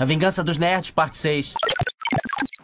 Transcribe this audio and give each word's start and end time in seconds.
A 0.00 0.04
Vingança 0.06 0.42
dos 0.42 0.56
Nerds, 0.56 0.90
parte 0.90 1.18
6. 1.18 1.52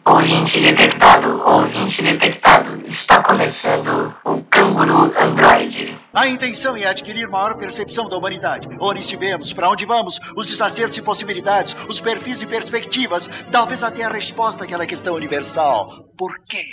Ouvinte 0.03 0.59
detectado, 0.59 1.39
ouvinte 1.45 2.01
detectado. 2.01 2.83
Está 2.87 3.21
começando 3.21 4.11
o 4.25 4.41
Canguru 4.49 5.13
Android. 5.15 5.95
A 6.11 6.27
intenção 6.27 6.75
é 6.75 6.87
adquirir 6.87 7.29
maior 7.29 7.55
percepção 7.55 8.09
da 8.09 8.17
humanidade. 8.17 8.67
Onde 8.81 9.01
estivemos, 9.01 9.53
para 9.53 9.69
onde 9.69 9.85
vamos, 9.85 10.19
os 10.35 10.47
desacertos 10.47 10.97
e 10.97 11.01
possibilidades, 11.03 11.75
os 11.87 12.01
perfis 12.01 12.41
e 12.41 12.47
perspectivas, 12.47 13.29
talvez 13.51 13.83
até 13.83 14.03
a 14.03 14.09
resposta 14.09 14.63
àquela 14.63 14.87
questão 14.87 15.13
universal. 15.13 16.09
Por 16.17 16.39
quê? 16.49 16.63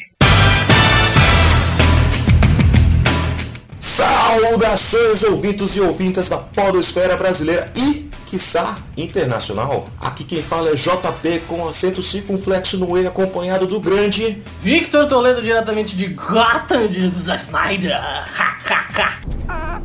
Saudações, 3.79 5.25
ouvintos 5.25 5.77
e 5.77 5.81
ouvintas 5.83 6.31
da 6.31 6.39
Podosfera 6.39 7.19
Brasileira 7.19 7.71
e, 7.77 8.11
quiçá, 8.35 8.79
internacional. 8.97 9.89
Aqui 10.01 10.25
quem 10.25 10.43
fala 10.43 10.71
é 10.71 10.75
JP 10.75 11.43
com 11.47 11.69
acento 11.69 12.03
circunflexo 12.03 12.77
no 12.79 12.99
E, 12.99 13.07
acompanhado 13.07 13.65
do 13.65 13.79
grande. 13.81 14.43
Victor 14.61 15.07
Toledo, 15.07 15.41
diretamente 15.41 15.95
de 15.95 16.09
Gotham, 16.09 16.89
de 16.89 17.07
Snyder. 17.07 17.95
Ha, 17.95 18.27
ha, 18.37 19.19
ha. 19.49 19.81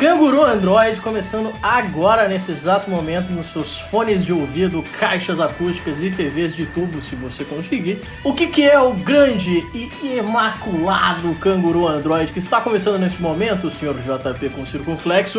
Canguru 0.00 0.42
Android 0.42 0.98
começando 1.02 1.52
agora 1.62 2.26
nesse 2.26 2.50
exato 2.50 2.90
momento 2.90 3.30
nos 3.32 3.48
seus 3.48 3.78
fones 3.78 4.24
de 4.24 4.32
ouvido, 4.32 4.82
caixas 4.98 5.38
acústicas 5.38 6.02
e 6.02 6.10
TVs 6.10 6.56
de 6.56 6.64
tubo, 6.64 7.02
se 7.02 7.14
você 7.14 7.44
conseguir. 7.44 8.02
O 8.24 8.32
que, 8.32 8.46
que 8.46 8.62
é 8.62 8.80
o 8.80 8.94
grande 8.94 9.58
e 9.74 10.16
imaculado 10.16 11.34
Canguru 11.34 11.86
Android 11.86 12.32
que 12.32 12.38
está 12.38 12.62
começando 12.62 12.98
neste 12.98 13.20
momento, 13.20 13.70
senhor 13.70 13.94
JP 13.94 14.48
com 14.48 14.64
circunflexo? 14.64 15.38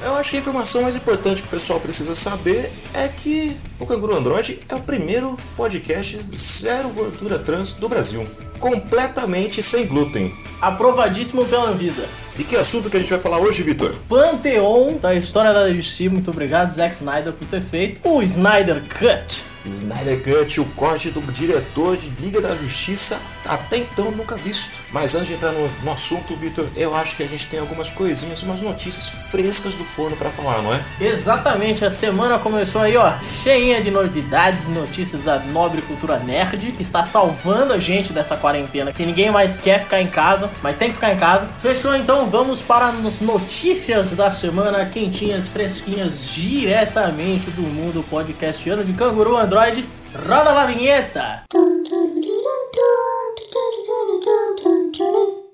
Eu 0.00 0.16
acho 0.16 0.30
que 0.30 0.36
a 0.36 0.40
informação 0.40 0.82
mais 0.82 0.94
importante 0.94 1.42
que 1.42 1.48
o 1.48 1.50
pessoal 1.50 1.80
precisa 1.80 2.14
saber 2.14 2.72
é 2.94 3.08
que 3.08 3.56
o 3.80 3.86
Canguru 3.86 4.14
Android 4.14 4.60
é 4.68 4.74
o 4.76 4.80
primeiro 4.80 5.36
podcast 5.56 6.16
zero 6.32 6.90
gordura 6.90 7.40
trans 7.40 7.72
do 7.72 7.88
Brasil. 7.88 8.24
Completamente 8.60 9.60
sem 9.64 9.84
glúten. 9.84 10.32
Aprovadíssimo 10.62 11.44
pela 11.44 11.70
Anvisa. 11.70 12.06
E 12.38 12.44
que 12.44 12.54
assunto 12.54 12.90
que 12.90 12.96
a 12.96 13.00
gente 13.00 13.08
vai 13.08 13.18
falar 13.18 13.38
hoje, 13.38 13.62
Vitor? 13.62 13.94
Panteão 14.08 14.98
da 15.00 15.14
história 15.14 15.54
da 15.54 15.66
DC. 15.66 16.08
Muito 16.10 16.30
obrigado, 16.30 16.74
Zack 16.74 16.96
Snyder, 16.96 17.32
por 17.32 17.48
ter 17.48 17.62
feito 17.62 18.06
o 18.06 18.22
Snyder 18.22 18.82
Cut. 18.98 19.42
Snyder 19.64 20.22
Cut, 20.22 20.60
o 20.60 20.64
corte 20.76 21.10
do 21.10 21.20
diretor 21.32 21.96
de 21.96 22.10
Liga 22.22 22.40
da 22.42 22.54
Justiça, 22.54 23.18
até 23.48 23.78
então 23.78 24.10
nunca 24.10 24.36
visto. 24.36 24.80
Mas 24.92 25.14
antes 25.14 25.28
de 25.28 25.34
entrar 25.34 25.52
no, 25.52 25.68
no 25.82 25.92
assunto, 25.92 26.34
Vitor, 26.34 26.66
eu 26.76 26.94
acho 26.94 27.16
que 27.16 27.22
a 27.22 27.28
gente 27.28 27.46
tem 27.46 27.58
algumas 27.58 27.90
coisinhas, 27.90 28.42
umas 28.42 28.60
notícias 28.60 29.08
frescas 29.30 29.74
do 29.74 29.84
forno 29.84 30.16
para 30.16 30.30
falar, 30.30 30.62
não 30.62 30.74
é? 30.74 30.80
Exatamente, 31.00 31.84
a 31.84 31.90
semana 31.90 32.38
começou 32.38 32.82
aí, 32.82 32.96
ó, 32.96 33.12
cheinha 33.42 33.82
de 33.82 33.90
novidades, 33.90 34.66
notícias 34.68 35.22
da 35.22 35.38
nobre 35.38 35.82
cultura 35.82 36.18
nerd, 36.18 36.72
que 36.72 36.82
está 36.82 37.02
salvando 37.04 37.72
a 37.72 37.78
gente 37.78 38.12
dessa 38.12 38.36
quarentena, 38.36 38.92
que 38.92 39.04
ninguém 39.04 39.30
mais 39.30 39.56
quer 39.56 39.80
ficar 39.80 40.00
em 40.00 40.08
casa, 40.08 40.50
mas 40.62 40.76
tem 40.76 40.88
que 40.88 40.94
ficar 40.94 41.12
em 41.12 41.18
casa. 41.18 41.48
Fechou, 41.60 41.94
então 41.94 42.28
vamos 42.28 42.60
para 42.60 42.88
as 42.88 43.20
notícias 43.20 44.10
da 44.12 44.30
semana, 44.30 44.86
quentinhas, 44.86 45.48
fresquinhas, 45.48 46.26
diretamente 46.28 47.50
do 47.50 47.62
mundo 47.62 48.04
podcastiano 48.08 48.84
de 48.84 48.92
Canguru 48.92 49.36
Android. 49.36 49.84
Roda 50.24 50.54
la 50.54 50.66
viñeta. 50.66 51.46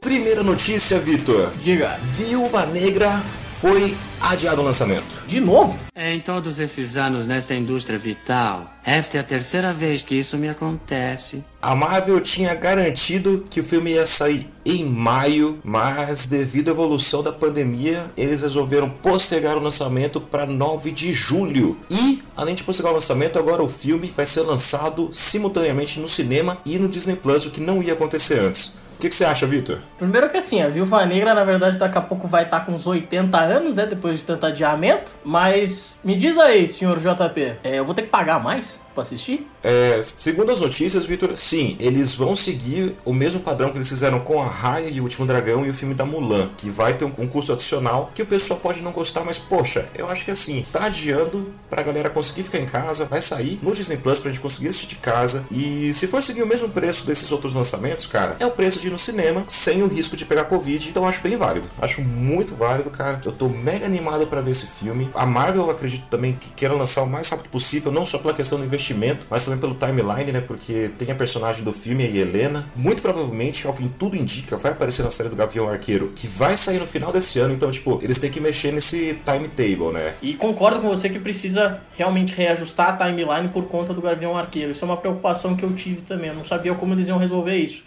Primeira 0.02 0.42
notícia, 0.42 0.98
Vitor. 0.98 1.52
Diga. 1.62 1.96
Viúva 2.02 2.66
Negra 2.66 3.22
foi 3.40 3.94
adiado 4.20 4.60
o 4.60 4.64
lançamento. 4.64 5.24
De 5.28 5.38
novo? 5.40 5.78
Em 5.94 6.20
todos 6.20 6.58
esses 6.58 6.96
anos 6.96 7.28
nesta 7.28 7.54
indústria 7.54 7.96
vital, 8.00 8.68
esta 8.84 9.18
é 9.18 9.20
a 9.20 9.24
terceira 9.24 9.72
vez 9.72 10.02
que 10.02 10.16
isso 10.16 10.36
me 10.36 10.48
acontece. 10.48 11.44
A 11.62 11.76
Marvel 11.76 12.18
tinha 12.18 12.52
garantido 12.52 13.44
que 13.48 13.60
o 13.60 13.62
filme 13.62 13.92
ia 13.92 14.04
sair 14.04 14.48
em 14.66 14.84
maio, 14.84 15.60
mas 15.62 16.26
devido 16.26 16.70
à 16.70 16.72
evolução 16.72 17.22
da 17.22 17.32
pandemia, 17.32 18.10
eles 18.16 18.42
resolveram 18.42 18.90
postergar 18.90 19.56
o 19.56 19.62
lançamento 19.62 20.20
para 20.20 20.46
9 20.46 20.90
de 20.90 21.12
julho. 21.12 21.78
E, 21.88 22.20
além 22.36 22.56
de 22.56 22.64
postergar 22.64 22.90
o 22.90 22.96
lançamento, 22.96 23.38
agora 23.38 23.62
o 23.62 23.68
filme 23.68 24.12
vai 24.12 24.26
ser 24.26 24.40
lançado 24.40 25.10
simultaneamente 25.12 26.00
no 26.00 26.08
cinema 26.08 26.58
e 26.66 26.76
no 26.76 26.88
Disney 26.88 27.14
Plus, 27.14 27.46
o 27.46 27.52
que 27.52 27.60
não 27.60 27.80
ia 27.80 27.92
acontecer 27.92 28.40
antes. 28.40 28.82
Que, 29.02 29.08
que 29.08 29.16
você 29.16 29.24
acha, 29.24 29.48
Vitor? 29.48 29.80
Primeiro 29.98 30.30
que 30.30 30.36
assim, 30.36 30.62
a 30.62 30.68
Viúva 30.68 31.04
Negra, 31.04 31.34
na 31.34 31.42
verdade, 31.42 31.76
daqui 31.76 31.98
a 31.98 32.00
pouco 32.00 32.28
vai 32.28 32.44
estar 32.44 32.64
com 32.64 32.70
uns 32.70 32.86
80 32.86 33.36
anos, 33.36 33.74
né? 33.74 33.84
Depois 33.84 34.20
de 34.20 34.24
tanto 34.24 34.46
adiamento. 34.46 35.10
Mas 35.24 35.98
me 36.04 36.14
diz 36.16 36.38
aí, 36.38 36.68
senhor 36.68 37.00
JP, 37.00 37.56
é, 37.64 37.80
eu 37.80 37.84
vou 37.84 37.96
ter 37.96 38.02
que 38.02 38.08
pagar 38.08 38.40
mais 38.40 38.80
pra 38.92 39.02
assistir? 39.02 39.46
É, 39.62 40.00
segundo 40.02 40.50
as 40.50 40.60
notícias, 40.60 41.06
Vitor, 41.06 41.36
sim, 41.36 41.76
eles 41.80 42.14
vão 42.14 42.34
seguir 42.34 42.96
o 43.04 43.12
mesmo 43.12 43.40
padrão 43.40 43.70
que 43.70 43.78
eles 43.78 43.88
fizeram 43.88 44.20
com 44.20 44.42
a 44.42 44.46
Raya 44.46 44.88
e 44.88 45.00
o 45.00 45.04
Último 45.04 45.26
Dragão 45.26 45.64
e 45.64 45.70
o 45.70 45.74
filme 45.74 45.94
da 45.94 46.04
Mulan, 46.04 46.50
que 46.56 46.70
vai 46.70 46.94
ter 46.94 47.04
um, 47.04 47.10
custo 47.26 47.52
adicional 47.52 48.10
que 48.14 48.22
o 48.22 48.26
pessoal 48.26 48.58
pode 48.60 48.82
não 48.82 48.92
gostar, 48.92 49.24
mas 49.24 49.38
poxa, 49.38 49.88
eu 49.94 50.06
acho 50.06 50.24
que 50.24 50.30
assim, 50.30 50.64
tá 50.72 50.84
adiando 50.84 51.52
pra 51.70 51.82
galera 51.82 52.10
conseguir 52.10 52.44
ficar 52.44 52.58
em 52.58 52.66
casa, 52.66 53.04
vai 53.04 53.20
sair 53.20 53.58
no 53.62 53.72
Disney 53.72 53.96
Plus 53.96 54.18
pra 54.18 54.30
gente 54.30 54.40
conseguir 54.40 54.68
assistir 54.68 54.88
de 54.88 54.96
casa. 54.96 55.46
E 55.50 55.92
se 55.94 56.06
for 56.06 56.22
seguir 56.22 56.42
o 56.42 56.46
mesmo 56.46 56.68
preço 56.68 57.06
desses 57.06 57.30
outros 57.32 57.54
lançamentos, 57.54 58.06
cara, 58.06 58.36
é 58.38 58.46
o 58.46 58.50
preço 58.50 58.80
de 58.80 58.88
ir 58.88 58.90
no 58.90 58.98
cinema 58.98 59.44
sem 59.46 59.82
o 59.82 59.86
risco 59.86 60.16
de 60.16 60.24
pegar 60.24 60.44
Covid, 60.44 60.88
então 60.88 61.06
acho 61.06 61.22
bem 61.22 61.36
válido. 61.36 61.68
Acho 61.80 62.00
muito 62.02 62.54
válido, 62.54 62.90
cara. 62.90 63.20
Eu 63.24 63.32
tô 63.32 63.48
mega 63.48 63.86
animado 63.86 64.26
para 64.26 64.40
ver 64.40 64.50
esse 64.50 64.66
filme. 64.66 65.10
A 65.14 65.24
Marvel, 65.24 65.64
eu 65.64 65.70
acredito 65.70 66.06
também 66.08 66.34
que 66.34 66.50
queira 66.50 66.74
lançar 66.74 67.02
o 67.02 67.06
mais 67.06 67.28
rápido 67.28 67.48
possível, 67.48 67.90
não 67.90 68.04
só 68.04 68.18
pela 68.18 68.34
questão 68.34 68.58
do 68.58 68.64
investimento, 68.64 68.81
mas 69.30 69.44
também 69.44 69.60
pelo 69.60 69.74
timeline, 69.74 70.32
né? 70.32 70.40
Porque 70.40 70.90
tem 70.98 71.10
a 71.10 71.14
personagem 71.14 71.62
do 71.64 71.72
filme, 71.72 72.04
a 72.04 72.08
Helena. 72.08 72.66
Muito 72.74 73.02
provavelmente, 73.02 73.66
ao 73.66 73.72
que 73.72 73.88
tudo 73.88 74.16
indica, 74.16 74.56
vai 74.56 74.72
aparecer 74.72 75.02
na 75.02 75.10
série 75.10 75.28
do 75.28 75.36
Gavião 75.36 75.68
Arqueiro, 75.68 76.12
que 76.14 76.26
vai 76.26 76.56
sair 76.56 76.78
no 76.78 76.86
final 76.86 77.12
desse 77.12 77.38
ano. 77.38 77.54
Então, 77.54 77.70
tipo, 77.70 78.00
eles 78.02 78.18
têm 78.18 78.30
que 78.30 78.40
mexer 78.40 78.72
nesse 78.72 79.20
timetable, 79.24 79.92
né? 79.92 80.14
E 80.20 80.34
concordo 80.34 80.80
com 80.80 80.88
você 80.88 81.08
que 81.08 81.18
precisa 81.18 81.80
realmente 81.96 82.34
reajustar 82.34 83.00
a 83.00 83.06
timeline 83.06 83.48
por 83.48 83.64
conta 83.64 83.94
do 83.94 84.00
Gavião 84.00 84.36
Arqueiro. 84.36 84.72
Isso 84.72 84.84
é 84.84 84.86
uma 84.86 84.96
preocupação 84.96 85.56
que 85.56 85.64
eu 85.64 85.72
tive 85.74 86.02
também. 86.02 86.28
Eu 86.28 86.34
não 86.34 86.44
sabia 86.44 86.74
como 86.74 86.94
eles 86.94 87.08
iam 87.08 87.18
resolver 87.18 87.56
isso. 87.56 87.84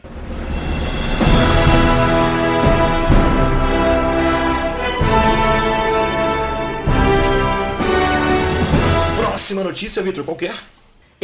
Próxima 9.17 9.63
notícia, 9.63 10.01
Vitor, 10.01 10.23
qual 10.23 10.35
que 10.35 10.45
é? 10.45 10.53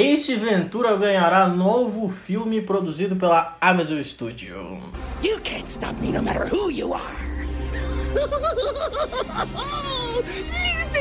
Ace 0.02 0.36
Ventura 0.36 0.96
ganhará 0.98 1.48
novo 1.48 2.10
filme 2.10 2.60
produzido 2.60 3.16
pela 3.16 3.56
Amazon 3.62 4.04
Studio. 4.04 4.80
You 5.22 5.40
can't 5.44 5.70
stop 5.70 5.94
me 6.02 6.12
no 6.12 6.24
matter 6.24 6.50
who 6.52 6.72
you 6.72 6.92
are. 6.92 7.02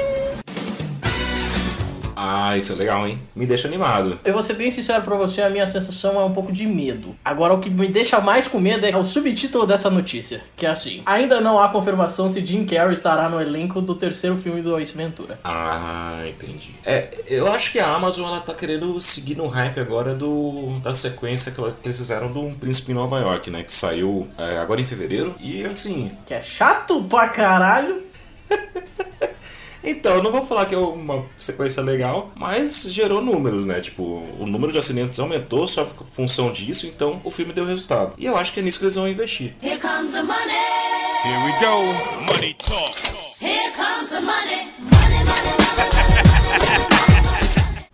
Ah, 2.22 2.54
isso 2.54 2.74
é 2.74 2.76
legal, 2.76 3.08
hein? 3.08 3.18
Me 3.34 3.46
deixa 3.46 3.66
animado. 3.66 4.20
Eu 4.22 4.34
vou 4.34 4.42
ser 4.42 4.52
bem 4.52 4.70
sincero 4.70 5.02
pra 5.02 5.16
você, 5.16 5.40
a 5.40 5.48
minha 5.48 5.66
sensação 5.66 6.20
é 6.20 6.24
um 6.24 6.34
pouco 6.34 6.52
de 6.52 6.66
medo. 6.66 7.16
Agora, 7.24 7.54
o 7.54 7.60
que 7.60 7.70
me 7.70 7.88
deixa 7.88 8.20
mais 8.20 8.46
com 8.46 8.60
medo 8.60 8.84
é 8.84 8.94
o 8.94 9.02
subtítulo 9.02 9.66
dessa 9.66 9.88
notícia, 9.88 10.42
que 10.54 10.66
é 10.66 10.68
assim: 10.68 11.00
Ainda 11.06 11.40
não 11.40 11.58
há 11.58 11.70
confirmação 11.70 12.28
se 12.28 12.44
Jim 12.44 12.66
Carrey 12.66 12.92
estará 12.92 13.26
no 13.30 13.40
elenco 13.40 13.80
do 13.80 13.94
terceiro 13.94 14.36
filme 14.36 14.60
do 14.60 14.78
Ace 14.78 14.94
Ventura. 14.94 15.40
Ah, 15.42 16.22
entendi. 16.28 16.72
É, 16.84 17.08
eu 17.26 17.50
acho 17.50 17.72
que 17.72 17.78
a 17.78 17.90
Amazon 17.94 18.26
ela 18.26 18.40
tá 18.40 18.52
querendo 18.52 19.00
seguir 19.00 19.38
no 19.38 19.46
hype 19.46 19.80
agora 19.80 20.14
do 20.14 20.78
da 20.82 20.92
sequência 20.92 21.50
que, 21.50 21.60
eles 21.82 21.96
fizeram 21.96 22.30
do 22.30 22.40
Um 22.40 22.52
Príncipe 22.52 22.92
em 22.92 22.96
Nova 22.96 23.18
York, 23.18 23.48
né? 23.50 23.62
Que 23.62 23.72
saiu 23.72 24.28
é, 24.36 24.58
agora 24.58 24.78
em 24.78 24.84
fevereiro. 24.84 25.34
E 25.40 25.64
assim. 25.64 26.12
Que 26.26 26.34
é 26.34 26.42
chato 26.42 27.02
pra 27.04 27.30
caralho. 27.30 28.02
Então, 29.82 30.14
eu 30.14 30.22
não 30.22 30.30
vou 30.30 30.42
falar 30.42 30.66
que 30.66 30.74
é 30.74 30.78
uma 30.78 31.24
sequência 31.36 31.82
legal, 31.82 32.30
mas 32.36 32.84
gerou 32.88 33.20
números, 33.22 33.64
né? 33.64 33.80
Tipo, 33.80 34.02
o 34.38 34.46
número 34.46 34.72
de 34.72 34.78
assinantes 34.78 35.18
aumentou 35.18 35.66
só 35.66 35.84
por 35.84 36.06
função 36.06 36.52
disso, 36.52 36.86
então 36.86 37.20
o 37.24 37.30
filme 37.30 37.52
deu 37.52 37.64
resultado. 37.64 38.12
E 38.18 38.26
eu 38.26 38.36
acho 38.36 38.52
que 38.52 38.60
é 38.60 38.62
nisso 38.62 38.78
que 38.78 38.84
eles 38.84 38.96
vão 38.96 39.08
investir. 39.08 39.54
Here 39.62 39.78
comes 39.80 40.12
the 40.12 40.22
money. 40.22 40.90
Here 41.24 41.44
we 41.44 41.52
go. 41.60 42.32
Money 42.32 42.54
talk. 42.54 42.96
Here 43.40 43.72
comes 43.76 44.10
the 44.10 44.20
money. 44.20 44.72
Money, 44.80 45.24
money, 45.24 45.56
money. 45.76 46.89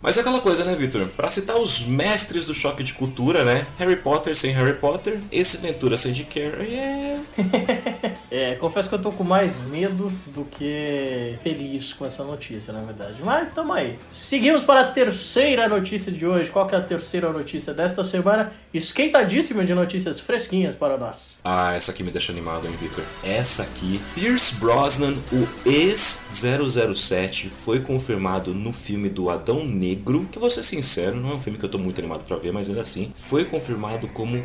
Mas 0.07 0.17
é 0.17 0.21
aquela 0.21 0.39
coisa, 0.39 0.65
né, 0.65 0.77
Victor? 0.77 1.09
Pra 1.09 1.29
citar 1.29 1.57
os 1.57 1.83
mestres 1.85 2.47
do 2.47 2.55
choque 2.55 2.85
de 2.85 2.95
cultura, 2.95 3.45
né? 3.45 3.67
Harry 3.77 3.97
Potter 3.97 4.37
sem 4.37 4.53
Harry 4.53 4.75
Potter, 4.75 5.19
esse 5.33 5.57
Ventura 5.57 5.97
sem 5.97 6.15
Jim 6.15 6.27
Carrey 6.27 6.77
é. 6.77 7.21
É, 8.31 8.55
confesso 8.57 8.89
que 8.89 8.95
eu 8.95 9.01
tô 9.01 9.13
com 9.13 9.25
mais 9.25 9.59
medo 9.63 10.13
do 10.27 10.45
que 10.45 11.39
feliz 11.43 11.93
com 11.93 12.05
essa 12.05 12.23
notícia, 12.23 12.73
na 12.73 12.83
verdade. 12.83 13.23
Mas 13.25 13.53
tamo 13.53 13.73
aí. 13.73 13.99
Seguimos 14.13 14.63
para 14.63 14.81
a 14.81 14.85
terceira 14.91 15.69
notícia 15.69 16.13
de 16.13 16.27
hoje. 16.27 16.51
Qual 16.51 16.67
que 16.67 16.75
é 16.75 16.79
a 16.79 16.83
terceira 16.83 17.33
notícia 17.33 17.73
desta 17.73 18.05
semana? 18.05 18.53
Esquentadíssima 18.75 19.65
de 19.65 19.73
notícias 19.75 20.21
fresquinhas 20.21 20.75
para 20.75 20.99
nós. 20.99 21.39
Ah, 21.43 21.75
essa 21.75 21.93
aqui 21.93 22.03
me 22.03 22.11
deixa 22.11 22.31
animado, 22.31 22.67
hein, 22.67 22.75
Victor? 22.79 23.05
Essa 23.25 23.63
aqui, 23.63 24.01
Pierce 24.15 24.57
Brosnan, 24.57 25.15
o 25.33 25.49
ex-007, 25.69 27.49
foi 27.49 27.81
confirmado 27.81 28.53
no 28.53 28.73
filme 28.73 29.09
do 29.09 29.31
Adão 29.31 29.65
Negro, 29.65 29.96
que 30.37 30.39
vou 30.39 30.51
ser 30.51 30.63
sincero, 30.63 31.17
não 31.17 31.31
é 31.31 31.35
um 31.35 31.41
filme 31.41 31.59
que 31.59 31.65
eu 31.65 31.69
tô 31.69 31.79
muito 31.79 31.99
animado 31.99 32.25
pra 32.25 32.37
ver, 32.37 32.53
mas 32.53 32.69
ainda 32.69 32.83
assim, 32.83 33.11
foi 33.15 33.45
confirmado 33.45 34.07
como 34.09 34.45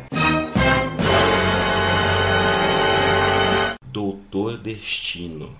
Doutor 3.86 4.56
Destino. 4.56 5.54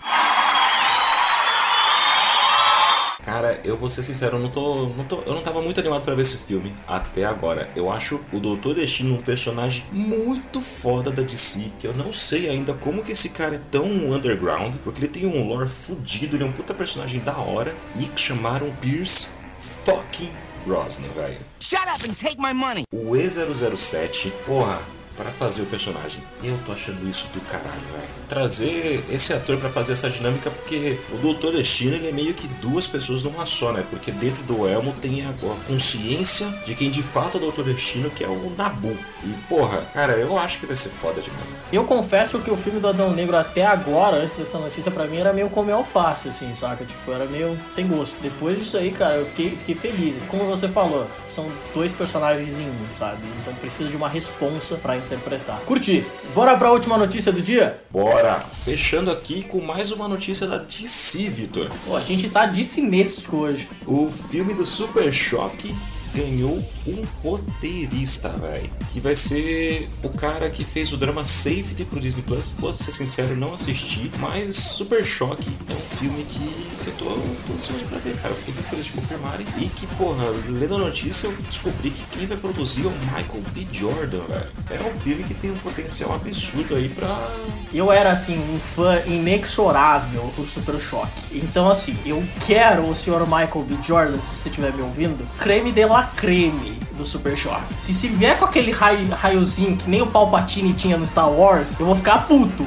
Cara, 3.25 3.61
eu 3.63 3.77
vou 3.77 3.89
ser 3.89 4.03
sincero, 4.03 4.37
eu 4.37 4.43
não 4.43 4.49
tô, 4.49 4.89
não 4.89 5.05
tô, 5.05 5.21
eu 5.21 5.33
não 5.33 5.43
tava 5.43 5.63
muito 5.63 5.79
animado 5.79 6.03
pra 6.03 6.15
ver 6.15 6.23
esse 6.23 6.39
filme 6.39 6.75
até 6.89 7.25
agora. 7.25 7.71
Eu 7.77 7.91
acho 7.91 8.21
o 8.33 8.41
Doutor 8.41 8.75
Destino 8.75 9.15
um 9.15 9.23
personagem 9.23 9.85
muito 9.93 10.61
foda 10.61 11.11
da 11.11 11.23
DC, 11.23 11.71
que 11.79 11.87
eu 11.87 11.95
não 11.95 12.13
sei 12.13 12.49
ainda 12.49 12.75
como 12.75 13.03
que 13.03 13.13
esse 13.13 13.29
cara 13.29 13.55
é 13.55 13.61
tão 13.71 13.85
underground, 14.13 14.75
porque 14.83 15.01
ele 15.01 15.09
tem 15.09 15.27
um 15.27 15.47
lore 15.47 15.69
fudido, 15.69 16.37
ele 16.37 16.43
é 16.43 16.47
um 16.47 16.53
puta 16.53 16.75
personagem 16.75 17.21
da 17.21 17.37
hora 17.37 17.73
e 17.97 18.11
chamaram 18.19 18.75
Pierce 18.81 19.42
fucking 19.63 20.33
Brosnan, 20.65 21.09
velho. 21.15 21.39
Shut 21.61 21.87
up 21.89 22.05
and 22.05 22.15
take 22.15 22.37
my 22.39 22.53
money. 22.53 22.85
O 22.93 23.13
E007, 23.13 24.33
porra, 24.45 24.81
para 25.17 25.31
fazer 25.31 25.63
o 25.63 25.67
personagem. 25.67 26.23
Eu 26.43 26.59
tô 26.67 26.73
achando 26.73 27.09
isso 27.09 27.29
do 27.29 27.41
caralho, 27.43 27.81
velho. 27.93 28.22
Trazer 28.33 29.05
esse 29.11 29.35
ator 29.35 29.59
para 29.59 29.69
fazer 29.69 29.93
essa 29.93 30.09
dinâmica, 30.09 30.51
porque 30.51 30.99
o 31.13 31.19
Doutor 31.19 31.53
Destino 31.53 31.97
ele 31.97 32.09
é 32.09 32.13
meio 32.13 32.33
que 32.33 32.49
duas 32.63 32.87
pessoas 32.87 33.23
numa 33.23 33.45
só, 33.45 33.75
né? 33.75 33.85
Porque 33.91 34.11
dentro 34.11 34.43
do 34.45 34.67
elmo 34.67 34.95
tem 35.03 35.27
a, 35.27 35.35
consciência 35.69 36.47
de 36.65 36.75
quem 36.75 36.89
de 36.89 37.03
fato 37.03 37.37
é 37.37 37.37
o 37.37 37.41
Doutor 37.43 37.67
Destino, 37.67 38.09
que 38.09 38.25
é 38.25 38.29
o 38.29 38.55
Nabu. 38.57 38.97
E 39.23 39.29
porra, 39.51 39.83
cara, 39.93 40.15
eu 40.15 40.39
acho 40.39 40.59
que 40.59 40.65
vai 40.65 40.75
ser 40.75 40.89
foda 40.89 41.21
demais. 41.21 41.63
Eu 41.71 41.85
confesso 41.85 42.39
que 42.39 42.51
o 42.51 42.57
filme 42.57 42.81
do 42.81 42.89
Adão 42.89 43.13
Negro 43.13 43.37
até 43.37 43.67
agora, 43.67 44.17
antes 44.17 44.35
dessa 44.35 44.59
notícia, 44.59 44.91
pra 44.91 45.07
mim 45.07 45.19
era 45.19 45.35
meio 45.35 45.51
comer 45.51 45.73
alface, 45.73 46.31
assim, 46.31 46.55
saca? 46.59 46.87
Tipo, 46.87 47.13
era 47.13 47.27
meio 47.27 47.55
sem 47.75 47.87
gosto. 47.87 48.17
Depois 48.23 48.59
disso 48.59 48.79
aí, 48.79 48.93
cara, 48.93 49.17
eu 49.17 49.27
fiquei, 49.27 49.51
fiquei 49.51 49.75
feliz. 49.75 50.15
Como 50.29 50.47
você 50.47 50.69
falou, 50.69 51.07
são 51.35 51.47
dois 51.75 51.93
personagens 51.93 52.57
em 52.59 52.67
um, 52.67 52.99
sabe? 52.99 53.21
Então 53.43 53.55
precisa 53.57 53.91
de 53.91 53.97
uma 53.97 54.09
responsa 54.09 54.77
pra 54.77 54.97
interpretar. 54.97 55.61
Curti. 55.67 56.03
Bora 56.35 56.57
pra 56.57 56.73
última 56.73 56.97
notícia 56.97 57.31
do 57.31 57.43
dia? 57.43 57.79
Bora! 57.91 58.22
Fechando 58.65 59.11
aqui 59.11 59.43
com 59.43 59.61
mais 59.61 59.91
uma 59.91 60.07
notícia 60.07 60.47
da 60.47 60.57
DC, 60.59 61.29
Vitor. 61.29 61.69
Pô, 61.85 61.97
a 61.97 62.01
gente 62.01 62.31
tá 62.31 62.47
dissimêstico 62.47 63.37
hoje. 63.37 63.69
O 63.85 64.09
filme 64.09 64.55
do 64.55 64.65
Super 64.65 65.13
Choque 65.13 65.75
ganhou 66.15 66.63
um 66.87 67.03
roteirista, 67.23 68.29
velho. 68.31 68.71
Que 68.89 69.01
vai 69.01 69.15
ser 69.15 69.89
o 70.03 70.09
cara 70.09 70.51
que 70.51 70.65
fez 70.65 70.93
o 70.93 70.97
drama 70.97 71.25
Safety 71.25 71.85
pro 71.85 72.01
Disney 72.01 72.23
Plus. 72.23 72.51
Vou 72.59 72.73
ser 72.73 72.93
sincero, 72.93 73.37
não 73.37 73.55
assisti. 73.55 74.11
Mas 74.19 74.57
Super 74.57 75.05
Choque 75.05 75.51
é 75.69 75.73
um 75.73 75.97
filme 75.97 76.23
que, 76.25 76.39
que 76.85 76.89
eu 76.89 76.95
tô, 76.95 77.05
tô 77.47 77.53
ansioso 77.55 77.85
pra 77.87 77.99
ver, 77.99 78.17
cara. 78.17 78.35
Eu 78.35 78.39
fiquei 78.39 78.55
muito 78.55 78.69
feliz 78.69 78.87
de 78.87 78.93
confirmarem. 78.93 79.47
E 79.59 79.69
que, 79.69 79.87
porra, 79.97 80.25
lendo 80.49 80.77
a 80.77 80.79
notícia, 80.79 81.27
eu 81.27 81.37
descobri 81.49 81.91
que 81.91 82.03
quem 82.19 82.27
vai 82.27 82.37
produzir 82.37 82.85
é 82.85 82.89
o 82.89 82.91
Michael 82.91 83.43
B. 83.55 83.67
Jordan, 83.73 84.23
velho. 84.29 84.49
É 84.71 84.89
um 84.89 84.93
filme 84.93 85.23
que 85.25 85.35
tem 85.35 85.51
um 85.51 85.59
potencial 85.59 86.15
absurdo 86.15 86.75
aí 86.77 86.89
pra. 86.89 87.31
Eu 87.73 87.91
era, 87.91 88.13
assim, 88.13 88.39
um 88.39 88.59
fã 88.75 89.01
inexorável 89.07 90.23
do 90.37 90.45
Super 90.47 90.79
Choque. 90.81 91.13
Então, 91.33 91.71
assim, 91.71 91.97
eu 92.05 92.23
quero 92.47 92.89
o 92.89 92.95
senhor 92.95 93.23
Michael 93.23 93.65
B. 93.67 93.77
Jordan, 93.83 94.21
se 94.21 94.35
você 94.35 94.49
estiver 94.49 94.73
me 94.73 94.83
ouvindo, 94.83 95.27
creme 95.39 95.73
de 95.73 95.87
la 95.87 96.02
creme 96.17 96.79
do 96.97 97.05
Super 97.05 97.37
Choque. 97.37 97.75
Se 97.79 97.93
se 97.93 98.09
vier 98.09 98.39
com 98.39 98.45
aquele 98.45 98.73
raio, 98.73 99.09
raiozinho 99.11 99.77
que 99.77 99.89
nem 99.89 100.03
o 100.03 100.07
Palpatine 100.07 100.73
tinha 100.73 100.97
no 100.97 101.07
Star 101.07 101.31
Wars, 101.31 101.79
eu 101.79 101.87
vou 101.87 101.95
ficar 101.95 102.27
puto. 102.27 102.67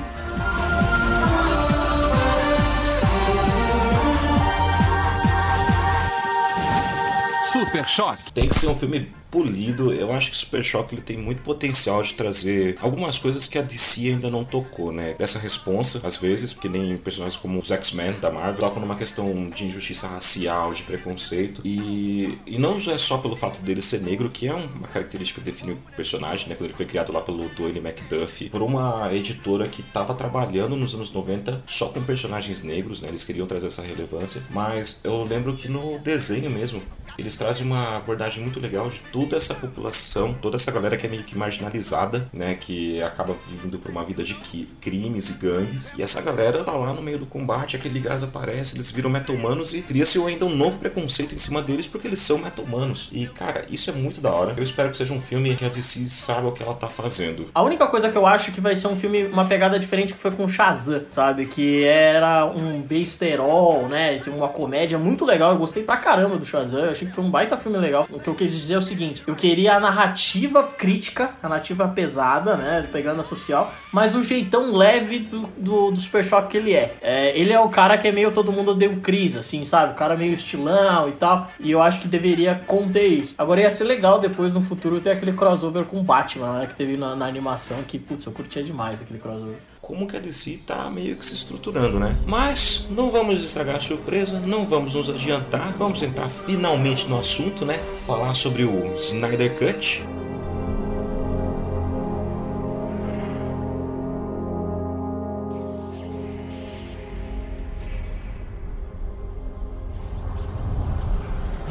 Super 7.56 7.88
Choque. 7.88 8.34
Tem 8.34 8.50
que 8.50 8.56
ser 8.56 8.68
um 8.68 8.76
filme 8.76 9.10
polido. 9.32 9.94
Eu 9.94 10.12
acho 10.12 10.30
que 10.30 10.36
Super 10.36 10.62
Choque 10.62 10.94
ele 10.94 11.02
tem 11.02 11.18
muito 11.18 11.42
potencial 11.42 12.04
de 12.04 12.14
trazer 12.14 12.78
algumas 12.82 13.18
coisas 13.18 13.48
que 13.48 13.58
a 13.58 13.62
DC 13.62 14.10
ainda 14.10 14.30
não 14.30 14.44
tocou, 14.44 14.92
né? 14.92 15.14
Dessa 15.14 15.40
responsa, 15.40 16.02
às 16.04 16.18
vezes, 16.18 16.52
porque 16.52 16.68
nem 16.68 16.98
personagens 16.98 17.40
como 17.40 17.58
os 17.58 17.72
X-Men 17.72 18.20
da 18.20 18.30
Marvel 18.30 18.60
tocam 18.60 18.82
numa 18.82 18.96
questão 18.98 19.50
de 19.50 19.66
injustiça 19.68 20.06
racial, 20.06 20.74
de 20.74 20.84
preconceito. 20.84 21.62
E, 21.64 22.38
e 22.46 22.58
não 22.58 22.76
é 22.76 22.98
só 22.98 23.20
pelo 23.20 23.38
fato 23.38 23.62
dele 23.62 23.82
ser 23.82 24.02
negro, 24.02 24.30
que 24.30 24.50
é 24.50 24.54
uma 24.54 24.88
característica 24.90 25.40
que 25.40 25.46
define 25.46 25.74
o 25.74 25.78
personagem, 25.96 26.50
né? 26.50 26.56
Quando 26.56 26.66
ele 26.66 26.74
foi 26.74 26.86
criado 26.86 27.14
lá 27.14 27.22
pelo 27.22 27.48
Dwayne 27.50 27.80
McDuffie, 27.80 28.50
por 28.50 28.62
uma 28.62 29.10
editora 29.14 29.70
que 29.70 29.80
estava 29.80 30.14
trabalhando 30.14 30.76
nos 30.76 30.94
anos 30.94 31.10
90 31.10 31.64
só 31.66 31.88
com 31.88 32.04
personagens 32.04 32.64
negros, 32.64 33.02
né? 33.02 33.08
Eles 33.08 33.24
queriam 33.24 33.48
trazer 33.48 33.68
essa 33.68 33.82
relevância. 33.82 34.44
Mas 34.50 35.00
eu 35.06 35.24
lembro 35.24 35.56
que 35.56 35.70
no 35.70 36.00
desenho 36.00 36.50
mesmo, 36.50 36.82
eles 37.18 37.36
trazem 37.38 37.66
uma 37.66 37.98
abordagem 37.98 38.44
muito 38.44 38.60
legal 38.60 38.90
de 38.90 39.00
toda 39.12 39.36
essa 39.36 39.54
população, 39.54 40.34
toda 40.34 40.56
essa 40.56 40.72
galera 40.72 40.98
que 40.98 41.06
é 41.06 41.10
meio 41.10 41.24
que 41.24 41.38
marginalizada, 41.38 42.28
né, 42.34 42.56
que 42.56 43.02
acaba 43.02 43.36
vindo 43.64 43.78
por 43.80 43.92
uma 43.92 44.04
vida 44.04 44.24
de 44.24 44.36
crimes 44.82 45.30
e 45.30 45.34
gangues. 45.34 45.94
E 45.98 46.04
essa 46.04 46.22
galera 46.22 46.64
tá 46.64 46.74
lá 46.74 46.94
no 46.94 47.02
meio 47.02 47.18
do 47.18 47.26
combate, 47.26 47.76
aquele 47.76 48.00
gás 48.00 48.24
aparece, 48.24 48.76
eles 48.76 48.92
viram 48.92 49.10
meta-humanos 49.10 49.74
e 49.74 49.82
cria-se 49.82 50.20
ainda 50.20 50.46
um 50.46 50.56
novo 50.56 50.78
preconceito 50.80 51.36
em 51.36 51.38
cima 51.38 51.62
deles 51.62 51.88
porque 51.88 52.08
eles 52.08 52.20
são 52.20 52.38
meta-humanos. 52.38 53.10
E 53.12 53.28
cara, 53.28 53.66
isso 53.70 53.90
é 53.90 53.94
muito 53.94 54.22
da 54.22 54.32
hora. 54.32 54.54
Eu 54.58 54.64
espero 54.64 54.90
que 54.90 54.98
seja 54.98 55.14
um 55.14 55.22
filme 55.22 55.56
que 55.56 55.66
a 55.66 55.70
DC 55.70 56.08
saiba 56.10 56.48
o 56.48 56.52
que 56.52 56.64
ela 56.64 56.74
tá 56.74 56.88
fazendo. 56.88 57.50
A 57.54 57.64
única 57.64 57.88
coisa 57.88 58.10
que 58.10 58.18
eu 58.18 58.26
acho 58.26 58.52
que 58.52 58.62
vai 58.62 58.76
ser 58.76 58.88
um 58.88 58.96
filme, 58.96 59.26
uma 59.26 59.46
pegada 59.46 59.80
diferente 59.80 60.14
que 60.14 60.20
foi 60.20 60.32
com 60.32 60.48
Shazam, 60.48 61.04
sabe? 61.10 61.46
Que 61.46 61.84
era 61.84 62.46
um 62.46 62.82
besterol, 62.82 63.88
né? 63.88 64.22
Uma 64.28 64.50
comédia 64.50 64.98
muito 64.98 65.26
legal. 65.26 65.52
Eu 65.52 65.58
gostei 65.58 65.84
pra 65.84 65.98
caramba 65.98 66.38
do 66.38 66.46
Shazam. 66.46 66.86
Eu 66.86 66.92
achei 66.92 67.05
que 67.06 67.12
foi 67.12 67.24
um 67.24 67.32
baita 67.32 67.58
filme 67.58 67.78
legal. 67.78 68.08
O 68.10 68.20
que 68.20 68.28
eu 68.28 68.36
quis 68.36 68.52
dizer 68.52 68.76
é 68.76 68.78
o 68.78 68.82
seguinte: 68.82 69.24
eu 69.28 69.36
queria 69.36 69.76
a 69.76 69.80
narrativa 69.80 70.64
crítica, 70.64 71.32
a 71.42 71.50
narrativa 71.50 71.88
pesada, 71.88 72.56
né? 72.56 72.88
Pegando 72.92 73.22
a 73.22 73.24
social, 73.24 73.74
mas 73.92 74.16
o 74.16 74.24
jeitão 74.24 74.76
leve 74.76 75.20
do, 75.20 75.42
do, 75.58 75.92
do 75.92 76.00
Super 76.00 76.24
Choque 76.24 76.46
que 76.46 76.58
ele 76.58 76.74
é. 76.74 76.96
É, 77.02 77.38
Ele 77.38 77.52
é 77.52 77.60
o 77.60 77.70
cara 77.70 77.98
que 77.98 78.08
é 78.08 78.12
meio 78.12 78.32
todo 78.32 78.52
mundo 78.52 78.74
deu 78.74 78.98
crise, 78.98 79.40
assim, 79.40 79.66
sabe? 79.66 79.94
O 79.94 79.96
cara 79.96 80.16
meio 80.16 80.34
estilão 80.34 81.10
e 81.10 81.14
tal. 81.14 81.52
E 81.60 81.72
eu 81.72 81.82
acho 81.82 82.00
que 82.00 82.08
deveria 82.08 82.62
conter 82.66 83.08
isso. 83.08 83.36
Agora 83.38 83.62
ia 83.62 83.72
ser 83.72 83.84
legal 83.84 84.20
depois 84.20 84.54
no 84.54 84.62
futuro 84.62 85.00
ter 85.00 85.12
aquele 85.12 85.34
crossover 85.34 85.86
com 85.86 86.04
Batman, 86.04 86.60
né? 86.60 86.68
Que 86.68 86.76
teve 86.76 86.98
na, 86.98 87.16
na 87.16 87.26
animação 87.26 87.78
que, 87.84 88.00
putz, 88.00 88.26
eu 88.26 88.32
curtia 88.32 88.64
demais 88.64 89.02
aquele 89.02 89.20
crossover. 89.20 89.58
Como 89.86 90.08
que 90.08 90.18
a 90.18 90.20
DC 90.20 90.62
tá 90.66 90.90
meio 90.90 91.16
que 91.16 91.24
se 91.24 91.36
estruturando, 91.36 92.00
né? 92.00 92.18
Mas 92.26 92.88
não 92.90 93.12
vamos 93.12 93.44
estragar 93.44 93.76
a 93.76 93.80
surpresa, 93.80 94.40
não 94.40 94.66
vamos 94.66 94.96
nos 94.96 95.12
adiantar, 95.12 95.76
vamos 95.78 96.02
entrar 96.02 96.28
finalmente 96.28 97.08
no 97.08 97.20
assunto, 97.20 97.64
né? 97.64 97.78
Falar 98.04 98.34
sobre 98.34 98.64
o 98.64 98.96
Snyder 98.96 99.54
Cut. 99.56 100.04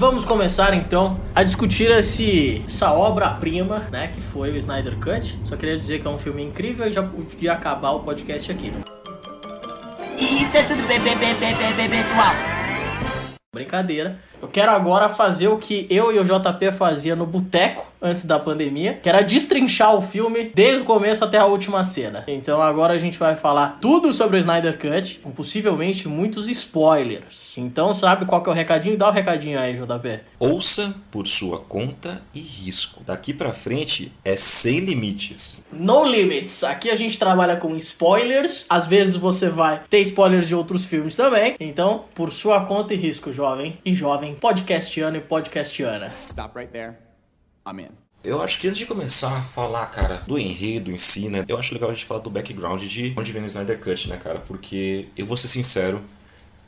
Vamos 0.06 0.22
começar 0.22 0.74
então 0.74 1.18
a 1.34 1.42
discutir 1.42 1.90
esse, 1.90 2.62
essa 2.66 2.92
obra-prima, 2.92 3.78
né, 3.90 4.08
que 4.08 4.20
foi 4.20 4.52
o 4.52 4.56
Snyder 4.56 4.96
Cut. 4.98 5.40
Só 5.46 5.56
queria 5.56 5.78
dizer 5.78 6.02
que 6.02 6.06
é 6.06 6.10
um 6.10 6.18
filme 6.18 6.42
incrível 6.42 6.86
e 6.86 6.90
já 6.90 7.02
podia 7.02 7.54
acabar 7.54 7.92
o 7.92 8.00
podcast 8.00 8.52
aqui. 8.52 8.70
Né? 8.70 8.82
Isso 10.18 10.58
é 10.58 10.62
tudo 10.64 10.86
bem, 10.86 11.00
bem, 11.00 11.16
bem, 11.16 11.34
bem, 11.36 11.54
bem, 11.56 11.74
bem, 11.74 11.88
pessoal. 11.88 12.34
Brincadeira. 13.54 14.18
Eu 14.42 14.48
quero 14.48 14.72
agora 14.72 15.08
fazer 15.08 15.48
o 15.48 15.56
que 15.56 15.86
eu 15.88 16.12
e 16.12 16.18
o 16.18 16.22
JP 16.22 16.72
fazia 16.72 17.16
no 17.16 17.24
boteco 17.24 17.90
antes 18.04 18.26
da 18.26 18.38
pandemia, 18.38 19.00
que 19.02 19.08
era 19.08 19.22
destrinchar 19.22 19.96
o 19.96 20.02
filme 20.02 20.52
desde 20.54 20.82
o 20.82 20.84
começo 20.84 21.24
até 21.24 21.38
a 21.38 21.46
última 21.46 21.82
cena. 21.82 22.24
Então 22.28 22.62
agora 22.62 22.92
a 22.92 22.98
gente 22.98 23.18
vai 23.18 23.34
falar 23.34 23.78
tudo 23.80 24.12
sobre 24.12 24.36
o 24.36 24.38
Snyder 24.38 24.78
Cut, 24.78 25.20
com 25.20 25.32
possivelmente 25.32 26.06
muitos 26.06 26.48
spoilers. 26.48 27.54
Então 27.56 27.94
sabe 27.94 28.26
qual 28.26 28.42
que 28.42 28.50
é 28.50 28.52
o 28.52 28.54
recadinho? 28.54 28.98
Dá 28.98 29.08
o 29.08 29.12
recadinho 29.12 29.58
aí, 29.58 29.74
JP. 29.74 30.20
Ouça 30.38 30.94
por 31.10 31.26
sua 31.26 31.60
conta 31.60 32.20
e 32.34 32.40
risco. 32.40 33.02
Daqui 33.04 33.32
pra 33.32 33.52
frente 33.52 34.12
é 34.24 34.36
sem 34.36 34.80
limites. 34.80 35.64
No 35.72 36.04
Limits. 36.04 36.62
Aqui 36.64 36.90
a 36.90 36.96
gente 36.96 37.18
trabalha 37.18 37.56
com 37.56 37.74
spoilers. 37.76 38.66
Às 38.68 38.86
vezes 38.86 39.16
você 39.16 39.48
vai 39.48 39.82
ter 39.88 40.00
spoilers 40.00 40.48
de 40.48 40.54
outros 40.54 40.84
filmes 40.84 41.16
também. 41.16 41.56
Então, 41.58 42.04
por 42.14 42.30
sua 42.30 42.64
conta 42.66 42.92
e 42.92 42.96
risco, 42.96 43.32
jovem 43.32 43.78
e 43.84 43.94
jovem, 43.94 44.34
podcastiano 44.34 45.16
e 45.16 45.20
podcastiana. 45.20 46.12
Stop 46.28 46.58
right 46.58 46.70
there. 46.72 47.13
In. 47.66 47.88
Eu 48.22 48.40
acho 48.40 48.58
que 48.58 48.68
antes 48.68 48.78
de 48.78 48.86
começar 48.86 49.36
a 49.36 49.42
falar, 49.42 49.86
cara, 49.86 50.22
do 50.26 50.38
enredo 50.38 50.90
em 50.90 50.96
si, 50.96 51.28
né? 51.28 51.44
Eu 51.46 51.58
acho 51.58 51.74
legal 51.74 51.90
a 51.90 51.92
gente 51.92 52.06
falar 52.06 52.20
do 52.20 52.30
background 52.30 52.82
de 52.82 53.14
onde 53.16 53.32
vem 53.32 53.42
o 53.42 53.46
Snyder 53.46 53.78
Cut, 53.78 54.08
né, 54.08 54.16
cara? 54.16 54.38
Porque 54.40 55.08
eu 55.16 55.26
vou 55.26 55.36
ser 55.36 55.48
sincero, 55.48 56.02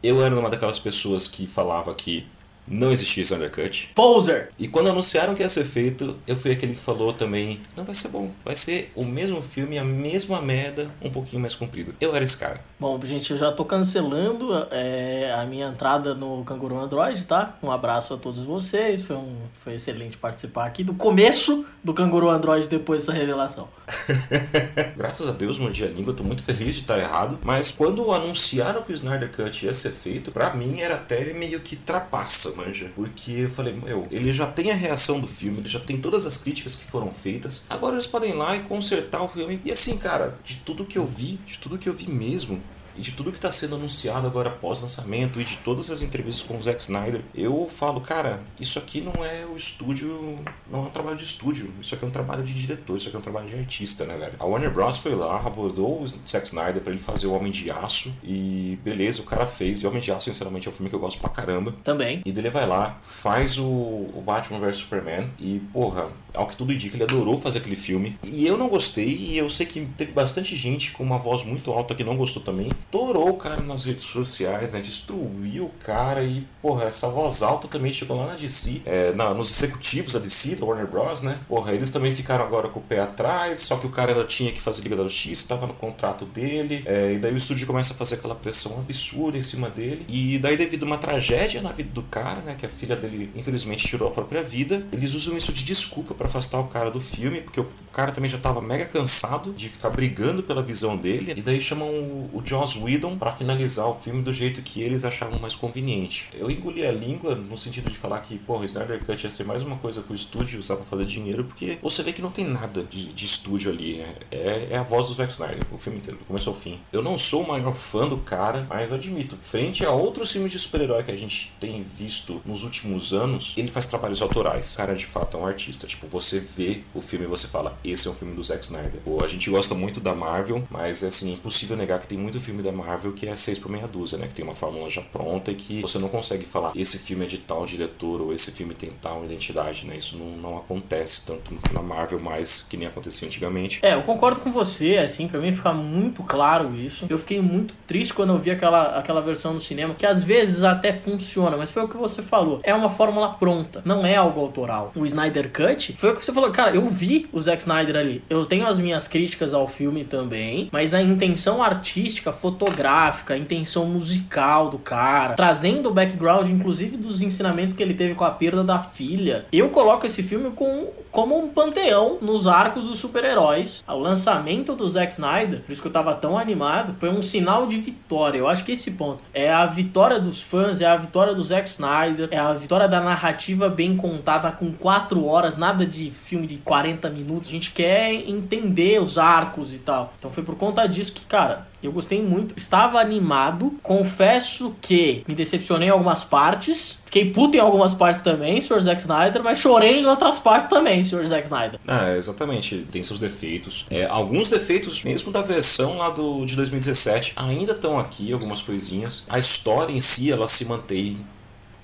eu 0.03 0.23
era 0.23 0.39
uma 0.39 0.51
daquelas 0.51 0.79
pessoas 0.79 1.27
que 1.29 1.47
falava 1.47 1.95
que 1.95 2.27
não 2.67 2.91
existia 2.91 3.23
Snyder 3.23 3.51
Cut. 3.51 3.91
Poser! 3.95 4.49
E 4.59 4.69
quando 4.69 4.89
anunciaram 4.89 5.35
que 5.35 5.43
ia 5.43 5.49
ser 5.49 5.65
feito, 5.65 6.17
eu 6.27 6.37
fui 6.37 6.53
aquele 6.53 6.75
que 6.75 6.81
falou 6.81 7.13
também: 7.13 7.61
não 7.77 7.85
vai 7.85 7.95
ser 7.95 8.09
bom, 8.09 8.31
vai 8.45 8.55
ser 8.55 8.93
o 8.95 9.05
mesmo 9.05 9.43
filme, 9.43 9.79
a 9.79 9.85
mesma 9.85 10.41
merda, 10.43 10.91
um 11.03 11.11
pouquinho 11.11 11.41
mais 11.41 11.55
comprido. 11.55 11.95
Eu 12.01 12.15
era 12.15 12.25
esse 12.25 12.37
cara. 12.37 12.61
Bom, 12.79 13.01
gente, 13.03 13.31
eu 13.31 13.37
já 13.39 13.53
tô 13.53 13.65
cancelando 13.65 14.53
é, 14.71 15.33
a 15.33 15.47
minha 15.47 15.69
entrada 15.69 16.15
no 16.15 16.45
Canguru 16.45 16.79
Android, 16.79 17.25
tá? 17.25 17.57
Um 17.63 17.71
abraço 17.71 18.15
a 18.15 18.17
todos 18.17 18.45
vocês. 18.45 19.03
Foi, 19.03 19.17
um, 19.17 19.37
foi 19.63 19.75
excelente 19.75 20.19
participar 20.19 20.67
aqui 20.67 20.85
do 20.85 20.95
começo 20.95 21.65
do 21.83 21.95
Canguru 21.95 22.29
Android 22.29 22.67
depois 22.67 23.07
dessa 23.07 23.17
revelação. 23.17 23.69
Graças 24.97 25.29
a 25.29 25.33
Deus, 25.33 25.59
mordi 25.59 25.85
a 25.85 25.89
língua, 25.89 26.11
eu 26.11 26.17
tô 26.17 26.25
muito 26.25 26.43
feliz 26.43 26.75
de 26.75 26.83
estar 26.83 26.99
errado. 26.99 27.39
Mas 27.45 27.71
quando 27.71 28.13
anunciaram 28.13 28.83
que 28.83 28.93
o 28.93 28.95
Snyder 28.95 29.31
Cut 29.31 29.65
ia 29.65 29.73
ser 29.73 29.91
feito, 29.91 30.33
pra 30.33 30.53
mim 30.55 30.81
era 30.81 30.97
até 30.97 31.33
meio 31.33 31.61
que 31.61 31.77
trapaça, 31.77 32.53
manja. 32.57 32.91
Porque 32.95 33.33
eu 33.33 33.51
falei, 33.51 33.75
meu, 33.75 34.07
ele 34.11 34.33
já 34.33 34.47
tem 34.47 34.71
a 34.71 34.75
reação 34.75 35.21
do 35.21 35.27
filme, 35.27 35.59
ele 35.59 35.69
já 35.69 35.81
tem 35.81 35.99
todas 35.99 36.27
as 36.27 36.37
críticas 36.37 36.75
que 36.75 36.85
foram 36.85 37.11
feitas. 37.11 37.67
Agora 37.69 37.95
eles 37.95 38.07
podem 38.07 38.31
ir 38.31 38.35
lá 38.35 38.57
e 38.57 38.61
consertar 38.61 39.23
o 39.23 39.29
filme. 39.29 39.61
E 39.65 39.71
assim, 39.71 39.97
cara, 39.97 40.39
de 40.45 40.57
tudo 40.57 40.85
que 40.85 40.99
eu 40.99 41.07
vi, 41.07 41.39
de 41.47 41.59
tudo 41.59 41.79
que 41.79 41.89
eu 41.89 41.95
vi 41.95 42.11
mesmo, 42.11 42.61
e 42.97 43.01
de 43.01 43.13
tudo 43.13 43.31
que 43.31 43.39
está 43.39 43.51
sendo 43.51 43.77
anunciado 43.77 44.27
agora 44.27 44.51
após 44.51 44.81
lançamento 44.81 45.41
e 45.41 45.45
de 45.45 45.57
todas 45.59 45.91
as 45.91 46.03
entrevistas 46.03 46.43
com 46.43 46.57
o 46.57 46.63
Zack 46.63 46.81
Snyder, 46.81 47.23
eu 47.35 47.67
falo, 47.69 48.01
cara, 48.01 48.41
isso 48.59 48.79
aqui 48.79 49.01
não 49.01 49.25
é 49.25 49.45
o 49.47 49.57
estúdio, 49.57 50.39
não 50.71 50.81
é 50.81 50.83
um 50.83 50.91
trabalho 50.91 51.17
de 51.17 51.25
estúdio, 51.25 51.73
isso 51.81 51.95
aqui 51.95 52.05
é 52.05 52.09
um 52.09 52.11
trabalho 52.11 52.43
de 52.43 52.55
diretor, 52.55 52.97
isso 52.97 53.09
aqui 53.09 53.17
é 53.17 53.19
um 53.19 53.23
trabalho 53.23 53.47
de 53.47 53.55
artista, 53.55 54.05
né, 54.05 54.17
velho? 54.17 54.35
A 54.39 54.45
Warner 54.45 54.73
Bros 54.73 54.99
foi 54.99 55.15
lá, 55.15 55.41
abordou 55.47 56.03
o 56.03 56.09
Zack 56.09 56.47
Snyder 56.47 56.83
para 56.83 56.93
ele 56.93 57.01
fazer 57.01 57.27
o 57.27 57.33
Homem 57.33 57.53
de 57.53 57.71
Aço 57.71 58.13
e 58.23 58.79
beleza, 58.83 59.23
o 59.23 59.25
cara 59.25 59.47
fez. 59.47 59.81
E 59.81 59.87
Homem 59.87 60.01
de 60.01 60.11
Aço, 60.11 60.27
sinceramente, 60.27 60.69
é 60.69 60.71
um 60.71 60.75
filme 60.75 60.89
que 60.89 60.97
eu 60.97 61.01
gosto 61.01 61.21
pra 61.21 61.31
caramba. 61.31 61.75
Também. 61.85 62.23
E 62.25 62.33
dele 62.33 62.51
vai 62.51 62.67
lá, 62.67 62.99
faz 63.03 63.59
o, 63.59 63.65
o 63.65 64.23
Batman 64.25 64.59
vs 64.59 64.79
Superman 64.79 65.31
e, 65.39 65.61
porra, 65.73 66.09
ao 66.37 66.47
que 66.47 66.57
tudo 66.57 66.73
indica, 66.73 66.97
ele 66.97 67.05
adorou 67.05 67.39
fazer 67.39 67.59
aquele 67.59 67.77
filme. 67.77 68.17
E 68.23 68.47
eu 68.47 68.57
não 68.57 68.69
gostei, 68.69 69.09
e 69.09 69.39
eu 69.39 69.49
sei 69.49 69.67
que 69.67 69.87
teve 69.97 70.13
bastante 70.13 70.55
gente 70.55 70.93
com 70.93 71.03
uma 71.03 71.19
voz 71.19 71.45
muito 71.45 71.71
alta 71.73 71.95
que 71.95 72.05
não 72.05 72.17
gostou 72.17 72.43
também. 72.43 72.71
Torou 72.91 73.31
o 73.31 73.35
cara 73.35 73.63
nas 73.63 73.85
redes 73.85 74.05
sociais, 74.05 74.73
né? 74.73 74.81
Destruiu 74.81 75.65
o 75.65 75.73
cara 75.85 76.23
e, 76.23 76.47
porra, 76.63 76.85
essa 76.85 77.09
voz 77.09 77.43
alta 77.43 77.69
também 77.69 77.93
chegou 77.93 78.17
lá 78.17 78.27
na 78.27 78.35
DC, 78.35 78.83
é, 78.85 79.13
na, 79.13 79.33
nos 79.35 79.51
executivos 79.51 80.13
da 80.13 80.19
DC, 80.19 80.57
da 80.57 80.67
Warner 80.67 80.87
Bros, 80.87 81.23
né? 81.23 81.39
Porra, 81.49 81.73
eles 81.73 81.91
também 81.91 82.15
ficaram 82.15 82.45
agora 82.45 82.69
com 82.69 82.81
o 82.81 82.83
pé 82.83 83.01
atrás, 83.01 83.61
só 83.61 83.77
que 83.77 83.87
o 83.87 83.91
cara 83.91 84.13
ainda 84.13 84.25
tinha 84.25 84.53
que 84.53 84.61
fazer 84.61 84.83
Liga 84.83 84.97
da 84.97 85.05
Justiça, 85.05 85.43
estava 85.43 85.67
no 85.67 85.75
contrato 85.75 86.25
dele, 86.25 86.83
é, 86.87 87.15
e 87.15 87.19
daí 87.19 87.33
o 87.33 87.37
estúdio 87.37 87.67
começa 87.67 87.95
a 87.95 87.97
fazer 87.97 88.17
aquela 88.17 88.35
pressão 88.35 88.79
absurda 88.79 89.37
em 89.37 89.43
cima 89.43 89.71
dele. 89.71 90.05
E 90.09 90.39
daí, 90.39 90.57
devido 90.57 90.85
a 90.85 90.87
uma 90.87 90.99
tragédia 90.99 91.61
na 91.63 91.73
vida 91.73 91.91
do 91.93 92.03
cara, 92.03 92.41
né? 92.43 92.55
Que 92.55 92.67
a 92.67 92.69
filha 92.69 92.97
dele, 92.97 93.31
infelizmente, 93.35 93.87
tirou 93.87 94.09
a 94.09 94.13
própria 94.13 94.43
vida, 94.43 94.87
eles 94.93 95.15
usam 95.15 95.37
isso 95.37 95.53
de 95.53 95.65
desculpa 95.65 96.15
para 96.15 96.26
afastar 96.27 96.61
o 96.61 96.67
cara 96.69 96.91
do 96.91 97.01
filme, 97.01 97.41
porque 97.41 97.61
o 97.61 97.67
cara 97.93 98.13
também 98.13 98.29
já 98.29 98.39
tava 98.39 98.61
mega 98.61 98.85
cansado 98.85 99.53
de 99.53 99.69
ficar 99.69 99.91
brigando 99.91 100.43
pela 100.43 100.63
visão 100.63 100.97
dele. 100.97 101.33
E 101.37 101.43
daí 101.43 101.61
chamam 101.61 101.89
o, 101.89 102.31
o 102.35 102.43
Joss 102.45 102.79
Whedon 102.79 103.17
para 103.17 103.33
finalizar 103.33 103.89
o 103.89 103.95
filme 103.95 104.23
do 104.23 104.33
jeito 104.33 104.63
que 104.63 104.83
eles 104.83 105.05
achavam 105.05 105.39
mais 105.39 105.55
conveniente. 105.55 106.29
Eu 106.35 106.51
engoli 106.51 106.87
a 106.87 106.93
língua 106.93 107.35
no 107.35 107.57
sentido 107.57 107.91
de 107.91 107.97
falar 107.97 108.21
que, 108.21 108.39
porra, 108.39 108.65
Snyder 108.67 109.05
Cut 109.05 109.25
ia 109.25 109.31
ser 109.31 109.45
mais 109.45 109.63
uma 109.63 109.77
coisa 109.77 110.03
que 110.03 110.13
o 110.13 110.15
estúdio 110.15 110.59
usar 110.59 110.77
pra 110.77 110.85
fazer 110.85 111.07
dinheiro, 111.07 111.45
porque 111.45 111.79
você 111.83 112.03
vê 112.03 112.13
que 112.13 112.23
não 112.23 112.31
tem 112.31 112.45
nada 112.45 112.83
de, 112.85 113.13
de 113.13 113.25
estúdio 113.25 113.71
ali. 113.71 114.01
É, 114.01 114.17
é, 114.31 114.69
é 114.73 114.77
a 114.77 114.83
voz 114.83 115.07
do 115.07 115.15
Zack 115.15 115.33
Snyder, 115.33 115.67
o 115.73 115.77
filme 115.77 115.99
inteiro, 115.99 116.19
do 116.19 116.25
começo 116.25 116.49
ao 116.49 116.55
fim. 116.55 116.81
Eu 116.93 117.03
não 117.03 117.17
sou 117.17 117.43
o 117.43 117.49
maior 117.49 117.73
fã 117.73 118.09
do 118.09 118.19
cara, 118.19 118.67
mas 118.69 118.93
admito, 118.93 119.37
frente 119.41 119.85
a 119.85 119.91
outros 119.91 120.31
filmes 120.31 120.53
de 120.53 120.59
super-herói 120.59 121.03
que 121.03 121.11
a 121.11 121.17
gente 121.17 121.53
tem 121.61 121.83
visto 121.83 122.41
nos 122.45 122.63
últimos 122.65 123.13
anos, 123.13 123.55
ele 123.57 123.69
faz 123.69 123.87
trabalhos 123.87 124.21
autorais. 124.23 124.73
O 124.73 124.77
cara, 124.77 124.95
de 124.95 125.07
fato, 125.07 125.37
é 125.37 125.41
um 125.41 125.47
artista. 125.47 125.87
Tipo, 125.87 126.07
você 126.21 126.41
vê 126.41 126.81
o 126.95 127.01
filme 127.01 127.27
e 127.27 127.29
você 127.29 127.47
fala, 127.47 127.77
esse 127.85 128.09
é 128.09 128.11
um 128.11 128.15
filme 128.15 128.35
do 128.35 128.43
Zack 128.43 128.65
Snyder. 128.65 129.01
Pô, 129.05 129.23
a 129.23 129.29
gente 129.29 129.51
gosta 129.51 129.75
muito 129.75 130.01
da 130.01 130.15
Marvel, 130.15 130.67
mas 130.71 131.03
é 131.03 131.09
assim, 131.09 131.35
impossível 131.35 131.77
negar 131.77 131.99
que 131.99 132.09
tem 132.09 132.17
muito 132.17 132.41
filme 132.41 132.63
da 132.63 132.73
Marvel 132.73 133.13
que 133.13 133.29
é 133.29 133.35
6 133.35 133.59
por 133.59 133.71
meia 133.71 133.87
dúzia, 133.87 134.17
né? 134.19 134.27
Que 134.27 134.35
tem 134.35 134.45
uma 134.45 134.55
fórmula 134.55 134.89
já 134.89 135.03
pronta 135.03 135.51
e 135.51 135.55
que 135.55 135.83
você 135.83 135.99
não 135.99 136.09
consegue 136.09 136.47
falar, 136.47 136.73
esse 136.75 136.99
filme 136.99 137.25
é 137.25 137.29
de 137.29 137.39
tal 137.39 137.67
diretor 137.67 138.23
ou 138.23 138.33
esse 138.33 138.51
filme 138.51 138.75
tem 138.75 138.91
tal 138.91 139.25
identidade, 139.25 139.87
né? 139.87 139.97
Isso 139.97 140.17
não, 140.17 140.37
não 140.37 140.59
acontece 140.59 141.27
tanto 141.27 141.59
na 141.73 141.83
Marvel 141.83 142.19
mais 142.19 142.63
que 142.63 142.77
nem 142.77 142.89
acontecia 142.89 143.27
antigamente. 143.27 143.81
É, 143.83 143.95
eu 143.95 144.03
concordo 144.03 144.41
com 144.41 144.51
você, 144.51 144.97
assim, 144.97 145.29
pra 145.29 145.39
mim 145.39 145.53
fica 145.53 145.73
muito 145.73 146.23
claro 146.23 146.75
isso. 146.75 147.07
Eu 147.11 147.19
fiquei 147.19 147.41
muito 147.43 147.75
triste 147.87 148.15
quando 148.15 148.33
eu 148.33 148.39
vi 148.39 148.51
aquela, 148.51 148.99
aquela 148.99 149.21
versão 149.21 149.53
no 149.53 149.61
cinema, 149.61 149.95
que 149.95 150.07
às 150.07 150.25
vezes 150.25 150.63
até 150.63 150.93
funciona, 150.93 151.57
mas 151.57 151.71
foi 151.71 151.85
o 151.85 151.89
que 151.89 151.97
você 151.97 152.23
falou. 152.23 152.61
É 152.63 152.75
uma 152.75 152.89
fórmula 152.89 153.35
pronta, 153.35 153.83
não 153.85 154.07
é 154.07 154.17
algo 154.17 154.41
autoral. 154.41 154.93
O 154.95 155.05
Snyder 155.05 155.51
Cut 155.53 155.93
foi 155.97 156.11
o 156.11 156.15
que 156.17 156.25
você 156.25 156.33
falou, 156.33 156.51
cara, 156.51 156.75
eu 156.75 156.87
vi 156.89 157.27
o 157.33 157.41
Zack 157.41 157.63
Snyder 157.63 157.97
ali. 157.97 158.23
Eu 158.29 158.45
tenho 158.45 158.67
as 158.67 158.79
minhas 158.79 159.09
críticas 159.09 159.55
ao 159.55 159.67
filme 159.67 160.05
também, 160.05 160.69
mas 160.71 160.93
a 160.93 161.01
intenção 161.01 161.63
artística, 161.63 162.33
fotográfica, 162.33 163.35
a 163.35 163.39
intenção 163.39 163.87
musical 163.87 164.69
do 164.69 164.79
cara, 164.79 165.35
trazendo 165.35 165.89
o 165.89 165.93
background, 165.93 166.51
inclusive, 166.51 166.97
dos 166.97 167.23
ensinamentos 167.23 167.75
que 167.75 167.83
ele 167.83 167.95
teve 167.95 168.15
com 168.15 168.25
a 168.25 168.31
perda 168.31 168.63
da 168.63 168.79
filha. 168.79 169.47
Eu 169.53 169.71
coloco 169.71 170.05
esse 170.05 170.23
filme 170.23 170.51
com, 170.51 170.89
como 171.17 171.43
um 171.43 171.49
panteão 171.49 172.19
nos 172.21 172.47
arcos 172.47 172.85
dos 172.85 172.99
super-heróis. 172.99 173.83
O 173.89 173.97
lançamento 173.97 174.75
do 174.75 174.87
Zack 174.87 175.11
Snyder, 175.13 175.63
por 175.63 175.73
isso 175.73 175.81
que 175.81 175.89
eu 175.89 175.93
tava 175.93 176.15
tão 176.15 176.37
animado, 176.37 176.95
foi 177.01 177.09
um 177.09 177.23
sinal 177.23 177.67
de 177.67 177.79
vitória. 177.79 178.37
Eu 178.37 178.47
acho 178.47 178.63
que 178.63 178.73
esse 178.73 178.91
ponto 178.91 179.23
é 179.33 179.51
a 179.51 179.65
vitória 179.65 180.21
dos 180.21 180.43
fãs, 180.43 180.83
é 180.83 180.85
a 180.85 180.95
vitória 180.95 181.35
do 181.35 181.43
Zack 181.43 181.67
Snyder, 181.71 182.29
é 182.31 182.39
a 182.39 182.53
vitória 182.53 182.87
da 182.87 183.01
narrativa 183.01 183.71
bem 183.71 183.97
contada 183.97 184.53
com 184.53 184.71
quatro 184.71 185.25
horas, 185.25 185.57
nada 185.57 185.87
de 185.87 186.11
filme 186.11 186.47
de 186.47 186.59
40 186.59 187.09
minutos. 187.09 187.49
A 187.49 187.53
gente 187.53 187.71
quer 187.71 188.13
entender 188.13 189.01
os 189.01 189.17
arcos 189.17 189.73
e 189.73 189.79
tal. 189.79 190.13
Então 190.19 190.31
foi 190.31 190.45
por 190.45 190.57
conta 190.57 190.87
disso 190.87 191.13
que, 191.13 191.25
cara, 191.25 191.67
eu 191.83 191.93
gostei 191.93 192.23
muito. 192.23 192.55
Estava 192.57 193.01
animado. 193.01 193.73
Confesso 193.83 194.75
que 194.81 195.25
me 195.27 195.35
decepcionei 195.35 195.89
em 195.89 195.91
algumas 195.91 196.25
partes. 196.25 196.99
Fiquei 197.05 197.31
puto 197.31 197.57
em 197.57 197.61
algumas 197.61 197.95
partes 197.95 198.21
também, 198.21 198.61
Sr. 198.61 198.81
Zack 198.81 199.01
Snyder, 199.01 199.43
mas 199.43 199.59
chorei 199.59 200.01
em 200.01 200.07
outras 200.07 200.39
partes 200.39 200.69
também, 200.69 201.05
Sr. 201.05 201.25
Zack 201.27 201.45
Snyder. 201.45 201.79
Ah, 201.87 202.15
exatamente. 202.17 202.85
Tem 202.91 203.03
seus 203.03 203.19
defeitos. 203.19 203.87
É, 203.91 204.07
alguns 204.07 204.51
defeitos, 204.51 205.03
mesmo 205.05 205.31
da 205.31 205.41
versão 205.41 205.97
lá 205.97 206.11
do, 206.11 206.45
de 206.45 206.57
2017, 206.57 207.35
ainda 207.37 207.73
estão 207.73 207.99
aqui, 207.99 208.33
algumas 208.33 208.61
coisinhas. 208.61 209.25
A 209.29 209.39
história 209.39 209.93
em 209.93 210.01
si, 210.01 210.31
ela 210.31 210.49
se 210.49 210.65
mantém 210.65 211.17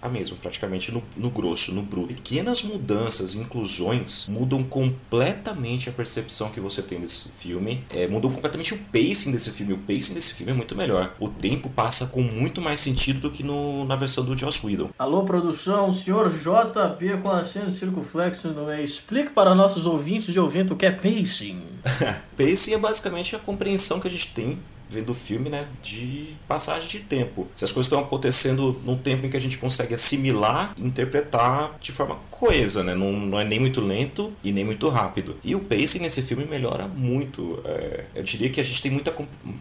a 0.02 0.08
mesma, 0.08 0.36
praticamente 0.42 0.90
no, 0.90 1.00
no 1.16 1.30
grosso, 1.30 1.72
no 1.72 1.82
bruto. 1.82 2.08
Pequenas 2.08 2.62
mudanças, 2.64 3.36
inclusões, 3.36 4.26
mudam 4.28 4.64
completamente 4.64 5.88
a 5.88 5.92
percepção 5.92 6.50
que 6.50 6.58
você 6.58 6.82
tem 6.82 7.00
desse 7.00 7.28
filme. 7.28 7.84
É, 7.88 8.08
mudam 8.08 8.30
completamente 8.30 8.74
o 8.74 8.78
pacing 8.78 9.30
desse 9.30 9.52
filme. 9.52 9.74
O 9.74 9.78
pacing 9.78 10.14
desse 10.14 10.34
filme 10.34 10.50
é 10.50 10.54
muito 10.56 10.74
melhor. 10.74 11.14
O 11.20 11.28
tempo 11.28 11.70
passa 11.70 12.06
com 12.06 12.20
muito 12.20 12.60
mais 12.60 12.80
sentido 12.80 13.20
do 13.20 13.30
que 13.30 13.44
no, 13.44 13.84
na 13.84 13.94
versão 13.94 14.24
do 14.24 14.36
Joss 14.36 14.66
Whedon. 14.66 14.90
Alô, 14.98 15.22
produção, 15.22 15.92
senhor 15.92 16.30
JP 16.30 17.22
com 17.22 17.30
acento 17.30 17.70
circunflexo 17.70 18.48
no 18.48 18.66
meio. 18.66 18.82
Explique 18.82 19.30
para 19.30 19.54
nossos 19.54 19.86
ouvintes 19.86 20.32
de 20.32 20.40
ouvinte 20.40 20.72
o 20.72 20.76
que 20.76 20.86
é 20.86 20.90
pacing. 20.90 21.62
pacing 22.36 22.74
é 22.74 22.78
basicamente 22.78 23.36
a 23.36 23.38
compreensão 23.38 24.00
que 24.00 24.08
a 24.08 24.10
gente 24.10 24.34
tem 24.34 24.58
vendo 24.92 25.10
o 25.10 25.14
filme, 25.14 25.48
né, 25.48 25.66
de 25.82 26.36
passagem 26.46 26.88
de 26.88 27.00
tempo. 27.00 27.48
Se 27.54 27.64
as 27.64 27.72
coisas 27.72 27.86
estão 27.86 28.04
acontecendo 28.04 28.78
num 28.84 28.96
tempo 28.96 29.26
em 29.26 29.30
que 29.30 29.36
a 29.36 29.40
gente 29.40 29.58
consegue 29.58 29.94
assimilar 29.94 30.74
interpretar 30.78 31.76
de 31.80 31.92
forma 31.92 32.16
coesa, 32.30 32.84
né, 32.84 32.94
não, 32.94 33.12
não 33.12 33.40
é 33.40 33.44
nem 33.44 33.58
muito 33.58 33.80
lento 33.80 34.32
e 34.44 34.52
nem 34.52 34.64
muito 34.64 34.88
rápido. 34.88 35.36
E 35.42 35.54
o 35.54 35.60
pacing 35.60 36.00
nesse 36.00 36.22
filme 36.22 36.44
melhora 36.44 36.86
muito. 36.86 37.60
É, 37.64 38.04
eu 38.14 38.22
diria 38.22 38.50
que 38.50 38.60
a 38.60 38.64
gente 38.64 38.82
tem 38.82 38.90
muita, 38.90 39.14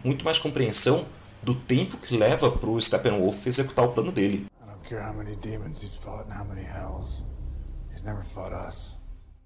muito 0.04 0.24
mais 0.24 0.38
compreensão 0.38 1.06
do 1.42 1.54
tempo 1.54 1.96
que 1.96 2.16
leva 2.16 2.50
pro 2.50 2.80
Steppenwolf 2.80 3.46
executar 3.46 3.84
o 3.84 3.88
plano 3.88 4.12
dele. 4.12 4.46
I 4.60 4.66
don't 4.66 4.88
care 4.88 5.02
how 5.02 5.14
many 5.14 5.36
demons 5.36 5.82
he's 5.82 5.96
fought 5.96 6.28
and 6.28 6.38
how 6.38 6.44
many 6.44 6.62
hells. 6.62 7.24
He's 7.92 8.04
never 8.04 8.22
fought 8.22 8.52
us. 8.52 9.01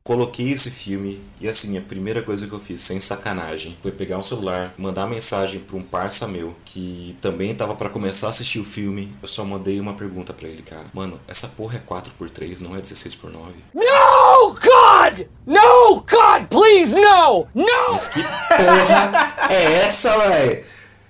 Coloquei 0.06 0.52
esse 0.52 0.70
filme 0.70 1.20
e 1.40 1.48
assim, 1.48 1.76
a 1.76 1.80
primeira 1.80 2.22
coisa 2.22 2.46
que 2.46 2.52
eu 2.52 2.60
fiz, 2.60 2.80
sem 2.80 3.00
sacanagem, 3.00 3.76
foi 3.82 3.90
pegar 3.90 4.16
um 4.16 4.22
celular, 4.22 4.72
mandar 4.78 5.04
mensagem 5.08 5.58
para 5.58 5.76
um 5.76 5.82
parça 5.82 6.28
meu 6.28 6.54
que 6.64 7.18
também 7.20 7.52
tava 7.52 7.74
para 7.74 7.90
começar 7.90 8.28
a 8.28 8.30
assistir 8.30 8.60
o 8.60 8.64
filme. 8.64 9.12
Eu 9.20 9.26
só 9.26 9.44
mandei 9.44 9.80
uma 9.80 9.94
pergunta 9.94 10.32
para 10.32 10.46
ele, 10.46 10.62
cara. 10.62 10.86
Mano, 10.94 11.20
essa 11.26 11.48
porra 11.48 11.78
é 11.78 11.92
4x3, 11.92 12.60
não 12.60 12.76
é 12.76 12.80
16x9? 12.80 13.50
No, 13.74 14.54
God! 14.54 15.26
No, 15.44 15.96
God, 15.96 16.48
please, 16.50 16.94
no! 16.94 17.48
No! 17.52 17.90
Mas 17.90 18.06
que 18.06 18.22
porra 18.22 19.34
é 19.50 19.86
essa, 19.86 20.16
velho? 20.18 20.64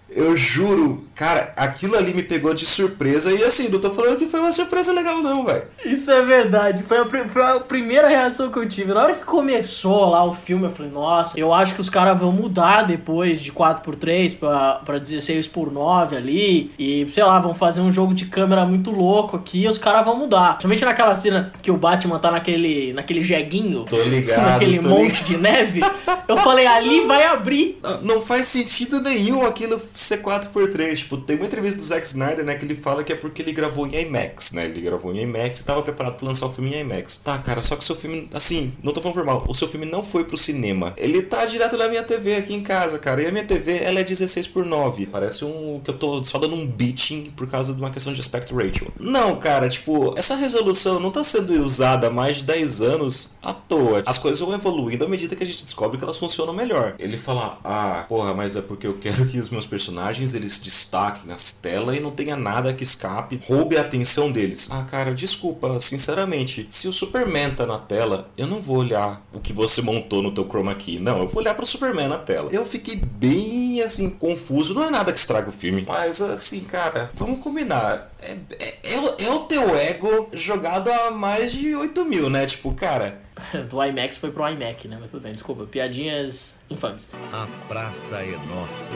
Eu 0.09 0.35
juro 0.35 1.06
Cara, 1.17 1.51
aquilo 1.57 1.97
ali 1.97 2.13
me 2.13 2.23
pegou 2.23 2.53
de 2.53 2.67
surpresa 2.67 3.33
e 3.33 3.43
assim, 3.43 3.69
não 3.71 3.81
tô 3.81 3.91
falando 3.91 4.19
que 4.19 4.27
foi 4.27 4.39
uma 4.39 4.53
surpresa 4.53 4.93
legal, 4.93 5.23
não, 5.23 5.45
velho. 5.47 5.63
Isso 5.85 6.11
é 6.11 6.23
verdade. 6.23 6.83
Foi 6.83 6.99
a, 6.99 7.07
foi 7.29 7.43
a 7.43 7.59
primeira 7.61 8.07
reação 8.07 8.51
que 8.51 8.59
eu 8.59 8.69
tive. 8.69 8.93
Na 8.93 9.03
hora 9.03 9.15
que 9.15 9.25
começou 9.25 10.11
lá 10.11 10.23
o 10.25 10.35
filme, 10.35 10.67
eu 10.67 10.71
falei, 10.71 10.93
nossa, 10.93 11.39
eu 11.41 11.55
acho 11.55 11.75
que 11.75 11.81
os 11.81 11.89
caras 11.89 12.19
vão 12.21 12.31
mudar 12.31 12.83
depois 12.83 13.41
de 13.41 13.51
4x3 13.51 14.37
pra, 14.39 14.75
pra 14.85 15.01
16x9 15.01 16.17
ali. 16.17 16.71
E, 16.79 17.09
sei 17.13 17.25
lá, 17.25 17.39
vão 17.39 17.55
fazer 17.55 17.81
um 17.81 17.91
jogo 17.91 18.13
de 18.13 18.27
câmera 18.27 18.65
muito 18.67 18.91
louco 18.91 19.37
aqui 19.37 19.63
e 19.63 19.69
os 19.69 19.79
caras 19.79 20.05
vão 20.05 20.17
mudar. 20.17 20.51
Principalmente 20.51 20.85
naquela 20.85 21.17
cena 21.17 21.53
que 21.63 21.71
o 21.71 21.77
Batman 21.79 22.19
tá 22.19 22.31
naquele, 22.31 22.93
naquele 22.93 23.23
jeguinho. 23.25 23.85
Tô 23.85 24.03
ligado, 24.03 24.43
Naquele 24.53 24.79
tô 24.81 24.89
monte 24.91 25.03
ligado. 25.11 25.27
de 25.29 25.37
neve. 25.39 25.81
Eu 26.29 26.37
falei, 26.37 26.67
ali 26.67 27.07
vai 27.07 27.25
abrir. 27.25 27.79
Não- 27.83 28.17
Não 28.17 28.21
faz 28.21 28.47
sentido 28.47 29.01
nenhum 29.01 29.47
aquilo 29.47 29.81
ser 29.95 30.23
4x3. 30.23 31.06
Tipo, 31.07 31.19
tem 31.19 31.37
uma 31.37 31.47
entrevista 31.47 31.79
do 31.79 31.87
Zack 31.87 32.05
Snyder, 32.05 32.45
né, 32.45 32.57
que 32.57 32.65
ele 32.65 32.75
fala 32.75 33.05
que 33.05 33.13
é 33.13 33.17
porque 33.17 33.41
ele 33.41 33.53
gravou 33.53 33.87
em 33.87 33.95
IMAX, 33.95 34.51
né? 34.51 34.65
Ele 34.65 34.81
gravou 34.81 35.15
em 35.15 35.23
IMAX 35.23 35.61
e 35.61 35.65
tava 35.65 35.81
preparado 35.81 36.17
pra 36.17 36.27
lançar 36.27 36.47
o 36.47 36.53
filme 36.53 36.75
em 36.75 36.81
IMAX. 36.81 37.19
Tá, 37.19 37.39
cara, 37.39 37.63
só 37.63 37.77
que 37.77 37.83
o 37.83 37.85
seu 37.85 37.95
filme, 37.95 38.29
assim, 38.35 38.73
não 38.83 38.93
tô 38.93 39.01
falando 39.01 39.15
por 39.15 39.25
mal, 39.25 39.45
o 39.47 39.55
seu 39.55 39.69
filme 39.69 39.87
não 39.87 40.03
foi 40.03 40.25
pro 40.25 40.37
cinema. 40.37 40.93
Ele 40.97 41.23
tá 41.23 41.45
direto 41.45 41.77
na 41.77 41.87
minha 41.87 42.03
TV 42.03 42.35
aqui 42.35 42.53
em 42.53 42.61
casa, 42.61 42.99
cara. 42.99 43.23
E 43.23 43.27
a 43.27 43.31
minha 43.31 43.45
TV, 43.45 43.85
ela 43.85 44.01
é 44.01 44.03
16 44.03 44.49
por 44.49 44.67
9. 44.67 45.07
Parece 45.07 45.45
um 45.45 45.81
que 45.85 45.91
eu 45.91 45.97
tô 45.97 46.25
só 46.25 46.39
dando 46.39 46.57
um 46.57 46.67
beating 46.67 47.31
por 47.37 47.47
causa 47.47 47.73
de 47.73 47.81
uma 47.81 47.91
questão 47.91 48.13
de 48.13 48.19
aspect 48.19 48.53
ratio. 48.53 48.93
Não, 48.99 49.37
cara, 49.37 49.69
tipo, 49.69 50.13
essa 50.19 50.35
resolução 50.35 50.99
não 50.99 51.13
tá 51.13 51.23
sendo 51.23 51.53
usada 51.63 52.09
há 52.09 52.11
mais 52.11 52.39
de 52.39 52.43
10 52.43 52.83
anos 52.83 53.37
à 53.41 53.53
toa. 53.53 54.03
As 54.05 54.19
coisas 54.19 54.41
vão 54.41 54.53
evoluindo 54.53 55.05
à 55.05 55.09
medida 55.09 55.37
que 55.37 55.45
a 55.45 55.47
gente 55.47 55.63
descobre 55.63 55.99
que 55.99 56.03
elas 56.03 56.19
funcionam 56.19 56.53
melhor. 56.53 56.97
Ele 56.99 57.17
fala: 57.17 57.61
"Ah, 57.63 58.05
porra, 58.09 58.35
mas 58.35 58.57
é 58.57 58.63
porque 58.63 58.89
eu 58.89 58.95
quero 58.99 59.25
que 59.27 59.39
os 59.39 59.51
meus 59.51 59.67
personagens 59.67 60.35
eles 60.35 60.53
se 60.53 60.63
destaquem 60.97 61.27
nas 61.31 61.53
telas 61.53 61.97
e 61.97 62.01
não 62.01 62.11
tenha 62.11 62.37
nada 62.37 62.73
que 62.73 62.83
escape, 62.83 63.41
roube 63.49 63.77
a 63.77 63.83
atenção 63.83 64.31
deles". 64.33 64.69
Ah, 64.71 64.83
cara, 64.85 65.15
desculpa, 65.15 65.79
sinceramente, 65.81 66.65
se 66.69 66.89
o 66.89 66.93
Superman 66.93 67.51
tá 67.55 67.67
na 67.67 67.79
tela, 67.79 68.31
eu 68.37 68.47
não 68.47 68.61
vou 68.61 68.79
olhar 68.79 69.21
o 69.33 69.41
que 69.41 69.53
você 69.53 69.83
montou 69.83 70.23
no 70.23 70.31
teu 70.33 70.45
chroma 70.49 70.75
key. 70.75 70.99
Não, 70.99 71.19
eu 71.21 71.29
vou 71.29 71.43
olhar 71.43 71.55
pro 71.55 71.67
Superman 71.67 72.09
na 72.09 72.19
tela. 72.19 72.49
Eu 72.53 72.65
fiquei 72.65 72.97
bem 72.97 73.83
assim 73.83 74.11
confuso, 74.11 74.75
não 74.75 74.85
é 74.85 74.91
nada 74.91 75.13
que 75.13 75.19
estraga 75.19 75.49
o 75.49 75.53
filme, 75.53 75.85
mas 75.87 76.21
assim, 76.21 76.61
cara, 76.61 77.11
vamos 77.15 77.41
combinar. 77.41 78.11
É, 78.21 78.37
é, 78.59 78.95
é 78.95 78.99
o- 79.01 79.15
é 79.19 79.31
o 79.35 79.41
teu 79.41 79.77
ego 79.77 80.29
jogado 80.33 80.91
a 80.91 81.11
mais 81.11 81.53
de 81.53 81.75
8 81.77 82.05
mil, 82.05 82.29
né? 82.31 82.47
Tipo, 82.47 82.73
cara, 82.73 83.21
Do 83.69 83.85
IMAX 83.85 84.17
foi 84.17 84.31
pro 84.31 84.49
iMac, 84.49 84.89
né? 84.89 84.97
Mas 84.99 85.11
tudo 85.11 85.23
bem, 85.23 85.35
desculpa. 85.35 85.65
Piadinhas 85.67 86.55
infames. 86.71 87.07
A 87.31 87.47
praça 87.69 88.23
é 88.23 88.37
nossa. 88.47 88.95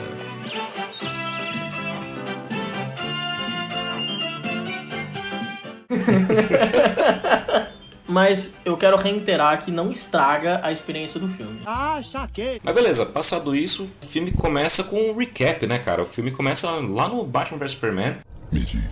Mas 8.06 8.54
eu 8.64 8.76
quero 8.76 8.96
reiterar 8.96 9.64
que 9.64 9.70
não 9.70 9.90
estraga 9.90 10.60
a 10.64 10.72
experiência 10.72 11.20
do 11.20 11.28
filme. 11.28 11.60
Ah, 11.64 12.00
saquei. 12.02 12.60
Mas 12.62 12.74
beleza, 12.74 13.06
passado 13.06 13.54
isso, 13.54 13.88
o 14.02 14.06
filme 14.06 14.32
começa 14.32 14.82
com 14.84 15.10
um 15.10 15.16
recap, 15.16 15.64
né, 15.66 15.78
cara? 15.78 16.02
O 16.02 16.06
filme 16.06 16.32
começa 16.32 16.68
lá 16.70 17.08
no 17.08 17.24
Batman 17.24 17.58
vs 17.58 17.72
Superman. 17.72 18.16
Me 18.50 18.60
diz. 18.60 18.82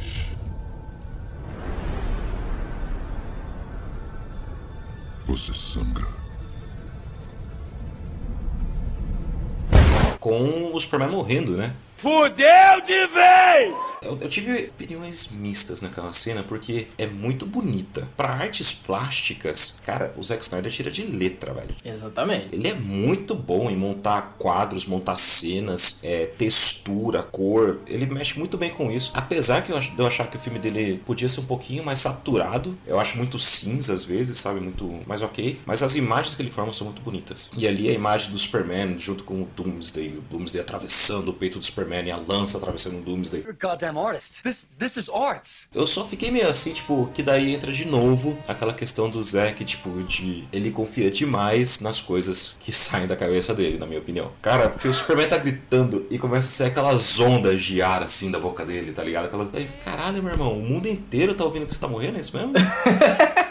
Você 5.27 5.53
sangra. 5.53 6.07
Com 10.21 10.73
o 10.75 10.81
Superman 10.81 11.11
morrendo, 11.11 11.57
né? 11.57 11.75
Fudeu 11.99 12.81
de 12.87 13.07
vez! 13.09 13.75
Eu, 14.01 14.17
eu 14.21 14.29
tive 14.29 14.69
opiniões 14.69 15.31
mistas 15.33 15.81
naquela 15.81 16.13
cena 16.13 16.45
porque 16.45 16.87
é 16.97 17.09
muito 17.09 17.45
bonita. 17.45 18.09
Pra 18.17 18.29
artes 18.29 18.73
plásticas, 18.73 19.81
cara, 19.85 20.15
o 20.17 20.23
Zack 20.23 20.45
Snyder 20.45 20.71
tira 20.71 20.93
de 20.93 21.03
letra, 21.03 21.53
velho. 21.53 21.75
Exatamente. 21.85 22.55
Ele 22.55 22.69
é 22.69 22.75
muito 22.75 23.35
bom 23.35 23.69
em 23.69 23.77
montar 23.77 24.37
quadros, 24.39 24.87
montar 24.87 25.17
cenas, 25.17 25.99
é, 26.05 26.27
textura, 26.27 27.21
cor. 27.21 27.81
Ele 27.89 28.07
mexe 28.07 28.39
muito 28.39 28.57
bem 28.57 28.71
com 28.71 28.93
isso. 28.93 29.11
Apesar 29.15 29.63
que 29.63 29.73
eu, 29.73 29.81
eu 29.99 30.07
achar 30.07 30.31
que 30.31 30.37
o 30.37 30.41
filme 30.41 30.61
dele 30.61 31.03
podia 31.05 31.29
ser 31.29 31.41
um 31.41 31.47
pouquinho 31.47 31.85
mais 31.85 31.99
saturado. 31.99 32.79
Eu 32.87 33.01
acho 33.01 33.17
muito 33.19 33.41
cinza 33.41 33.93
às 33.93 34.05
vezes, 34.05 34.39
sabe? 34.39 34.61
Muito 34.61 35.01
mais 35.05 35.21
ok. 35.21 35.59
Mas 35.67 35.83
as 35.83 35.97
imagens 35.97 36.37
que 36.37 36.43
ele 36.43 36.51
forma 36.51 36.73
são 36.73 36.85
muito 36.85 37.03
bonitas. 37.03 37.51
E 37.57 37.67
ali 37.67 37.89
a 37.89 37.93
imagem 37.93 38.31
do 38.31 38.39
Superman 38.39 38.97
junto 38.97 39.25
com 39.25 39.43
o 39.43 39.49
Doomsday. 39.57 40.17
O 40.17 40.21
Doomsday 40.21 40.61
atravessando 40.61 41.31
o 41.31 41.35
peito 41.35 41.59
do 41.59 41.65
Superman 41.65 41.88
e 41.89 42.11
a 42.11 42.17
lança 42.17 42.59
atravessando 42.59 42.99
o 42.99 43.03
Doomsday. 43.03 43.41
You're 43.41 43.57
a 43.61 43.69
goddamn 43.69 43.99
artist. 43.99 44.43
This 44.43 44.69
this 44.79 44.97
is 44.97 45.09
art. 45.09 45.49
Eu 45.75 45.87
só 45.87 46.05
fiquei 46.05 46.31
meio 46.31 46.49
assim, 46.49 46.73
tipo, 46.73 47.11
que 47.15 47.23
daí 47.23 47.55
entra 47.55 47.73
de 47.73 47.85
novo 47.85 48.39
aquela 48.47 48.75
questão 48.75 49.09
do 49.09 49.23
Zack, 49.23 49.65
tipo, 49.65 50.03
de 50.03 50.47
ele 50.53 50.71
confia 50.71 51.11
demais 51.11 51.81
nas 51.81 52.01
coisas 52.01 52.57
que 52.59 52.73
saem 52.73 53.07
da 53.07 53.17
cabeça 53.17 53.55
dele, 53.55 53.79
na 53.79 53.87
minha 53.87 54.01
opinião. 54.01 54.33
Cara, 54.43 54.69
porque 54.69 54.89
o 54.89 54.95
Superman 54.95 55.29
tá 55.29 55.39
gritando 55.39 56.07
e 56.11 56.19
começa 56.19 56.49
a 56.49 56.51
sair 56.51 56.69
aquelas 56.69 57.19
ondas 57.21 57.63
de 57.63 57.81
ar 57.83 58.03
assim 58.03 58.31
da 58.31 58.39
boca 58.39 58.65
dele, 58.65 58.93
tá 58.93 59.03
ligado? 59.03 59.27
Aquelas. 59.27 59.49
Caralho, 59.85 60.23
meu 60.23 60.33
irmão, 60.33 60.59
o 60.59 60.63
mundo 60.63 60.87
inteiro 60.87 61.35
tá 61.35 61.45
ouvindo 61.45 61.67
que 61.67 61.75
você 61.75 61.81
tá 61.81 61.89
morrendo, 61.89 62.17
é 62.17 62.21
isso 62.21 62.37
mesmo? 62.37 62.53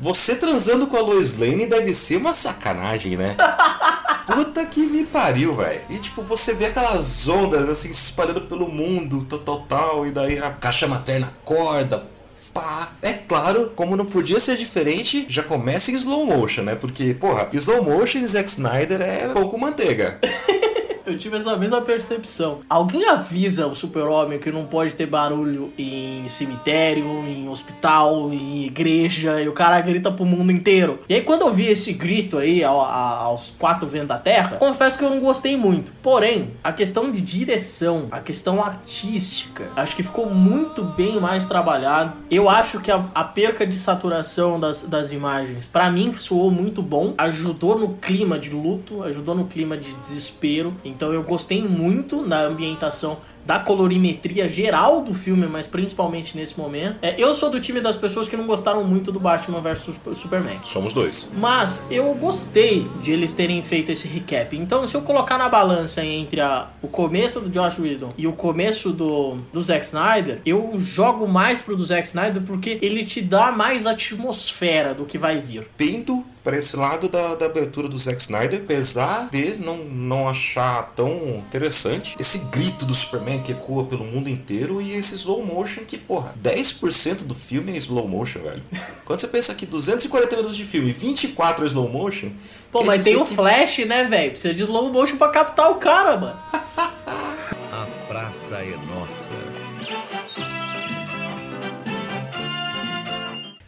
Você 0.00 0.36
transando 0.36 0.86
com 0.86 0.96
a 0.96 1.00
Lois 1.00 1.38
Lane 1.38 1.66
deve 1.66 1.92
ser 1.94 2.16
uma 2.16 2.34
sacanagem, 2.34 3.16
né? 3.16 3.36
Puta 4.26 4.64
que 4.64 4.80
me 4.80 5.04
pariu, 5.04 5.54
velho. 5.54 5.82
E 5.90 5.98
tipo, 5.98 6.22
você 6.22 6.54
vê 6.54 6.66
aquelas 6.66 7.28
ondas 7.28 7.68
assim 7.68 7.92
se 7.92 8.06
espalhando 8.06 8.42
pelo 8.42 8.68
mundo, 8.68 9.22
tal, 9.24 9.38
tal, 9.38 9.60
tal, 9.62 10.06
e 10.06 10.10
daí 10.10 10.38
a 10.38 10.50
caixa 10.50 10.86
materna 10.86 11.26
acorda. 11.26 12.04
Pá. 12.54 12.92
É 13.02 13.12
claro, 13.12 13.72
como 13.74 13.96
não 13.96 14.06
podia 14.06 14.38
ser 14.38 14.56
diferente, 14.56 15.26
já 15.28 15.42
começa 15.42 15.90
em 15.90 15.94
slow 15.94 16.24
motion, 16.24 16.62
né? 16.62 16.76
Porque, 16.76 17.12
porra, 17.14 17.48
slow 17.52 17.82
motion 17.82 18.18
em 18.18 18.26
Zack 18.26 18.48
Snyder 18.48 19.00
é 19.02 19.28
pão 19.28 19.48
com 19.48 19.58
manteiga. 19.58 20.20
Eu 21.06 21.18
tive 21.18 21.36
essa 21.36 21.54
mesma 21.56 21.82
percepção. 21.82 22.60
Alguém 22.68 23.06
avisa 23.06 23.66
o 23.66 23.74
super-homem 23.74 24.38
que 24.38 24.50
não 24.50 24.64
pode 24.66 24.94
ter 24.94 25.04
barulho 25.06 25.70
em 25.76 26.26
cemitério, 26.28 27.04
em 27.26 27.46
hospital, 27.48 28.32
em 28.32 28.64
igreja, 28.64 29.40
e 29.42 29.48
o 29.48 29.52
cara 29.52 29.80
grita 29.82 30.10
pro 30.10 30.24
mundo 30.24 30.50
inteiro. 30.50 31.00
E 31.08 31.14
aí 31.14 31.20
quando 31.22 31.42
eu 31.42 31.52
vi 31.52 31.66
esse 31.66 31.92
grito 31.92 32.38
aí 32.38 32.64
ao- 32.64 32.80
aos 32.80 33.50
quatro 33.58 33.86
ventos 33.86 34.08
da 34.08 34.16
terra, 34.18 34.56
confesso 34.56 34.96
que 34.96 35.04
eu 35.04 35.10
não 35.10 35.20
gostei 35.20 35.56
muito. 35.56 35.92
Porém, 36.02 36.50
a 36.62 36.72
questão 36.72 37.10
de 37.12 37.20
direção, 37.20 38.08
a 38.10 38.20
questão 38.20 38.62
artística, 38.64 39.68
acho 39.76 39.94
que 39.94 40.02
ficou 40.02 40.28
muito 40.30 40.82
bem 40.82 41.20
mais 41.20 41.46
trabalhado. 41.46 42.14
Eu 42.30 42.48
acho 42.48 42.80
que 42.80 42.90
a, 42.90 43.04
a 43.14 43.24
perca 43.24 43.66
de 43.66 43.76
saturação 43.76 44.58
das, 44.58 44.84
das 44.84 45.12
imagens, 45.12 45.66
pra 45.66 45.90
mim, 45.90 46.14
soou 46.16 46.50
muito 46.50 46.80
bom. 46.82 47.12
Ajudou 47.18 47.78
no 47.78 47.94
clima 47.96 48.38
de 48.38 48.50
luto, 48.50 49.02
ajudou 49.02 49.34
no 49.34 49.44
clima 49.46 49.76
de 49.76 49.92
desespero. 49.94 50.72
Então 50.94 51.12
eu 51.12 51.22
gostei 51.22 51.62
muito 51.62 52.26
da 52.26 52.42
ambientação 52.42 53.18
da 53.46 53.58
colorimetria 53.58 54.48
geral 54.48 55.02
do 55.02 55.12
filme, 55.14 55.46
mas 55.46 55.66
principalmente 55.66 56.36
nesse 56.36 56.58
momento. 56.58 56.96
É, 57.02 57.14
eu 57.22 57.32
sou 57.34 57.50
do 57.50 57.60
time 57.60 57.80
das 57.80 57.96
pessoas 57.96 58.26
que 58.28 58.36
não 58.36 58.46
gostaram 58.46 58.82
muito 58.84 59.12
do 59.12 59.20
Batman 59.20 59.60
vs 59.60 59.78
Sup- 59.78 60.14
Superman. 60.14 60.58
Somos 60.62 60.92
dois. 60.94 61.30
Mas 61.36 61.82
eu 61.90 62.12
gostei 62.14 62.86
de 63.02 63.12
eles 63.12 63.32
terem 63.32 63.62
feito 63.62 63.90
esse 63.92 64.08
recap. 64.08 64.56
Então, 64.56 64.86
se 64.86 64.94
eu 64.96 65.02
colocar 65.02 65.36
na 65.38 65.48
balança 65.48 66.04
entre 66.04 66.40
a- 66.40 66.68
o 66.82 66.88
começo 66.88 67.40
do 67.40 67.48
Josh 67.50 67.78
Whedon 67.78 68.12
e 68.16 68.26
o 68.26 68.32
começo 68.32 68.90
do, 68.92 69.38
do 69.52 69.62
Zack 69.62 69.84
Snyder, 69.84 70.40
eu 70.46 70.72
jogo 70.78 71.28
mais 71.28 71.60
pro 71.60 71.76
do 71.76 71.84
Zack 71.84 72.06
Snyder 72.06 72.42
porque 72.42 72.78
ele 72.82 73.04
te 73.04 73.20
dá 73.20 73.52
mais 73.52 73.86
atmosfera 73.86 74.94
do 74.94 75.04
que 75.04 75.18
vai 75.18 75.38
vir. 75.38 75.66
Pendo 75.76 76.24
para 76.42 76.56
esse 76.58 76.76
lado 76.76 77.08
da, 77.08 77.34
da 77.36 77.46
abertura 77.46 77.88
do 77.88 77.96
Zack 77.98 78.20
Snyder, 78.20 78.60
apesar 78.62 79.28
de 79.30 79.58
não, 79.58 79.84
não 79.84 80.28
achar 80.28 80.92
tão 80.94 81.38
interessante 81.38 82.16
esse 82.20 82.46
grito 82.50 82.84
do 82.84 82.94
Superman 82.94 83.33
que 83.40 83.52
ecoa 83.52 83.84
pelo 83.84 84.04
mundo 84.04 84.28
inteiro 84.28 84.80
e 84.80 84.92
esse 84.92 85.14
slow 85.14 85.44
motion 85.44 85.84
que, 85.84 85.96
porra, 85.98 86.34
10% 86.42 87.24
do 87.24 87.34
filme 87.34 87.72
é 87.72 87.76
slow 87.76 88.06
motion, 88.08 88.40
velho. 88.40 88.62
Quando 89.04 89.18
você 89.20 89.28
pensa 89.28 89.54
que 89.54 89.66
240 89.66 90.36
minutos 90.36 90.56
de 90.56 90.64
filme, 90.64 90.90
24 90.92 91.64
é 91.64 91.66
slow 91.66 91.88
motion. 91.88 92.30
Pô, 92.72 92.82
mas 92.84 93.04
tem 93.04 93.16
o 93.16 93.24
que- 93.24 93.34
Flash, 93.34 93.78
né, 93.86 94.04
velho? 94.04 94.30
Precisa 94.32 94.52
de 94.54 94.62
slow 94.62 94.92
motion 94.92 95.16
pra 95.16 95.28
captar 95.28 95.70
o 95.70 95.76
cara, 95.76 96.16
mano. 96.16 96.40
A 97.70 97.86
praça 98.08 98.56
é 98.56 98.76
nossa. 98.86 99.32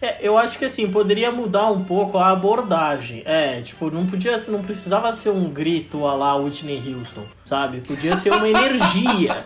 É, 0.00 0.18
eu 0.20 0.37
acho 0.37 0.59
que 0.59 0.64
assim, 0.66 0.88
poderia 0.88 1.32
mudar 1.32 1.70
um 1.70 1.82
pouco 1.82 2.18
a 2.18 2.30
abordagem. 2.30 3.22
É, 3.24 3.62
tipo, 3.62 3.90
não 3.90 4.06
podia 4.06 4.38
ser, 4.38 4.50
não 4.50 4.62
precisava 4.62 5.12
ser 5.14 5.30
um 5.30 5.50
grito 5.50 6.04
a 6.06 6.14
lá 6.14 6.37
Whitney 6.37 6.94
Houston, 6.94 7.24
sabe? 7.44 7.82
Podia 7.82 8.16
ser 8.16 8.32
uma 8.32 8.46
energia. 8.48 9.44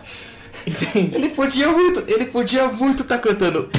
Entende? 0.67 1.15
Ele 1.15 1.29
podia 1.29 1.69
muito, 1.69 2.03
ele 2.11 2.25
podia 2.25 2.67
muito 2.67 3.03
estar 3.03 3.17
cantando. 3.19 3.69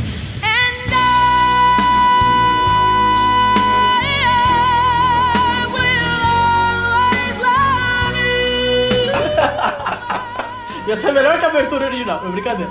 Ia 10.92 10.96
ser 10.98 11.10
melhor 11.10 11.38
que 11.38 11.46
a 11.46 11.48
abertura 11.48 11.86
original, 11.86 12.20
é 12.22 12.28
brincadeira. 12.28 12.70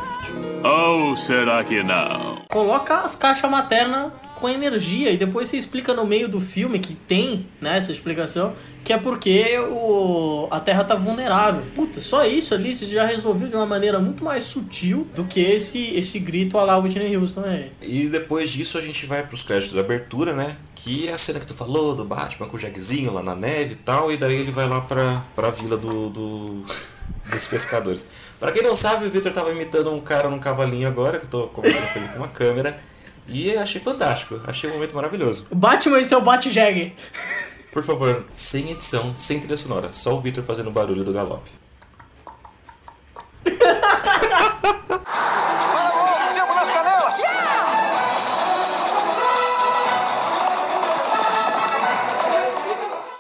Ou 0.63 1.17
será 1.17 1.63
que 1.63 1.81
não? 1.81 2.43
Coloca 2.51 2.99
as 2.99 3.15
caixas 3.15 3.49
maternas 3.49 4.11
com 4.41 4.49
energia 4.49 5.11
e 5.11 5.17
depois 5.17 5.47
você 5.47 5.55
explica 5.55 5.93
no 5.93 6.05
meio 6.05 6.27
do 6.27 6.41
filme 6.41 6.79
que 6.79 6.93
tem 6.93 7.45
né, 7.61 7.77
essa 7.77 7.91
explicação 7.91 8.53
que 8.83 8.91
é 8.91 8.97
porque 8.97 9.57
o, 9.59 10.47
a 10.49 10.59
Terra 10.59 10.83
tá 10.83 10.95
vulnerável. 10.95 11.63
Puta, 11.75 12.01
só 12.01 12.25
isso 12.25 12.53
ali 12.53 12.73
você 12.73 12.87
já 12.87 13.05
resolveu 13.05 13.47
de 13.47 13.55
uma 13.55 13.65
maneira 13.65 13.99
muito 13.99 14.23
mais 14.23 14.43
sutil 14.43 15.07
do 15.15 15.23
que 15.23 15.39
esse, 15.39 15.93
esse 15.95 16.17
grito 16.17 16.57
a 16.57 16.63
lá 16.63 16.77
Whitney 16.77 17.15
Houston 17.15 17.43
aí. 17.45 17.71
E 17.81 18.07
depois 18.07 18.51
disso 18.51 18.77
a 18.77 18.81
gente 18.81 19.05
vai 19.05 19.25
pros 19.25 19.43
créditos 19.43 19.75
da 19.75 19.81
abertura, 19.81 20.33
né? 20.33 20.57
Que 20.75 21.07
é 21.09 21.13
a 21.13 21.17
cena 21.17 21.39
que 21.39 21.45
tu 21.45 21.53
falou 21.53 21.93
do 21.93 22.03
Batman 22.03 22.47
com 22.47 22.57
o 22.57 22.59
Jackzinho 22.59 23.13
lá 23.13 23.21
na 23.21 23.35
neve 23.35 23.73
e 23.73 23.77
tal, 23.77 24.11
e 24.11 24.17
daí 24.17 24.35
ele 24.35 24.51
vai 24.51 24.67
lá 24.67 24.81
pra, 24.81 25.23
pra 25.35 25.51
vila 25.51 25.77
do, 25.77 26.09
do 26.09 26.63
dos 27.31 27.47
pescadores. 27.47 28.07
Pra 28.39 28.51
quem 28.51 28.63
não 28.63 28.75
sabe, 28.75 29.05
o 29.05 29.09
Victor 29.09 29.31
tava 29.31 29.51
imitando 29.51 29.91
um 29.91 30.01
cara 30.01 30.29
num 30.29 30.39
cavalinho 30.39 30.87
agora, 30.87 31.17
que 31.17 31.25
eu 31.25 31.29
tô 31.29 31.47
conversando 31.47 31.87
com 31.93 31.99
ele 31.99 32.07
com 32.09 32.17
uma 32.17 32.27
câmera. 32.27 32.79
E 33.33 33.55
achei 33.55 33.79
fantástico, 33.79 34.41
achei 34.45 34.69
um 34.69 34.73
momento 34.73 34.93
maravilhoso. 34.93 35.47
Batman 35.53 36.01
e 36.01 36.05
seu 36.05 36.19
Bat-Jag. 36.19 36.93
Por 37.71 37.81
favor, 37.81 38.25
sem 38.33 38.71
edição, 38.71 39.15
sem 39.15 39.39
trilha 39.39 39.55
sonora, 39.55 39.93
só 39.93 40.17
o 40.17 40.19
Victor 40.19 40.43
fazendo 40.43 40.67
o 40.67 40.71
barulho 40.71 41.05
do 41.05 41.13
galope. 41.13 41.49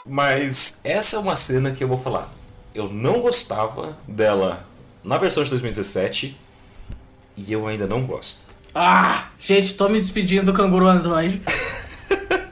Mas 0.05 0.81
essa 0.83 1.15
é 1.15 1.19
uma 1.19 1.37
cena 1.37 1.71
que 1.71 1.81
eu 1.81 1.87
vou 1.87 1.97
falar. 1.97 2.29
Eu 2.75 2.89
não 2.89 3.21
gostava 3.21 3.97
dela 4.05 4.67
na 5.01 5.17
versão 5.17 5.41
de 5.41 5.49
2017 5.49 6.37
e 7.37 7.53
eu 7.53 7.65
ainda 7.65 7.87
não 7.87 8.05
gosto. 8.05 8.50
Ah, 8.73 9.27
gente, 9.37 9.75
tô 9.75 9.89
me 9.89 9.99
despedindo 9.99 10.51
do 10.51 10.53
canguru 10.53 10.87
Android. 10.87 11.41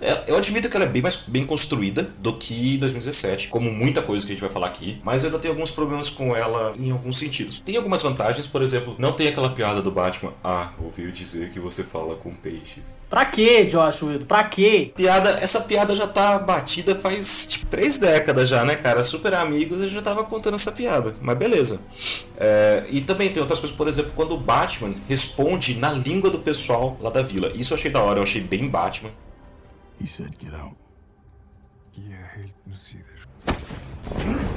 É, 0.02 0.24
Eu 0.28 0.38
admito 0.38 0.70
que 0.70 0.76
ela 0.76 0.86
é 0.86 0.90
bem 0.90 1.02
mais 1.02 1.18
bem 1.28 1.46
construída 1.46 2.04
do 2.20 2.34
que 2.34 2.78
2017, 2.78 3.48
como 3.50 3.72
muita 3.72 4.02
coisa 4.02 4.26
que 4.26 4.32
a 4.32 4.36
gente 4.36 4.42
vai 4.42 4.50
falar 4.50 4.68
aqui, 4.68 5.00
mas 5.04 5.24
eu 5.24 5.28
ainda 5.30 5.40
tenho 5.40 5.54
alguns 5.54 5.72
problemas 5.72 6.10
com 6.10 6.36
ela 6.36 6.74
em 6.78 6.92
alguns 6.92 7.18
sentidos. 7.18 7.60
Tem 7.60 7.78
algumas 7.78 8.02
vantagens, 8.02 8.48
por 8.48 8.62
exemplo, 8.62 8.96
não 8.98 9.12
tem 9.12 9.28
aquela 9.28 9.50
piada 9.50 9.82
do 9.82 9.92
Batman, 9.92 10.34
ah, 10.44 10.70
ouviu 10.82 11.12
dizer 11.12 11.50
que 11.52 11.60
você 11.60 11.84
fala 11.84 12.16
com 12.16 12.34
peixes. 12.34 13.00
Pra 13.10 13.26
quê, 13.26 13.66
Josh 13.66 14.02
Wildo? 14.02 14.26
Pra 14.26 14.44
quê? 14.46 14.92
Piada, 14.96 15.40
essa 15.42 15.62
piada 15.62 15.96
já 15.96 16.08
tá 16.08 16.40
batida 16.40 16.96
faz 16.96 17.48
tipo 17.48 17.66
três 17.66 17.98
décadas 17.98 18.48
já, 18.48 18.64
né, 18.64 18.76
cara? 18.76 19.04
Super 19.04 19.34
amigos 19.34 19.82
eu 19.82 19.90
já 19.90 20.02
tava 20.02 20.24
contando 20.24 20.56
essa 20.56 20.72
piada, 20.72 21.16
mas 21.22 21.38
beleza. 21.38 21.80
É, 22.38 22.86
e 22.90 23.02
também 23.02 23.30
tem 23.30 23.42
outras 23.42 23.60
coisas, 23.60 23.76
por 23.76 23.88
exemplo, 23.88 24.12
quando 24.16 24.34
o 24.34 24.38
Batman 24.38 24.94
responde 25.08 25.76
na 25.76 25.92
língua 25.92 26.30
do 26.30 26.40
pessoal 26.40 26.98
lá 27.02 27.10
da 27.10 27.22
vila. 27.22 27.52
Isso 27.56 27.74
eu 27.74 27.78
achei 27.78 27.92
da 27.92 28.02
hora, 28.02 28.20
eu 28.20 28.24
achei 28.24 28.42
bem 28.42 28.68
Batman. 28.68 29.10
He 30.00 30.06
said, 30.08 30.38
get 30.40 30.54
out. 30.54 30.76
Yeah, 31.94 32.16
see 32.74 33.00
this. 33.00 34.49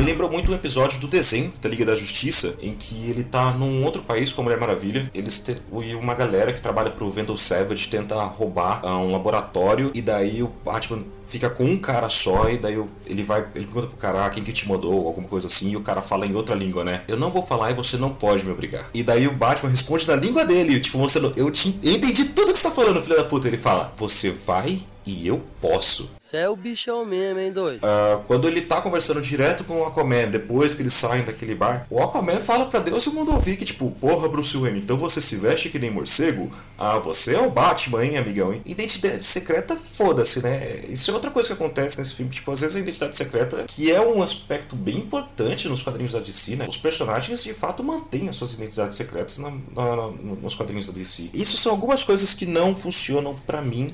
Me 0.00 0.06
lembrou 0.06 0.30
muito 0.30 0.50
um 0.50 0.54
episódio 0.54 0.98
do 0.98 1.06
desenho 1.06 1.52
da 1.60 1.68
Liga 1.68 1.84
da 1.84 1.94
Justiça, 1.94 2.56
em 2.62 2.74
que 2.74 3.10
ele 3.10 3.22
tá 3.22 3.50
num 3.50 3.84
outro 3.84 4.02
país 4.02 4.32
com 4.32 4.40
a 4.40 4.44
Mulher 4.44 4.58
Maravilha. 4.58 5.10
Eles 5.12 5.40
te... 5.40 5.54
e 5.82 5.94
uma 5.94 6.14
galera 6.14 6.54
que 6.54 6.60
trabalha 6.62 6.90
pro 6.90 7.10
Vendel 7.10 7.36
Savage 7.36 7.86
tenta 7.86 8.14
roubar 8.14 8.80
ah, 8.82 8.96
um 8.96 9.12
laboratório 9.12 9.90
e 9.92 10.00
daí 10.00 10.42
o 10.42 10.50
Batman 10.64 11.04
fica 11.26 11.50
com 11.50 11.64
um 11.64 11.76
cara 11.76 12.08
só 12.08 12.48
e 12.48 12.56
daí 12.56 12.82
ele 13.06 13.22
vai, 13.22 13.40
ele 13.54 13.66
pergunta 13.66 13.88
pro 13.88 13.98
cara 13.98 14.24
ah, 14.24 14.30
quem 14.30 14.42
que 14.42 14.52
te 14.52 14.66
mandou, 14.66 15.06
alguma 15.06 15.28
coisa 15.28 15.48
assim, 15.48 15.72
e 15.72 15.76
o 15.76 15.82
cara 15.82 16.00
fala 16.00 16.24
em 16.24 16.34
outra 16.34 16.56
língua, 16.56 16.82
né? 16.82 17.02
Eu 17.06 17.18
não 17.18 17.30
vou 17.30 17.42
falar 17.42 17.70
e 17.70 17.74
você 17.74 17.98
não 17.98 18.10
pode 18.10 18.42
me 18.42 18.52
obrigar. 18.52 18.88
E 18.94 19.02
daí 19.02 19.28
o 19.28 19.34
Batman 19.34 19.68
responde 19.68 20.08
na 20.08 20.16
língua 20.16 20.46
dele, 20.46 20.80
tipo, 20.80 20.96
você 20.96 21.18
eu, 21.36 21.50
te, 21.50 21.78
entendi 21.82 22.30
tudo 22.30 22.54
que 22.54 22.58
você 22.58 22.68
tá 22.68 22.74
falando, 22.74 23.02
filho 23.02 23.18
da 23.18 23.24
puta. 23.24 23.48
Ele 23.48 23.58
fala: 23.58 23.92
"Você 23.96 24.30
vai 24.30 24.80
e 25.18 25.26
eu 25.26 25.42
posso". 25.60 26.10
Você 26.18 26.36
é 26.38 26.48
o 26.48 26.56
bichão 26.56 27.04
mesmo, 27.04 27.40
hein, 27.40 27.50
doido? 27.52 27.80
Ah, 27.82 28.20
quando 28.26 28.46
ele 28.48 28.62
tá 28.62 28.80
conversando 28.80 29.20
direto 29.20 29.64
com 29.64 29.80
o 29.80 29.84
Aquaman, 29.84 30.28
depois 30.28 30.74
que 30.74 30.82
eles 30.82 30.92
saem 30.92 31.24
daquele 31.24 31.54
bar, 31.54 31.86
o 31.90 32.00
Aquaman 32.02 32.38
fala 32.38 32.66
pra 32.66 32.80
Deus 32.80 33.04
e 33.04 33.08
o 33.08 33.12
mundo 33.12 33.32
ouvir 33.32 33.56
que, 33.56 33.64
tipo, 33.64 33.90
porra, 33.92 34.28
Bruce 34.28 34.56
Wayne, 34.56 34.80
então 34.80 34.96
você 34.96 35.20
se 35.20 35.36
veste 35.36 35.68
que 35.68 35.78
nem 35.78 35.90
morcego? 35.90 36.48
Ah, 36.78 36.98
você 36.98 37.34
é 37.34 37.40
o 37.42 37.50
Batman, 37.50 38.04
hein, 38.04 38.16
amigão? 38.16 38.52
hein? 38.52 38.62
Identidade 38.64 39.24
secreta, 39.24 39.76
foda-se, 39.76 40.40
né? 40.42 40.80
Isso 40.88 41.10
é 41.10 41.14
outra 41.14 41.30
coisa 41.30 41.48
que 41.48 41.52
acontece 41.54 41.98
nesse 41.98 42.14
filme, 42.14 42.30
tipo, 42.32 42.50
às 42.52 42.60
vezes 42.60 42.76
a 42.76 42.80
identidade 42.80 43.16
secreta, 43.16 43.64
que 43.66 43.90
é 43.90 44.00
um 44.00 44.22
aspecto 44.22 44.76
bem 44.76 44.96
importante 44.98 45.68
nos 45.68 45.82
quadrinhos 45.82 46.12
da 46.12 46.20
DC, 46.20 46.56
né? 46.56 46.66
Os 46.68 46.78
personagens, 46.78 47.42
de 47.44 47.52
fato, 47.52 47.82
mantêm 47.82 48.28
as 48.28 48.36
suas 48.36 48.52
identidades 48.52 48.96
secretas 48.96 49.38
na- 49.38 49.50
na- 49.50 50.10
nos 50.42 50.54
quadrinhos 50.54 50.86
da 50.86 50.92
DC. 50.92 51.30
Isso 51.34 51.56
são 51.56 51.72
algumas 51.72 52.02
coisas 52.04 52.32
que 52.34 52.46
não 52.46 52.74
funcionam 52.74 53.34
pra 53.46 53.60
mim 53.60 53.90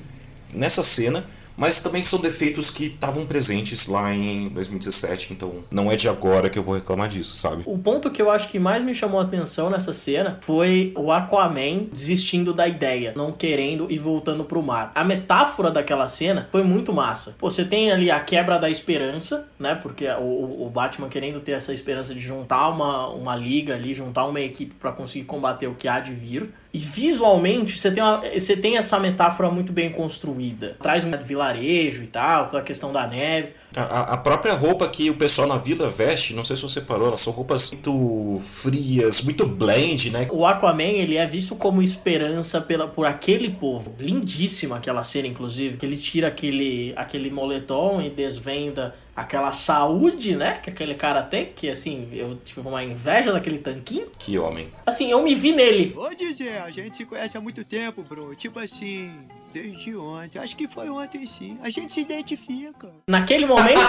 nessa 0.53 0.83
cena, 0.83 1.25
mas 1.59 1.81
também 1.81 2.03
são 2.03 2.19
defeitos 2.19 2.69
que 2.69 2.83
estavam 2.85 3.25
presentes 3.25 3.87
lá 3.87 4.13
em 4.13 4.47
2017, 4.49 5.33
então 5.33 5.51
não 5.71 5.91
é 5.91 5.95
de 5.95 6.07
agora 6.07 6.51
que 6.51 6.59
eu 6.59 6.61
vou 6.61 6.75
reclamar 6.75 7.09
disso, 7.09 7.35
sabe? 7.35 7.63
O 7.65 7.79
ponto 7.79 8.11
que 8.11 8.21
eu 8.21 8.29
acho 8.29 8.47
que 8.49 8.59
mais 8.59 8.83
me 8.83 8.93
chamou 8.93 9.19
a 9.19 9.23
atenção 9.23 9.67
nessa 9.67 9.91
cena 9.91 10.37
foi 10.41 10.93
o 10.95 11.11
Aquaman 11.11 11.85
desistindo 11.91 12.53
da 12.53 12.67
ideia, 12.67 13.11
não 13.15 13.31
querendo 13.31 13.87
e 13.89 13.97
voltando 13.97 14.45
pro 14.45 14.61
mar. 14.61 14.91
A 14.93 15.03
metáfora 15.03 15.71
daquela 15.71 16.07
cena 16.07 16.47
foi 16.51 16.61
muito 16.61 16.93
massa. 16.93 17.35
Você 17.41 17.65
tem 17.65 17.91
ali 17.91 18.11
a 18.11 18.19
quebra 18.19 18.59
da 18.59 18.69
esperança, 18.69 19.47
né? 19.57 19.73
Porque 19.73 20.07
o, 20.09 20.65
o- 20.67 20.69
Batman 20.69 21.09
querendo 21.09 21.39
ter 21.39 21.53
essa 21.53 21.73
esperança 21.73 22.13
de 22.13 22.19
juntar 22.19 22.69
uma, 22.69 23.07
uma 23.07 23.35
liga 23.35 23.73
ali, 23.73 23.95
juntar 23.95 24.25
uma 24.27 24.39
equipe 24.41 24.75
pra 24.75 24.91
conseguir 24.91 25.25
combater 25.25 25.65
o 25.65 25.73
que 25.73 25.87
há 25.87 25.99
de 25.99 26.13
vir. 26.13 26.53
E 26.77 26.79
visualmente 26.79 27.75
você 27.79 27.89
tem, 27.89 28.03
uma- 28.03 28.21
você 28.37 28.55
tem 28.55 28.77
essa 28.77 28.99
metáfora 28.99 29.49
muito 29.49 29.71
bem 29.73 29.91
construída. 29.91 30.77
Traz 30.79 31.03
um 31.03 31.09
vilarejo 31.17 32.03
e 32.03 32.07
tal, 32.07 32.45
toda 32.45 32.59
a 32.59 32.61
questão 32.63 32.91
da 32.93 33.07
neve. 33.07 33.49
A, 33.75 34.13
a- 34.13 34.17
própria 34.17 34.53
roupa 34.53 34.87
que 34.87 35.09
o 35.09 35.15
pessoal 35.15 35.47
na 35.47 35.57
vila 35.57 35.89
veste, 35.89 36.35
não 36.35 36.43
sei 36.43 36.55
se 36.55 36.61
você 36.61 36.79
parou, 36.81 37.07
elas 37.07 37.19
são 37.21 37.33
roupas 37.33 37.71
muito 37.71 38.39
frias, 38.41 39.23
muito 39.23 39.47
blend, 39.47 40.11
né? 40.11 40.27
O 40.31 40.45
Aquaman, 40.45 40.83
ele 40.83 41.15
é 41.15 41.25
visto 41.25 41.55
como 41.55 41.81
esperança 41.81 42.61
pela, 42.61 42.87
por 42.87 43.07
aquele 43.07 43.49
povo. 43.49 43.95
Lindíssima 43.99 44.77
aquela 44.77 45.03
cena, 45.03 45.27
inclusive. 45.27 45.77
Ele 45.81 45.97
tira 45.97 46.27
aquele, 46.27 46.93
aquele 46.95 47.31
moletom 47.31 47.99
e 48.01 48.09
desvenda 48.09 48.93
aquela 49.17 49.51
saúde, 49.51 50.35
né? 50.35 50.59
Que 50.61 50.69
aquele 50.69 50.93
cara 50.93 51.23
tem. 51.23 51.47
Que, 51.47 51.67
assim, 51.69 52.07
eu 52.13 52.35
tive 52.37 52.59
uma 52.61 52.83
inveja 52.83 53.33
daquele 53.33 53.57
tanquinho. 53.57 54.07
Que 54.19 54.37
homem. 54.37 54.69
Assim, 54.85 55.09
eu 55.09 55.23
me 55.23 55.33
vi 55.33 55.53
nele. 55.53 55.91
Vou 55.95 56.13
dizer, 56.13 56.61
a 56.61 56.69
gente 56.69 56.95
se 56.95 57.05
conhece 57.05 57.35
há 57.35 57.41
muito 57.41 57.65
tempo, 57.65 58.03
bro. 58.03 58.35
Tipo 58.35 58.59
assim, 58.59 59.11
desde 59.51 59.95
ontem. 59.95 60.37
Acho 60.37 60.55
que 60.55 60.67
foi 60.67 60.87
ontem 60.87 61.25
sim. 61.25 61.57
A 61.63 61.69
gente 61.71 61.93
se 61.93 62.01
identifica. 62.01 62.89
Naquele 63.09 63.47
momento... 63.47 63.81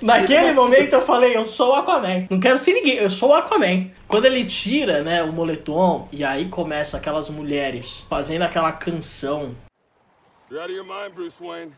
Naquele 0.00 0.52
momento 0.52 0.92
eu 0.92 1.02
falei, 1.02 1.36
eu 1.36 1.44
sou 1.44 1.70
o 1.70 1.74
Aquaman. 1.74 2.26
Não 2.30 2.38
quero 2.38 2.58
ser 2.58 2.74
ninguém, 2.74 2.94
eu 2.94 3.10
sou 3.10 3.30
o 3.30 3.34
Aquaman. 3.34 3.90
Quando 4.06 4.26
ele 4.26 4.44
tira, 4.44 5.02
né, 5.02 5.22
o 5.22 5.32
moletom, 5.32 6.08
e 6.12 6.24
aí 6.24 6.46
começa 6.46 6.96
aquelas 6.96 7.28
mulheres 7.28 8.04
fazendo 8.08 8.42
aquela 8.42 8.70
canção 8.72 9.54
You 10.52 10.60
out 10.60 10.68
of 10.68 10.76
your 10.76 10.84
mind, 10.84 11.14
Bruce 11.14 11.40
Wayne? 11.40 11.72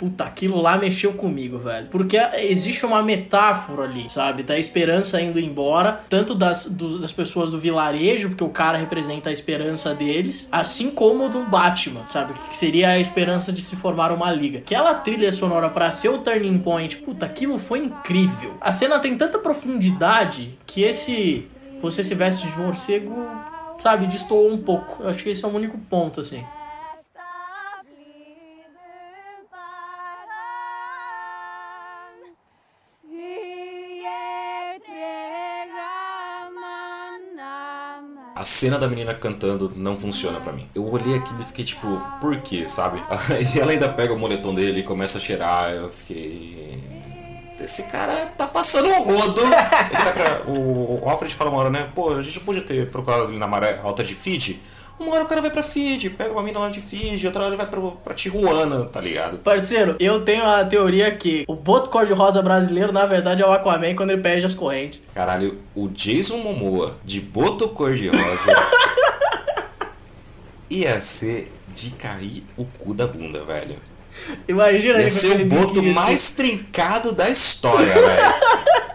Puta, 0.00 0.24
aquilo 0.24 0.62
lá 0.62 0.78
mexeu 0.78 1.12
comigo, 1.12 1.58
velho. 1.58 1.88
Porque 1.90 2.16
existe 2.38 2.86
uma 2.86 3.02
metáfora 3.02 3.82
ali, 3.82 4.08
sabe? 4.08 4.42
Da 4.42 4.58
esperança 4.58 5.20
indo 5.20 5.38
embora, 5.38 6.00
tanto 6.08 6.34
das, 6.34 6.64
do- 6.64 6.98
das 6.98 7.12
pessoas 7.12 7.50
do 7.50 7.60
vilarejo, 7.60 8.30
porque 8.30 8.42
o 8.42 8.48
cara 8.48 8.78
representa 8.78 9.28
a 9.28 9.32
esperança 9.32 9.94
deles, 9.94 10.48
assim 10.50 10.90
como 10.90 11.28
do 11.28 11.42
Batman, 11.44 12.06
sabe? 12.06 12.32
Que 12.32 12.56
seria 12.56 12.88
a 12.88 12.98
esperança 12.98 13.52
de 13.52 13.60
se 13.60 13.76
formar 13.76 14.10
uma 14.10 14.32
liga. 14.32 14.60
Aquela 14.60 14.94
trilha 14.94 15.30
sonora 15.30 15.68
pra 15.68 15.90
ser 15.90 16.08
o 16.08 16.16
turning 16.16 16.58
point, 16.60 16.96
puta, 16.96 17.26
aquilo 17.26 17.58
foi 17.58 17.80
incrível. 17.80 18.54
A 18.58 18.72
cena 18.72 18.98
tem 19.00 19.14
tanta 19.18 19.38
profundidade 19.38 20.58
que 20.66 20.80
esse 20.82 21.46
você 21.82 22.02
se 22.02 22.14
veste 22.14 22.46
de 22.46 22.58
morcego, 22.58 23.26
sabe, 23.78 24.06
destoou 24.06 24.50
um 24.50 24.56
pouco. 24.58 25.02
Eu 25.02 25.10
acho 25.10 25.22
que 25.22 25.28
esse 25.28 25.44
é 25.44 25.48
o 25.48 25.54
único 25.54 25.76
ponto, 25.76 26.20
assim. 26.22 26.42
A 38.40 38.44
cena 38.44 38.78
da 38.78 38.88
menina 38.88 39.12
cantando 39.12 39.70
não 39.76 39.94
funciona 39.94 40.40
pra 40.40 40.50
mim. 40.50 40.66
Eu 40.74 40.90
olhei 40.90 41.14
aquilo 41.14 41.42
e 41.42 41.44
fiquei 41.44 41.62
tipo, 41.62 41.86
por 42.22 42.34
quê, 42.40 42.66
sabe? 42.66 43.02
E 43.54 43.60
ela 43.60 43.70
ainda 43.70 43.86
pega 43.90 44.14
o 44.14 44.18
moletom 44.18 44.54
dele 44.54 44.80
e 44.80 44.82
começa 44.82 45.18
a 45.18 45.20
cheirar. 45.20 45.70
Eu 45.72 45.90
fiquei. 45.90 46.82
Esse 47.60 47.82
cara 47.90 48.14
tá 48.38 48.46
passando 48.46 48.88
o 48.88 49.02
rodo. 49.02 49.42
Ele 49.42 50.02
vai 50.02 50.12
pra, 50.14 50.42
o, 50.48 51.02
Alfred 51.06 51.34
fala 51.34 51.50
uma 51.50 51.60
hora, 51.60 51.68
né? 51.68 51.90
Pô, 51.94 52.14
a 52.14 52.22
gente 52.22 52.40
podia 52.40 52.62
ter 52.62 52.88
procurado 52.90 53.24
ele 53.24 53.36
na 53.36 53.46
maré 53.46 53.78
alta 53.84 54.02
de 54.02 54.14
Fiji. 54.14 54.58
Uma 55.00 55.14
hora 55.14 55.24
o 55.24 55.26
cara 55.26 55.40
vai 55.40 55.50
pra 55.50 55.62
Fiji, 55.62 56.10
pega 56.10 56.30
uma 56.30 56.42
mina 56.42 56.58
lá 56.58 56.68
de 56.68 56.78
Fiji, 56.78 57.26
outra 57.26 57.40
hora 57.40 57.54
ele 57.54 57.56
vai 57.56 57.66
pra, 57.66 57.80
pra 57.80 58.12
Tijuana, 58.12 58.84
tá 58.84 59.00
ligado? 59.00 59.38
Parceiro, 59.38 59.96
eu 59.98 60.22
tenho 60.22 60.44
a 60.44 60.62
teoria 60.62 61.10
que 61.10 61.42
o 61.48 61.54
boto 61.54 61.88
cor-de-rosa 61.88 62.42
brasileiro, 62.42 62.92
na 62.92 63.06
verdade, 63.06 63.42
é 63.42 63.46
o 63.46 63.50
Aquaman 63.50 63.94
quando 63.94 64.10
ele 64.10 64.20
perde 64.20 64.44
as 64.44 64.52
correntes. 64.54 65.00
Caralho, 65.14 65.58
o 65.74 65.88
Jason 65.88 66.36
Momoa 66.36 66.98
de 67.02 67.18
boto 67.18 67.66
cor-de-rosa 67.70 68.52
ia 70.68 71.00
ser 71.00 71.50
de 71.68 71.92
cair 71.92 72.44
o 72.54 72.66
cu 72.66 72.92
da 72.92 73.06
bunda, 73.06 73.42
velho. 73.42 73.76
Imagina 74.46 75.00
Ia 75.00 75.08
ser 75.08 75.40
o 75.40 75.46
boto 75.46 75.68
biquíni 75.80 75.94
mais 75.94 76.34
trincado 76.34 77.12
da 77.12 77.30
história, 77.30 77.94
velho. 77.94 78.34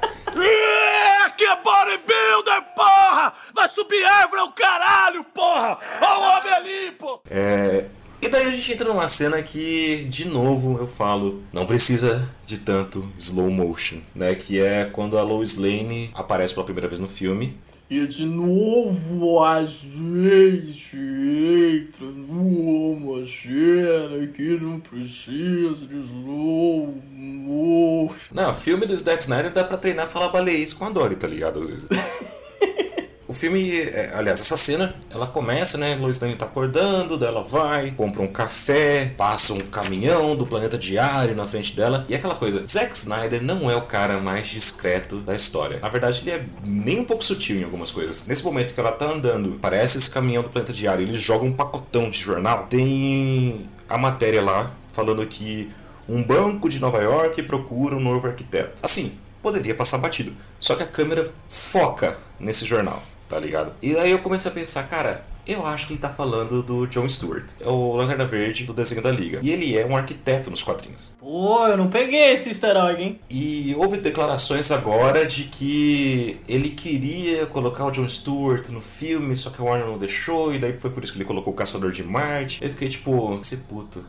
Aqui 1.45 1.60
é 1.60 1.63
bodybuilder, 1.63 2.63
porra! 2.75 3.34
Vai 3.53 3.69
subir 3.69 4.03
árvore 4.03 4.41
ao 4.41 4.51
caralho, 4.51 5.23
porra! 5.25 5.77
Ó 6.01 6.19
o 6.19 6.39
homem 6.39 6.53
ali, 6.53 6.91
pô! 6.97 7.19
É, 7.29 7.86
E 8.19 8.27
daí 8.27 8.47
a 8.47 8.51
gente 8.51 8.73
entra 8.73 8.88
numa 8.89 9.08
cena 9.08 9.43
que, 9.43 10.05
de 10.05 10.27
novo, 10.27 10.79
eu 10.79 10.88
falo, 10.88 11.43
não 11.53 11.67
precisa 11.67 12.27
de 12.47 12.58
tanto 12.58 13.08
slow 13.19 13.51
motion, 13.51 13.97
né? 14.15 14.34
Que 14.34 14.60
é 14.60 14.86
quando 14.86 15.19
a 15.19 15.21
Lois 15.21 15.55
Lane 15.58 16.10
aparece 16.15 16.55
pela 16.55 16.65
primeira 16.65 16.88
vez 16.88 16.99
no 16.99 17.08
filme. 17.08 17.55
E 17.88 18.08
de 18.08 18.25
novo 18.25 19.43
a 19.43 19.63
gente 19.63 20.97
entra 20.97 22.08
numa 22.08 23.23
cena 23.27 24.25
que 24.36 24.58
não 24.60 24.79
precisa 24.79 25.86
de 25.86 25.99
slow 25.99 26.99
Não, 28.32 28.54
filme 28.54 28.86
do 28.86 28.96
Zack 28.96 29.24
Snyder 29.24 29.52
dá 29.52 29.63
pra 29.63 29.78
treinar 29.78 30.08
falar 30.08 30.30
baleiês 30.30 30.74
com 30.74 30.86
a 30.86 30.89
Dory, 30.89 31.15
tá 31.15 31.28
ligado? 31.28 31.60
Às 31.60 31.70
vezes. 31.70 31.88
O 33.28 33.34
filme, 33.34 33.80
é, 33.80 34.12
aliás, 34.13 34.39
essa 34.39 34.56
cena, 34.56 34.94
ela 35.12 35.26
começa, 35.26 35.80
né? 35.80 35.96
Lois 35.96 36.20
Lane 36.20 36.36
tá 36.36 36.46
acordando, 36.46 37.18
daí 37.18 37.30
ela 37.30 37.41
vai, 37.41 37.89
compra 37.89 38.22
um 38.22 38.28
café, 38.28 39.13
passa 39.18 39.52
um 39.54 39.60
caminhão 39.60 40.36
do 40.36 40.46
planeta 40.46 40.78
diário 40.78 41.36
na 41.36 41.48
frente 41.48 41.76
dela. 41.76 42.06
E 42.08 42.13
aquela 42.13 42.36
coisa, 42.36 42.63
Zack 42.68 42.96
Snyder 42.96 43.41
não 43.41 43.70
é 43.70 43.76
o 43.76 43.82
cara 43.82 44.20
mais 44.20 44.48
discreto 44.48 45.18
da 45.22 45.34
história. 45.34 45.80
Na 45.80 45.89
verdade, 45.89 46.22
ele 46.22 46.32
é 46.32 46.46
nem 46.63 47.00
um 47.00 47.04
pouco 47.04 47.24
sutil 47.24 47.58
em 47.58 47.63
algumas 47.63 47.89
coisas. 47.89 48.28
Nesse 48.28 48.44
momento 48.44 48.76
que 48.76 48.80
ela 48.80 48.91
tá 48.91 49.06
andando, 49.08 49.58
parece 49.60 49.98
esse 49.98 50.10
caminhão 50.10 50.44
do 50.44 50.52
planeta 50.52 50.72
diário, 50.72 51.02
ele 51.02 51.18
joga 51.18 51.46
um 51.46 51.54
pacotão 51.54 52.12
de 52.12 52.20
jornal. 52.20 52.68
Tem 52.68 53.68
a 53.89 53.98
matéria 53.98 54.41
lá 54.41 54.72
falando 54.88 55.26
que 55.26 55.68
um 56.08 56.24
banco 56.24 56.70
de 56.70 56.80
Nova 56.80 57.02
York 57.02 57.41
procura 57.44 57.96
um 57.96 58.00
novo 58.00 58.28
arquiteto. 58.28 58.82
Assim, 58.84 59.13
poderia 59.41 59.76
passar 59.76 59.98
batido. 59.98 60.34
Só 60.60 60.76
que 60.76 60.84
a 60.84 60.88
câmera 60.88 61.32
foca 61.48 62.18
nesse 62.39 62.65
jornal, 62.65 63.04
tá 63.30 63.39
ligado? 63.39 63.74
E 63.82 63.96
aí 63.98 64.12
eu 64.12 64.20
comecei 64.20 64.50
a 64.50 64.54
pensar, 64.54 64.84
cara, 64.84 65.24
eu 65.48 65.63
acho 65.65 65.86
que 65.86 65.94
ele 65.94 66.00
tá 66.00 66.10
falando 66.10 66.63
do 66.63 66.88
John 66.88 67.08
Stewart. 67.08 67.52
É 67.60 67.68
o 67.68 67.94
Lanterna 67.94 68.26
Verde 68.26 68.63
do 68.63 68.74
desenho 68.74 69.02
da 69.02 69.12
Liga. 69.12 69.39
E 69.44 69.52
ele 69.52 69.78
é 69.78 69.86
um 69.86 69.96
arquiteto 69.96 70.50
nos 70.50 70.63
quadrinhos. 70.63 71.12
Pô, 71.20 71.68
eu 71.68 71.78
não 71.78 71.88
peguei 71.88 72.34
esse 72.34 72.50
easter 72.50 72.76
egg, 72.76 73.04
hein? 73.04 73.20
E 73.30 73.76
houve 73.78 73.98
declarações 73.98 74.72
agora 74.72 75.26
de 75.26 75.44
que 75.44 76.39
ele 76.48 76.72
queria 76.72 77.46
colocar 77.46 77.86
o 77.86 77.91
John 77.91 78.10
Stewart 78.10 78.70
no 78.70 78.82
filme, 78.82 79.36
só 79.36 79.52
que 79.52 79.62
a 79.62 79.63
Warner 79.63 79.88
não 79.88 80.00
deixou, 80.00 80.54
e 80.54 80.58
daí 80.58 80.78
foi 80.80 80.89
por 80.89 81.04
isso 81.04 81.13
que 81.13 81.20
ele 81.20 81.26
colocou 81.26 81.54
o 81.54 81.56
Caçador 81.56 81.91
de 81.91 82.02
Marte. 82.02 82.63
Eu 82.63 82.72
fiquei 82.72 82.89
tipo, 82.89 83.39
esse 83.39 83.58
puto, 83.58 84.04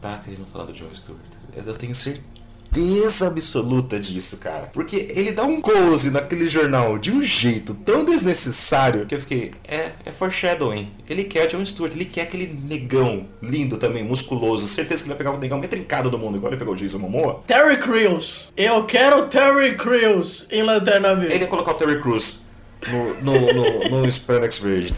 tá 0.00 0.18
querendo 0.18 0.46
falar 0.46 0.64
do 0.64 0.72
John 0.72 0.92
Stewart. 0.92 1.20
Mas 1.54 1.66
eu 1.66 1.74
tenho 1.74 1.94
certeza 1.94 3.26
absoluta 3.26 3.98
disso, 3.98 4.38
cara. 4.38 4.68
Porque 4.72 5.12
ele 5.14 5.32
dá 5.32 5.44
um 5.44 5.60
close 5.60 6.10
naquele 6.10 6.48
jornal 6.48 6.98
de 6.98 7.10
um 7.10 7.22
jeito 7.24 7.74
tão 7.74 8.04
desnecessário 8.04 9.06
que 9.06 9.14
eu 9.14 9.20
fiquei, 9.20 9.52
é, 9.66 9.92
é 10.04 10.12
foreshadowing. 10.12 10.90
Ele 11.08 11.24
quer 11.24 11.46
John 11.46 11.64
Stewart, 11.64 11.92
ele 11.94 12.04
quer 12.04 12.22
aquele 12.22 12.46
negão 12.46 13.28
lindo 13.42 13.76
também, 13.76 14.04
musculoso. 14.04 14.66
Certeza 14.66 15.02
que 15.02 15.08
ele 15.08 15.14
vai 15.14 15.18
pegar 15.18 15.36
o 15.36 15.38
negão 15.38 15.58
mais 15.58 15.70
trincado 15.70 16.10
do 16.10 16.18
mundo, 16.18 16.36
igual 16.36 16.52
ele 16.52 16.58
pegou 16.58 16.74
o 16.74 16.76
Jason 16.76 16.98
Momoa. 16.98 17.42
Terry 17.46 17.78
Crews. 17.78 18.52
Eu 18.56 18.86
quero 18.86 19.26
Terry 19.28 19.76
Crews 19.76 20.46
em 20.50 20.62
Lanterna 20.62 21.14
Verde. 21.14 21.34
Ele 21.34 21.44
ia 21.44 21.50
colocar 21.50 21.72
o 21.72 21.74
Terry 21.74 22.00
Crews 22.00 22.42
no, 22.88 23.14
no, 23.22 23.52
no, 23.52 24.00
no 24.00 24.10
Spandex 24.10 24.58
verde. 24.58 24.94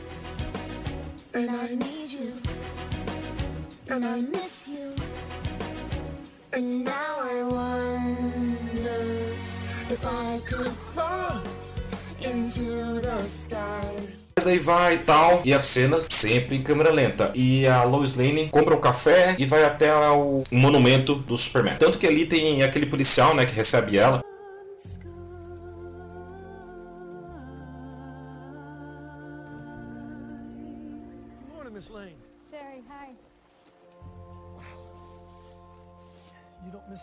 And 1.35 1.51
I 1.51 1.75
need 1.75 2.13
you. 2.13 2.35
And 3.89 4.05
I 4.05 4.21
miss 4.21 4.62
you. 4.62 4.62
Sky. 13.25 14.23
Mas 14.37 14.47
aí 14.47 14.59
vai 14.59 14.95
e 14.95 14.99
tal, 14.99 15.41
e 15.45 15.55
a 15.55 15.61
cena 15.61 15.99
sempre 16.09 16.57
em 16.57 16.63
câmera 16.63 16.91
lenta. 16.91 17.31
E 17.35 17.67
a 17.67 17.85
Lois 17.85 18.15
Lane 18.17 18.49
compra 18.51 18.75
um 18.75 18.81
café 18.81 19.35
e 19.39 19.47
vai 19.47 19.65
até 19.65 19.95
o 19.95 20.43
o 20.51 20.57
monumento 20.57 21.15
do 21.15 21.37
Superman. 21.37 21.77
Tanto 21.79 21.99
que 21.99 22.07
ali 22.07 22.27
tem 22.27 22.63
aquele 22.63 22.87
policial, 22.87 23.35
né, 23.35 23.47
que 23.47 23.55
recebe 23.55 23.97
ela. 23.97 24.23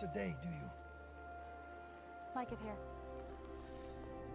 A 0.03 0.07
day, 0.07 0.35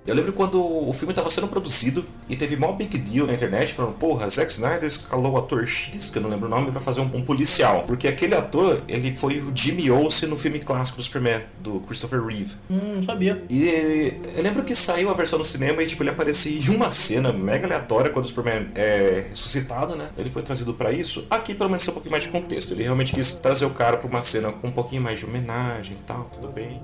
Eu 0.06 0.14
lembro 0.14 0.34
quando 0.34 0.62
o 0.62 0.92
filme 0.92 1.12
estava 1.12 1.30
sendo 1.30 1.48
produzido 1.48 2.04
e 2.28 2.36
teve 2.36 2.56
mó 2.56 2.72
big 2.72 2.98
deal 2.98 3.26
na 3.26 3.32
internet 3.32 3.72
falando, 3.72 3.94
porra, 3.94 4.28
Zack 4.28 4.52
Snyder 4.52 4.84
escalou 4.84 5.32
o 5.32 5.38
ator 5.38 5.66
X, 5.66 6.10
que 6.10 6.18
eu 6.18 6.22
não 6.22 6.28
lembro 6.28 6.46
o 6.46 6.50
nome, 6.50 6.70
pra 6.70 6.80
fazer 6.80 7.00
um, 7.00 7.10
um 7.16 7.22
policial. 7.22 7.84
Porque 7.86 8.06
aquele 8.06 8.34
ator, 8.34 8.82
ele 8.86 9.10
foi 9.10 9.38
o 9.40 9.50
Jimmy 9.54 9.90
Olsen 9.90 10.28
no 10.28 10.36
filme 10.36 10.58
clássico 10.58 10.98
do 10.98 11.02
Superman, 11.02 11.40
do 11.60 11.80
Christopher 11.80 12.22
Reeve. 12.22 12.54
Hum, 12.70 13.00
sabia. 13.00 13.42
E 13.48 14.14
eu 14.36 14.42
lembro 14.42 14.62
que 14.62 14.74
saiu 14.74 15.08
a 15.08 15.14
versão 15.14 15.38
no 15.38 15.44
cinema 15.44 15.82
e 15.82 15.86
tipo, 15.86 16.02
ele 16.02 16.10
aparecia 16.10 16.52
em 16.52 16.76
uma 16.76 16.90
cena 16.90 17.32
mega 17.32 17.66
aleatória 17.66 18.10
quando 18.10 18.26
o 18.26 18.28
Superman 18.28 18.70
é 18.74 19.24
ressuscitado, 19.30 19.96
né? 19.96 20.10
Ele 20.18 20.28
foi 20.28 20.42
trazido 20.42 20.74
pra 20.74 20.92
isso. 20.92 21.26
Aqui 21.30 21.54
pelo 21.54 21.70
menos 21.70 21.82
tem 21.82 21.92
um 21.92 21.94
pouquinho 21.94 22.12
mais 22.12 22.24
de 22.24 22.28
contexto. 22.28 22.72
Ele 22.72 22.82
realmente 22.82 23.14
quis 23.14 23.32
trazer 23.38 23.64
o 23.64 23.70
cara 23.70 23.96
pra 23.96 24.06
uma 24.06 24.20
cena 24.20 24.52
com 24.52 24.68
um 24.68 24.72
pouquinho 24.72 25.00
mais 25.00 25.18
de 25.18 25.24
homenagem 25.24 25.96
e 25.96 26.04
tal, 26.06 26.24
tudo 26.24 26.48
bem. 26.48 26.82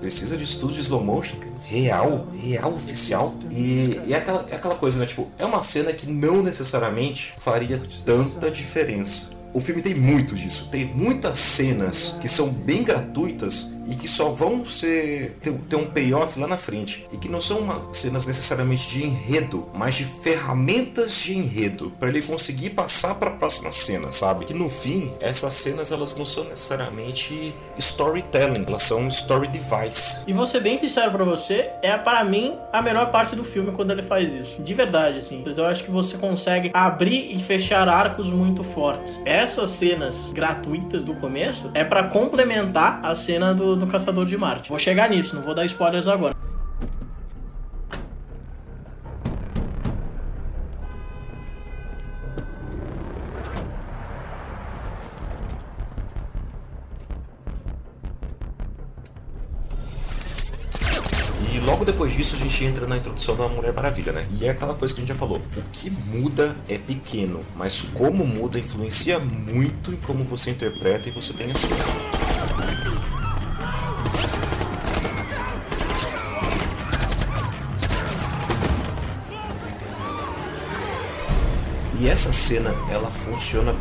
Precisa 0.00 0.36
de 0.36 0.44
estudo 0.44 0.72
de 0.72 0.80
slow 0.80 1.04
motion 1.04 1.36
real, 1.70 2.26
real, 2.36 2.74
oficial. 2.74 3.34
E, 3.50 4.00
e 4.06 4.14
aquela, 4.14 4.46
é 4.50 4.56
aquela 4.56 4.74
coisa, 4.74 4.98
né? 4.98 5.06
Tipo, 5.06 5.28
é 5.38 5.44
uma 5.44 5.62
cena 5.62 5.92
que 5.92 6.06
não 6.06 6.42
necessariamente 6.42 7.34
faria 7.38 7.80
tanta 8.04 8.50
diferença. 8.50 9.30
O 9.52 9.60
filme 9.60 9.82
tem 9.82 9.94
muito 9.94 10.34
disso. 10.34 10.68
Tem 10.70 10.84
muitas 10.84 11.38
cenas 11.38 12.16
que 12.20 12.28
são 12.28 12.50
bem 12.52 12.82
gratuitas 12.82 13.72
e 13.90 13.94
que 13.94 14.08
só 14.08 14.30
vão 14.30 14.64
ser 14.64 15.36
ter, 15.42 15.52
ter 15.52 15.76
um 15.76 15.86
payoff 15.86 16.38
lá 16.38 16.46
na 16.46 16.56
frente 16.56 17.06
e 17.12 17.16
que 17.16 17.28
não 17.28 17.40
são 17.40 17.92
cenas 17.92 18.26
necessariamente 18.26 18.86
de 18.86 19.04
enredo, 19.04 19.68
mas 19.74 19.96
de 19.96 20.04
ferramentas 20.04 21.22
de 21.22 21.36
enredo 21.36 21.92
para 21.98 22.08
ele 22.08 22.22
conseguir 22.22 22.70
passar 22.70 23.16
para 23.16 23.30
a 23.30 23.34
próxima 23.34 23.70
cena, 23.70 24.10
sabe? 24.12 24.44
Que 24.44 24.54
no 24.54 24.68
fim 24.68 25.12
essas 25.20 25.52
cenas 25.54 25.92
elas 25.92 26.14
não 26.14 26.24
são 26.24 26.44
necessariamente 26.44 27.54
storytelling, 27.78 28.64
elas 28.66 28.82
são 28.82 29.08
story 29.08 29.48
device. 29.48 30.24
E 30.26 30.32
vou 30.32 30.46
ser 30.46 30.60
bem 30.60 30.76
sincero 30.76 31.10
pra 31.10 31.24
você, 31.24 31.70
é 31.82 31.96
para 31.96 32.22
mim 32.24 32.56
a 32.72 32.80
melhor 32.80 33.10
parte 33.10 33.34
do 33.34 33.42
filme 33.42 33.72
quando 33.72 33.90
ele 33.90 34.02
faz 34.02 34.32
isso. 34.32 34.62
De 34.62 34.74
verdade, 34.74 35.18
assim. 35.18 35.44
Eu 35.44 35.66
acho 35.66 35.84
que 35.84 35.90
você 35.90 36.16
consegue 36.16 36.70
abrir 36.72 37.34
e 37.34 37.38
fechar 37.42 37.88
arcos 37.88 38.30
muito 38.30 38.62
fortes. 38.62 39.20
Essas 39.24 39.70
cenas 39.70 40.32
gratuitas 40.32 41.04
do 41.04 41.14
começo 41.14 41.70
é 41.74 41.84
pra 41.84 42.04
complementar 42.04 43.00
a 43.04 43.14
cena 43.14 43.52
do, 43.52 43.76
do 43.80 43.86
Caçador 43.86 44.26
de 44.26 44.36
Marte. 44.36 44.68
Vou 44.68 44.78
chegar 44.78 45.10
nisso, 45.10 45.34
não 45.34 45.42
vou 45.42 45.54
dar 45.54 45.64
spoilers 45.64 46.06
agora. 46.06 46.36
Logo 61.80 61.84
depois 61.92 62.14
disso 62.14 62.34
a 62.34 62.38
gente 62.38 62.62
entra 62.62 62.86
na 62.86 62.98
introdução 62.98 63.34
da 63.36 63.48
Mulher 63.48 63.72
Maravilha, 63.72 64.12
né? 64.12 64.26
E 64.38 64.44
é 64.44 64.50
aquela 64.50 64.74
coisa 64.74 64.92
que 64.92 65.00
a 65.00 65.02
gente 65.02 65.08
já 65.08 65.14
falou. 65.14 65.40
O 65.56 65.62
que 65.72 65.88
muda 65.88 66.54
é 66.68 66.76
pequeno, 66.76 67.42
mas 67.56 67.80
como 67.80 68.26
muda 68.26 68.58
influencia 68.58 69.18
muito 69.18 69.90
em 69.90 69.96
como 69.96 70.22
você 70.24 70.50
interpreta 70.50 71.08
e 71.08 71.12
você 71.12 71.32
tem 71.32 71.50
a 71.50 71.54
cena. 71.54 72.09
E 82.00 82.08
essa 82.08 82.32
cena, 82.32 82.74
ela 82.88 83.10
funciona 83.10 83.76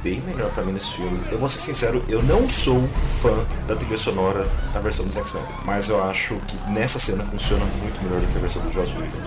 bem 0.00 0.20
melhor 0.20 0.52
pra 0.52 0.62
mim 0.62 0.70
nesse 0.70 0.98
filme. 0.98 1.20
Eu 1.32 1.38
vou 1.38 1.48
ser 1.48 1.58
sincero, 1.58 2.04
eu 2.08 2.22
não 2.22 2.48
sou 2.48 2.88
fã 3.02 3.44
da 3.66 3.74
trilha 3.74 3.98
sonora 3.98 4.48
da 4.72 4.78
versão 4.78 5.04
do 5.04 5.10
Zack 5.10 5.26
Snyder, 5.26 5.50
mas 5.64 5.88
eu 5.88 6.00
acho 6.04 6.36
que 6.46 6.56
nessa 6.70 7.00
cena 7.00 7.24
funciona 7.24 7.64
muito 7.82 8.00
melhor 8.04 8.20
do 8.20 8.28
que 8.28 8.38
a 8.38 8.40
versão 8.40 8.62
do 8.62 8.72
Joss 8.72 8.96
Whedon. 8.96 9.18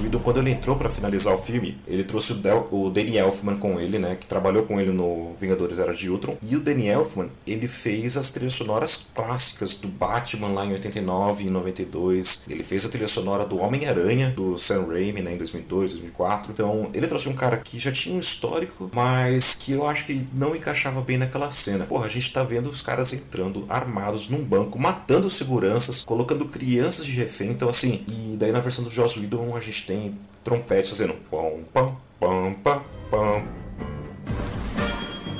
Whedon, 0.00 0.20
quando 0.20 0.38
ele 0.38 0.50
entrou 0.50 0.76
pra 0.76 0.90
finalizar 0.90 1.34
o 1.34 1.38
filme, 1.38 1.78
ele 1.86 2.04
trouxe 2.04 2.32
o, 2.32 2.36
Del, 2.36 2.68
o 2.70 2.90
Danny 2.90 3.18
Elfman 3.18 3.56
com 3.56 3.80
ele, 3.80 3.98
né, 3.98 4.16
que 4.16 4.26
trabalhou 4.26 4.64
com 4.64 4.80
ele 4.80 4.92
no 4.92 5.34
Vingadores 5.34 5.78
Era 5.78 5.92
de 5.92 6.08
Ultron. 6.10 6.36
E 6.42 6.56
o 6.56 6.60
Danny 6.60 6.88
Elfman, 6.88 7.30
ele 7.46 7.66
fez 7.66 8.16
as 8.16 8.30
trilhas 8.30 8.54
sonoras 8.54 9.06
clássicas 9.14 9.74
do 9.74 9.88
Batman 9.88 10.48
lá 10.48 10.64
em 10.66 10.72
89 10.72 11.44
e 11.44 11.46
em 11.46 11.50
92. 11.50 12.44
Ele 12.48 12.62
fez 12.62 12.84
a 12.84 12.88
trilha 12.88 13.08
sonora 13.08 13.44
do 13.44 13.58
Homem-Aranha, 13.58 14.30
do 14.30 14.56
Sam 14.58 14.86
Raimi, 14.86 15.22
né, 15.22 15.34
em 15.34 15.36
2002, 15.36 15.92
2004. 15.92 16.52
Então, 16.52 16.90
ele 16.94 17.06
trouxe 17.06 17.28
um 17.28 17.34
cara 17.34 17.56
que 17.56 17.78
já 17.78 17.92
tinha 17.92 18.14
um 18.14 18.20
histórico, 18.20 18.90
mas 18.94 19.54
que 19.54 19.72
eu 19.72 19.86
acho 19.86 20.06
que 20.06 20.26
não 20.38 20.54
encaixava 20.54 21.00
bem 21.00 21.18
naquela 21.18 21.50
cena. 21.50 21.86
Porra, 21.86 22.06
a 22.06 22.10
gente 22.10 22.32
tá 22.32 22.42
vendo 22.42 22.68
os 22.68 22.82
caras 22.82 23.12
entrando 23.12 23.64
armados 23.68 24.28
num 24.28 24.44
banco, 24.44 24.78
matando 24.78 25.30
seguranças, 25.30 26.02
colocando 26.02 26.44
crianças 26.46 27.06
de 27.06 27.12
refém. 27.12 27.50
Então, 27.50 27.68
assim, 27.68 28.04
e 28.08 28.36
daí 28.36 28.52
na 28.52 28.60
versão 28.60 28.84
do 28.84 28.90
Joss 28.90 29.18
Whedon 29.18 29.56
a 29.56 29.60
gente 29.60 29.86
tem 29.90 30.16
trompetes 30.44 30.90
fazendo 30.90 31.14
pam, 31.28 31.64
pam, 31.72 31.96
pam, 32.20 32.54
pam, 32.62 32.84
pam. 33.10 33.44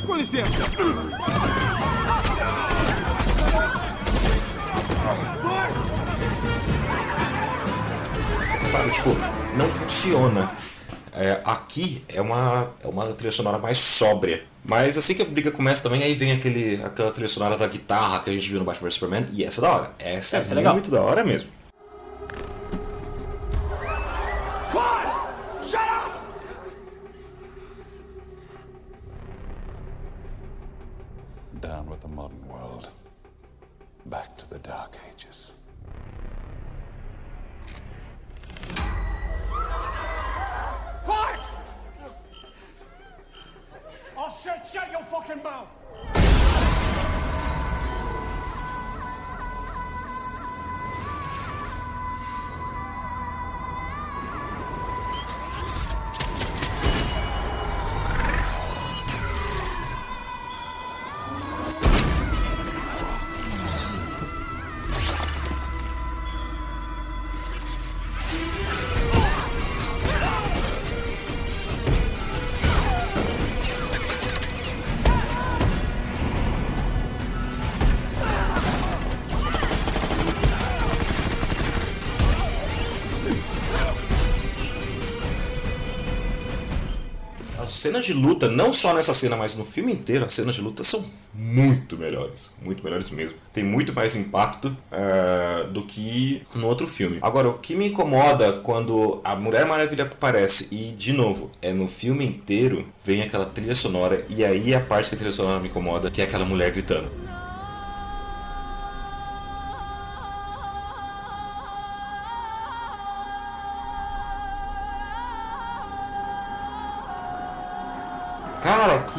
Com 0.05 0.17
licença! 0.17 0.51
Sabe, 8.65 8.91
tipo, 8.91 9.11
não 9.57 9.69
funciona. 9.69 10.51
É, 11.13 11.41
aqui 11.45 12.05
é 12.09 12.21
uma, 12.21 12.69
é 12.83 12.89
uma 12.89 13.07
trilha 13.13 13.31
sonora 13.31 13.59
mais 13.59 13.79
sóbria. 13.79 14.43
Mas 14.65 14.99
assim 14.99 15.15
que 15.15 15.23
a 15.23 15.25
briga 15.25 15.53
começa 15.53 15.81
também, 15.81 16.03
aí 16.03 16.15
vem 16.15 16.33
aquele, 16.33 16.83
aquela 16.83 17.13
trilha 17.13 17.29
sonora 17.29 17.57
da 17.57 17.69
guitarra 17.69 18.19
que 18.19 18.31
a 18.31 18.33
gente 18.33 18.49
viu 18.49 18.59
no 18.59 18.65
Batman 18.65 18.89
vs 18.89 18.95
Superman. 18.95 19.27
E 19.33 19.45
essa 19.45 19.61
é 19.61 19.63
da 19.63 19.73
hora. 19.73 19.91
Essa 20.01 20.39
é, 20.39 20.41
Essa 20.41 20.53
é 20.53 20.55
legal. 20.57 20.73
muito 20.73 20.91
da 20.91 21.03
hora 21.03 21.23
mesmo. 21.23 21.60
Back 34.11 34.37
to 34.38 34.51
the 34.51 34.59
Dark 34.59 34.96
Ages. 35.09 35.53
Quiet! 41.05 41.51
I 44.18 44.33
said 44.42 44.62
shut 44.66 44.90
your 44.90 45.05
fucking 45.05 45.44
mouth! 45.44 45.68
Cenas 87.81 88.05
de 88.05 88.12
luta, 88.12 88.49
não 88.49 88.73
só 88.73 88.95
nessa 88.95 89.14
cena, 89.14 89.37
mas 89.37 89.57
no 89.57 89.64
filme 89.64 89.93
inteiro, 89.93 90.25
as 90.25 90.35
cenas 90.35 90.55
de 90.55 90.61
luta 90.61 90.85
são 90.85 91.05
muito 91.33 91.97
melhores. 91.97 92.57
Muito 92.62 92.83
melhores 92.83 93.11
mesmo. 93.11 93.37
Tem 93.53 93.64
muito 93.64 93.95
mais 93.95 94.16
impacto 94.16 94.77
eh, 94.90 95.66
do 95.71 95.83
que 95.83 96.43
no 96.55 96.66
outro 96.66 96.87
filme. 96.87 97.19
Agora, 97.23 97.49
o 97.49 97.59
que 97.59 97.75
me 97.75 97.88
incomoda 97.88 98.53
quando 98.55 99.21
a 99.25 99.35
Mulher 99.35 99.66
Maravilha 99.66 100.05
aparece 100.05 100.69
e, 100.71 100.93
de 100.93 101.12
novo, 101.12 101.51
é 101.62 101.73
no 101.73 101.88
filme 101.88 102.25
inteiro, 102.25 102.87
vem 103.05 103.23
aquela 103.23 103.47
trilha 103.47 103.75
sonora, 103.75 104.25
e 104.29 104.45
aí 104.45 104.75
a 104.75 104.81
parte 104.81 105.09
que 105.09 105.14
a 105.14 105.19
trilha 105.19 105.33
sonora 105.33 105.61
me 105.61 105.69
incomoda, 105.69 106.11
que 106.11 106.21
é 106.21 106.25
aquela 106.25 106.45
mulher 106.45 106.71
gritando. 106.71 107.11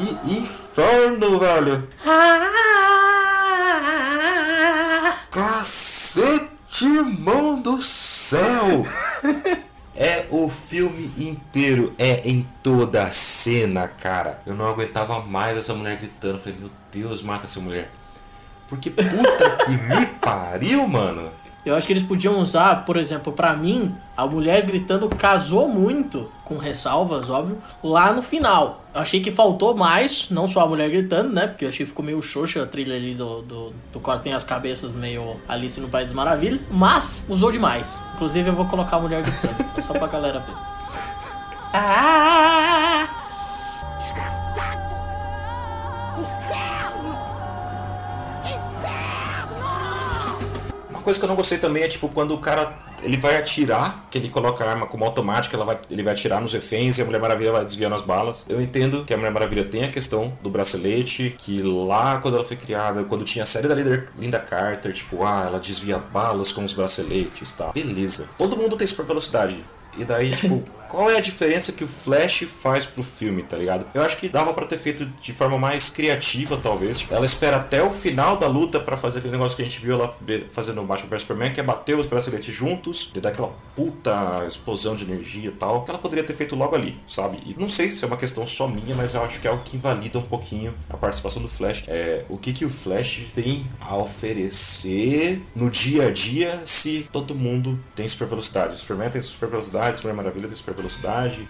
Que 0.01 0.33
inferno, 0.37 1.37
velho! 1.37 1.87
Cacete, 5.29 6.85
mão 7.19 7.61
do 7.61 7.81
céu! 7.81 8.85
É 9.93 10.25
o 10.31 10.49
filme 10.49 11.13
inteiro, 11.15 11.93
é 11.99 12.27
em 12.27 12.47
toda 12.63 13.03
a 13.03 13.11
cena, 13.11 13.87
cara. 13.87 14.41
Eu 14.47 14.55
não 14.55 14.67
aguentava 14.67 15.21
mais 15.21 15.55
essa 15.55 15.75
mulher 15.75 15.95
gritando. 15.97 16.39
Falei, 16.39 16.57
meu 16.57 16.71
Deus, 16.91 17.21
mata 17.21 17.45
essa 17.45 17.59
mulher. 17.59 17.87
Porque 18.67 18.89
puta 18.89 19.57
que 19.57 19.71
me 19.71 20.07
pariu, 20.19 20.87
mano. 20.87 21.31
Eu 21.63 21.75
acho 21.75 21.85
que 21.85 21.93
eles 21.93 22.01
podiam 22.01 22.39
usar, 22.39 22.85
por 22.85 22.97
exemplo, 22.97 23.31
pra 23.31 23.55
mim, 23.55 23.95
a 24.17 24.25
mulher 24.25 24.65
gritando 24.65 25.07
casou 25.07 25.67
muito, 25.67 26.27
com 26.43 26.57
ressalvas, 26.57 27.29
óbvio, 27.29 27.57
lá 27.83 28.11
no 28.11 28.23
final. 28.23 28.83
Eu 28.93 29.01
achei 29.01 29.21
que 29.21 29.29
faltou 29.29 29.75
mais, 29.75 30.31
não 30.31 30.47
só 30.47 30.61
a 30.61 30.67
mulher 30.67 30.89
gritando, 30.89 31.31
né? 31.31 31.45
Porque 31.45 31.65
eu 31.65 31.69
achei 31.69 31.85
que 31.85 31.91
ficou 31.91 32.03
meio 32.03 32.19
xoxa 32.19 32.63
a 32.63 32.65
trilha 32.65 32.95
ali 32.95 33.13
do, 33.13 33.43
do, 33.43 33.73
do 33.93 33.99
Cortem 33.99 34.33
as 34.33 34.43
Cabeças, 34.43 34.95
meio 34.95 35.37
Alice 35.47 35.79
no 35.79 35.87
País 35.87 36.07
das 36.07 36.15
Maravilhas. 36.15 36.61
Mas 36.71 37.27
usou 37.29 37.51
demais. 37.51 38.01
Inclusive 38.15 38.49
eu 38.49 38.55
vou 38.55 38.65
colocar 38.65 38.97
a 38.97 38.99
mulher 38.99 39.21
gritando, 39.21 39.69
só 39.85 39.93
pra 39.93 40.07
galera 40.07 40.39
ver. 40.39 40.55
Ah! 41.73 42.71
Uma 51.01 51.05
coisa 51.05 51.17
que 51.17 51.25
eu 51.25 51.29
não 51.29 51.35
gostei 51.35 51.57
também 51.57 51.81
é 51.81 51.87
tipo 51.87 52.07
quando 52.09 52.31
o 52.35 52.37
cara 52.37 52.77
ele 53.01 53.17
vai 53.17 53.35
atirar, 53.35 54.07
que 54.11 54.19
ele 54.19 54.29
coloca 54.29 54.63
a 54.63 54.69
arma 54.69 54.85
como 54.85 55.03
automática, 55.03 55.55
ela 55.55 55.65
vai, 55.65 55.79
ele 55.89 56.03
vai 56.03 56.13
atirar 56.13 56.39
nos 56.39 56.53
reféns 56.53 56.99
e 56.99 57.01
a 57.01 57.05
Mulher 57.05 57.19
Maravilha 57.19 57.51
vai 57.51 57.65
desviando 57.65 57.95
as 57.95 58.03
balas. 58.03 58.45
Eu 58.47 58.61
entendo 58.61 59.03
que 59.03 59.11
a 59.11 59.17
Mulher 59.17 59.31
Maravilha 59.31 59.65
tem 59.65 59.83
a 59.83 59.89
questão 59.89 60.37
do 60.43 60.51
bracelete, 60.51 61.33
que 61.39 61.59
lá 61.63 62.19
quando 62.19 62.35
ela 62.35 62.43
foi 62.43 62.55
criada, 62.55 63.03
quando 63.03 63.23
tinha 63.23 63.41
a 63.41 63.47
série 63.47 63.67
da 63.67 63.73
Linda 63.73 64.37
Carter, 64.37 64.93
tipo, 64.93 65.23
ah, 65.23 65.45
ela 65.47 65.59
desvia 65.59 65.97
balas 65.97 66.51
com 66.51 66.63
os 66.63 66.71
braceletes, 66.71 67.51
tá? 67.53 67.71
Beleza. 67.71 68.29
Todo 68.37 68.55
mundo 68.55 68.77
tem 68.77 68.85
super 68.85 69.03
velocidade. 69.03 69.65
E 69.97 70.05
daí, 70.05 70.35
tipo, 70.35 70.63
qual 70.91 71.09
é 71.09 71.15
a 71.15 71.21
diferença 71.21 71.71
que 71.71 71.85
o 71.85 71.87
Flash 71.87 72.43
faz 72.43 72.85
pro 72.85 73.01
filme, 73.01 73.41
tá 73.43 73.55
ligado? 73.55 73.87
Eu 73.93 74.01
acho 74.01 74.17
que 74.17 74.27
dava 74.27 74.53
pra 74.53 74.65
ter 74.65 74.77
feito 74.77 75.05
de 75.05 75.31
forma 75.31 75.57
mais 75.57 75.89
criativa, 75.89 76.57
talvez. 76.57 76.99
Tipo, 76.99 77.15
ela 77.15 77.25
espera 77.25 77.55
até 77.55 77.81
o 77.81 77.89
final 77.89 78.35
da 78.35 78.45
luta 78.45 78.77
pra 78.77 78.97
fazer 78.97 79.19
aquele 79.19 79.31
negócio 79.31 79.55
que 79.55 79.63
a 79.63 79.65
gente 79.65 79.79
viu 79.79 79.93
ela 79.93 80.13
fazendo 80.51 80.75
no 80.75 80.83
Batman 80.85 81.09
vs 81.09 81.21
Superman, 81.21 81.53
que 81.53 81.61
é 81.61 81.63
bater 81.63 81.97
os 81.97 82.05
braceletes 82.07 82.53
juntos, 82.53 83.09
e 83.15 83.21
dar 83.21 83.29
aquela 83.29 83.55
puta 83.73 84.45
explosão 84.45 84.93
de 84.93 85.05
energia 85.05 85.49
e 85.49 85.53
tal, 85.53 85.85
que 85.85 85.91
ela 85.91 85.99
poderia 85.99 86.25
ter 86.25 86.35
feito 86.35 86.57
logo 86.57 86.75
ali, 86.75 86.97
sabe? 87.07 87.37
E 87.45 87.55
não 87.57 87.69
sei 87.69 87.89
se 87.89 88.03
é 88.03 88.07
uma 88.07 88.17
questão 88.17 88.45
só 88.45 88.67
minha, 88.67 88.93
mas 88.93 89.13
eu 89.13 89.23
acho 89.23 89.39
que 89.39 89.47
é 89.47 89.49
algo 89.49 89.63
que 89.63 89.77
invalida 89.77 90.19
um 90.19 90.23
pouquinho 90.23 90.75
a 90.89 90.97
participação 90.97 91.41
do 91.41 91.47
Flash. 91.47 91.83
É, 91.87 92.25
o 92.27 92.37
que 92.37 92.51
que 92.51 92.65
o 92.65 92.69
Flash 92.69 93.31
tem 93.33 93.65
a 93.79 93.95
oferecer 93.95 95.41
no 95.55 95.69
dia 95.69 96.07
a 96.07 96.11
dia 96.11 96.65
se 96.65 97.07
todo 97.13 97.33
mundo 97.33 97.79
tem 97.95 98.05
super 98.09 98.27
velocidade? 98.27 98.73
O 98.73 98.77
Superman 98.77 99.09
tem 99.09 99.21
super 99.21 99.47
velocidade, 99.47 100.01
Mulher 100.01 100.15
Maravilha 100.15 100.47
tem 100.47 100.57
super 100.57 100.73
velocidade 100.73 100.80
velocidade. 100.81 101.47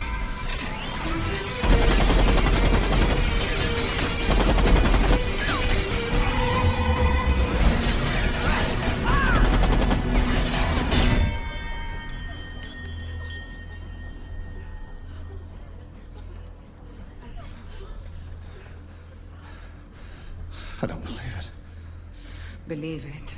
I 20.83 20.87
don't 20.87 21.03
believe 21.05 21.19
it. 21.39 21.49
Believe 22.67 23.05
it. 23.05 23.30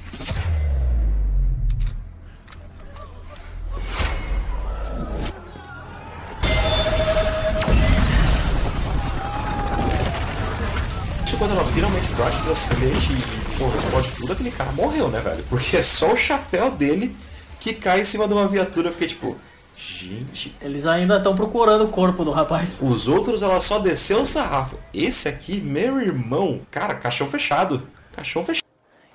Finalmente 11.74 12.07
bate 12.11 12.39
o 12.39 12.43
bracelete 12.43 13.13
e, 13.13 13.57
porra, 13.57 13.78
explode 13.78 14.11
tudo, 14.11 14.34
aquele 14.34 14.51
cara 14.51 14.71
morreu, 14.71 15.09
né, 15.09 15.19
velho? 15.19 15.43
Porque 15.49 15.78
é 15.78 15.82
só 15.82 16.13
o 16.13 16.15
chapéu 16.15 16.71
dele 16.71 17.15
que 17.59 17.74
cai 17.74 18.01
em 18.01 18.03
cima 18.03 18.28
de 18.28 18.34
uma 18.34 18.47
viatura. 18.47 18.89
Eu 18.89 18.91
fiquei 18.91 19.07
tipo, 19.07 19.36
gente. 19.76 20.55
Eles 20.61 20.86
ainda 20.86 21.17
estão 21.17 21.36
procurando 21.36 21.86
o 21.86 21.88
corpo 21.88 22.24
do 22.24 22.32
rapaz. 22.32 22.78
Os 22.82 23.07
outros 23.07 23.41
ela 23.41 23.59
só 23.59 23.80
desceu 23.80 24.21
o 24.21 24.28
sarrafo. 24.28 24.78
Esse 24.93 25.28
aqui, 25.28 25.61
meu 25.61 25.99
irmão, 25.99 26.61
cara, 26.69 26.93
caixão 26.93 27.28
fechado. 27.28 27.82
Caixão 28.15 28.45
fechado. 28.45 28.63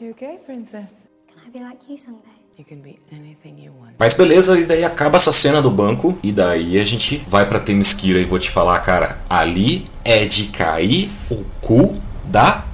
You 0.01 0.11
okay, 0.11 0.39
princess? 0.45 0.91
Can 1.29 1.47
I 1.47 1.51
be 1.51 1.61
like 1.61 1.91
you 1.91 1.99
someday? 1.99 2.39
You 2.59 2.65
can 2.65 2.79
be 2.79 2.99
anything 3.13 3.65
you 3.65 3.73
want. 3.73 3.93
Mas 3.99 4.15
beleza, 4.15 4.59
e 4.59 4.65
daí 4.65 4.85
acaba 4.85 5.17
essa 5.17 5.33
cena 5.33 5.63
do 5.63 5.71
banco. 5.71 6.19
E 6.25 6.33
daí 6.33 6.81
a 6.81 6.85
gente 6.85 7.23
vai 7.29 7.49
pra 7.49 7.61
Temesquira 7.61 8.19
e 8.19 8.25
vou 8.25 8.39
te 8.39 8.51
falar, 8.51 8.81
cara, 8.81 9.17
ali 9.31 9.87
é 10.05 10.25
de 10.25 10.47
cair 10.49 11.09
o 11.31 11.45
cu 11.61 11.95
da 12.29 12.65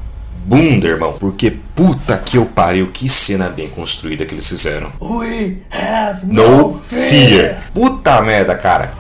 bunda, 0.45 0.87
irmão. 0.87 1.13
Porque 1.19 1.51
puta 1.75 2.19
que 2.19 2.37
eu 2.37 2.47
pariu, 2.47 2.91
que 2.93 3.09
cena 3.09 3.49
bem 3.49 3.69
construída 3.69 4.25
que 4.25 4.35
eles 4.35 4.49
fizeram. 4.49 4.93
We 5.01 5.59
have 5.71 6.27
No 6.27 6.81
fear. 6.89 7.63
Puta 7.73 8.21
merda, 8.23 8.57
cara. 8.57 8.93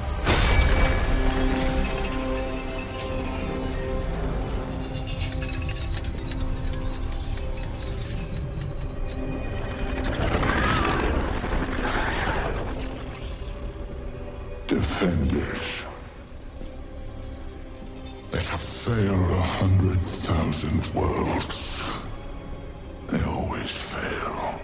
Defenders. 14.66 15.84
They 18.32 18.42
have 18.42 18.60
failed 18.60 19.33
thousand 20.64 20.94
worlds. 20.94 21.82
They 23.08 23.22
always 23.22 23.70
fail. 23.70 24.60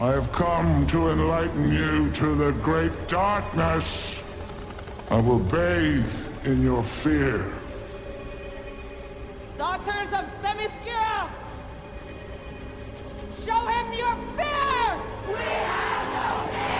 I 0.00 0.12
have 0.12 0.32
come 0.32 0.86
to 0.88 1.10
enlighten 1.10 1.72
you 1.72 2.10
to 2.12 2.34
the 2.34 2.52
great 2.52 2.92
darkness. 3.08 4.24
I 5.10 5.20
will 5.20 5.40
bathe 5.40 6.46
in 6.46 6.62
your 6.62 6.82
fear. 6.82 7.44
Daughters 9.58 10.12
of 10.12 10.24
Themyscira! 10.42 11.28
Show 13.44 13.66
him 13.66 13.92
your 13.92 14.16
fear! 14.36 14.96
We 15.28 15.34
have 15.34 16.06
no 16.16 16.52
fear! 16.52 16.79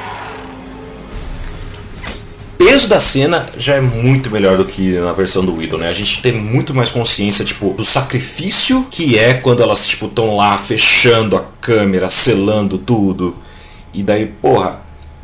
O 2.80 2.82
peso 2.82 2.88
da 2.88 3.00
cena 3.00 3.46
já 3.58 3.74
é 3.74 3.80
muito 3.82 4.30
melhor 4.30 4.56
do 4.56 4.64
que 4.64 4.98
na 4.98 5.12
versão 5.12 5.44
do 5.44 5.54
Widow, 5.54 5.78
né? 5.78 5.90
A 5.90 5.92
gente 5.92 6.22
tem 6.22 6.32
muito 6.32 6.72
mais 6.74 6.90
consciência, 6.90 7.44
tipo, 7.44 7.74
do 7.74 7.84
sacrifício 7.84 8.86
que 8.90 9.18
é 9.18 9.34
quando 9.34 9.62
elas, 9.62 9.86
tipo, 9.86 10.06
estão 10.06 10.34
lá 10.34 10.56
fechando 10.56 11.36
a 11.36 11.44
câmera, 11.60 12.08
selando 12.08 12.78
tudo. 12.78 13.36
E 13.92 14.02
daí, 14.02 14.24
porra, 14.24 14.79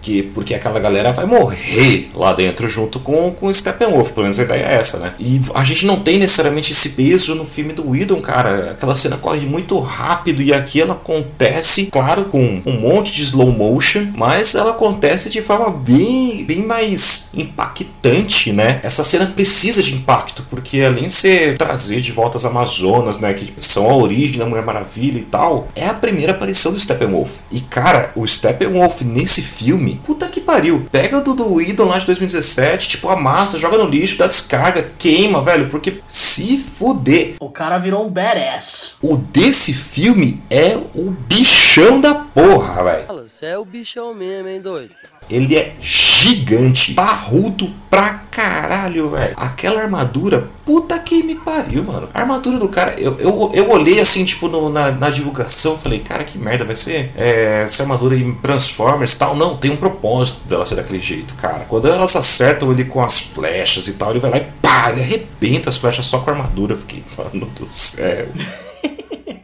que, 0.07 0.23
porque 0.23 0.55
aquela 0.55 0.79
galera 0.79 1.11
vai 1.11 1.27
morrer 1.27 2.09
lá 2.15 2.33
dentro 2.33 2.69
junto 2.69 3.01
com, 3.01 3.33
com 3.33 3.49
o 3.49 3.55
Steppenwolf, 3.55 4.11
pelo 4.13 4.23
menos 4.23 4.39
a 4.39 4.45
ideia 4.45 4.63
é 4.63 4.75
essa, 4.75 4.99
né? 4.99 5.13
E 5.19 5.41
a 5.53 5.65
gente 5.65 5.85
não 5.85 5.99
tem 5.99 6.17
necessariamente 6.17 6.71
esse 6.71 6.91
peso 6.91 7.35
no 7.35 7.45
filme 7.45 7.73
do 7.73 7.91
Whedon, 7.91 8.21
cara. 8.21 8.71
Aquela 8.71 8.95
cena 8.95 9.17
corre 9.17 9.41
muito 9.41 9.77
rápido 9.81 10.43
e 10.43 10.53
aqui 10.53 10.81
ela 10.81 10.95
acontece, 10.95 11.87
claro, 11.87 12.27
com 12.27 12.63
um 12.65 12.81
monte 12.81 13.13
de 13.13 13.23
slow 13.23 13.51
motion, 13.51 14.13
mas 14.15 14.55
ela 14.55 14.71
acontece 14.71 15.29
de 15.29 15.43
forma 15.43 15.71
bem, 15.71 16.45
bem 16.45 16.63
mais 16.63 17.31
impactante, 17.35 18.53
né? 18.53 18.81
Essa 18.85 19.03
cena 19.03 19.27
precisa 19.27 19.83
de 19.83 19.95
impacto, 19.95 20.47
porque 20.49 20.83
além 20.83 21.09
de 21.09 21.13
ser 21.13 21.59
trazer 21.59 22.01
de 22.01 22.13
volta 22.13 22.37
as 22.39 22.45
Amazonas, 22.45 23.19
né, 23.19 23.35
que 23.35 23.53
são 23.57 23.91
a 23.91 23.97
origem 23.97 24.39
da 24.39 24.47
Mulher 24.47 24.65
Maravilha 24.65 25.19
e 25.19 25.23
tal, 25.23 25.67
é 25.75 25.87
a 25.87 25.95
primeira 25.95 26.33
aparição 26.33 26.73
do 26.73 26.79
Steppenwolf. 26.79 27.41
E 27.51 27.61
cara, 27.61 28.13
o 28.15 28.25
Steppenwolf 28.27 29.03
nesse 29.03 29.43
filme, 29.43 29.96
puta 29.97 30.27
que 30.29 30.41
pariu. 30.41 30.87
Pega 30.91 31.19
o 31.19 31.23
do, 31.23 31.35
do 31.35 31.61
Idol 31.61 31.87
lá 31.89 31.99
de 31.99 32.07
2017, 32.07 32.89
tipo, 32.89 33.09
amassa, 33.09 33.59
joga 33.59 33.79
no 33.79 33.87
lixo, 33.87 34.19
dá 34.19 34.27
descarga, 34.27 34.89
queima, 34.99 35.43
velho, 35.43 35.69
porque 35.69 36.01
se 36.07 36.59
fuder. 36.59 37.35
O 37.41 37.51
cara 37.51 37.79
virou 37.79 38.07
um 38.07 38.11
badass. 38.11 38.93
O 39.03 39.17
desse 39.17 39.73
filme 39.73 40.43
é 40.51 40.77
o 40.95 41.11
bichão 41.11 42.01
da 42.01 42.15
porra, 42.15 42.85
velho. 42.85 43.07
Você 43.29 43.47
é 43.47 43.59
o 43.59 43.65
bichão 43.65 44.15
mesmo, 44.15 44.49
hein, 44.49 44.61
doido? 44.61 44.91
Ele 45.29 45.57
é 45.57 45.75
gigante, 45.81 46.95
parrudo 46.95 47.73
pra 47.91 48.15
caralho, 48.31 49.11
velho. 49.11 49.35
Aquela 49.37 49.81
armadura, 49.83 50.49
puta 50.65 50.97
que 51.01 51.23
me 51.23 51.35
pariu, 51.35 51.83
mano. 51.83 52.09
A 52.15 52.21
armadura 52.21 52.59
do 52.59 52.69
cara, 52.69 52.95
eu, 52.99 53.17
eu, 53.19 53.51
eu 53.53 53.71
olhei 53.71 53.99
assim, 54.01 54.25
tipo, 54.25 54.47
no- 54.49 54.69
na, 54.71 54.93
na 54.93 55.11
divulgação, 55.11 55.77
falei, 55.77 55.99
cara, 56.01 56.23
que 56.23 56.39
merda, 56.39 56.65
vai 56.65 56.77
ser 56.77 57.11
é, 57.17 57.63
essa 57.65 57.83
armadura 57.83 58.17
em 58.17 58.35
Transformers 58.35 59.15
e 59.15 59.19
tal. 59.19 59.37
Não, 59.37 59.57
tem 59.57 59.71
um 59.73 59.77
propósito 59.91 60.49
dela 60.49 60.67
ser 60.67 60.77
daquele 60.77 60.99
jeito, 60.99 61.35
cara. 61.37 61.65
Quando 61.69 61.89
elas 61.89 62.15
acertam 62.17 62.71
ele 62.73 62.85
com 62.85 63.03
as 63.03 63.21
flechas 63.21 63.87
e 63.89 63.95
tal, 63.95 64.11
ele 64.11 64.21
vai 64.21 64.31
lá 64.31 64.39
e 64.39 64.47
pá, 64.61 64.91
ele 64.91 65.01
arrebenta 65.01 65.69
as 65.69 65.79
flechas 65.79 66.07
só 66.07 66.19
com 66.19 66.31
a 66.31 66.33
armadura. 66.33 66.77
Fiquei, 66.77 67.03
mano 67.17 67.47
do 67.47 67.67
céu. 67.71 68.29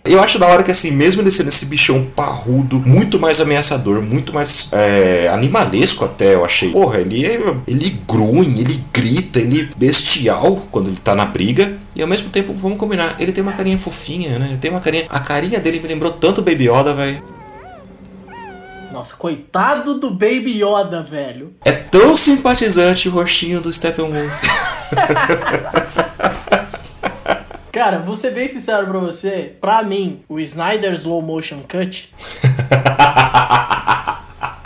Eu 0.04 0.20
acho 0.20 0.36
da 0.36 0.48
hora 0.48 0.64
que 0.64 0.70
assim, 0.70 0.90
mesmo 0.90 1.22
ele 1.22 1.30
sendo 1.30 1.48
esse 1.48 1.66
bichão 1.66 2.04
parrudo, 2.16 2.80
muito 2.80 3.20
mais 3.20 3.40
ameaçador, 3.40 4.02
muito 4.02 4.34
mais 4.34 4.70
é, 4.72 5.28
animalesco 5.28 6.04
até, 6.04 6.34
eu 6.34 6.44
achei. 6.44 6.70
Porra, 6.70 7.00
ele 7.00 7.24
é, 7.24 7.40
ele 7.68 8.00
grunhe, 8.06 8.60
ele 8.60 8.82
grita, 8.92 9.38
ele 9.38 9.62
é 9.62 9.68
bestial 9.76 10.56
quando 10.72 10.88
ele 10.88 10.96
tá 10.96 11.14
na 11.14 11.24
briga. 11.24 11.72
E 11.94 12.02
ao 12.02 12.08
mesmo 12.08 12.30
tempo, 12.30 12.52
vamos 12.52 12.78
combinar, 12.78 13.16
ele 13.20 13.30
tem 13.30 13.42
uma 13.42 13.52
carinha 13.52 13.78
fofinha, 13.78 14.38
né? 14.40 14.48
Ele 14.48 14.58
tem 14.58 14.70
uma 14.72 14.80
carinha. 14.80 15.06
A 15.08 15.20
carinha 15.20 15.60
dele 15.60 15.78
me 15.78 15.86
lembrou 15.86 16.10
tanto 16.10 16.42
Baby 16.42 16.68
Yoda, 16.68 16.92
velho. 16.94 17.31
Nossa, 18.92 19.16
coitado 19.16 19.98
do 19.98 20.10
Baby 20.10 20.62
Yoda, 20.62 21.02
velho. 21.02 21.54
É 21.64 21.72
tão 21.72 22.16
simpatizante 22.16 23.08
o 23.08 23.12
rostinho 23.12 23.60
do 23.60 23.72
Steppenwolf. 23.72 24.40
Cara, 27.72 27.98
vou 28.00 28.14
ser 28.14 28.32
bem 28.32 28.46
sincero 28.46 28.86
pra 28.86 28.98
você. 28.98 29.56
Pra 29.60 29.82
mim, 29.82 30.22
o 30.28 30.38
Snyder 30.38 30.92
Slow 30.92 31.22
Motion 31.22 31.60
Cut 31.66 32.12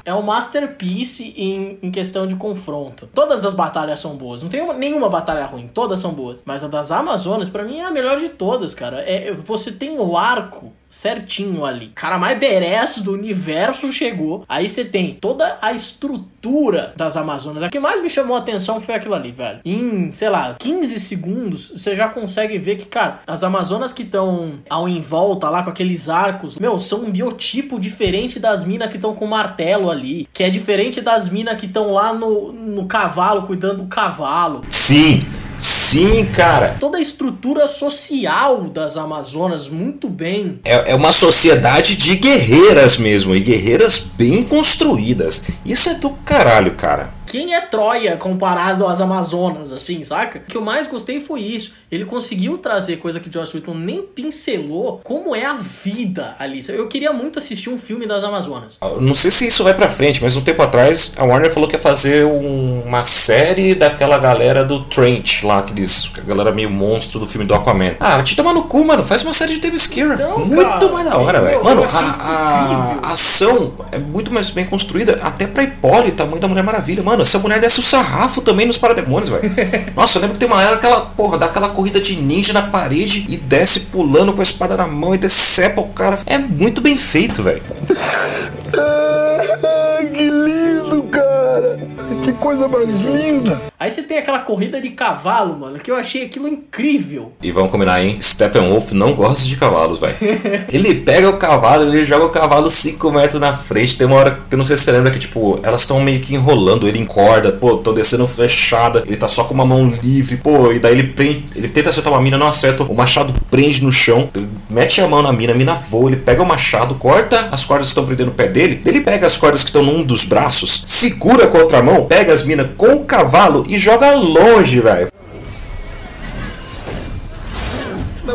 é 0.05 0.13
um 0.13 0.23
masterpiece 0.23 1.33
em, 1.37 1.79
em 1.81 1.91
questão 1.93 2.27
de 2.27 2.35
confronto. 2.35 3.09
Todas 3.15 3.45
as 3.45 3.55
batalhas 3.55 4.01
são 4.01 4.17
boas. 4.17 4.43
Não 4.43 4.49
tem 4.49 4.61
uma- 4.61 4.75
nenhuma 4.75 5.09
batalha 5.09 5.47
ruim. 5.47 5.69
Todas 5.73 6.01
são 6.01 6.11
boas. 6.13 6.43
Mas 6.45 6.65
a 6.65 6.69
das 6.69 6.91
Amazonas, 6.91 7.49
pra 7.49 7.63
mim, 7.63 7.79
é 7.79 7.85
a 7.85 7.93
melhor 7.93 8.19
de 8.19 8.31
todas, 8.31 8.75
cara. 8.75 9.01
É, 9.03 9.33
você 9.33 9.71
tem 9.71 9.97
o 10.01 10.17
arco 10.19 10.73
certinho 10.91 11.65
ali. 11.65 11.93
Cara 11.95 12.19
mais 12.19 12.39
badass 12.39 12.99
do 12.99 13.13
universo 13.13 13.93
chegou. 13.93 14.45
Aí 14.49 14.69
você 14.69 14.85
tem 14.85 15.15
toda 15.15 15.59
a 15.61 15.73
estrutura 15.73 16.93
das 16.97 17.17
Amazonas. 17.17 17.63
O 17.63 17.71
que 17.71 17.79
mais 17.79 18.03
me 18.03 18.09
chamou 18.09 18.37
a 18.37 18.41
atenção 18.41 18.81
foi 18.81 18.95
aquilo 18.95 19.15
ali, 19.15 19.31
velho. 19.31 19.61
Em, 19.65 20.11
sei 20.13 20.29
lá, 20.29 20.57
15 20.59 21.01
segundos, 21.01 21.69
você 21.69 21.95
já 21.95 22.09
consegue 22.09 22.59
ver 22.59 22.77
que, 22.77 22.87
cara, 22.87 23.21
as 23.27 23.45
Amazonas 23.45 23.93
que 23.93 24.03
estão 24.03 24.61
ao 24.69 24.89
em 24.89 25.01
volta 25.01 25.49
lá 25.51 25.63
com 25.63 25.71
aqueles 25.71 26.09
arcos, 26.09 26.59
meu, 26.59 26.79
são 26.79 27.05
um 27.05 27.11
biotipo 27.11 27.79
diferente 27.79 28.39
das 28.39 28.65
minas 28.65 28.89
que 28.89 28.97
estão 28.97 29.15
com 29.15 29.27
martelo 29.27 29.91
ali. 29.91 30.29
Que 30.33 30.45
é 30.45 30.51
diferente 30.51 31.01
das 31.01 31.29
minas 31.29 31.61
que 31.61 31.67
estão 31.67 31.93
lá 31.93 32.13
no, 32.13 32.53
no 32.53 32.87
cavalo, 32.87 33.43
cuidando 33.43 33.77
do 33.77 33.87
cavalo. 33.87 34.63
Sim, 34.71 35.25
sim, 35.59 36.27
cara. 36.27 36.77
Toda 36.79 36.99
a 36.99 37.01
estrutura 37.01 37.67
social 37.67 38.65
das 38.65 38.97
Amazonas, 38.97 39.69
muito 39.69 40.09
bem. 40.09 40.61
É, 40.65 40.93
é 40.93 40.95
uma 40.95 41.13
sociedade 41.13 41.97
de 41.97 42.17
guerreiras 42.17 42.99
mesmo, 42.99 43.35
e 43.35 43.41
guerreiras 43.41 43.99
bem 43.99 44.45
construídas. 44.45 45.51
Isso 45.65 45.89
é 45.89 45.95
do 45.95 46.11
caralho, 46.11 46.75
cara. 46.75 47.16
Quem 47.37 47.53
é 47.55 47.61
Troia 47.61 48.17
comparado 48.17 48.87
às 48.87 48.99
Amazonas, 48.99 49.71
assim, 49.71 50.03
saca? 50.03 50.39
O 50.39 50.43
que 50.51 50.57
eu 50.57 50.63
mais 50.63 50.87
gostei 50.87 51.21
foi 51.21 51.41
isso. 51.43 51.73
Ele 51.93 52.07
conseguiu 52.07 52.57
trazer 52.57 52.97
coisa 52.97 53.21
que 53.21 53.29
o 53.29 53.31
Josh 53.31 53.53
Whedon 53.55 53.75
nem 53.75 54.01
pincelou, 54.03 55.03
como 55.05 55.37
é 55.37 55.45
a 55.45 55.53
vida 55.53 56.35
ali. 56.39 56.65
Eu 56.69 56.89
queria 56.89 57.13
muito 57.13 57.39
assistir 57.39 57.69
um 57.69 57.79
filme 57.79 58.07
das 58.07 58.25
Amazonas. 58.25 58.79
Eu 58.81 59.03
Não 59.03 59.15
sei 59.15 59.31
se 59.31 59.47
isso 59.47 59.63
vai 59.63 59.75
pra 59.75 59.87
frente, 59.87 60.23
mas 60.23 60.35
um 60.35 60.41
tempo 60.41 60.63
atrás 60.63 61.15
a 61.19 61.25
Warner 61.27 61.53
falou 61.53 61.69
que 61.69 61.77
ia 61.77 61.81
fazer 61.83 62.25
um- 62.25 62.81
uma 62.87 63.05
série 63.05 63.75
daquela 63.75 64.17
galera 64.19 64.65
do 64.65 64.85
Trent 64.85 65.43
lá, 65.43 65.59
aqueles, 65.59 66.11
a 66.19 66.23
galera 66.23 66.53
meio 66.53 66.71
monstro 66.71 67.21
do 67.21 67.27
filme 67.27 67.47
do 67.47 67.55
Aquaman. 67.55 67.97
Ah, 68.01 68.23
te 68.23 68.35
toma 68.35 68.53
no 68.55 68.65
cu, 68.65 68.83
mano. 68.83 69.05
Faz 69.05 69.23
uma 69.23 69.35
série 69.35 69.53
de 69.53 69.61
Themyscira. 69.61 70.17
muito 70.39 70.63
cara, 70.63 70.89
mais 70.93 71.11
da 71.11 71.19
hora, 71.19 71.43
velho. 71.43 71.63
Mano, 71.63 71.85
a, 71.85 73.01
a- 73.05 73.13
ação 73.13 73.75
é 73.93 73.99
muito 73.99 74.33
mais 74.33 74.51
bem 74.51 74.65
construída, 74.65 75.19
até 75.23 75.47
pra 75.47 75.63
Hipólita, 75.65 76.23
a 76.23 76.27
mãe 76.27 76.41
da 76.41 76.49
Mulher 76.49 76.65
Maravilha. 76.65 77.03
Mano, 77.03 77.26
essa 77.27 77.39
mulher 77.39 77.61
desce 77.61 77.81
o 77.81 77.83
sarrafo 77.83 78.41
também 78.41 78.67
nos 78.67 78.79
parademônios, 78.79 79.29
velho. 79.29 79.51
Nossa, 79.95 80.19
eu 80.19 80.23
lembro 80.23 80.35
que 80.35 80.41
tem 80.41 80.49
uma 80.49 80.57
hora 80.57 80.77
que 80.77 80.87
ela, 80.87 81.01
porra, 81.01 81.39
dá 81.39 81.47
aquela 81.47 81.69
corrida 81.69 82.01
de 82.01 82.17
ninja 82.17 82.53
na 82.53 82.63
parede 82.63 83.27
e 83.29 83.37
desce 83.37 83.81
pulando 83.81 84.33
com 84.33 84.41
a 84.41 84.43
espada 84.43 84.77
na 84.77 84.87
mão 84.87 85.15
e 85.15 85.19
decepa 85.19 85.81
o 85.81 85.89
cara. 85.89 86.17
É 86.27 86.39
muito 86.39 86.81
bem 86.81 86.97
feito, 86.97 87.43
velho. 87.43 87.63
Ah, 88.79 89.99
que 90.03 90.29
lindo, 90.29 91.05
cara! 91.05 91.96
Que 92.23 92.33
coisa 92.33 92.69
mais 92.69 93.03
linda! 93.03 93.61
Aí 93.79 93.91
você 93.91 94.03
tem 94.03 94.19
aquela 94.19 94.39
corrida 94.39 94.81
de 94.81 94.91
cavalo, 94.91 95.59
mano, 95.59 95.79
que 95.79 95.91
eu 95.91 95.97
achei 95.97 96.25
aquilo 96.25 96.49
incrível. 96.49 97.33
E 97.43 97.53
vamos 97.53 97.71
combinar, 97.71 98.03
hein? 98.03 98.17
Steppenwolf 98.21 98.93
não 98.93 99.13
gosta 99.13 99.47
de 99.47 99.55
cavalos, 99.57 100.01
velho. 100.01 100.17
ele 100.73 100.95
pega 100.97 101.29
o 101.29 101.37
cavalo, 101.37 101.85
ele 101.85 102.05
joga 102.05 102.25
o 102.25 102.31
cavalo 102.31 102.71
5 102.71 103.13
metros 103.13 103.41
na 103.41 103.53
frente. 103.53 103.97
Tem 103.97 104.07
uma 104.07 104.17
hora 104.17 104.39
que 104.49 104.55
eu 104.55 104.57
não 104.57 104.65
sei 104.65 104.77
se 104.77 104.85
você 104.85 104.93
lembra 104.93 105.11
que, 105.11 105.19
tipo, 105.19 105.61
elas 105.63 105.83
estão 105.83 106.01
meio 106.01 106.21
que 106.21 106.35
enrolando 106.35 106.89
ele 106.89 106.99
em 106.99 107.05
corda, 107.05 107.53
pô, 107.53 107.75
estão 107.75 107.93
descendo 107.93 108.27
fechada. 108.27 109.05
Ele 109.07 109.17
tá 109.17 109.29
só 109.29 109.45
com 109.45 109.55
uma 109.55 109.67
mão 109.67 109.89
livre, 110.03 110.37
pô, 110.39 110.73
e 110.73 110.79
daí 110.79 110.93
ele 110.93 111.09
prende. 111.09 111.45
Ele 111.55 111.69
tenta 111.69 111.91
acertar 111.91 112.13
uma 112.13 112.23
mina, 112.23 112.39
não 112.39 112.49
acerta. 112.49 112.83
O 112.83 112.95
machado 112.95 113.33
prende 113.51 113.85
no 113.85 113.93
chão, 113.93 114.29
ele 114.35 114.49
mete 114.71 115.01
a 115.01 115.09
mão 115.09 115.23
na 115.23 115.33
mina, 115.33 115.53
a 115.53 115.57
mina 115.57 115.75
voa, 115.75 116.11
ele 116.11 116.17
pega 116.17 116.43
o 116.43 116.47
machado, 116.47 116.95
corta 116.95 117.49
as 117.53 117.65
cordas 117.65 117.89
que 117.89 117.91
estão 117.91 118.07
prendendo 118.07 118.31
o 118.31 118.35
pé 118.35 118.47
dele. 118.47 118.81
Ele 118.85 119.01
pega 119.01 119.27
as 119.27 119.37
cordas 119.37 119.63
que 119.63 119.69
estão 119.69 119.83
num 119.83 120.03
dos 120.03 120.25
braços, 120.25 120.83
segura 120.87 121.47
com 121.47 121.59
a 121.59 121.61
outra 121.61 121.83
mão, 121.83 121.96
pega 122.05 122.33
as 122.33 122.45
minas 122.45 122.69
com 122.77 122.95
o 122.95 123.05
cavalo 123.05 123.65
e 123.69 123.79
joga 123.79 124.15
longe, 124.15 124.81
velho. 124.81 125.09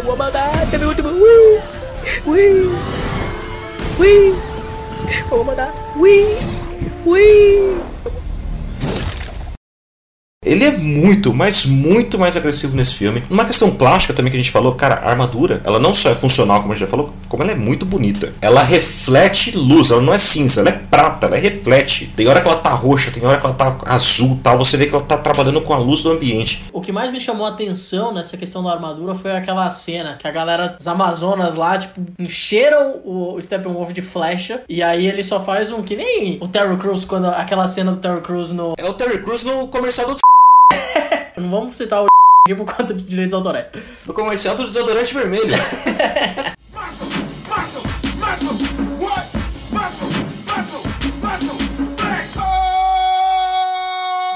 Vou 0.03 0.17
mandar, 0.17 0.51
teve 0.71 0.85
o 0.85 0.89
último. 0.89 1.09
Ui! 1.09 1.61
Ui! 2.25 2.75
Ui! 3.99 4.35
Mandar. 5.45 5.73
Ui! 5.95 6.25
Ui! 7.05 7.90
Ele 10.43 10.63
é 10.63 10.71
muito, 10.71 11.31
mas 11.31 11.67
muito 11.67 12.17
mais 12.17 12.35
agressivo 12.35 12.75
nesse 12.75 12.95
filme. 12.95 13.23
Uma 13.29 13.45
questão 13.45 13.75
plástica 13.75 14.11
também 14.11 14.31
que 14.31 14.37
a 14.37 14.41
gente 14.41 14.49
falou, 14.49 14.73
cara, 14.73 14.95
a 14.95 15.11
armadura, 15.11 15.61
ela 15.63 15.77
não 15.77 15.93
só 15.93 16.09
é 16.09 16.15
funcional, 16.15 16.61
como 16.61 16.73
a 16.73 16.75
gente 16.75 16.83
já 16.83 16.89
falou, 16.89 17.13
como 17.29 17.43
ela 17.43 17.51
é 17.51 17.55
muito 17.55 17.85
bonita. 17.85 18.33
Ela 18.41 18.63
reflete 18.63 19.55
luz, 19.55 19.91
ela 19.91 20.01
não 20.01 20.11
é 20.11 20.17
cinza, 20.17 20.61
ela 20.61 20.71
é 20.71 20.81
prata, 20.89 21.27
ela 21.27 21.37
reflete. 21.37 22.07
Tem 22.15 22.27
hora 22.27 22.41
que 22.41 22.47
ela 22.47 22.57
tá 22.57 22.71
roxa, 22.71 23.11
tem 23.11 23.23
hora 23.23 23.39
que 23.39 23.45
ela 23.45 23.53
tá 23.53 23.77
azul 23.85 24.39
tal. 24.41 24.57
Você 24.57 24.77
vê 24.77 24.87
que 24.87 24.95
ela 24.95 25.03
tá 25.03 25.15
trabalhando 25.15 25.61
com 25.61 25.75
a 25.75 25.77
luz 25.77 26.01
do 26.01 26.09
ambiente. 26.09 26.63
O 26.73 26.81
que 26.81 26.91
mais 26.91 27.11
me 27.11 27.21
chamou 27.21 27.45
a 27.45 27.49
atenção 27.49 28.11
nessa 28.11 28.35
questão 28.35 28.63
da 28.63 28.71
armadura 28.71 29.13
foi 29.13 29.33
aquela 29.33 29.69
cena 29.69 30.17
que 30.17 30.27
a 30.27 30.31
galera 30.31 30.69
das 30.69 30.87
Amazonas 30.87 31.53
lá, 31.53 31.77
tipo, 31.77 32.01
encheram 32.17 32.99
o 33.05 33.39
Steppenwolf 33.39 33.91
de 33.91 34.01
flecha 34.01 34.63
e 34.67 34.81
aí 34.81 35.05
ele 35.05 35.23
só 35.23 35.39
faz 35.39 35.71
um 35.71 35.83
que 35.83 35.95
nem 35.95 36.39
o 36.41 36.47
Terry 36.47 36.77
Crews 36.77 37.05
quando 37.05 37.27
aquela 37.27 37.67
cena 37.67 37.91
do 37.91 37.97
Terry 37.99 38.21
Crews 38.21 38.51
no. 38.51 38.73
É 38.75 38.89
o 38.89 38.93
Terry 38.93 39.23
Crews 39.23 39.43
no 39.43 39.67
comercial 39.67 40.07
do 40.07 40.15
vamos 41.51 41.75
citar 41.75 42.01
o 42.01 42.05
aqui 42.47 42.55
por 42.55 42.65
conta 42.65 42.93
de 42.93 43.03
direitos 43.03 43.33
autorais. 43.33 43.67
no 44.05 44.13
comercial 44.13 44.55
do 44.55 44.63
desodorante 44.63 45.13
vermelho. 45.13 45.53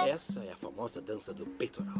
Essa 0.07 0.39
é 0.41 0.51
a 0.51 0.55
famosa 0.55 1.01
dança 1.01 1.33
do 1.33 1.45
peitoral. 1.45 1.95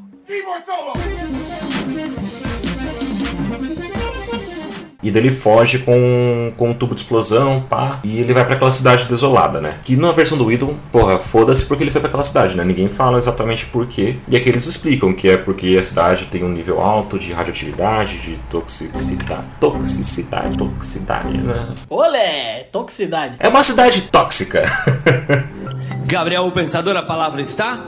E 5.06 5.12
daí 5.12 5.22
ele 5.22 5.32
foge 5.32 5.78
com, 5.80 6.52
com 6.58 6.72
um 6.72 6.74
tubo 6.74 6.96
de 6.96 7.02
explosão, 7.02 7.62
pá. 7.70 8.00
E 8.04 8.18
ele 8.18 8.34
vai 8.34 8.44
pra 8.44 8.56
aquela 8.56 8.72
cidade 8.72 9.06
desolada, 9.06 9.62
né? 9.62 9.78
Que 9.84 9.96
na 9.96 10.12
versão 10.12 10.36
do 10.36 10.52
Idol, 10.52 10.76
porra, 10.92 11.20
foda-se 11.20 11.68
porque 11.68 11.84
ele 11.84 11.92
foi 11.92 12.02
pra 12.02 12.08
aquela 12.08 12.24
cidade, 12.24 12.58
né? 12.58 12.66
Ninguém 12.66 12.90
fala 12.90 13.20
exatamente 13.20 13.68
por 13.68 13.86
quê. 13.86 14.16
E 14.28 14.36
aqui 14.36 14.50
eles 14.50 14.66
explicam 14.66 15.14
que 15.14 15.30
é 15.30 15.38
porque 15.38 15.78
a 15.80 15.84
cidade 15.84 16.26
tem 16.26 16.44
um 16.44 16.50
nível 16.50 16.82
alto 16.82 17.20
de 17.20 17.32
radioatividade, 17.32 18.18
de 18.18 18.36
toxicidade. 18.50 19.44
Toxicidade, 19.60 20.58
toxicidade, 20.58 21.38
né? 21.38 21.68
Olé! 21.88 22.64
Toxicidade. 22.72 23.36
É 23.40 23.48
uma 23.48 23.62
cidade 23.62 24.02
tóxica. 24.04 24.64
Gabriel, 26.08 26.48
o 26.48 26.52
pensador, 26.52 26.96
a 26.96 27.04
palavra 27.04 27.44
está? 27.44 27.86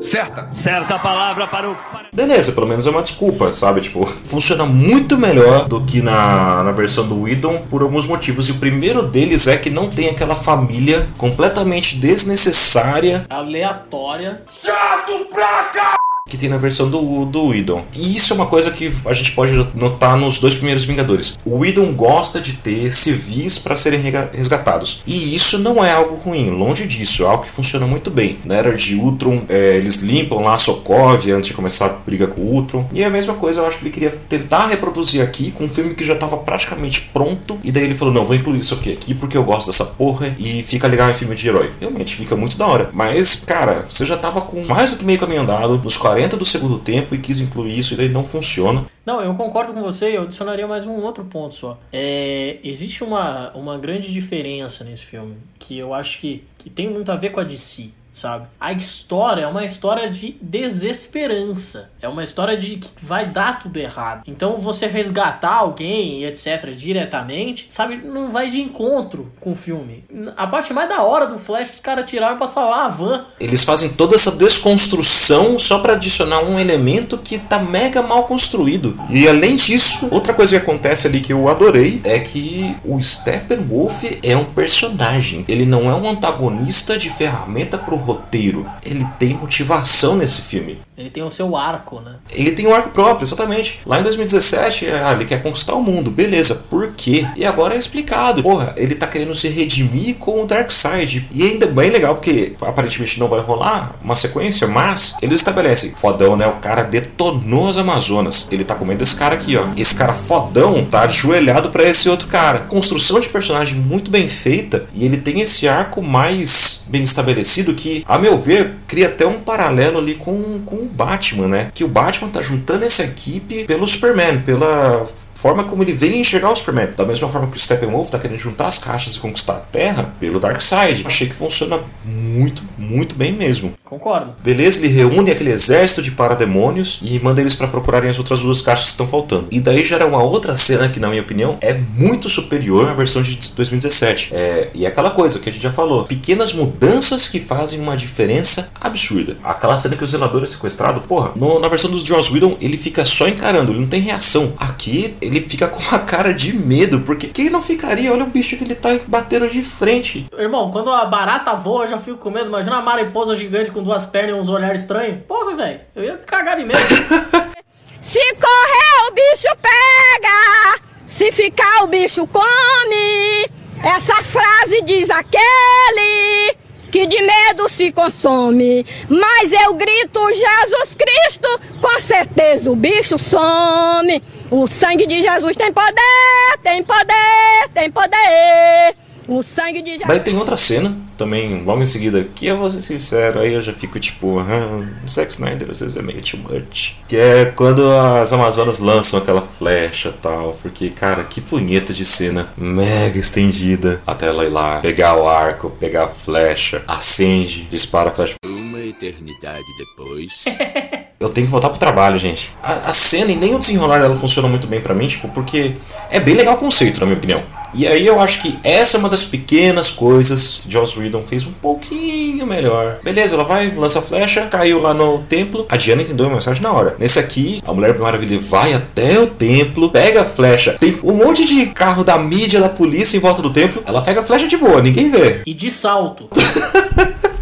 Certa. 0.00 0.48
Certa 0.52 0.94
a 0.94 0.98
palavra 0.98 1.46
para 1.46 1.70
o. 1.70 1.76
Beleza, 2.12 2.52
pelo 2.52 2.66
menos 2.66 2.86
é 2.86 2.90
uma 2.90 3.02
desculpa, 3.02 3.52
sabe? 3.52 3.80
Tipo, 3.80 4.06
funciona 4.06 4.64
muito 4.64 5.16
melhor 5.16 5.66
do 5.66 5.82
que 5.84 6.00
na, 6.00 6.62
na 6.62 6.72
versão 6.72 7.06
do 7.06 7.22
Whedon 7.22 7.62
por 7.70 7.82
alguns 7.82 8.06
motivos. 8.06 8.48
E 8.48 8.52
o 8.52 8.56
primeiro 8.56 9.02
deles 9.02 9.46
é 9.46 9.56
que 9.56 9.70
não 9.70 9.88
tem 9.90 10.08
aquela 10.08 10.34
família 10.34 11.08
completamente 11.18 11.96
desnecessária 11.96 13.26
Aleatória. 13.28 14.42
Chato 14.50 15.26
pra 15.30 15.64
cá! 15.72 16.07
Que 16.28 16.36
tem 16.36 16.48
na 16.48 16.56
versão 16.56 16.88
do, 16.88 17.24
do 17.24 17.46
Whedon. 17.46 17.84
E 17.94 18.16
isso 18.16 18.32
é 18.32 18.36
uma 18.36 18.46
coisa 18.46 18.70
que 18.70 18.92
a 19.04 19.12
gente 19.12 19.32
pode 19.32 19.52
notar 19.74 20.16
nos 20.16 20.38
dois 20.38 20.54
primeiros 20.54 20.84
Vingadores. 20.84 21.36
O 21.44 21.58
Whedon 21.58 21.92
gosta 21.92 22.40
de 22.40 22.54
ter 22.54 22.90
civis 22.90 23.58
para 23.58 23.76
serem 23.76 24.00
resgatados. 24.32 25.02
E 25.06 25.34
isso 25.34 25.58
não 25.58 25.84
é 25.84 25.92
algo 25.92 26.16
ruim, 26.16 26.50
longe 26.50 26.86
disso, 26.86 27.24
é 27.24 27.26
algo 27.26 27.44
que 27.44 27.50
funciona 27.50 27.86
muito 27.86 28.10
bem. 28.10 28.36
Na 28.44 28.54
era 28.54 28.74
de 28.74 28.94
Ultron, 28.94 29.42
é, 29.48 29.76
eles 29.76 30.02
limpam 30.02 30.40
lá 30.40 30.54
a 30.54 30.58
Sokovia 30.58 31.36
antes 31.36 31.48
de 31.48 31.54
começar 31.54 31.86
a 31.86 31.88
briga 31.88 32.26
com 32.26 32.40
o 32.40 32.54
Ultron. 32.54 32.88
E 32.92 33.02
é 33.02 33.06
a 33.06 33.10
mesma 33.10 33.34
coisa, 33.34 33.60
eu 33.60 33.66
acho 33.66 33.78
que 33.78 33.84
ele 33.84 33.92
queria 33.92 34.10
tentar 34.10 34.66
reproduzir 34.66 35.22
aqui 35.22 35.50
com 35.50 35.64
um 35.64 35.68
filme 35.68 35.94
que 35.94 36.04
já 36.04 36.14
estava 36.14 36.36
praticamente 36.38 37.08
pronto. 37.12 37.58
E 37.62 37.72
daí 37.72 37.84
ele 37.84 37.94
falou: 37.94 38.12
não, 38.12 38.24
vou 38.24 38.36
incluir 38.36 38.58
isso 38.60 38.74
aqui, 38.74 38.92
aqui 38.92 39.14
porque 39.14 39.36
eu 39.36 39.44
gosto 39.44 39.68
dessa 39.68 39.84
porra 39.84 40.34
e 40.38 40.62
fica 40.62 40.86
legal 40.86 41.10
em 41.10 41.14
filme 41.14 41.34
de 41.34 41.48
herói. 41.48 41.70
Realmente 41.80 42.16
fica 42.16 42.36
muito 42.36 42.56
da 42.56 42.66
hora. 42.66 42.90
Mas, 42.92 43.44
cara, 43.46 43.86
você 43.88 44.04
já 44.04 44.16
tava 44.16 44.40
com 44.40 44.64
mais 44.64 44.90
do 44.90 44.96
que 44.96 45.04
meio 45.04 45.18
caminho 45.18 45.42
andado, 45.42 45.78
nos 45.78 45.96
40 45.96 46.17
do 46.26 46.44
segundo 46.44 46.78
tempo 46.78 47.14
e 47.14 47.18
quis 47.18 47.40
incluir 47.40 47.78
isso 47.78 47.94
e 47.94 47.96
daí 47.96 48.08
não 48.08 48.24
funciona. 48.24 48.84
Não, 49.04 49.20
eu 49.20 49.34
concordo 49.34 49.72
com 49.72 49.80
você, 49.80 50.16
eu 50.16 50.22
adicionaria 50.22 50.66
mais 50.66 50.86
um 50.86 50.96
outro 51.02 51.24
ponto 51.24 51.54
só. 51.54 51.78
É, 51.92 52.58
existe 52.62 53.04
uma, 53.04 53.50
uma 53.52 53.78
grande 53.78 54.12
diferença 54.12 54.84
nesse 54.84 55.04
filme, 55.04 55.36
que 55.58 55.78
eu 55.78 55.94
acho 55.94 56.18
que, 56.18 56.44
que 56.58 56.68
tem 56.68 56.90
muito 56.90 57.10
a 57.10 57.16
ver 57.16 57.30
com 57.30 57.40
a 57.40 57.44
DC, 57.44 57.90
sabe? 58.18 58.46
A 58.58 58.72
história 58.72 59.42
é 59.42 59.46
uma 59.46 59.64
história 59.64 60.10
de 60.10 60.36
desesperança. 60.42 61.90
É 62.02 62.08
uma 62.08 62.24
história 62.24 62.56
de 62.56 62.76
que 62.76 62.90
vai 63.02 63.30
dar 63.30 63.60
tudo 63.60 63.76
errado. 63.76 64.22
Então 64.26 64.58
você 64.58 64.86
resgatar 64.86 65.54
alguém 65.54 66.24
etc. 66.24 66.70
diretamente, 66.74 67.66
sabe, 67.70 67.96
não 67.96 68.30
vai 68.30 68.50
de 68.50 68.60
encontro 68.60 69.32
com 69.40 69.52
o 69.52 69.56
filme. 69.56 70.04
A 70.36 70.46
parte 70.46 70.72
mais 70.72 70.88
da 70.88 71.02
hora 71.02 71.26
do 71.26 71.38
Flash, 71.38 71.70
os 71.70 71.80
caras 71.80 72.08
tiraram 72.10 72.36
pra 72.36 72.46
salvar 72.46 72.86
a 72.86 72.88
van. 72.88 73.26
Eles 73.38 73.64
fazem 73.64 73.90
toda 73.90 74.14
essa 74.14 74.32
desconstrução 74.32 75.58
só 75.58 75.78
pra 75.78 75.92
adicionar 75.94 76.40
um 76.40 76.58
elemento 76.58 77.18
que 77.18 77.38
tá 77.38 77.58
mega 77.58 78.02
mal 78.02 78.24
construído. 78.24 78.98
E 79.10 79.28
além 79.28 79.56
disso, 79.56 80.08
outra 80.10 80.34
coisa 80.34 80.58
que 80.58 80.62
acontece 80.62 81.06
ali 81.06 81.20
que 81.20 81.32
eu 81.32 81.48
adorei 81.48 82.00
é 82.04 82.18
que 82.18 82.76
o 82.84 83.00
Steppenwolf 83.00 84.04
é 84.22 84.36
um 84.36 84.44
personagem. 84.44 85.44
Ele 85.48 85.64
não 85.64 85.90
é 85.90 85.94
um 85.94 86.08
antagonista 86.08 86.96
de 86.96 87.10
ferramenta 87.10 87.78
pro 87.78 87.96
roteiro. 88.08 88.66
Ele 88.82 89.04
tem 89.18 89.34
motivação 89.34 90.16
nesse 90.16 90.40
filme. 90.42 90.78
Ele 90.98 91.10
tem 91.10 91.22
o 91.22 91.30
seu 91.30 91.54
arco, 91.54 92.00
né? 92.00 92.16
Ele 92.28 92.50
tem 92.50 92.66
um 92.66 92.74
arco 92.74 92.90
próprio, 92.90 93.24
exatamente. 93.24 93.78
Lá 93.86 94.00
em 94.00 94.02
2017, 94.02 94.86
ah, 94.88 95.12
ele 95.12 95.24
quer 95.24 95.40
conquistar 95.40 95.76
o 95.76 95.82
mundo, 95.82 96.10
beleza. 96.10 96.56
Por 96.68 96.92
quê? 96.96 97.24
E 97.36 97.46
agora 97.46 97.76
é 97.76 97.78
explicado. 97.78 98.42
Porra, 98.42 98.74
ele 98.76 98.96
tá 98.96 99.06
querendo 99.06 99.32
se 99.32 99.46
redimir 99.48 100.16
com 100.16 100.42
o 100.42 100.46
Darkseid. 100.46 101.28
E 101.32 101.44
ainda 101.44 101.68
bem 101.68 101.90
legal, 101.90 102.16
porque 102.16 102.54
aparentemente 102.60 103.20
não 103.20 103.28
vai 103.28 103.38
rolar 103.38 103.94
uma 104.02 104.16
sequência, 104.16 104.66
mas 104.66 105.14
eles 105.22 105.36
estabelecem. 105.36 105.92
Fodão, 105.94 106.36
né? 106.36 106.48
O 106.48 106.56
cara 106.56 106.82
detonou 106.82 107.68
as 107.68 107.78
Amazonas. 107.78 108.48
Ele 108.50 108.64
tá 108.64 108.74
com 108.74 108.84
medo 108.84 108.98
desse 108.98 109.14
cara 109.14 109.36
aqui, 109.36 109.56
ó. 109.56 109.68
Esse 109.76 109.94
cara 109.94 110.12
fodão 110.12 110.84
tá 110.84 111.02
ajoelhado 111.02 111.70
pra 111.70 111.84
esse 111.84 112.08
outro 112.08 112.26
cara. 112.26 112.60
Construção 112.60 113.20
de 113.20 113.28
personagem 113.28 113.78
muito 113.78 114.10
bem 114.10 114.26
feita. 114.26 114.86
E 114.92 115.04
ele 115.04 115.18
tem 115.18 115.40
esse 115.42 115.68
arco 115.68 116.02
mais 116.02 116.84
bem 116.88 117.02
estabelecido 117.02 117.74
que, 117.74 118.04
a 118.08 118.18
meu 118.18 118.36
ver, 118.36 118.74
cria 118.88 119.06
até 119.06 119.26
um 119.26 119.40
paralelo 119.40 119.98
ali 119.98 120.14
com, 120.14 120.60
com 120.64 120.87
Batman, 120.88 121.48
né? 121.48 121.70
Que 121.72 121.84
o 121.84 121.88
Batman 121.88 122.28
tá 122.28 122.42
juntando 122.42 122.84
essa 122.84 123.04
equipe 123.04 123.64
pelo 123.64 123.86
Superman, 123.86 124.40
pela 124.40 125.06
forma 125.34 125.64
como 125.64 125.82
ele 125.82 125.92
vem 125.92 126.20
enxergar 126.20 126.50
o 126.50 126.56
Superman. 126.56 126.88
Da 126.96 127.04
mesma 127.04 127.28
forma 127.28 127.46
que 127.48 127.56
o 127.56 127.60
Steppenwolf 127.60 128.10
tá 128.10 128.18
querendo 128.18 128.38
juntar 128.38 128.66
as 128.66 128.78
caixas 128.78 129.16
e 129.16 129.20
conquistar 129.20 129.54
a 129.54 129.60
Terra 129.60 130.12
pelo 130.18 130.40
Darkseid. 130.40 131.04
Achei 131.06 131.28
que 131.28 131.34
funciona 131.34 131.78
muito, 132.04 132.62
muito 132.76 133.14
bem 133.14 133.32
mesmo. 133.32 133.72
Concordo. 133.84 134.34
Beleza, 134.42 134.80
ele 134.80 134.88
reúne 134.88 135.30
aquele 135.30 135.50
exército 135.50 136.02
de 136.02 136.10
parademônios 136.10 137.00
e 137.02 137.18
manda 137.20 137.40
eles 137.40 137.54
pra 137.54 137.68
procurarem 137.68 138.10
as 138.10 138.18
outras 138.18 138.40
duas 138.40 138.60
caixas 138.60 138.86
que 138.86 138.90
estão 138.90 139.06
faltando. 139.06 139.46
E 139.50 139.60
daí 139.60 139.84
gera 139.84 140.06
uma 140.06 140.22
outra 140.22 140.56
cena 140.56 140.88
que, 140.88 140.98
na 140.98 141.08
minha 141.08 141.22
opinião, 141.22 141.56
é 141.60 141.72
muito 141.72 142.28
superior 142.28 142.88
à 142.88 142.92
versão 142.92 143.22
de 143.22 143.36
2017. 143.54 144.34
É, 144.34 144.68
e 144.74 144.84
é 144.84 144.88
aquela 144.88 145.10
coisa 145.10 145.38
que 145.38 145.48
a 145.48 145.52
gente 145.52 145.62
já 145.62 145.70
falou: 145.70 146.04
pequenas 146.04 146.52
mudanças 146.52 147.28
que 147.28 147.38
fazem 147.38 147.80
uma 147.80 147.96
diferença 147.96 148.70
absurda. 148.80 149.36
Aquela 149.44 149.78
cena 149.78 149.96
que 149.96 150.04
os 150.04 150.10
zeladores 150.10 150.50
sequestraram 150.50 150.77
sequestrado, 150.78 151.00
porra, 151.02 151.32
no- 151.34 151.58
na 151.58 151.68
versão 151.68 151.90
dos 151.90 152.04
Joss 152.04 152.32
Whedon, 152.32 152.56
ele 152.60 152.76
fica 152.76 153.04
só 153.04 153.26
encarando, 153.26 153.72
ele 153.72 153.80
não 153.80 153.88
tem 153.88 154.00
reação. 154.00 154.52
Aqui, 154.58 155.16
ele 155.20 155.40
fica 155.40 155.66
com 155.66 155.80
uma 155.80 155.98
cara 155.98 156.32
de 156.32 156.52
medo, 156.56 157.00
porque 157.00 157.26
quem 157.26 157.50
não 157.50 157.60
ficaria? 157.60 158.12
Olha 158.12 158.24
o 158.24 158.28
bicho 158.28 158.56
que 158.56 158.64
ele 158.64 158.74
tá 158.74 158.96
batendo 159.08 159.48
de 159.48 159.62
frente. 159.62 160.26
Irmão, 160.38 160.70
quando 160.70 160.90
a 160.90 161.04
barata 161.04 161.54
voa, 161.54 161.84
eu 161.84 161.88
já 161.88 161.98
fico 161.98 162.18
com 162.18 162.30
medo. 162.30 162.46
Imagina 162.46 162.76
uma 162.76 162.82
mariposa 162.82 163.34
gigante 163.36 163.70
com 163.70 163.82
duas 163.82 164.06
pernas 164.06 164.36
e 164.36 164.38
uns 164.40 164.48
olhares 164.48 164.82
estranhos. 164.82 165.18
Porra, 165.26 165.56
velho, 165.56 165.80
eu 165.96 166.04
ia 166.04 166.16
cagar 166.18 166.56
de 166.56 166.64
medo. 166.64 166.78
Se 168.00 168.20
correr, 168.34 169.08
o 169.08 169.12
bicho 169.12 169.48
pega. 169.60 170.80
Se 171.06 171.32
ficar, 171.32 171.82
o 171.82 171.88
bicho 171.88 172.26
come. 172.28 173.48
Essa 173.82 174.14
frase 174.22 174.82
diz 174.82 175.08
aquele 175.10 176.56
que 176.90 177.06
de 177.06 177.20
medo 177.20 177.68
se 177.68 177.92
consome. 177.92 178.84
Mas 179.08 179.52
eu 179.52 179.74
grito, 179.74 180.20
Jesus 180.30 180.94
Cristo, 180.94 181.60
com 181.80 181.98
certeza 181.98 182.70
o 182.70 182.76
bicho 182.76 183.18
some. 183.18 184.22
O 184.50 184.66
sangue 184.66 185.06
de 185.06 185.20
Jesus 185.20 185.56
tem 185.56 185.72
poder, 185.72 186.58
tem 186.62 186.82
poder, 186.82 187.68
tem 187.74 187.90
poder. 187.90 189.07
O 189.28 189.42
sangue 189.42 189.82
de 189.82 189.90
Jesus. 189.90 190.08
Daí 190.08 190.20
tem 190.20 190.38
outra 190.38 190.56
cena, 190.56 190.96
também 191.18 191.62
logo 191.62 191.82
em 191.82 191.86
seguida, 191.86 192.26
que 192.34 192.46
eu 192.46 192.56
vou 192.56 192.70
ser 192.70 192.80
sincero, 192.80 193.40
aí 193.40 193.52
eu 193.52 193.60
já 193.60 193.74
fico 193.74 194.00
tipo, 194.00 194.38
ah, 194.38 194.88
Zack 195.06 195.30
Snyder 195.30 195.68
às 195.70 195.80
vezes 195.80 195.98
é 195.98 196.02
meio 196.02 196.22
too 196.22 196.40
much. 196.40 196.94
Que 197.06 197.18
é 197.18 197.44
quando 197.44 197.92
as 197.92 198.32
Amazonas 198.32 198.78
lançam 198.78 199.20
aquela 199.20 199.42
flecha 199.42 200.08
e 200.08 200.12
tal, 200.14 200.56
porque, 200.62 200.88
cara, 200.88 201.24
que 201.24 201.42
punheta 201.42 201.92
de 201.92 202.06
cena 202.06 202.48
mega 202.56 203.18
estendida. 203.18 204.00
Até 204.06 204.28
ela 204.28 204.46
ir 204.46 204.50
lá, 204.50 204.80
pegar 204.80 205.14
o 205.16 205.28
arco, 205.28 205.68
pegar 205.78 206.04
a 206.04 206.08
flecha, 206.08 206.82
acende, 206.88 207.64
dispara 207.64 208.08
a 208.08 208.12
flecha. 208.12 208.34
Uma 208.46 208.80
eternidade 208.80 209.66
depois. 209.76 210.32
Eu 211.20 211.28
tenho 211.30 211.48
que 211.48 211.50
voltar 211.50 211.68
pro 211.68 211.80
trabalho, 211.80 212.16
gente. 212.16 212.52
A, 212.62 212.90
a 212.90 212.92
cena 212.92 213.32
e 213.32 213.36
nem 213.36 213.52
o 213.52 213.58
desenrolar 213.58 213.98
dela 213.98 214.14
funciona 214.14 214.48
muito 214.48 214.68
bem 214.68 214.80
pra 214.80 214.94
mim, 214.94 215.08
tipo, 215.08 215.28
porque 215.28 215.74
é 216.10 216.20
bem 216.20 216.34
legal 216.34 216.54
o 216.54 216.58
conceito, 216.58 217.00
na 217.00 217.06
minha 217.06 217.18
opinião. 217.18 217.42
E 217.74 217.86
aí 217.86 218.06
eu 218.06 218.20
acho 218.20 218.42
que 218.42 218.58
essa 218.62 218.96
é 218.96 219.00
uma 219.00 219.08
das 219.08 219.24
pequenas 219.24 219.90
coisas 219.90 220.60
que 220.62 220.72
Joss 220.72 220.98
Whedon 220.98 221.22
fez 221.22 221.46
um 221.46 221.52
pouquinho 221.52 222.46
melhor. 222.46 222.98
Beleza, 223.02 223.34
ela 223.34 223.44
vai, 223.44 223.74
lança 223.74 223.98
a 223.98 224.02
flecha, 224.02 224.46
caiu 224.46 224.80
lá 224.80 224.94
no 224.94 225.18
templo. 225.20 225.66
A 225.68 225.76
Diana 225.76 226.02
entendeu 226.02 226.26
a 226.26 226.30
mensagem 226.30 226.62
na 226.62 226.72
hora. 226.72 226.96
Nesse 226.98 227.18
aqui, 227.18 227.62
a 227.66 227.72
Mulher 227.72 227.98
Maravilha 227.98 228.38
vai 228.38 228.72
até 228.72 229.18
o 229.18 229.26
templo, 229.26 229.90
pega 229.90 230.22
a 230.22 230.24
flecha. 230.24 230.76
Tem 230.78 230.98
um 231.02 231.14
monte 231.14 231.44
de 231.44 231.66
carro 231.66 232.04
da 232.04 232.18
mídia, 232.18 232.60
da 232.60 232.68
polícia 232.68 233.16
em 233.16 233.20
volta 233.20 233.42
do 233.42 233.50
templo. 233.50 233.82
Ela 233.86 234.02
pega 234.02 234.20
a 234.20 234.22
flecha 234.22 234.46
de 234.46 234.56
boa, 234.56 234.80
ninguém 234.80 235.10
vê. 235.10 235.42
E 235.46 235.54
de 235.54 235.70
salto. 235.70 236.28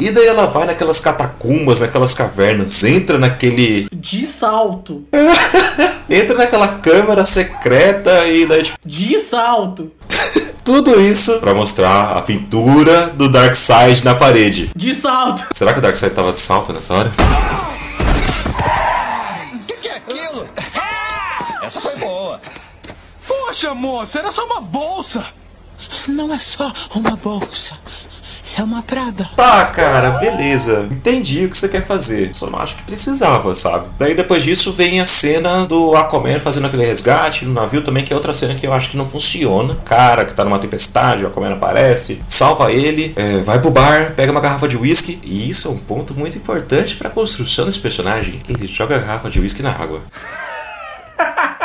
E 0.00 0.10
daí 0.10 0.26
ela 0.26 0.46
vai 0.46 0.66
naquelas 0.66 1.00
catacumbas, 1.00 1.80
naquelas 1.80 2.14
cavernas, 2.14 2.84
entra 2.84 3.18
naquele. 3.18 3.88
De 3.92 4.26
salto. 4.26 5.06
Entra 6.08 6.38
naquela 6.38 6.68
câmara 6.78 7.26
secreta 7.26 8.26
e 8.28 8.46
daí, 8.46 8.62
tipo, 8.62 8.78
De 8.84 9.18
salto. 9.18 9.92
tudo 10.64 11.00
isso 11.00 11.38
pra 11.40 11.52
mostrar 11.52 12.16
a 12.16 12.22
pintura 12.22 13.08
do 13.08 13.28
Darkseid 13.30 14.04
na 14.04 14.14
parede. 14.14 14.70
De 14.74 14.94
salto. 14.94 15.44
Será 15.52 15.72
que 15.72 15.78
o 15.78 15.82
Darkseid 15.82 16.14
tava 16.14 16.32
de 16.32 16.38
salto 16.38 16.72
nessa 16.72 16.94
hora? 16.94 17.12
O 19.54 19.58
que, 19.66 19.74
que 19.74 19.88
é 19.88 19.96
aquilo? 19.96 20.48
Essa 21.62 21.80
foi 21.80 21.96
boa. 21.96 22.40
Poxa, 23.26 23.74
moça, 23.74 24.18
era 24.18 24.32
só 24.32 24.44
uma 24.44 24.60
bolsa. 24.60 25.24
Não 26.06 26.32
é 26.32 26.38
só 26.38 26.72
uma 26.94 27.16
bolsa. 27.16 27.76
É 28.56 28.62
uma 28.62 28.82
Prada. 28.82 29.30
Tá, 29.36 29.66
cara, 29.66 30.12
beleza. 30.12 30.88
Entendi 30.90 31.44
o 31.44 31.50
que 31.50 31.56
você 31.56 31.68
quer 31.68 31.82
fazer. 31.82 32.30
Só 32.34 32.48
não 32.48 32.58
acho 32.58 32.76
que 32.76 32.82
precisava, 32.84 33.54
sabe? 33.54 33.86
Daí 33.98 34.14
depois 34.14 34.42
disso 34.42 34.72
vem 34.72 35.00
a 35.00 35.06
cena 35.06 35.66
do 35.66 35.94
Aquaman 35.94 36.40
fazendo 36.40 36.66
aquele 36.66 36.84
resgate 36.84 37.44
no 37.44 37.52
navio 37.52 37.82
também, 37.82 38.02
que 38.04 38.12
é 38.12 38.16
outra 38.16 38.32
cena 38.32 38.54
que 38.54 38.66
eu 38.66 38.72
acho 38.72 38.90
que 38.90 38.96
não 38.96 39.04
funciona. 39.04 39.74
Cara 39.84 40.24
que 40.24 40.34
tá 40.34 40.44
numa 40.44 40.58
tempestade, 40.58 41.24
o 41.24 41.28
Aquaman 41.28 41.52
aparece, 41.52 42.22
salva 42.26 42.72
ele, 42.72 43.12
é, 43.16 43.38
vai 43.42 43.60
pro 43.60 43.70
bar, 43.70 44.14
pega 44.16 44.32
uma 44.32 44.40
garrafa 44.40 44.66
de 44.66 44.76
uísque. 44.76 45.20
E 45.22 45.50
isso 45.50 45.68
é 45.68 45.70
um 45.70 45.78
ponto 45.78 46.14
muito 46.14 46.38
importante 46.38 46.96
pra 46.96 47.10
construção 47.10 47.66
desse 47.66 47.80
personagem. 47.80 48.38
Ele 48.48 48.64
joga 48.64 48.96
a 48.96 48.98
garrafa 48.98 49.28
de 49.28 49.40
uísque 49.40 49.62
na 49.62 49.72
água. 49.72 50.00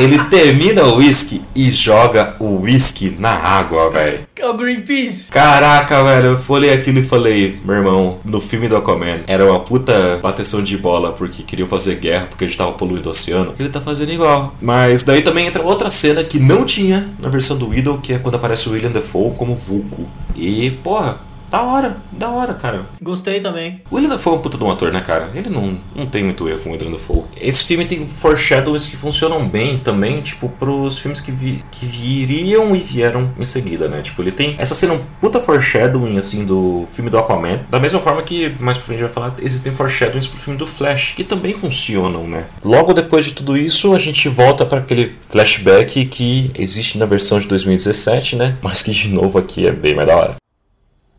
Ele 0.00 0.18
termina 0.30 0.84
o 0.84 0.96
uísque 0.96 1.42
e 1.54 1.68
joga 1.70 2.34
o 2.38 2.62
uísque 2.62 3.16
na 3.18 3.30
água, 3.30 3.90
velho. 3.90 4.20
É 4.34 4.48
o 4.48 4.56
Greenpeace. 4.56 5.26
Caraca, 5.30 6.02
velho, 6.02 6.28
eu 6.28 6.40
olhei 6.48 6.72
aquilo 6.72 7.00
e 7.00 7.02
falei, 7.02 7.60
meu 7.62 7.74
irmão, 7.74 8.18
no 8.24 8.40
filme 8.40 8.66
do 8.66 8.76
Aquaman 8.76 9.20
era 9.26 9.44
uma 9.44 9.60
puta 9.60 10.18
bateção 10.22 10.62
de 10.62 10.78
bola 10.78 11.12
porque 11.12 11.42
queriam 11.42 11.68
fazer 11.68 11.96
guerra 11.96 12.26
porque 12.30 12.44
a 12.44 12.46
gente 12.46 12.56
tava 12.56 12.72
poluindo 12.72 13.08
o 13.08 13.10
oceano. 13.10 13.52
Ele 13.58 13.68
tá 13.68 13.80
fazendo 13.80 14.10
igual. 14.10 14.54
Mas 14.62 15.04
daí 15.04 15.20
também 15.20 15.46
entra 15.46 15.62
outra 15.62 15.90
cena 15.90 16.24
que 16.24 16.40
não 16.40 16.64
tinha 16.64 17.06
na 17.18 17.28
versão 17.28 17.58
do 17.58 17.68
Widow, 17.68 17.98
que 17.98 18.14
é 18.14 18.18
quando 18.18 18.36
aparece 18.36 18.70
o 18.70 18.72
William 18.72 18.90
Dafoe 18.90 19.34
como 19.36 19.54
Vulco. 19.54 20.08
E, 20.34 20.70
porra, 20.82 21.18
da 21.50 21.62
hora, 21.62 21.96
da 22.12 22.30
hora, 22.30 22.54
cara. 22.54 22.86
Gostei 23.02 23.40
também. 23.40 23.82
O 23.90 23.96
William 23.96 24.10
Dafoe 24.10 24.34
é 24.34 24.36
um 24.36 24.40
puta 24.40 24.56
de 24.56 24.64
um 24.64 24.70
ator, 24.70 24.92
né, 24.92 25.00
cara? 25.00 25.30
Ele 25.34 25.50
não, 25.50 25.78
não 25.94 26.06
tem 26.06 26.22
muito 26.22 26.48
erro 26.48 26.60
com 26.60 26.70
o 26.70 26.72
William 26.72 26.92
Dafoe. 26.92 27.24
Esse 27.40 27.64
filme 27.64 27.84
tem 27.84 28.06
foreshadows 28.08 28.86
que 28.86 28.96
funcionam 28.96 29.46
bem 29.48 29.78
também, 29.78 30.20
tipo, 30.20 30.48
pros 30.48 30.98
filmes 30.98 31.20
que, 31.20 31.32
vi, 31.32 31.64
que 31.72 31.84
viriam 31.84 32.74
e 32.74 32.78
vieram 32.78 33.28
em 33.38 33.44
seguida, 33.44 33.88
né? 33.88 34.00
Tipo, 34.02 34.22
ele 34.22 34.32
tem 34.32 34.54
essa 34.58 34.74
cena 34.74 34.94
um 34.94 35.00
puta 35.20 35.40
foreshadowing, 35.40 36.18
assim, 36.18 36.44
do 36.44 36.86
filme 36.92 37.10
do 37.10 37.18
Aquaman. 37.18 37.60
Da 37.68 37.80
mesma 37.80 38.00
forma 38.00 38.22
que, 38.22 38.54
mais 38.60 38.76
pra 38.76 38.86
frente 38.86 39.00
vai 39.00 39.10
falar, 39.12 39.34
existem 39.42 39.72
foreshadowings 39.72 40.28
pro 40.28 40.40
filme 40.40 40.58
do 40.58 40.66
Flash, 40.66 41.14
que 41.16 41.24
também 41.24 41.52
funcionam, 41.52 42.26
né? 42.28 42.46
Logo 42.64 42.92
depois 42.92 43.24
de 43.24 43.32
tudo 43.32 43.56
isso, 43.56 43.94
a 43.94 43.98
gente 43.98 44.28
volta 44.28 44.64
para 44.64 44.78
aquele 44.78 45.14
flashback 45.28 46.04
que 46.06 46.50
existe 46.54 46.96
na 46.96 47.06
versão 47.06 47.40
de 47.40 47.48
2017, 47.48 48.36
né? 48.36 48.56
Mas 48.62 48.82
que, 48.82 48.92
de 48.92 49.08
novo, 49.08 49.38
aqui 49.38 49.66
é 49.66 49.72
bem 49.72 49.94
mais 49.94 50.06
da 50.06 50.16
hora. 50.16 50.40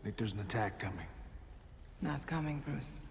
There's 0.04 0.32
an 0.32 0.40
attack 0.40 0.78
coming. 0.78 1.06
Not 2.00 2.26
coming, 2.26 2.62
Bruce. 2.66 3.02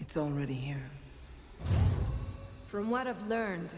It's 0.00 0.16
already 0.16 0.54
here. 0.54 0.82
From 2.66 2.90
what 2.90 3.06
I've 3.06 3.26
learned, 3.28 3.70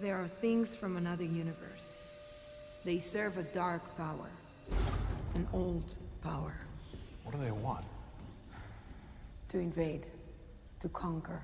there 0.00 0.16
are 0.16 0.28
things 0.28 0.76
from 0.76 0.96
another 0.96 1.24
universe. 1.24 2.00
They 2.84 2.98
serve 2.98 3.36
a 3.36 3.42
dark 3.42 3.96
power, 3.96 4.30
an 5.34 5.46
old 5.52 5.96
power. 6.22 6.54
What 7.24 7.34
do 7.34 7.40
they 7.42 7.50
want? 7.50 7.84
To 9.48 9.58
invade. 9.58 10.06
To 10.80 10.88
conquer. 10.88 11.42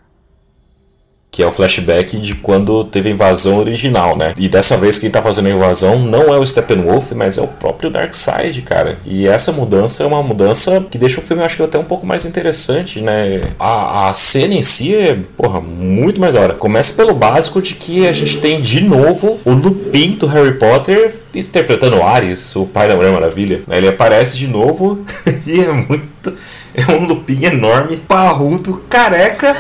Que 1.33 1.43
é 1.43 1.47
o 1.47 1.51
flashback 1.51 2.19
de 2.19 2.35
quando 2.35 2.85
teve 2.85 3.09
a 3.09 3.13
invasão 3.13 3.57
original, 3.59 4.17
né? 4.17 4.35
E 4.37 4.49
dessa 4.49 4.77
vez 4.77 4.99
quem 4.99 5.11
tá 5.11 5.23
fazendo 5.23 5.47
a 5.47 5.51
invasão 5.51 5.99
não 5.99 6.33
é 6.33 6.39
o 6.39 6.45
Steppenwolf, 6.45 7.13
mas 7.13 7.39
é 7.39 7.43
o 7.43 7.49
próprio 7.49 7.91
Darkseid, 7.91 8.61
cara. 8.63 8.99
E 9.07 9.27
essa 9.27 9.51
mudança 9.51 10.05
é 10.05 10.07
uma 10.07 10.23
mudança 10.23 10.87
que 10.91 10.99
deixa 10.99 11.21
o 11.21 11.25
filme, 11.25 11.43
acho 11.43 11.57
que 11.57 11.63
até 11.63 11.79
um 11.79 11.85
pouco 11.85 12.07
mais 12.07 12.27
interessante, 12.27 13.01
né? 13.01 13.41
A, 13.59 14.11
a 14.11 14.15
cena 14.15 14.53
em 14.53 14.63
si 14.63 14.95
é, 14.95 15.19
porra, 15.37 15.59
muito 15.61 16.21
mais 16.21 16.35
da 16.35 16.41
hora. 16.41 16.55
Começa 16.55 16.93
pelo 16.95 17.15
básico 17.15 17.63
de 17.63 17.75
que 17.75 18.07
a 18.07 18.13
gente 18.13 18.39
tem 18.39 18.61
de 18.61 18.85
novo 18.85 19.41
o 19.45 19.53
Lupin 19.53 20.13
do 20.13 20.27
Harry 20.27 20.59
Potter 20.59 21.19
interpretando 21.35 22.03
Ares, 22.03 22.55
o 22.57 22.67
pai 22.67 22.89
da 22.89 22.95
Mulher 22.95 23.11
Maravilha. 23.13 23.63
Ele 23.71 23.89
aparece 23.89 24.37
de 24.37 24.47
novo 24.47 25.03
e 25.47 25.61
é 25.61 25.73
muito. 25.73 26.37
É 26.75 26.93
um 26.93 27.07
Lupin 27.07 27.45
enorme, 27.45 27.97
parrudo, 27.97 28.83
careca. 28.89 29.57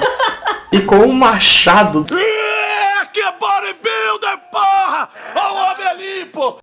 E 0.72 0.80
com 0.86 0.96
um 0.96 1.12
machado. 1.12 2.06
É, 2.16 3.04
que 3.12 3.20
bodybuilder, 3.32 4.38
porra! 4.50 5.10
Ó, 5.36 5.52
o 5.52 5.72
homem 5.72 5.86
é 5.86 5.96
limpo! 5.96 6.60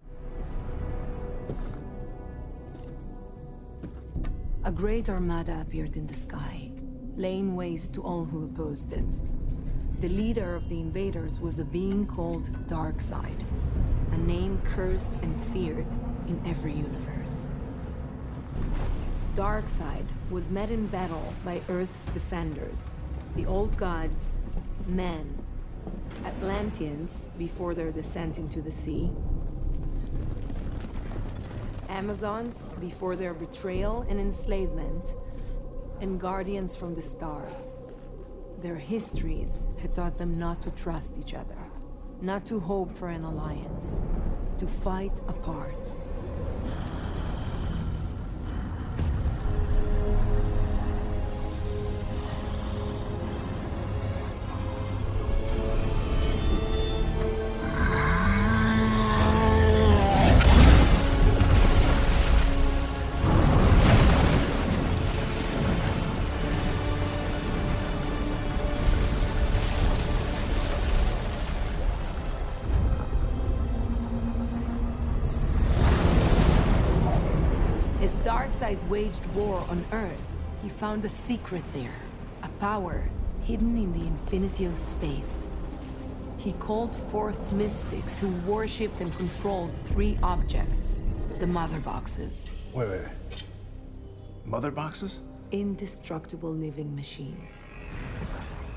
A 4.63 4.71
great 4.71 5.11
armada 5.11 5.61
appeared 5.61 5.95
in 5.95 6.07
the 6.07 6.15
sky, 6.15 6.71
laying 7.15 7.55
waste 7.55 7.93
to 7.93 8.01
all 8.01 8.25
who 8.25 8.45
opposed 8.45 8.91
it. 8.91 9.21
The 10.01 10.09
leader 10.09 10.55
of 10.55 10.67
the 10.69 10.79
invaders 10.79 11.39
was 11.39 11.59
a 11.59 11.63
being 11.63 12.07
called 12.07 12.49
Darkseid, 12.67 13.45
a 14.11 14.17
name 14.17 14.59
cursed 14.63 15.13
and 15.21 15.39
feared 15.53 15.85
in 16.27 16.41
every 16.47 16.73
universe. 16.73 17.47
Darkseid 19.35 20.05
was 20.31 20.49
met 20.49 20.71
in 20.71 20.87
battle 20.87 21.33
by 21.45 21.61
Earth's 21.69 22.05
defenders, 22.13 22.95
the 23.39 23.45
old 23.45 23.75
gods, 23.77 24.35
men, 24.85 25.37
Atlanteans 26.25 27.25
before 27.37 27.73
their 27.73 27.89
descent 27.89 28.37
into 28.37 28.61
the 28.61 28.71
sea, 28.71 29.09
Amazons 31.87 32.73
before 32.81 33.15
their 33.15 33.33
betrayal 33.33 34.05
and 34.09 34.19
enslavement, 34.19 35.15
and 36.01 36.19
guardians 36.19 36.75
from 36.75 36.95
the 36.95 37.01
stars. 37.01 37.77
Their 38.61 38.75
histories 38.75 39.67
had 39.81 39.95
taught 39.95 40.17
them 40.17 40.37
not 40.37 40.61
to 40.63 40.71
trust 40.71 41.17
each 41.17 41.33
other, 41.33 41.57
not 42.21 42.45
to 42.47 42.59
hope 42.59 42.91
for 42.91 43.07
an 43.07 43.23
alliance, 43.23 44.01
to 44.57 44.67
fight 44.67 45.17
apart. 45.29 45.95
Darkseid 78.59 78.89
waged 78.89 79.25
war 79.27 79.65
on 79.69 79.85
Earth, 79.93 80.21
he 80.61 80.67
found 80.67 81.05
a 81.05 81.09
secret 81.09 81.63
there, 81.73 81.95
a 82.43 82.49
power 82.59 83.09
hidden 83.43 83.77
in 83.77 83.93
the 83.93 84.05
infinity 84.05 84.65
of 84.65 84.77
space. 84.77 85.47
He 86.37 86.51
called 86.53 86.93
forth 86.93 87.53
mystics 87.53 88.19
who 88.19 88.27
worshipped 88.45 88.99
and 88.99 89.15
controlled 89.15 89.71
three 89.73 90.17
objects 90.21 90.95
the 91.39 91.47
Mother 91.47 91.79
Boxes, 91.79 92.47
Wait, 92.73 92.89
wait, 92.89 93.01
wait. 93.01 93.43
Mother 94.45 94.71
boxes? 94.71 95.19
indestructible 95.53 96.51
living 96.51 96.93
machines. 96.95 97.65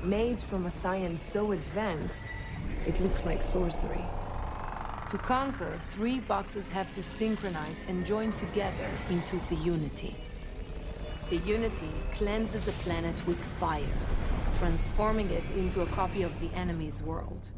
Made 0.01 0.41
from 0.41 0.65
a 0.65 0.69
science 0.69 1.21
so 1.21 1.51
advanced, 1.51 2.23
it 2.87 3.01
looks 3.01 3.25
like 3.25 3.43
sorcery. 3.43 4.03
To 5.09 5.17
conquer, 5.17 5.77
three 5.91 6.19
boxes 6.21 6.69
have 6.69 6.91
to 6.93 7.03
synchronize 7.03 7.83
and 7.87 8.05
join 8.05 8.31
together 8.31 8.89
into 9.11 9.37
the 9.47 9.55
Unity. 9.55 10.15
The 11.29 11.37
Unity 11.37 11.89
cleanses 12.17 12.67
a 12.67 12.71
planet 12.83 13.15
with 13.27 13.37
fire, 13.59 13.97
transforming 14.57 15.29
it 15.31 15.51
into 15.51 15.81
a 15.81 15.85
copy 15.87 16.23
of 16.23 16.33
the 16.39 16.49
enemy's 16.57 17.01
world. 17.01 17.51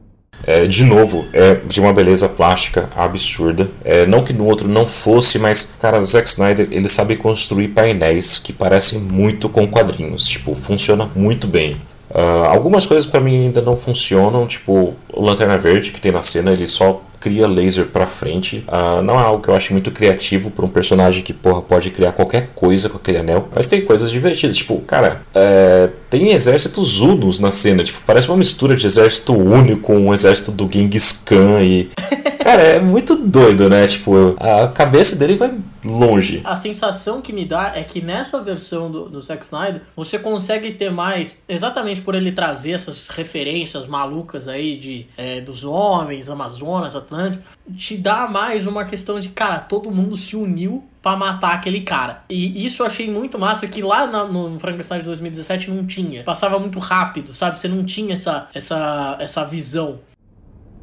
É, 0.46 0.66
de 0.68 0.84
novo, 0.84 1.26
é 1.32 1.56
de 1.56 1.80
uma 1.80 1.94
beleza 1.94 2.28
plástica 2.28 2.90
absurda. 2.96 3.70
É, 3.86 4.06
não 4.06 4.24
que 4.24 4.34
no 4.34 4.46
outro 4.46 4.68
não 4.68 4.86
fosse, 4.86 5.40
mas, 5.40 5.76
cara, 5.80 6.02
Zack 6.02 6.28
Snyder 6.28 6.68
ele 6.72 6.90
sabe 6.90 7.16
construir 7.16 7.70
painéis 7.70 8.38
que 8.38 8.52
parecem 8.52 9.00
muito 9.00 9.48
com 9.48 9.66
quadrinhos. 9.68 10.28
Tipo, 10.28 10.54
funciona 10.54 11.10
muito 11.16 11.48
bem. 11.48 11.78
Ah, 12.14 12.48
algumas 12.50 12.86
coisas 12.86 13.10
pra 13.10 13.20
mim 13.20 13.46
ainda 13.46 13.62
não 13.62 13.76
funcionam, 13.76 14.46
tipo 14.48 14.96
o 15.12 15.22
Lanterna 15.22 15.58
Verde 15.58 15.92
que 15.92 16.00
tem 16.00 16.12
na 16.12 16.22
cena, 16.22 16.52
ele 16.52 16.68
só 16.68 17.02
cria 17.26 17.48
laser 17.48 17.88
pra 17.88 18.06
frente. 18.06 18.64
Ah, 18.68 19.02
não 19.02 19.20
é 19.20 19.24
algo 19.24 19.42
que 19.42 19.50
eu 19.50 19.56
acho 19.56 19.74
muito 19.74 19.90
criativo 19.90 20.52
pra 20.52 20.64
um 20.64 20.70
personagem 20.70 21.24
que, 21.24 21.34
porra, 21.34 21.60
pode 21.60 21.90
criar 21.90 22.12
qualquer 22.12 22.52
coisa 22.54 22.88
com 22.88 22.98
aquele 22.98 23.18
anel. 23.18 23.50
Mas 23.56 23.66
tem 23.66 23.82
coisas 23.82 24.12
divertidas, 24.12 24.58
tipo, 24.58 24.78
cara, 24.82 25.24
é, 25.34 25.90
tem 26.08 26.34
exércitos 26.34 27.02
unos 27.02 27.40
na 27.40 27.52
cena, 27.52 27.84
tipo, 27.84 28.00
parece 28.06 28.28
uma 28.28 28.38
mistura 28.38 28.76
de 28.76 28.86
exército 28.86 29.34
único 29.34 29.82
com 29.82 29.98
um 29.98 30.14
exército 30.14 30.52
do 30.52 30.70
Genghis 30.72 31.24
Khan 31.26 31.62
e. 31.62 31.90
Cara, 32.46 32.62
é 32.62 32.80
muito 32.80 33.16
doido, 33.16 33.68
né? 33.68 33.88
Tipo, 33.88 34.36
a 34.40 34.68
cabeça 34.68 35.16
dele 35.16 35.36
vai 35.36 35.52
longe. 35.86 36.42
A 36.44 36.56
sensação 36.56 37.22
que 37.22 37.32
me 37.32 37.46
dá 37.46 37.72
é 37.76 37.84
que 37.84 38.02
nessa 38.02 38.42
versão 38.42 38.92
do, 38.92 39.08
do 39.10 39.22
Zack 39.22 39.44
Snyder, 39.46 39.82
você 39.96 40.18
consegue 40.20 40.72
ter 40.74 40.92
mais, 40.92 41.38
exatamente 41.48 42.02
por 42.02 42.16
ele 42.16 42.32
trazer 42.32 42.72
essas 42.72 43.08
referências 43.10 43.88
malucas 43.88 44.48
aí 44.48 44.76
de 44.76 45.06
é, 45.18 45.42
dos 45.42 45.64
homens, 45.64 46.30
Amazonas, 46.30 46.96
Atlântico, 46.96 47.44
te 47.78 47.98
dá 47.98 48.28
mais 48.28 48.68
uma 48.68 48.86
questão 48.86 49.20
de, 49.20 49.30
cara, 49.30 49.60
todo 49.60 49.90
mundo 49.92 50.16
se 50.18 50.36
uniu 50.36 50.84
pra 51.02 51.16
matar 51.16 51.54
aquele 51.54 51.82
cara. 51.82 52.24
E 52.30 52.66
isso 52.66 52.82
eu 52.82 52.88
achei 52.88 53.10
muito 53.10 53.38
massa, 53.38 53.68
que 53.68 53.82
lá 53.82 54.08
na- 54.08 54.26
no 54.26 54.60
Frankenstein 54.60 55.00
de 55.00 55.06
2017 55.06 55.70
não 55.70 55.86
tinha. 55.86 56.24
Passava 56.24 56.58
muito 56.58 56.80
rápido, 56.80 57.32
sabe? 57.34 57.60
Você 57.60 57.68
não 57.68 57.86
tinha 57.86 58.14
essa, 58.16 58.48
essa, 58.54 59.18
essa 59.20 59.44
visão. 59.46 60.00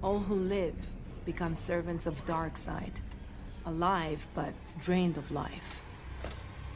All 0.01 0.17
who 0.29 0.37
live 0.49 0.75
become 1.27 1.57
servants 1.57 2.07
of 2.07 2.23
Darkseid. 2.27 2.93
Alive, 3.65 4.27
but 4.35 4.55
drained 4.81 5.17
of 5.19 5.31
life. 5.31 5.83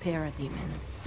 Parademons. 0.03 1.03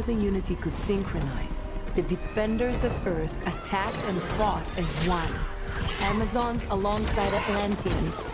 Before 0.00 0.14
the 0.14 0.22
Unity 0.24 0.54
could 0.56 0.78
synchronize, 0.78 1.72
the 1.94 2.02
defenders 2.02 2.84
of 2.84 3.06
Earth 3.06 3.38
attacked 3.46 3.96
and 4.06 4.22
fought 4.38 4.64
as 4.78 5.06
one. 5.06 5.30
Amazons 6.00 6.64
alongside 6.70 7.34
Atlanteans, 7.34 8.30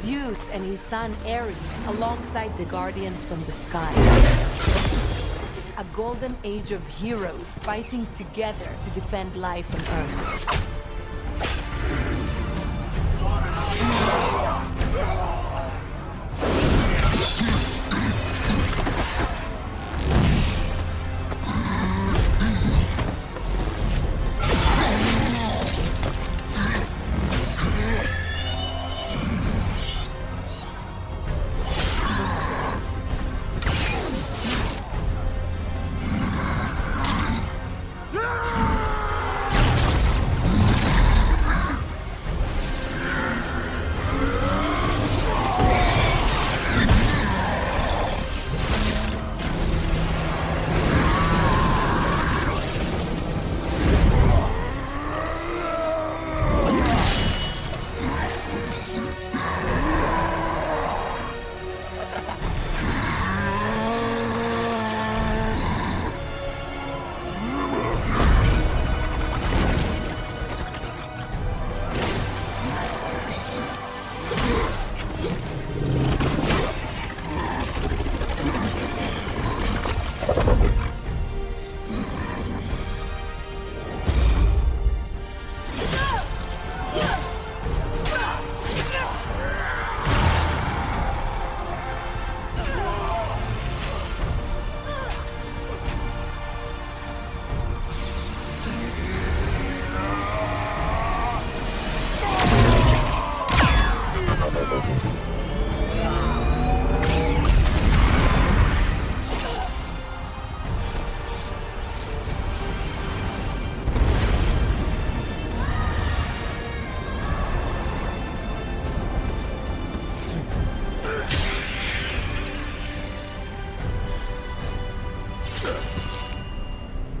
Zeus 0.00 0.48
and 0.50 0.64
his 0.64 0.80
son 0.80 1.14
Ares 1.26 1.56
alongside 1.88 2.56
the 2.56 2.64
Guardians 2.64 3.24
from 3.24 3.44
the 3.44 3.52
sky. 3.52 3.92
A 5.76 5.84
golden 5.94 6.34
age 6.44 6.72
of 6.72 6.86
heroes 6.88 7.48
fighting 7.60 8.06
together 8.14 8.70
to 8.84 8.90
defend 8.90 9.36
life 9.36 9.74
on 9.74 9.80
Earth. 9.98 10.62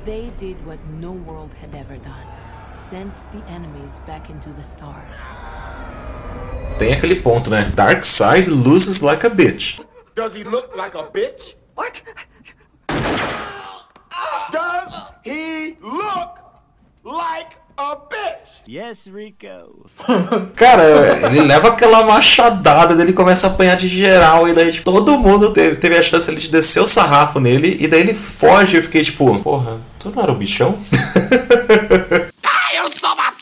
They 0.04 0.32
did 0.36 0.56
what 0.66 0.84
no 0.98 1.12
world 1.12 1.54
had 1.54 1.72
ever 1.76 1.96
done. 1.96 2.26
Sent 2.72 3.14
the 3.32 3.38
enemies 3.48 4.00
back 4.00 4.30
into 4.30 4.50
the 4.50 4.62
stars. 4.62 5.18
Tem 6.76 6.92
aquele 6.92 7.14
ponto, 7.22 7.50
né? 7.50 7.70
Darkseid 7.76 8.48
loses 8.48 9.00
like 9.00 9.24
a 9.24 9.30
bitch. 9.30 9.80
Does 10.16 10.34
he 10.34 10.42
look 10.42 10.74
like 10.76 10.96
a 10.96 11.04
bitch? 11.04 11.54
What? 11.76 12.02
Does 14.50 14.92
he 15.22 15.76
look 15.80 16.38
like 17.04 17.56
a 17.82 17.96
bitch? 17.96 18.68
Yes, 18.68 19.06
Rico. 19.06 19.86
Cara, 20.54 21.26
ele 21.26 21.40
leva 21.42 21.68
aquela 21.68 22.04
machadada 22.04 22.94
dele 22.94 23.12
começa 23.12 23.48
a 23.48 23.50
apanhar 23.50 23.76
de 23.76 23.88
geral. 23.88 24.48
E 24.48 24.52
daí, 24.52 24.70
tipo, 24.70 24.92
todo 24.92 25.18
mundo 25.18 25.52
teve, 25.52 25.76
teve 25.76 25.96
a 25.96 26.02
chance 26.02 26.30
ali 26.30 26.40
de 26.40 26.48
descer 26.48 26.80
o 26.80 26.86
sarrafo 26.86 27.40
nele. 27.40 27.76
E 27.80 27.88
daí 27.88 28.00
ele 28.00 28.14
foge. 28.14 28.76
Eu 28.76 28.82
fiquei 28.82 29.02
tipo, 29.02 29.38
porra, 29.40 29.80
tu 29.98 30.10
não 30.10 30.22
era 30.22 30.32
o 30.32 30.36
bichão? 30.36 30.74
Ah, 32.44 32.74
eu 32.74 32.84
sou 32.98 33.12
uma 33.12 33.32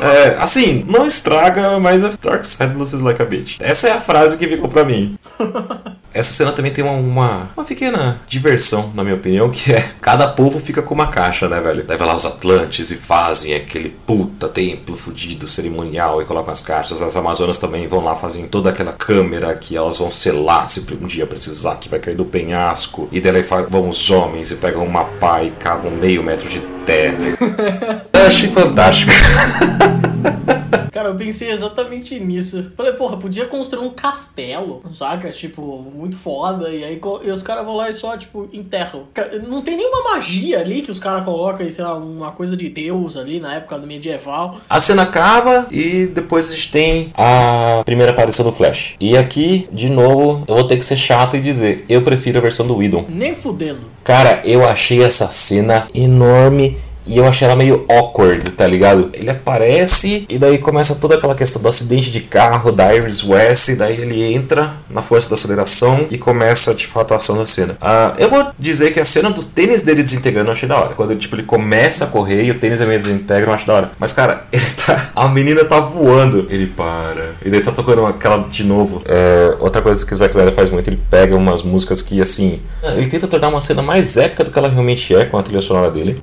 É, 0.00 0.36
assim, 0.38 0.84
não 0.86 1.06
estraga, 1.06 1.78
mas 1.78 2.04
a 2.04 2.12
Dark 2.20 2.44
Side 2.44 2.74
looks 2.74 2.92
like 3.00 3.20
a 3.20 3.24
bitch. 3.24 3.58
Essa 3.60 3.88
é 3.88 3.92
a 3.92 4.00
frase 4.00 4.36
que 4.36 4.46
ficou 4.46 4.68
pra 4.68 4.84
mim. 4.84 5.16
Essa 6.12 6.32
cena 6.32 6.52
também 6.52 6.72
tem 6.72 6.82
uma, 6.82 6.94
uma, 6.94 7.50
uma 7.56 7.64
pequena 7.64 8.20
diversão, 8.26 8.90
na 8.94 9.04
minha 9.04 9.14
opinião, 9.14 9.50
que 9.50 9.72
é 9.72 9.92
cada 10.00 10.26
povo 10.26 10.58
fica 10.58 10.82
com 10.82 10.94
uma 10.94 11.08
caixa, 11.08 11.48
né, 11.48 11.60
velho? 11.60 11.84
Daí 11.84 11.96
vai 11.96 12.08
lá 12.08 12.14
os 12.16 12.24
Atlantes 12.24 12.90
e 12.90 12.96
fazem 12.96 13.54
aquele 13.54 13.90
puta 13.90 14.48
templo 14.48 14.96
fudido 14.96 15.46
cerimonial 15.46 16.20
e 16.20 16.24
colocam 16.24 16.52
as 16.52 16.60
caixas. 16.60 17.02
As 17.02 17.14
Amazonas 17.14 17.58
também 17.58 17.86
vão 17.86 18.02
lá, 18.02 18.16
fazem 18.16 18.46
toda 18.48 18.70
aquela 18.70 18.92
câmera 18.92 19.54
que 19.54 19.76
elas 19.76 19.98
vão 19.98 20.10
selar 20.10 20.68
se 20.68 20.84
um 21.00 21.06
dia 21.06 21.26
precisar, 21.26 21.76
que 21.76 21.88
vai 21.88 22.00
cair 22.00 22.16
do 22.16 22.24
penhasco. 22.24 23.08
E 23.12 23.20
daí 23.20 23.44
vão 23.68 23.88
os 23.88 24.10
homens 24.10 24.50
e 24.50 24.56
pegam 24.56 24.84
uma 24.84 25.04
pá 25.04 25.44
e 25.44 25.50
cavam 25.52 25.90
meio 25.90 26.22
metro 26.22 26.48
de 26.48 26.60
terra. 26.88 28.02
Eu 28.14 28.26
achei 28.26 28.48
fantástico. 28.48 29.12
Cara, 30.92 31.10
eu 31.10 31.14
pensei 31.16 31.50
exatamente 31.50 32.18
nisso. 32.18 32.72
Falei, 32.76 32.92
porra, 32.94 33.16
podia 33.16 33.46
construir 33.46 33.86
um 33.86 33.90
castelo, 33.90 34.82
saca? 34.92 35.30
Tipo, 35.30 35.80
muito 35.94 36.16
foda. 36.16 36.70
E 36.70 36.82
aí 36.82 37.00
e 37.22 37.30
os 37.30 37.42
caras 37.42 37.64
vão 37.64 37.76
lá 37.76 37.88
e 37.88 37.94
só, 37.94 38.16
tipo, 38.16 38.48
enterram. 38.52 39.04
Não 39.46 39.62
tem 39.62 39.76
nenhuma 39.76 40.14
magia 40.14 40.58
ali 40.58 40.82
que 40.82 40.90
os 40.90 40.98
caras 40.98 41.24
colocam 41.24 41.64
aí, 41.64 41.70
sei 41.70 41.84
lá, 41.84 41.96
uma 41.96 42.32
coisa 42.32 42.56
de 42.56 42.68
Deus 42.68 43.16
ali 43.16 43.38
na 43.38 43.54
época 43.54 43.78
do 43.78 43.86
medieval. 43.86 44.58
A 44.68 44.80
cena 44.80 45.02
acaba 45.02 45.68
e 45.70 46.06
depois 46.06 46.50
a 46.50 46.54
gente 46.54 46.70
tem 46.72 47.12
a 47.16 47.82
primeira 47.84 48.10
aparição 48.12 48.44
do 48.44 48.52
Flash. 48.52 48.96
E 48.98 49.16
aqui, 49.16 49.68
de 49.70 49.88
novo, 49.88 50.44
eu 50.48 50.54
vou 50.56 50.64
ter 50.64 50.76
que 50.76 50.84
ser 50.84 50.96
chato 50.96 51.36
e 51.36 51.40
dizer, 51.40 51.84
eu 51.88 52.02
prefiro 52.02 52.38
a 52.38 52.42
versão 52.42 52.66
do 52.66 52.76
Whedon. 52.76 53.04
Nem 53.08 53.34
fudendo. 53.34 53.80
Cara, 54.02 54.40
eu 54.44 54.66
achei 54.66 55.02
essa 55.02 55.26
cena 55.26 55.86
enorme 55.94 56.76
e 57.08 57.16
eu 57.16 57.26
achei 57.26 57.46
ela 57.46 57.56
meio 57.56 57.86
awkward, 57.88 58.50
tá 58.50 58.66
ligado? 58.66 59.10
Ele 59.14 59.30
aparece 59.30 60.26
e 60.28 60.38
daí 60.38 60.58
começa 60.58 60.94
toda 60.94 61.14
aquela 61.14 61.34
questão 61.34 61.62
do 61.62 61.68
acidente 61.68 62.10
de 62.10 62.20
carro 62.20 62.70
da 62.70 62.94
Iris 62.94 63.24
West, 63.24 63.70
daí 63.76 64.00
ele 64.00 64.34
entra 64.34 64.74
na 64.90 65.00
força 65.00 65.28
da 65.30 65.34
aceleração 65.34 66.06
e 66.10 66.18
começa 66.18 66.74
de 66.74 66.86
fato 66.86 67.14
a 67.14 67.16
ação 67.16 67.38
da 67.38 67.46
cena. 67.46 67.76
Ah, 67.80 68.14
eu 68.18 68.28
vou 68.28 68.48
dizer 68.58 68.92
que 68.92 69.00
a 69.00 69.04
cena 69.04 69.30
do 69.30 69.42
tênis 69.42 69.82
dele 69.82 70.02
desintegrando 70.02 70.48
eu 70.48 70.52
achei 70.52 70.68
da 70.68 70.78
hora. 70.78 70.94
Quando 70.94 71.16
tipo, 71.16 71.34
ele 71.34 71.44
começa 71.44 72.04
a 72.04 72.08
correr 72.08 72.44
e 72.44 72.50
o 72.50 72.58
tênis 72.58 72.80
é 72.80 72.86
meio 72.86 72.98
desintegra, 72.98 73.50
eu 73.50 73.54
acho 73.54 73.66
da 73.66 73.74
hora. 73.74 73.90
Mas 73.98 74.12
cara, 74.12 74.44
ele 74.52 74.66
tá, 74.86 75.10
a 75.16 75.28
menina 75.28 75.64
tá 75.64 75.80
voando, 75.80 76.46
ele 76.50 76.66
para. 76.66 77.36
E 77.42 77.48
daí 77.48 77.62
tá 77.62 77.72
tocando 77.72 78.04
aquela 78.04 78.46
de 78.48 78.64
novo. 78.64 79.02
É, 79.06 79.56
outra 79.60 79.80
coisa 79.80 80.04
que 80.04 80.12
o 80.12 80.16
Zack 80.16 80.34
Snyder 80.34 80.54
faz 80.54 80.68
muito, 80.68 80.88
ele 80.88 81.00
pega 81.10 81.34
umas 81.34 81.62
músicas 81.62 82.02
que 82.02 82.20
assim. 82.20 82.60
Ele 82.82 83.06
tenta 83.06 83.26
tornar 83.26 83.48
uma 83.48 83.62
cena 83.62 83.82
mais 83.82 84.18
épica 84.18 84.44
do 84.44 84.50
que 84.50 84.58
ela 84.58 84.68
realmente 84.68 85.14
é 85.14 85.24
com 85.24 85.38
a 85.38 85.42
trilha 85.42 85.62
sonora 85.62 85.90
dele. 85.90 86.22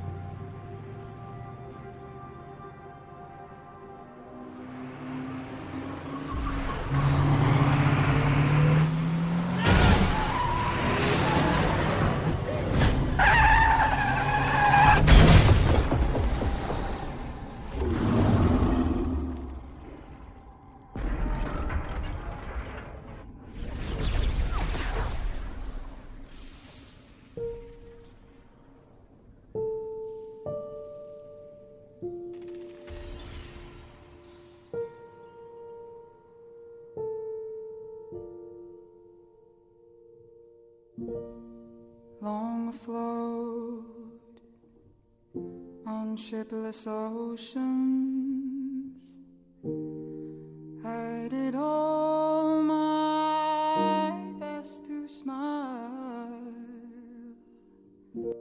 Shipless 46.46 46.86
oceans. 46.88 47.42
I 50.86 51.28
did 51.28 51.56
all 51.56 52.62
my 52.62 54.12
best 54.40 54.86
to 54.86 55.08
smile. 55.10 56.30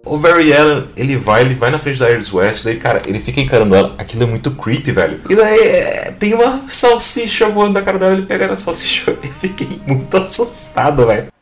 O 0.05 0.19
Barry 0.19 0.53
Allen, 0.53 0.87
ele 0.97 1.17
vai, 1.17 1.41
ele 1.41 1.55
vai 1.55 1.71
na 1.71 1.79
frente 1.79 1.99
da 1.99 2.11
Iris 2.11 2.33
West, 2.33 2.65
daí, 2.65 2.79
cara, 2.79 3.03
ele 3.07 3.19
fica 3.19 3.41
encarando 3.41 3.75
ela. 3.75 3.95
Aquilo 3.99 4.25
é 4.25 4.27
muito 4.27 4.55
creepy, 4.55 4.93
velho. 4.93 5.21
E 5.31 5.35
daí 5.35 5.59
é, 5.61 6.13
tem 6.13 6.35
uma 6.35 6.61
salsicha 6.63 7.49
voando 7.49 7.79
na 7.79 7.85
cara 7.85 7.99
dela, 7.99 8.13
ele 8.13 8.27
pega 8.27 8.47
na 8.47 8.57
salsicha. 8.57 9.11
Eu 9.25 9.33
fiquei 9.33 9.67
muito 9.89 10.15
assustado, 10.17 11.07
velho. 11.07 11.33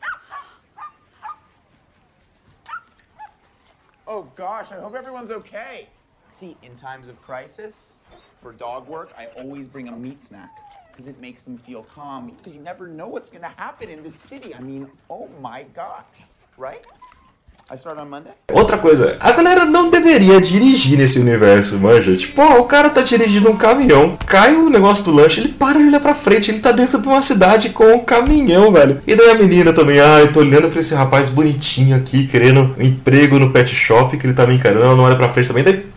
Oh 4.05 4.23
gosh, 4.35 4.71
I 4.71 4.81
hope 4.81 4.95
everyone's 4.95 5.31
okay. 5.31 5.89
See, 6.33 6.57
in 6.63 6.75
times 6.75 7.09
of 7.09 7.21
crisis, 7.21 7.97
for 8.41 8.53
dog 8.53 8.87
work, 8.87 9.13
I 9.15 9.27
always 9.39 9.67
bring 9.67 9.87
a 9.89 9.95
meat 9.95 10.23
snack 10.23 10.49
because 10.89 11.07
it 11.07 11.21
makes 11.21 11.43
them 11.43 11.59
feel 11.59 11.85
calm. 11.93 12.31
Because 12.35 12.55
you 12.55 12.63
never 12.63 12.87
know 12.87 13.07
what's 13.07 13.29
going 13.29 13.43
to 13.43 13.53
happen 13.55 13.87
in 13.87 14.01
this 14.01 14.15
city. 14.15 14.55
I 14.55 14.59
mean, 14.59 14.87
oh 15.11 15.29
my 15.39 15.63
gosh, 15.75 16.25
right? 16.57 16.81
I 17.69 17.77
start 17.77 17.99
on 17.99 18.09
Monday. 18.09 18.31
Outra 18.51 18.79
coisa, 18.79 19.15
a 19.19 19.31
galera 19.31 19.63
não 19.65 19.91
deveria 19.91 20.41
dirigir 20.41 20.97
nesse 20.97 21.19
universo, 21.19 21.79
manja. 21.79 22.17
Tipo, 22.17 22.41
ó, 22.41 22.61
o 22.61 22.65
cara 22.65 22.89
tá 22.89 23.03
dirigindo 23.03 23.51
um 23.51 23.55
caminhão, 23.55 24.17
cai 24.25 24.55
o 24.55 24.71
negócio 24.71 25.05
do 25.05 25.11
lanche, 25.11 25.39
ele 25.39 25.49
para 25.49 25.79
e 25.79 25.85
olha 25.85 25.99
pra 25.99 26.15
frente, 26.15 26.49
ele 26.49 26.61
tá 26.61 26.71
dentro 26.71 26.99
de 26.99 27.07
uma 27.07 27.21
cidade 27.21 27.69
com 27.69 27.85
um 27.93 27.99
caminhão, 27.99 28.71
velho. 28.71 28.99
E 29.05 29.15
daí 29.15 29.29
a 29.29 29.35
menina 29.35 29.71
também, 29.71 29.99
ai, 29.99 30.31
tô 30.31 30.39
olhando 30.39 30.67
pra 30.69 30.79
esse 30.79 30.95
rapaz 30.95 31.29
bonitinho 31.29 31.95
aqui, 31.95 32.25
querendo 32.25 32.75
um 32.75 32.81
emprego 32.81 33.37
no 33.37 33.53
pet 33.53 33.73
shop, 33.75 34.17
que 34.17 34.25
ele 34.25 34.33
tá 34.33 34.47
me 34.47 34.55
encarando, 34.55 34.83
ela 34.83 34.95
não 34.95 35.03
olha 35.03 35.15
pra 35.15 35.29
frente 35.29 35.47
também, 35.47 35.63
daí. 35.63 35.92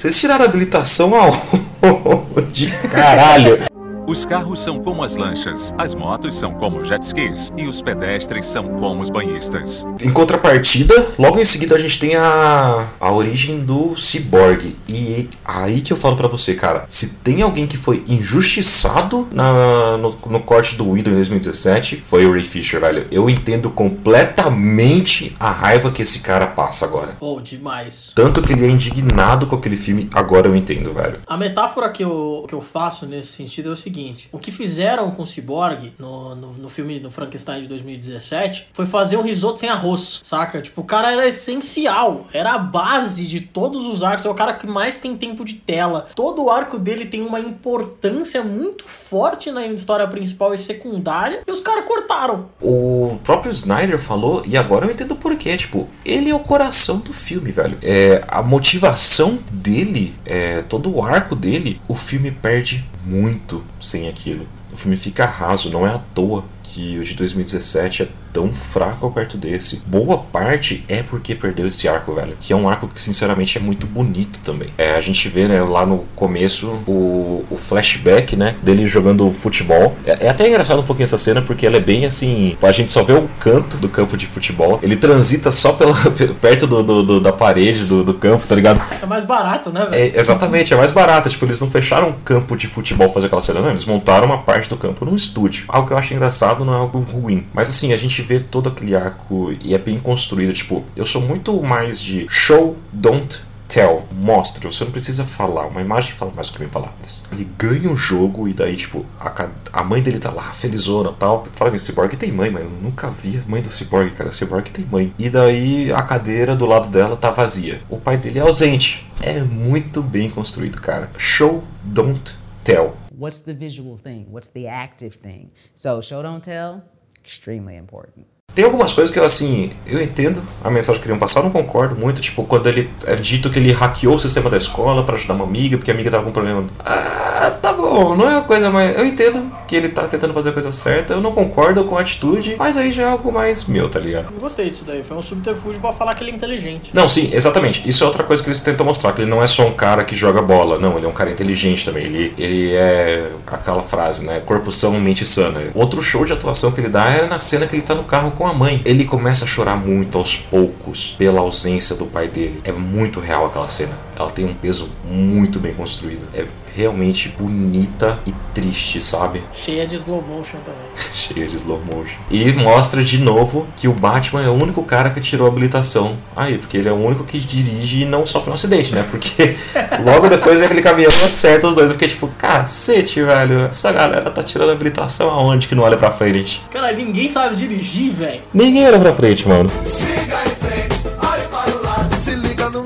Vocês 0.00 0.18
tiraram 0.18 0.46
a 0.46 0.48
habilitação 0.48 1.12
aonde? 1.14 2.70
Caralho! 2.90 3.69
Os 4.06 4.24
carros 4.24 4.60
são 4.60 4.82
como 4.82 5.04
as 5.04 5.14
lanchas, 5.14 5.72
as 5.78 5.94
motos 5.94 6.34
são 6.34 6.52
como 6.54 6.84
jet 6.84 7.02
skis 7.04 7.52
e 7.56 7.66
os 7.66 7.80
pedestres 7.80 8.46
são 8.46 8.64
como 8.80 9.00
os 9.00 9.10
banhistas. 9.10 9.86
Em 10.00 10.10
contrapartida, 10.10 10.94
logo 11.18 11.38
em 11.38 11.44
seguida 11.44 11.76
a 11.76 11.78
gente 11.78 11.98
tem 11.98 12.16
a, 12.16 12.88
a 12.98 13.12
origem 13.12 13.60
do 13.60 13.94
Cyborg. 13.96 14.74
E 14.88 15.28
aí 15.44 15.80
que 15.80 15.92
eu 15.92 15.96
falo 15.96 16.16
pra 16.16 16.26
você, 16.26 16.54
cara, 16.54 16.84
se 16.88 17.16
tem 17.16 17.42
alguém 17.42 17.66
que 17.66 17.76
foi 17.76 18.02
injustiçado 18.08 19.28
na, 19.30 19.96
no, 19.96 20.18
no 20.26 20.40
corte 20.40 20.74
do 20.74 20.90
Widow 20.90 21.12
em 21.12 21.16
2017, 21.16 21.96
foi 22.02 22.26
o 22.26 22.32
Ray 22.32 22.44
Fisher, 22.44 22.80
velho. 22.80 23.06
Eu 23.12 23.30
entendo 23.30 23.70
completamente 23.70 25.36
a 25.38 25.50
raiva 25.50 25.90
que 25.92 26.02
esse 26.02 26.20
cara 26.20 26.48
passa 26.48 26.84
agora. 26.84 27.12
Pô, 27.20 27.40
demais. 27.40 28.12
Tanto 28.14 28.42
que 28.42 28.52
ele 28.54 28.66
é 28.66 28.70
indignado 28.70 29.46
com 29.46 29.54
aquele 29.54 29.76
filme, 29.76 30.08
agora 30.12 30.48
eu 30.48 30.56
entendo, 30.56 30.92
velho. 30.92 31.20
A 31.26 31.36
metáfora 31.36 31.90
que 31.92 32.02
eu, 32.02 32.44
que 32.48 32.54
eu 32.54 32.60
faço 32.60 33.06
nesse 33.06 33.28
sentido 33.28 33.68
é 33.68 33.72
o 33.72 33.76
seguinte: 33.76 33.99
o 34.32 34.38
que 34.38 34.50
fizeram 34.50 35.10
com 35.10 35.22
o 35.22 35.26
Cyborg 35.26 35.92
no, 35.98 36.34
no, 36.34 36.52
no 36.54 36.68
filme 36.68 36.98
do 36.98 37.10
Frankenstein 37.10 37.62
de 37.62 37.68
2017 37.68 38.68
foi 38.72 38.86
fazer 38.86 39.16
um 39.16 39.22
risoto 39.22 39.60
sem 39.60 39.68
arroz, 39.68 40.20
saca? 40.22 40.60
Tipo, 40.60 40.80
o 40.80 40.84
cara 40.84 41.12
era 41.12 41.26
essencial, 41.26 42.26
era 42.32 42.54
a 42.54 42.58
base 42.58 43.26
de 43.26 43.40
todos 43.40 43.86
os 43.86 44.02
arcos, 44.02 44.24
é 44.24 44.28
o 44.28 44.34
cara 44.34 44.54
que 44.54 44.66
mais 44.66 44.98
tem 44.98 45.16
tempo 45.16 45.44
de 45.44 45.54
tela. 45.54 46.08
Todo 46.14 46.44
o 46.44 46.50
arco 46.50 46.78
dele 46.78 47.06
tem 47.06 47.22
uma 47.22 47.40
importância 47.40 48.42
muito 48.42 48.86
forte 48.86 49.50
na 49.50 49.66
história 49.66 50.06
principal 50.06 50.54
e 50.54 50.58
secundária, 50.58 51.42
e 51.46 51.50
os 51.50 51.60
caras 51.60 51.84
cortaram. 51.84 52.48
O 52.60 53.18
próprio 53.24 53.52
Snyder 53.52 53.98
falou, 53.98 54.42
e 54.46 54.56
agora 54.56 54.86
eu 54.86 54.90
entendo 54.90 55.16
por 55.16 55.36
quê. 55.36 55.56
Tipo, 55.56 55.88
ele 56.04 56.30
é 56.30 56.34
o 56.34 56.40
coração 56.40 56.98
do 56.98 57.12
filme, 57.12 57.50
velho. 57.52 57.78
É, 57.82 58.24
a 58.28 58.42
motivação 58.42 59.38
dele, 59.50 60.14
é, 60.24 60.62
todo 60.62 60.94
o 60.94 61.02
arco 61.02 61.34
dele, 61.34 61.80
o 61.88 61.94
filme 61.94 62.30
perde 62.30 62.84
muito 63.04 63.64
sem 63.80 64.08
aquilo. 64.08 64.46
O 64.72 64.76
filme 64.76 64.96
fica 64.96 65.24
raso, 65.26 65.70
não 65.70 65.86
é 65.86 65.94
à 65.94 65.98
toa 65.98 66.44
que 66.62 66.98
o 66.98 67.04
de 67.04 67.14
2017 67.14 68.02
é 68.02 68.08
tão 68.32 68.52
fraco 68.52 69.10
perto 69.10 69.36
desse. 69.36 69.82
Boa 69.86 70.18
parte 70.18 70.84
é 70.88 71.02
porque 71.02 71.34
perdeu 71.34 71.66
esse 71.66 71.88
arco, 71.88 72.14
velho. 72.14 72.34
Que 72.40 72.52
é 72.52 72.56
um 72.56 72.68
arco 72.68 72.88
que, 72.88 73.00
sinceramente, 73.00 73.58
é 73.58 73.60
muito 73.60 73.86
bonito 73.86 74.40
também. 74.40 74.68
É, 74.78 74.92
a 74.96 75.00
gente 75.00 75.28
vê, 75.28 75.46
né, 75.48 75.62
lá 75.62 75.84
no 75.86 75.98
começo, 76.16 76.68
o, 76.86 77.44
o 77.50 77.56
flashback, 77.56 78.36
né, 78.36 78.54
dele 78.62 78.86
jogando 78.86 79.30
futebol. 79.32 79.96
É, 80.06 80.26
é 80.26 80.28
até 80.28 80.48
engraçado 80.48 80.80
um 80.80 80.84
pouquinho 80.84 81.04
essa 81.04 81.18
cena, 81.18 81.42
porque 81.42 81.66
ela 81.66 81.76
é 81.76 81.80
bem 81.80 82.06
assim. 82.06 82.56
A 82.62 82.72
gente 82.72 82.92
só 82.92 83.02
vê 83.02 83.12
o 83.14 83.28
canto 83.40 83.76
do 83.76 83.88
campo 83.88 84.16
de 84.16 84.26
futebol. 84.26 84.78
Ele 84.82 84.96
transita 84.96 85.50
só 85.50 85.72
pela, 85.72 85.94
perto 86.40 86.66
do, 86.66 86.82
do- 86.82 87.02
do- 87.02 87.20
da 87.20 87.32
parede 87.32 87.84
do, 87.84 88.04
do 88.04 88.14
campo, 88.14 88.46
tá 88.46 88.54
ligado? 88.54 88.80
É 89.02 89.06
mais 89.06 89.24
barato, 89.24 89.70
né, 89.70 89.86
velho? 89.90 89.94
É, 89.94 90.18
exatamente, 90.18 90.72
é 90.72 90.76
mais 90.76 90.90
barata. 90.90 91.28
Tipo, 91.28 91.46
eles 91.46 91.60
não 91.60 91.70
fecharam 91.70 92.08
um 92.10 92.12
campo 92.12 92.56
de 92.56 92.66
futebol 92.66 93.08
fazer 93.08 93.26
aquela 93.26 93.40
cena, 93.42 93.60
não. 93.60 93.70
Eles 93.70 93.84
montaram 93.84 94.26
uma 94.26 94.38
parte 94.38 94.68
do 94.68 94.76
campo 94.76 95.04
num 95.04 95.16
estúdio. 95.16 95.64
Algo 95.68 95.86
que 95.88 95.92
eu 95.94 95.98
acho 95.98 96.14
engraçado 96.14 96.64
não 96.64 96.74
é 96.74 96.76
algo 96.76 97.00
ruim. 97.00 97.44
Mas 97.52 97.68
assim, 97.70 97.92
a 97.92 97.96
gente 97.96 98.19
vê 98.20 98.40
todo 98.40 98.68
aquele 98.68 98.94
arco 98.94 99.52
e 99.62 99.74
é 99.74 99.78
bem 99.78 99.98
construído. 99.98 100.52
Tipo, 100.52 100.84
eu 100.96 101.06
sou 101.06 101.22
muito 101.22 101.60
mais 101.62 102.00
de 102.00 102.26
show, 102.28 102.76
don't 102.92 103.40
tell. 103.70 104.04
Mostra, 104.12 104.70
você 104.70 104.84
não 104.84 104.90
precisa 104.90 105.24
falar. 105.24 105.66
Uma 105.66 105.80
imagem 105.80 106.12
fala 106.12 106.32
mais 106.34 106.48
do 106.48 106.54
que 106.54 106.60
mil 106.60 106.68
palavras. 106.68 107.22
Ele 107.32 107.48
ganha 107.56 107.90
o 107.90 107.96
jogo 107.96 108.48
e 108.48 108.52
daí, 108.52 108.76
tipo, 108.76 109.06
a, 109.18 109.48
a 109.72 109.84
mãe 109.84 110.02
dele 110.02 110.18
tá 110.18 110.30
lá, 110.30 110.42
felizona 110.42 111.12
tal. 111.12 111.46
Fala 111.52 111.70
nisso, 111.70 111.86
Cyborg 111.86 112.16
tem 112.16 112.32
mãe, 112.32 112.50
mas 112.50 112.62
eu 112.62 112.70
nunca 112.70 113.08
vi 113.10 113.38
a 113.38 113.48
mãe 113.48 113.62
do 113.62 113.70
Cyborg, 113.70 114.10
cara. 114.10 114.32
Cyborg 114.32 114.70
tem 114.70 114.84
mãe. 114.84 115.12
E 115.18 115.30
daí 115.30 115.92
a 115.92 116.02
cadeira 116.02 116.56
do 116.56 116.66
lado 116.66 116.88
dela 116.88 117.16
tá 117.16 117.30
vazia. 117.30 117.80
O 117.88 117.96
pai 117.96 118.16
dele 118.16 118.40
é 118.40 118.42
ausente. 118.42 119.08
É 119.20 119.40
muito 119.40 120.02
bem 120.02 120.28
construído, 120.28 120.80
cara. 120.80 121.08
Show, 121.16 121.62
don't 121.84 122.34
tell. 122.64 122.96
What's 123.16 123.40
the 123.40 123.52
visual 123.52 123.98
thing? 123.98 124.26
What's 124.30 124.48
the 124.48 124.66
active 124.66 125.18
thing? 125.18 125.50
So, 125.76 126.00
show 126.00 126.22
don't 126.22 126.42
tell, 126.42 126.82
extremely 127.24 127.76
important. 127.76 128.26
Tem 128.54 128.64
algumas 128.64 128.92
coisas 128.92 129.12
que 129.12 129.18
eu, 129.18 129.24
assim, 129.24 129.70
eu 129.86 130.00
entendo 130.00 130.42
a 130.62 130.70
mensagem 130.70 131.00
que 131.00 131.06
queriam 131.06 131.18
passar, 131.18 131.40
eu 131.40 131.44
não 131.44 131.50
concordo 131.50 131.94
muito. 131.94 132.20
Tipo, 132.20 132.44
quando 132.44 132.68
ele 132.68 132.90
é 133.06 133.14
dito 133.16 133.48
que 133.50 133.58
ele 133.58 133.72
hackeou 133.72 134.14
o 134.14 134.18
sistema 134.18 134.50
da 134.50 134.56
escola 134.56 135.04
pra 135.04 135.14
ajudar 135.14 135.34
uma 135.34 135.44
amiga, 135.44 135.76
porque 135.76 135.90
a 135.90 135.94
amiga 135.94 136.10
tava 136.10 136.24
com 136.24 136.32
problema. 136.32 136.64
Ah, 136.84 137.52
tá 137.62 137.72
bom, 137.72 138.16
não 138.16 138.28
é 138.28 138.32
uma 138.32 138.42
coisa 138.42 138.70
mais. 138.70 138.96
Eu 138.98 139.06
entendo 139.06 139.50
que 139.66 139.76
ele 139.76 139.88
tá 139.88 140.02
tentando 140.08 140.34
fazer 140.34 140.50
a 140.50 140.52
coisa 140.52 140.72
certa, 140.72 141.14
eu 141.14 141.20
não 141.20 141.32
concordo 141.32 141.84
com 141.84 141.96
a 141.96 142.00
atitude, 142.00 142.56
mas 142.58 142.76
aí 142.76 142.90
já 142.90 143.04
é 143.04 143.06
algo 143.06 143.32
mais 143.32 143.66
meu, 143.66 143.88
tá 143.88 144.00
ligado? 144.00 144.32
Eu 144.34 144.40
gostei 144.40 144.68
disso 144.68 144.84
daí. 144.84 145.04
Foi 145.04 145.16
um 145.16 145.22
subterfúgio 145.22 145.80
pra 145.80 145.92
falar 145.92 146.14
que 146.14 146.24
ele 146.24 146.32
é 146.32 146.34
inteligente. 146.34 146.90
Não, 146.92 147.08
sim, 147.08 147.30
exatamente. 147.32 147.88
Isso 147.88 148.02
é 148.02 148.06
outra 148.06 148.24
coisa 148.24 148.42
que 148.42 148.48
eles 148.48 148.60
tentam 148.60 148.84
mostrar, 148.84 149.12
que 149.12 149.22
ele 149.22 149.30
não 149.30 149.42
é 149.42 149.46
só 149.46 149.66
um 149.66 149.72
cara 149.72 150.04
que 150.04 150.14
joga 150.14 150.42
bola, 150.42 150.78
não, 150.78 150.96
ele 150.96 151.06
é 151.06 151.08
um 151.08 151.12
cara 151.12 151.30
inteligente 151.30 151.84
também. 151.84 152.04
Ele, 152.04 152.34
ele 152.36 152.74
é 152.74 153.30
aquela 153.46 153.82
frase, 153.82 154.26
né? 154.26 154.40
Corpo 154.44 154.72
são, 154.72 154.98
mente 154.98 155.24
sana. 155.24 155.60
Outro 155.74 156.02
show 156.02 156.24
de 156.24 156.32
atuação 156.32 156.72
que 156.72 156.80
ele 156.80 156.88
dá 156.88 157.06
é 157.06 157.26
na 157.26 157.38
cena 157.38 157.66
que 157.66 157.76
ele 157.76 157.82
tá 157.82 157.94
no 157.94 158.04
carro 158.04 158.32
com 158.40 158.46
a 158.46 158.54
mãe. 158.54 158.80
Ele 158.86 159.04
começa 159.04 159.44
a 159.44 159.46
chorar 159.46 159.76
muito 159.76 160.16
aos 160.16 160.34
poucos 160.34 161.14
pela 161.18 161.40
ausência 161.40 161.94
do 161.94 162.06
pai 162.06 162.26
dele. 162.26 162.62
É 162.64 162.72
muito 162.72 163.20
real 163.20 163.44
aquela 163.44 163.68
cena. 163.68 164.09
Ela 164.20 164.30
tem 164.30 164.44
um 164.44 164.52
peso 164.52 164.86
muito 165.08 165.58
bem 165.58 165.72
construído. 165.72 166.28
É 166.34 166.44
realmente 166.76 167.30
bonita 167.30 168.18
e 168.26 168.32
triste, 168.54 169.00
sabe? 169.00 169.42
Cheia 169.52 169.86
de 169.86 169.96
slow 169.96 170.22
motion 170.22 170.58
também. 170.58 170.80
Cheia 171.14 171.46
de 171.46 171.56
slow 171.56 171.80
motion. 171.84 172.18
E 172.30 172.52
mostra 172.52 173.02
de 173.02 173.18
novo 173.18 173.66
que 173.76 173.88
o 173.88 173.92
Batman 173.92 174.44
é 174.44 174.48
o 174.48 174.52
único 174.52 174.82
cara 174.84 175.08
que 175.08 175.20
tirou 175.22 175.46
a 175.46 175.50
habilitação 175.50 176.18
aí, 176.36 176.58
porque 176.58 176.76
ele 176.76 176.88
é 176.88 176.92
o 176.92 176.96
único 176.96 177.24
que 177.24 177.38
dirige 177.38 178.02
e 178.02 178.04
não 178.04 178.26
sofre 178.26 178.50
um 178.50 178.54
acidente, 178.54 178.94
né? 178.94 179.06
Porque 179.10 179.56
logo 180.04 180.28
depois 180.28 180.60
aquele 180.60 180.82
caminhão 180.82 181.10
acerta 181.10 181.66
os 181.66 181.74
dois. 181.74 181.90
Fiquei 181.90 182.08
tipo, 182.08 182.28
cacete, 182.28 183.22
velho, 183.22 183.66
essa 183.70 183.90
galera 183.90 184.30
tá 184.30 184.42
tirando 184.42 184.68
a 184.68 184.72
habilitação 184.72 185.30
aonde 185.30 185.66
que 185.66 185.74
não 185.74 185.82
olha 185.82 185.96
pra 185.96 186.10
frente? 186.10 186.62
Cara, 186.70 186.92
ninguém 186.92 187.32
sabe 187.32 187.56
dirigir, 187.56 188.12
velho. 188.12 188.42
Ninguém 188.52 188.86
olha 188.86 189.00
pra 189.00 189.14
frente, 189.14 189.48
mano. 189.48 189.70
Se 189.86 190.04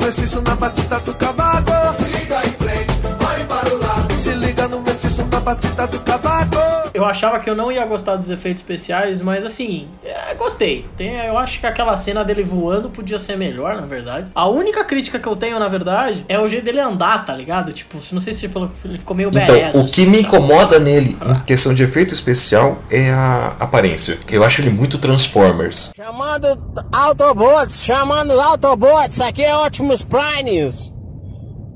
liga 0.05 0.07
mestiço 0.07 0.43
na 0.43 0.55
batida 0.55 1.01
do 1.01 1.15
cavaco. 1.15 1.73
Siga 2.05 2.47
em 2.47 2.53
frente, 2.53 2.93
olhe 3.27 3.45
para 3.45 3.75
o 3.75 3.79
lado. 3.79 4.15
Se 4.17 4.31
liga 4.33 4.69
no 4.69 4.81
mestiço 4.83 5.25
na 5.31 5.41
batida 5.41 5.87
do 5.87 6.01
cavaco. 6.01 6.84
Eu 6.95 7.05
achava 7.05 7.41
que 7.41 7.51
eu 7.51 7.57
não 7.57 7.73
ia 7.73 7.85
gostar 7.85 8.15
dos 8.15 8.31
efeitos 8.31 8.63
especiais, 8.63 9.21
mas 9.21 9.45
assim, 9.45 9.89
é, 10.05 10.33
gostei. 10.35 10.87
Tem, 10.97 11.17
eu 11.27 11.37
acho 11.37 11.59
que 11.59 11.67
aquela 11.67 11.97
cena 11.97 12.25
dele 12.25 12.45
voando 12.45 12.89
podia 12.89 13.19
ser 13.19 13.37
melhor, 13.37 13.75
na 13.75 13.87
verdade. 13.87 14.29
A 14.33 14.49
única 14.49 14.85
crítica 14.85 15.19
que 15.19 15.27
eu 15.27 15.35
tenho, 15.35 15.59
na 15.59 15.67
verdade, 15.67 16.25
é 16.29 16.39
o 16.39 16.47
jeito 16.47 16.65
dele 16.65 16.79
andar, 16.79 17.27
tá 17.27 17.35
ligado? 17.35 17.73
Tipo, 17.73 17.99
não 18.13 18.21
sei 18.21 18.33
se 18.33 18.41
você 18.41 18.49
falou 18.49 18.69
que 18.69 18.87
ele 18.87 18.99
ficou 18.99 19.17
meio 19.17 19.31
Então, 19.31 19.45
badass, 19.45 19.75
o 19.75 19.87
que 19.87 20.07
me 20.07 20.21
incomoda 20.21 20.79
nele, 20.79 21.19
em 21.27 21.35
questão 21.41 21.75
de 21.75 21.83
efeito 21.83 22.15
especial, 22.15 22.79
é 22.89 23.11
a 23.11 23.57
aparência. 23.59 24.17
Eu 24.31 24.45
acho 24.45 24.61
ele 24.61 24.71
muito 24.71 24.97
Transformers. 24.99 25.91
Chamando 25.97 26.47
Autobots, 26.93 27.85
chamando 27.85 28.41
Autobots, 28.41 29.21
aqui 29.21 29.43
é 29.43 29.57
Optimus 29.57 30.05
Primes. 30.05 30.95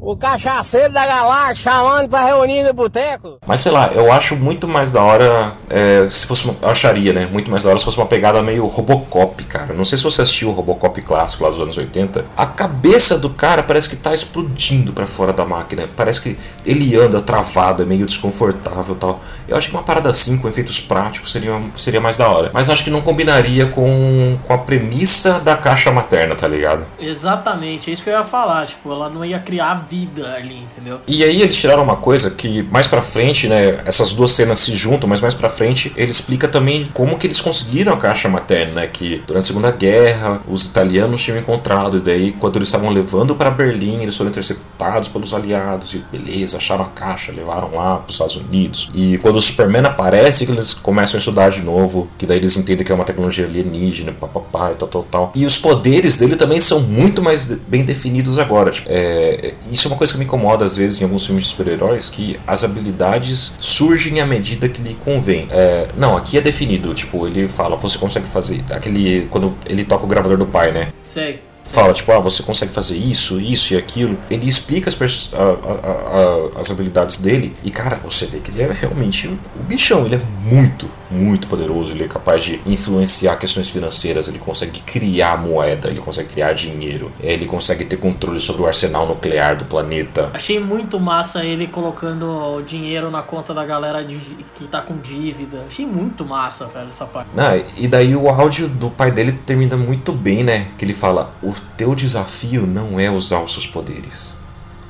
O 0.08 0.16
cachaceiro 0.16 0.90
da 0.90 1.04
galáxia 1.04 1.70
chamando 1.70 2.08
pra 2.08 2.24
reunir 2.24 2.62
no 2.62 2.72
boteco. 2.72 3.36
Mas 3.46 3.60
sei 3.60 3.70
lá, 3.70 3.88
eu 3.88 4.10
acho 4.10 4.36
muito 4.36 4.66
mais 4.66 4.90
da 4.90 5.02
hora. 5.02 5.52
é, 5.68 6.08
se 6.08 6.26
fosse 6.26 6.46
uma, 6.46 6.56
eu 6.62 6.70
acharia, 6.70 7.12
né? 7.12 7.28
Muito 7.30 7.50
mais 7.50 7.64
da 7.64 7.68
hora 7.68 7.78
se 7.78 7.84
fosse 7.84 7.98
uma 7.98 8.06
pegada 8.06 8.42
meio 8.42 8.66
Robocop, 8.66 9.44
cara. 9.44 9.74
Não 9.74 9.84
sei 9.84 9.98
se 9.98 10.04
você 10.04 10.22
assistiu 10.22 10.48
o 10.48 10.52
Robocop 10.52 11.02
clássico 11.02 11.44
lá 11.44 11.50
dos 11.50 11.60
anos 11.60 11.76
80. 11.76 12.24
A 12.34 12.46
cabeça 12.46 13.18
do 13.18 13.28
cara 13.28 13.62
parece 13.62 13.90
que 13.90 13.96
tá 13.96 14.14
explodindo 14.14 14.94
pra 14.94 15.06
fora 15.06 15.30
da 15.30 15.44
máquina. 15.44 15.86
Parece 15.94 16.22
que 16.22 16.38
ele 16.64 16.96
anda 16.96 17.20
travado, 17.20 17.82
é 17.82 17.84
meio 17.84 18.06
desconfortável 18.06 18.94
e 18.94 18.98
tal. 18.98 19.20
Eu 19.46 19.58
acho 19.58 19.68
que 19.68 19.76
uma 19.76 19.82
parada 19.82 20.08
assim, 20.08 20.38
com 20.38 20.48
efeitos 20.48 20.80
práticos, 20.80 21.30
seria, 21.30 21.60
seria 21.76 22.00
mais 22.00 22.16
da 22.16 22.30
hora. 22.30 22.50
Mas 22.54 22.70
acho 22.70 22.82
que 22.82 22.88
não 22.88 23.02
combinaria 23.02 23.66
com, 23.66 24.38
com 24.46 24.54
a 24.54 24.58
premissa 24.58 25.38
da 25.40 25.54
caixa 25.54 25.90
materna, 25.90 26.34
tá 26.34 26.48
ligado? 26.48 26.86
Exatamente, 26.98 27.90
é 27.90 27.92
isso 27.92 28.02
que 28.02 28.08
eu 28.08 28.14
ia 28.14 28.24
falar. 28.24 28.66
Tipo, 28.66 28.90
ela 28.90 29.10
não 29.10 29.22
ia 29.22 29.38
criar 29.38 29.86
vida 29.86 29.97
ali, 30.24 30.66
entendeu? 30.72 31.00
E 31.06 31.24
aí 31.24 31.42
eles 31.42 31.56
tiraram 31.56 31.82
uma 31.82 31.96
coisa 31.96 32.30
que 32.30 32.62
mais 32.64 32.86
pra 32.86 33.02
frente, 33.02 33.48
né, 33.48 33.80
essas 33.84 34.12
duas 34.12 34.32
cenas 34.32 34.58
se 34.58 34.76
juntam, 34.76 35.08
mas 35.08 35.20
mais 35.20 35.34
pra 35.34 35.48
frente 35.48 35.92
ele 35.96 36.10
explica 36.10 36.46
também 36.46 36.88
como 36.92 37.18
que 37.18 37.26
eles 37.26 37.40
conseguiram 37.40 37.92
a 37.92 37.96
caixa 37.96 38.28
materna, 38.28 38.82
né, 38.82 38.86
que 38.86 39.22
durante 39.26 39.44
a 39.44 39.46
Segunda 39.46 39.70
Guerra 39.70 40.40
os 40.48 40.66
italianos 40.66 41.22
tinham 41.22 41.38
encontrado 41.38 41.98
e 41.98 42.00
daí 42.00 42.32
quando 42.32 42.56
eles 42.56 42.68
estavam 42.68 42.90
levando 42.90 43.34
pra 43.34 43.50
Berlim, 43.50 44.02
eles 44.02 44.16
foram 44.16 44.30
interceptados 44.30 45.08
pelos 45.08 45.32
aliados 45.34 45.94
e 45.94 45.98
beleza, 46.10 46.58
acharam 46.58 46.84
a 46.84 46.88
caixa, 46.88 47.32
levaram 47.32 47.74
lá 47.74 47.96
pros 47.96 48.14
Estados 48.14 48.36
Unidos. 48.36 48.90
E 48.94 49.18
quando 49.18 49.36
o 49.36 49.42
Superman 49.42 49.84
aparece, 49.84 50.46
que 50.46 50.52
eles 50.52 50.74
começam 50.74 51.16
a 51.16 51.18
estudar 51.18 51.50
de 51.50 51.62
novo, 51.62 52.08
que 52.18 52.26
daí 52.26 52.38
eles 52.38 52.56
entendem 52.56 52.84
que 52.84 52.92
é 52.92 52.94
uma 52.94 53.04
tecnologia 53.04 53.46
alienígena, 53.46 54.12
papapá 54.12 54.72
e 54.72 54.74
tal, 54.74 54.88
tal, 54.88 55.02
tal. 55.04 55.32
E 55.34 55.44
os 55.44 55.58
poderes 55.58 56.16
dele 56.16 56.36
também 56.36 56.60
são 56.60 56.80
muito 56.80 57.22
mais 57.22 57.46
bem 57.46 57.84
definidos 57.84 58.38
agora. 58.38 58.70
Tipo, 58.70 58.88
é, 58.90 59.54
isso 59.78 59.88
é 59.88 59.90
uma 59.90 59.96
coisa 59.96 60.12
que 60.12 60.18
me 60.18 60.24
incomoda 60.24 60.64
às 60.64 60.76
vezes 60.76 61.00
em 61.00 61.04
alguns 61.04 61.24
filmes 61.24 61.44
de 61.44 61.50
super-heróis, 61.50 62.08
que 62.08 62.38
as 62.46 62.64
habilidades 62.64 63.54
surgem 63.60 64.20
à 64.20 64.26
medida 64.26 64.68
que 64.68 64.82
lhe 64.82 64.94
convém. 65.04 65.46
É, 65.50 65.88
não, 65.96 66.16
aqui 66.16 66.36
é 66.36 66.40
definido, 66.40 66.92
tipo, 66.94 67.26
ele 67.26 67.48
fala, 67.48 67.76
você 67.76 67.96
consegue 67.96 68.26
fazer 68.26 68.62
aquele. 68.70 69.26
Quando 69.30 69.56
ele 69.66 69.84
toca 69.84 70.04
o 70.04 70.08
gravador 70.08 70.36
do 70.36 70.46
pai, 70.46 70.72
né? 70.72 70.88
Sei. 71.06 71.47
Fala, 71.68 71.92
tipo, 71.92 72.10
ah, 72.12 72.18
você 72.18 72.42
consegue 72.42 72.72
fazer 72.72 72.96
isso, 72.96 73.38
isso 73.40 73.74
e 73.74 73.76
aquilo. 73.76 74.16
Ele 74.30 74.48
explica 74.48 74.88
as, 74.88 75.30
a- 75.34 75.36
a- 75.36 76.56
a- 76.56 76.60
as 76.60 76.70
habilidades 76.70 77.18
dele 77.18 77.54
e, 77.62 77.70
cara, 77.70 77.96
você 78.02 78.26
vê 78.26 78.38
que 78.40 78.50
ele 78.50 78.62
é 78.62 78.72
realmente 78.72 79.28
o 79.28 79.62
bichão. 79.64 80.06
Ele 80.06 80.14
é 80.16 80.20
muito, 80.44 80.88
muito 81.10 81.46
poderoso. 81.46 81.92
Ele 81.92 82.04
é 82.04 82.08
capaz 82.08 82.42
de 82.44 82.60
influenciar 82.66 83.36
questões 83.36 83.68
financeiras. 83.68 84.28
Ele 84.28 84.38
consegue 84.38 84.80
criar 84.80 85.36
moeda, 85.36 85.88
ele 85.88 86.00
consegue 86.00 86.28
criar 86.30 86.52
dinheiro. 86.54 87.12
Ele 87.20 87.44
consegue 87.46 87.84
ter 87.84 87.96
controle 87.98 88.40
sobre 88.40 88.62
o 88.62 88.66
arsenal 88.66 89.06
nuclear 89.06 89.56
do 89.56 89.66
planeta. 89.66 90.30
Achei 90.32 90.58
muito 90.58 90.98
massa 90.98 91.44
ele 91.44 91.66
colocando 91.66 92.26
o 92.26 92.62
dinheiro 92.62 93.10
na 93.10 93.22
conta 93.22 93.52
da 93.52 93.64
galera 93.64 94.02
de- 94.04 94.18
que 94.56 94.66
tá 94.66 94.80
com 94.80 94.96
dívida. 94.98 95.64
Achei 95.66 95.84
muito 95.86 96.24
massa, 96.24 96.66
velho, 96.66 96.88
essa 96.88 97.04
parte. 97.04 97.28
Ah, 97.36 97.56
e 97.76 97.86
daí 97.86 98.16
o 98.16 98.28
áudio 98.28 98.68
do 98.68 98.88
pai 98.90 99.10
dele 99.10 99.32
termina 99.32 99.76
muito 99.76 100.12
bem, 100.12 100.42
né? 100.42 100.66
Que 100.78 100.84
ele 100.84 100.94
fala: 100.94 101.30
O 101.42 101.52
teu 101.76 101.94
desafio 101.94 102.66
não 102.66 102.98
é 102.98 103.10
usar 103.10 103.40
os 103.40 103.52
seus 103.52 103.66
poderes. 103.66 104.36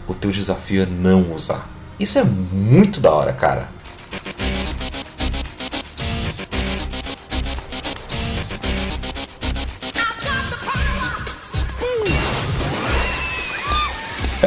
O 0.06 0.14
teu 0.14 0.30
desafio 0.30 0.82
é 0.82 0.86
não 0.86 1.34
usar. 1.34 1.68
Isso 1.98 2.18
é 2.18 2.24
muito 2.24 3.00
da 3.00 3.12
hora, 3.12 3.32
cara. 3.32 3.68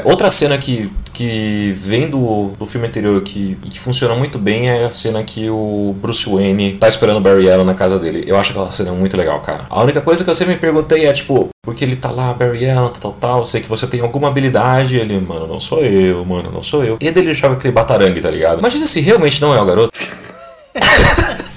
Outra 0.03 0.29
cena 0.31 0.57
que, 0.57 0.91
que 1.13 1.73
vem 1.75 2.09
do, 2.09 2.49
do 2.57 2.65
filme 2.65 2.87
anterior 2.87 3.21
que, 3.21 3.57
que 3.69 3.79
funciona 3.79 4.15
muito 4.15 4.39
bem 4.39 4.69
é 4.69 4.85
a 4.85 4.89
cena 4.89 5.23
que 5.23 5.49
o 5.49 5.95
Bruce 6.01 6.29
Wayne 6.29 6.73
tá 6.73 6.87
esperando 6.87 7.17
o 7.17 7.21
Barry 7.21 7.51
Allen 7.51 7.65
na 7.65 7.73
casa 7.73 7.99
dele. 7.99 8.23
Eu 8.27 8.37
acho 8.37 8.51
aquela 8.51 8.71
cena 8.71 8.91
muito 8.91 9.15
legal, 9.17 9.39
cara. 9.41 9.65
A 9.69 9.81
única 9.81 10.01
coisa 10.01 10.23
que 10.23 10.29
eu 10.29 10.33
sempre 10.33 10.53
me 10.53 10.59
perguntei 10.59 11.05
é, 11.05 11.13
tipo, 11.13 11.49
porque 11.61 11.83
ele 11.83 11.95
tá 11.95 12.11
lá, 12.11 12.33
Barry 12.33 12.69
Allen, 12.69 12.91
tal, 12.91 13.11
tal, 13.11 13.13
tal, 13.13 13.45
sei 13.45 13.61
que 13.61 13.69
você 13.69 13.87
tem 13.87 14.01
alguma 14.01 14.27
habilidade. 14.27 14.97
Ele, 14.97 15.19
mano, 15.19 15.47
não 15.47 15.59
sou 15.59 15.79
eu, 15.79 16.23
mano, 16.25 16.51
não 16.51 16.63
sou 16.63 16.83
eu. 16.83 16.97
E 16.99 17.07
ele 17.07 17.33
joga 17.33 17.55
aquele 17.55 17.73
batarangue, 17.73 18.21
tá 18.21 18.29
ligado? 18.29 18.59
Imagina 18.59 18.85
se 18.85 19.01
realmente 19.01 19.41
não 19.41 19.53
é 19.53 19.61
o 19.61 19.65
garoto. 19.65 19.99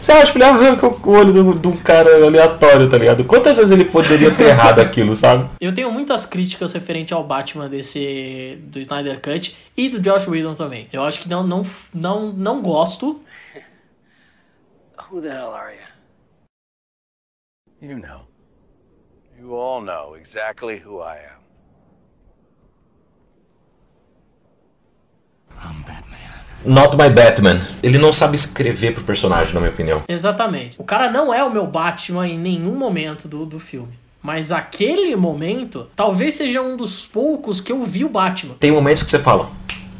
Você 0.00 0.12
acha 0.12 0.30
que 0.30 0.38
ele 0.38 0.44
arranca 0.44 0.86
o 0.86 1.10
olho 1.10 1.32
de 1.32 1.68
um 1.68 1.76
cara 1.76 2.24
aleatório, 2.24 2.88
tá 2.88 2.96
ligado? 2.96 3.24
Quantas 3.24 3.56
vezes 3.56 3.72
ele 3.72 3.84
poderia 3.84 4.32
ter 4.32 4.50
errado 4.50 4.78
aquilo, 4.78 5.12
sabe? 5.14 5.50
Eu 5.60 5.74
tenho 5.74 5.90
muitas 5.90 6.24
críticas 6.24 6.72
referente 6.72 7.12
ao 7.12 7.24
Batman 7.24 7.68
desse 7.68 8.56
do 8.62 8.78
Snyder 8.78 9.20
Cut 9.20 9.56
e 9.76 9.88
do 9.88 10.00
Josh 10.00 10.28
Whedon 10.28 10.54
também. 10.54 10.88
Eu 10.92 11.02
acho 11.02 11.20
que 11.20 11.28
não 11.28 11.44
não 11.44 11.66
não 11.92 12.32
não 12.32 12.62
gosto. 12.62 13.20
Who 15.10 15.20
the 15.20 15.28
hell 15.28 15.52
are 15.52 15.74
you? 15.74 17.88
You 17.88 17.98
know. 17.98 18.20
You 19.38 19.54
all 19.54 19.82
know 19.82 20.16
exactly 20.16 20.80
who 20.84 21.00
I 21.00 21.16
am. 21.16 21.38
Not 26.64 26.96
my 26.96 27.08
Batman. 27.08 27.60
Ele 27.82 27.98
não 27.98 28.12
sabe 28.12 28.34
escrever 28.34 28.94
pro 28.94 29.04
personagem, 29.04 29.54
na 29.54 29.60
minha 29.60 29.72
opinião. 29.72 30.02
Exatamente. 30.08 30.76
O 30.78 30.84
cara 30.84 31.10
não 31.10 31.32
é 31.32 31.42
o 31.42 31.50
meu 31.50 31.66
Batman 31.66 32.26
em 32.26 32.38
nenhum 32.38 32.74
momento 32.74 33.28
do, 33.28 33.46
do 33.46 33.58
filme. 33.58 33.98
Mas 34.22 34.50
aquele 34.50 35.14
momento, 35.14 35.86
talvez 35.94 36.34
seja 36.34 36.60
um 36.60 36.76
dos 36.76 37.06
poucos 37.06 37.60
que 37.60 37.70
eu 37.70 37.82
vi 37.84 38.04
o 38.04 38.08
Batman. 38.08 38.56
Tem 38.58 38.70
momentos 38.70 39.02
que 39.02 39.10
você 39.10 39.20
fala, 39.20 39.48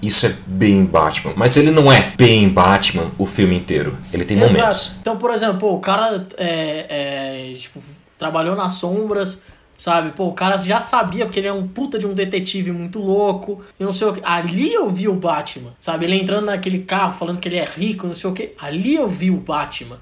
isso 0.02 0.26
é 0.26 0.34
bem 0.46 0.84
Batman. 0.84 1.32
Mas 1.36 1.56
ele 1.56 1.70
não 1.70 1.90
é 1.90 2.12
bem 2.16 2.48
Batman 2.48 3.10
o 3.16 3.26
filme 3.26 3.56
inteiro. 3.56 3.96
Ele 4.12 4.24
tem 4.24 4.36
Exato. 4.36 4.52
momentos. 4.52 4.96
Então, 5.00 5.16
por 5.16 5.30
exemplo, 5.30 5.72
o 5.72 5.80
cara 5.80 6.26
é, 6.36 7.50
é, 7.50 7.54
tipo, 7.54 7.80
trabalhou 8.18 8.56
nas 8.56 8.74
sombras, 8.74 9.40
sabe? 9.78 10.10
Pô, 10.10 10.26
o 10.26 10.34
cara 10.34 10.58
já 10.58 10.80
sabia, 10.80 11.24
porque 11.24 11.38
ele 11.38 11.46
é 11.46 11.52
um 11.52 11.66
puta 11.66 11.98
de 11.98 12.06
um 12.06 12.12
detetive 12.12 12.72
muito 12.72 12.98
louco, 12.98 13.62
e 13.78 13.84
não 13.84 13.92
sei 13.92 14.08
o 14.08 14.12
que. 14.12 14.20
Ali 14.24 14.74
eu 14.74 14.90
vi 14.90 15.08
o 15.08 15.14
Batman, 15.14 15.72
sabe? 15.78 16.04
Ele 16.04 16.16
entrando 16.16 16.46
naquele 16.46 16.80
carro 16.80 17.16
falando 17.16 17.38
que 17.38 17.48
ele 17.48 17.56
é 17.56 17.64
rico, 17.64 18.06
não 18.06 18.14
sei 18.14 18.28
o 18.28 18.34
que. 18.34 18.52
Ali 18.58 18.96
eu 18.96 19.08
vi 19.08 19.30
o 19.30 19.36
Batman. 19.36 19.98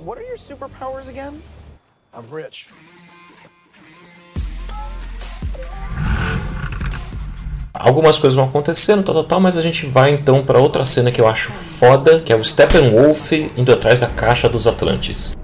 What 0.00 0.20
are 0.20 0.28
your 0.28 0.38
superpowers 0.38 1.08
again? 1.08 1.40
I'm 2.12 2.26
rich. 2.30 2.66
Algumas 7.72 8.18
coisas 8.18 8.36
vão 8.36 8.44
acontecendo, 8.44 9.02
tal, 9.02 9.14
tal, 9.14 9.24
tal, 9.24 9.40
mas 9.40 9.56
a 9.56 9.62
gente 9.62 9.86
vai 9.86 10.10
então 10.10 10.44
pra 10.44 10.60
outra 10.60 10.84
cena 10.84 11.10
que 11.10 11.20
eu 11.20 11.26
acho 11.26 11.50
foda, 11.50 12.20
que 12.20 12.32
é 12.32 12.36
o 12.36 12.44
Steppenwolf 12.44 13.32
indo 13.56 13.72
atrás 13.72 14.00
da 14.00 14.08
caixa 14.08 14.48
dos 14.48 14.66
Atlantes. 14.66 15.34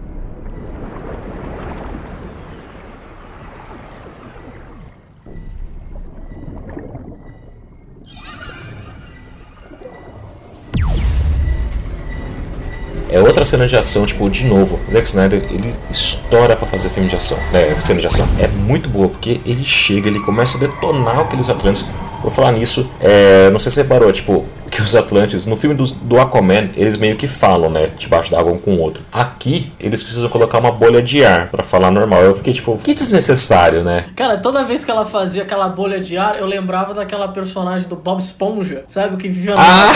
Outra 13.38 13.44
cena 13.44 13.68
de 13.68 13.76
ação, 13.76 14.04
tipo, 14.04 14.28
de 14.28 14.44
novo, 14.44 14.80
o 14.88 14.92
Zack 14.92 15.06
Snyder, 15.06 15.44
ele 15.50 15.72
estoura 15.90 16.56
pra 16.56 16.66
fazer 16.66 16.88
filme 16.88 17.08
de 17.08 17.14
ação, 17.14 17.38
né, 17.52 17.74
cena 17.78 18.00
de 18.00 18.06
ação. 18.06 18.28
É 18.38 18.48
muito 18.48 18.88
boa, 18.88 19.08
porque 19.08 19.40
ele 19.46 19.64
chega, 19.64 20.08
ele 20.08 20.20
começa 20.20 20.56
a 20.56 20.60
detonar 20.60 21.20
aqueles 21.20 21.48
Atlantes. 21.48 21.84
Por 22.20 22.32
falar 22.32 22.50
nisso, 22.50 22.90
é, 23.00 23.48
não 23.50 23.60
sei 23.60 23.70
se 23.70 23.76
você 23.76 23.82
reparou, 23.82 24.10
tipo, 24.10 24.44
que 24.68 24.82
os 24.82 24.96
Atlantes, 24.96 25.46
no 25.46 25.56
filme 25.56 25.76
do, 25.76 25.84
do 25.84 26.18
Aquaman, 26.18 26.70
eles 26.76 26.96
meio 26.96 27.14
que 27.14 27.28
falam, 27.28 27.70
né, 27.70 27.90
debaixo 27.96 28.32
d'água 28.32 28.52
um 28.52 28.58
com 28.58 28.74
o 28.74 28.80
outro. 28.80 29.04
Aqui, 29.12 29.72
eles 29.78 30.02
precisam 30.02 30.28
colocar 30.28 30.58
uma 30.58 30.72
bolha 30.72 31.00
de 31.00 31.24
ar 31.24 31.48
pra 31.48 31.62
falar 31.62 31.92
normal. 31.92 32.22
Eu 32.22 32.34
fiquei 32.34 32.52
tipo, 32.52 32.76
que 32.78 32.92
desnecessário, 32.92 33.84
né? 33.84 34.04
Cara, 34.16 34.38
toda 34.38 34.64
vez 34.64 34.84
que 34.84 34.90
ela 34.90 35.04
fazia 35.04 35.44
aquela 35.44 35.68
bolha 35.68 36.00
de 36.00 36.16
ar, 36.16 36.40
eu 36.40 36.46
lembrava 36.46 36.92
daquela 36.92 37.28
personagem 37.28 37.88
do 37.88 37.94
Bob 37.94 38.18
Esponja, 38.18 38.82
sabe? 38.88 39.14
O 39.14 39.18
que 39.18 39.28
vivia 39.28 39.54
no 39.54 39.60
Ah! 39.60 39.88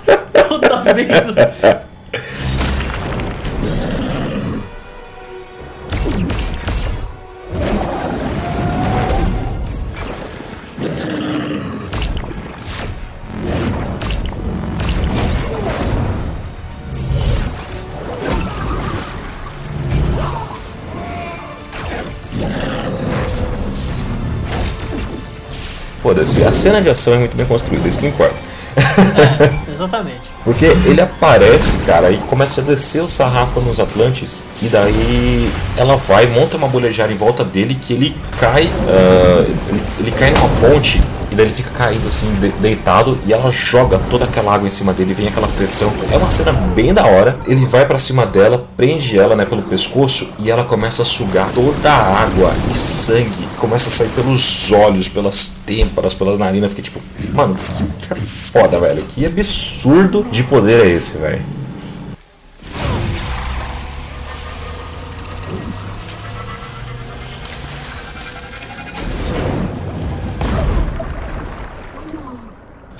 Foda-se, 26.02 26.44
a 26.44 26.52
cena 26.52 26.82
de 26.82 26.90
ação 26.90 27.14
é 27.14 27.18
muito 27.20 27.34
bem 27.34 27.46
construída, 27.46 27.88
isso 27.88 27.98
que 27.98 28.06
importa. 28.06 28.36
Exatamente. 29.72 30.20
Porque 30.44 30.66
ele 30.66 31.00
aparece, 31.00 31.78
cara, 31.84 32.10
e 32.10 32.18
começa 32.18 32.60
a 32.60 32.64
descer 32.64 33.02
o 33.02 33.08
sarrafo 33.08 33.60
nos 33.60 33.80
Atlantes, 33.80 34.44
e 34.60 34.68
daí 34.68 35.50
ela 35.74 35.96
vai, 35.96 36.26
monta 36.26 36.58
uma 36.58 36.68
bolha 36.68 36.90
de 36.90 37.00
ar 37.00 37.10
em 37.10 37.16
volta 37.16 37.42
dele, 37.42 37.74
que 37.74 37.94
ele 37.94 38.14
cai, 38.38 38.70
ah, 38.86 39.44
ele, 39.68 39.82
ele 40.00 40.10
cai 40.10 40.30
numa 40.32 40.48
ponte, 40.60 41.00
e 41.34 41.36
daí 41.36 41.46
ele 41.46 41.52
fica 41.54 41.70
caído 41.70 42.06
assim, 42.06 42.32
de- 42.40 42.52
deitado, 42.60 43.18
e 43.26 43.32
ela 43.32 43.50
joga 43.50 43.98
toda 44.08 44.24
aquela 44.24 44.54
água 44.54 44.68
em 44.68 44.70
cima 44.70 44.92
dele, 44.92 45.12
vem 45.12 45.26
aquela 45.26 45.48
pressão. 45.48 45.92
É 46.12 46.16
uma 46.16 46.30
cena 46.30 46.52
bem 46.52 46.94
da 46.94 47.04
hora. 47.04 47.36
Ele 47.46 47.66
vai 47.66 47.84
pra 47.84 47.98
cima 47.98 48.24
dela, 48.24 48.66
prende 48.76 49.18
ela, 49.18 49.34
né, 49.34 49.44
pelo 49.44 49.62
pescoço, 49.62 50.28
e 50.38 50.50
ela 50.50 50.64
começa 50.64 51.02
a 51.02 51.04
sugar 51.04 51.50
toda 51.52 51.90
a 51.90 52.22
água 52.22 52.54
e 52.70 52.76
sangue, 52.76 53.28
que 53.30 53.56
começa 53.58 53.88
a 53.88 53.92
sair 53.92 54.10
pelos 54.10 54.70
olhos, 54.72 55.08
pelas 55.08 55.56
têmporas, 55.66 56.14
pelas 56.14 56.38
narinas. 56.38 56.70
Fiquei 56.70 56.84
tipo, 56.84 57.00
mano, 57.32 57.56
que, 57.68 57.84
que 58.08 58.14
foda, 58.14 58.78
velho. 58.78 59.02
Que 59.08 59.26
absurdo 59.26 60.24
de 60.30 60.44
poder 60.44 60.86
é 60.86 60.88
esse, 60.90 61.18
velho. 61.18 61.42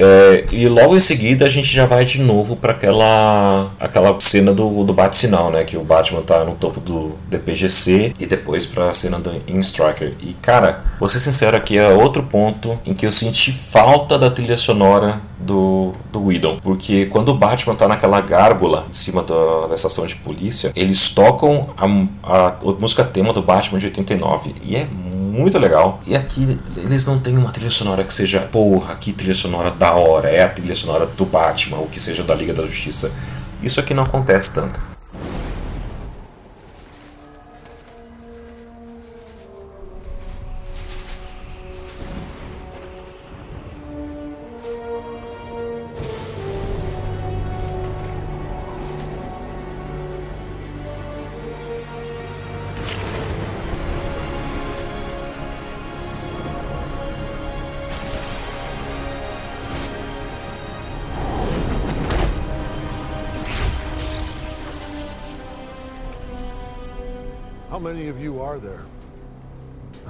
É, 0.05 0.44
e 0.52 0.68
logo 0.68 0.94
em 0.94 1.00
seguida 1.00 1.46
a 1.46 1.48
gente 1.48 1.68
já 1.68 1.86
vai 1.86 2.05
de 2.05 2.20
novo 2.20 2.57
para 2.57 2.72
aquela 2.72 3.70
aquela 3.80 4.20
cena 4.20 4.52
do, 4.52 4.84
do 4.84 4.92
bate-sinal, 4.92 5.50
né? 5.50 5.64
Que 5.64 5.78
o 5.78 5.84
Batman 5.84 6.20
tá 6.20 6.44
no 6.44 6.55
topo 6.55 6.78
do 6.78 7.12
DPGC 7.28 8.12
e 8.20 8.26
depois 8.26 8.66
pra 8.66 8.92
cena 8.92 9.18
do 9.18 9.30
In 9.48 9.61
Striker. 9.61 10.12
E 10.20 10.34
cara, 10.34 10.84
vou 11.00 11.09
ser 11.09 11.20
sincero 11.20 11.57
aqui, 11.57 11.78
é 11.78 11.88
outro 11.88 12.22
ponto 12.24 12.78
em 12.84 12.92
que 12.92 13.07
eu 13.07 13.12
senti 13.12 13.50
falta 13.50 14.18
da 14.18 14.30
trilha 14.30 14.59
sonora 14.59 15.20
do, 15.38 15.92
do 16.12 16.26
Whedon. 16.26 16.59
Porque 16.61 17.07
quando 17.07 17.30
o 17.30 17.34
Batman 17.34 17.74
tá 17.74 17.88
naquela 17.88 18.20
gárgula 18.20 18.84
em 18.90 18.92
cima 18.92 19.22
da, 19.22 19.68
da 19.68 19.74
estação 19.74 20.07
de 20.07 20.16
polícia, 20.16 20.70
eles 20.76 21.09
tocam 21.11 21.70
a, 21.78 21.86
a, 22.22 22.46
a 22.48 22.55
música 22.78 23.05
tema 23.05 23.32
do 23.32 23.40
Batman 23.40 23.78
de 23.78 23.86
89. 23.86 24.55
E 24.62 24.76
é 24.76 24.84
muito 24.84 25.13
legal. 25.59 26.01
E 26.07 26.16
aqui 26.16 26.59
eles 26.76 27.07
não 27.07 27.18
têm 27.18 27.37
uma 27.37 27.51
trilha 27.51 27.70
sonora 27.70 28.05
que 28.05 28.14
seja, 28.14 28.41
porra, 28.41 28.95
que 28.95 29.12
trilha 29.12 29.35
sonora 29.35 29.70
da 29.70 29.95
hora, 29.95 30.28
é 30.28 30.43
a 30.43 30.49
trilha 30.49 30.74
sonora 30.74 31.07
do 31.07 31.24
Batman, 31.24 31.78
ou 31.78 31.87
que 31.87 32.01
seja 32.01 32.22
da 32.22 32.35
Liga 32.35 32.53
da 32.53 32.65
Justiça. 32.65 33.12
Isso 33.62 33.81
aqui 33.81 33.94
não 33.94 34.05
acontece 34.05 34.55
tanto. 34.55 34.93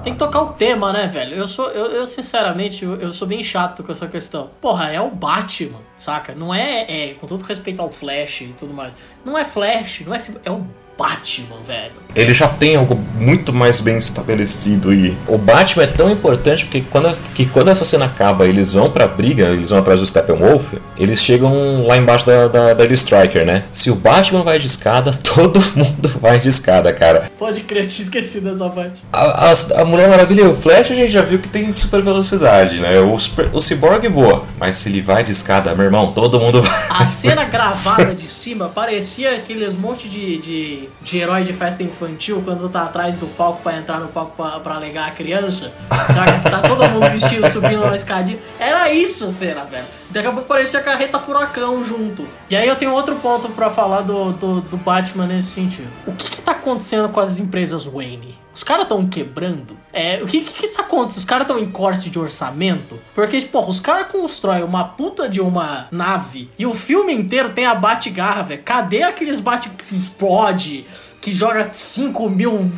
Tem 0.03 0.12
que 0.12 0.19
tocar 0.19 0.43
o 0.43 0.53
tema, 0.53 0.93
né, 0.93 1.07
velho? 1.07 1.35
Eu 1.35 1.47
sou, 1.47 1.71
eu, 1.71 1.87
eu, 1.87 2.07
sinceramente, 2.07 2.85
eu, 2.85 3.12
sou 3.12 3.29
bem 3.29 3.43
chato 3.43 3.83
com 3.83 3.93
essa 3.93 4.09
questão. 4.09 4.51
Porra, 4.61 4.93
é 4.93 5.01
o 5.01 5.11
Batman, 5.11 5.81
saca? 5.99 6.35
Não 6.35 6.53
é, 6.53 7.11
é, 7.11 7.15
com 7.15 7.27
todo 7.27 7.43
respeito 7.43 7.81
ao 7.81 7.91
Flash 7.91 8.43
e 8.43 8.55
tudo 8.59 8.75
mais. 8.75 8.93
Não 9.25 9.39
é 9.39 9.45
Flash, 9.45 10.01
não 10.01 10.15
é, 10.15 10.19
é 10.45 10.51
o 10.51 10.66
Batman, 10.97 11.57
velho. 11.66 12.05
Ele 12.15 12.33
já 12.33 12.47
tem 12.47 12.77
algo 12.77 12.99
muito 13.19 13.53
mais 13.53 13.81
bem 13.81 13.99
estabelecido 13.99 14.95
e 14.95 15.16
o 15.27 15.37
Batman 15.37 15.83
é 15.83 15.87
tão 15.89 16.11
importante 16.11 16.65
porque 16.65 16.85
quando, 16.89 17.11
que 17.35 17.47
quando 17.47 17.71
essa 17.71 17.85
cena 17.85 18.05
acaba, 18.05 18.47
eles 18.47 18.75
vão 18.75 18.91
pra 18.91 19.09
briga, 19.09 19.47
eles 19.47 19.71
vão 19.71 19.81
atrás 19.81 20.01
do 20.01 20.07
Steppenwolf, 20.07 20.75
eles 20.97 21.21
chegam 21.21 21.87
lá 21.87 21.97
embaixo 21.97 22.25
da, 22.27 22.47
da, 22.47 22.75
da 22.75 22.85
Striker, 22.85 23.45
né? 23.45 23.65
Se 23.73 23.91
o 23.91 23.97
Batman 23.97 24.43
vai 24.43 24.59
de 24.59 24.66
escada, 24.66 25.11
todo 25.35 25.61
mundo 25.75 26.09
vai 26.21 26.39
de 26.39 26.49
escada, 26.49 26.93
cara. 26.93 27.31
Pode 27.37 27.62
crer, 27.62 27.87
tinha 27.87 28.05
esquecido 28.05 28.51
essa 28.51 28.69
parte. 28.69 29.03
A, 29.12 29.51
a, 29.51 29.81
a 29.81 29.85
Mulher 29.85 30.09
Maravilha 30.09 30.43
e 30.43 30.47
o 30.47 30.55
Flash 30.55 30.93
a 30.93 30.95
gente 30.95 31.11
já 31.11 31.23
viu 31.23 31.41
que 31.41 31.49
tem 31.49 31.73
super 31.73 32.01
velocidade, 32.03 32.79
né? 32.79 33.01
O, 33.01 33.19
super, 33.19 33.49
o 33.53 33.61
Cyborg 33.61 34.07
voa, 34.09 34.45
mas 34.59 34.77
se 34.77 34.89
ele 34.89 35.03
vai 35.03 35.25
de 35.25 35.33
escada, 35.33 35.75
meu 35.75 35.87
irmão, 35.87 36.12
todo 36.12 36.39
mundo 36.39 36.62
vai. 36.62 37.03
A 37.03 37.07
cena 37.07 37.45
gravada 37.45 38.15
de 38.15 38.31
cima 38.31 38.69
parecia 38.69 39.35
aqueles 39.35 39.75
monte 39.75 40.09
de, 40.09 40.39
de, 40.39 40.84
de 41.01 41.19
herói 41.19 41.44
de 41.44 41.52
festa 41.52 41.82
infantil 41.82 42.43
quando 42.44 42.69
tá 42.69 42.85
atrás 42.85 43.19
do 43.19 43.27
palco 43.27 43.62
pra 43.62 43.77
entrar 43.77 44.01
no 44.01 44.09
palco 44.09 44.35
pra 44.62 44.74
alegar 44.74 45.09
a 45.09 45.11
criança. 45.11 45.73
Sabe? 45.90 46.51
Tá 46.51 46.61
todo 46.61 46.89
mundo 46.90 47.11
vestido 47.11 47.48
subindo 47.51 47.82
uma 47.82 47.97
escadinha. 47.97 48.39
Era 48.59 48.90
isso 48.93 49.28
cena, 49.28 49.65
velho. 49.65 49.85
Daqui 50.15 50.28
a 50.28 50.31
pouco 50.31 50.47
parecia 50.47 50.81
carreta 50.81 51.19
furacão 51.19 51.82
junto. 51.82 52.24
E 52.49 52.55
aí 52.55 52.69
eu 52.69 52.77
tenho 52.77 52.93
outro 52.93 53.16
ponto 53.16 53.49
pra 53.49 53.69
falar 53.69 54.03
do, 54.03 54.31
do, 54.31 54.61
do 54.61 54.77
Batman 54.77 55.27
nesse 55.27 55.49
sentido. 55.49 55.89
O 56.07 56.12
que, 56.12 56.31
que 56.31 56.41
tá 56.41 56.53
acontecendo 56.53 57.09
com 57.09 57.19
as 57.19 57.41
empresas 57.41 57.85
Wayne? 57.85 58.39
Os 58.55 58.62
caras 58.62 58.85
estão 58.85 59.09
quebrando? 59.09 59.77
É, 59.93 60.23
o 60.23 60.27
que 60.28 60.43
que, 60.43 60.53
que 60.53 60.69
tá 60.69 60.82
acontecendo? 60.82 61.19
Os 61.19 61.24
caras 61.24 61.49
estão 61.49 61.59
em 61.59 61.69
corte 61.69 62.11
de 62.11 62.16
orçamento? 62.16 62.97
Porque, 63.12 63.41
porra, 63.41 63.70
os 63.70 63.81
caras 63.81 64.07
constroem 64.07 64.62
uma 64.62 64.85
puta 64.85 65.28
de 65.28 65.41
uma 65.41 65.89
nave 65.91 66.49
e 66.57 66.65
o 66.65 66.74
filme 66.74 67.12
inteiro 67.12 67.51
tem 67.51 67.66
a 67.66 67.74
bate-garra, 67.74 68.45
velho. 68.45 68.62
Cadê 68.62 69.03
aqueles 69.03 69.41
bate 69.41 69.69
que 69.69 70.86
que 71.20 71.32
joga 71.32 71.70
5 71.73 72.28
mil 72.28 72.70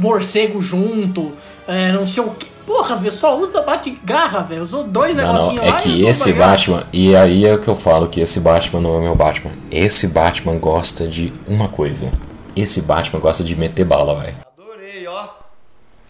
morcegos 0.00 0.64
junto, 0.64 1.36
é, 1.68 1.92
não 1.92 2.06
sei 2.06 2.24
o 2.24 2.30
que. 2.30 2.49
Porra, 2.66 2.96
velho, 2.96 3.12
só 3.12 3.38
usa 3.38 3.62
bate-garra, 3.62 4.42
velho. 4.42 4.62
Usou 4.62 4.84
dois 4.84 5.16
Não, 5.16 5.24
não, 5.26 5.32
negocinhos 5.32 5.62
é 5.62 5.70
lá 5.70 5.76
e 5.76 5.80
que 5.80 6.06
esse. 6.06 6.32
Batman, 6.32 6.86
e 6.92 7.16
aí 7.16 7.46
é 7.46 7.54
o 7.54 7.60
que 7.60 7.68
eu 7.68 7.74
falo, 7.74 8.08
que 8.08 8.20
esse 8.20 8.40
Batman 8.40 8.80
não 8.80 8.94
é 8.94 8.98
o 8.98 9.02
meu 9.02 9.14
Batman. 9.14 9.52
Esse 9.70 10.08
Batman 10.08 10.58
gosta 10.58 11.06
de 11.06 11.32
uma 11.46 11.68
coisa. 11.68 12.10
Esse 12.54 12.82
Batman 12.82 13.20
gosta 13.20 13.42
de 13.42 13.56
meter 13.56 13.84
bala, 13.84 14.20
velho. 14.20 14.36
Adorei, 14.58 15.06
ó. 15.06 15.28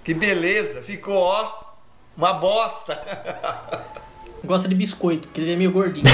Que 0.03 0.15
beleza. 0.15 0.83
Ficou, 0.83 1.17
ó, 1.17 1.51
uma 2.17 2.35
bosta. 2.35 2.99
Gosta 4.43 4.67
de 4.67 4.75
biscoito, 4.75 5.29
porque 5.29 5.39
ele 5.43 5.53
é 5.53 5.57
meio 5.57 5.71
gordinho. 5.71 6.07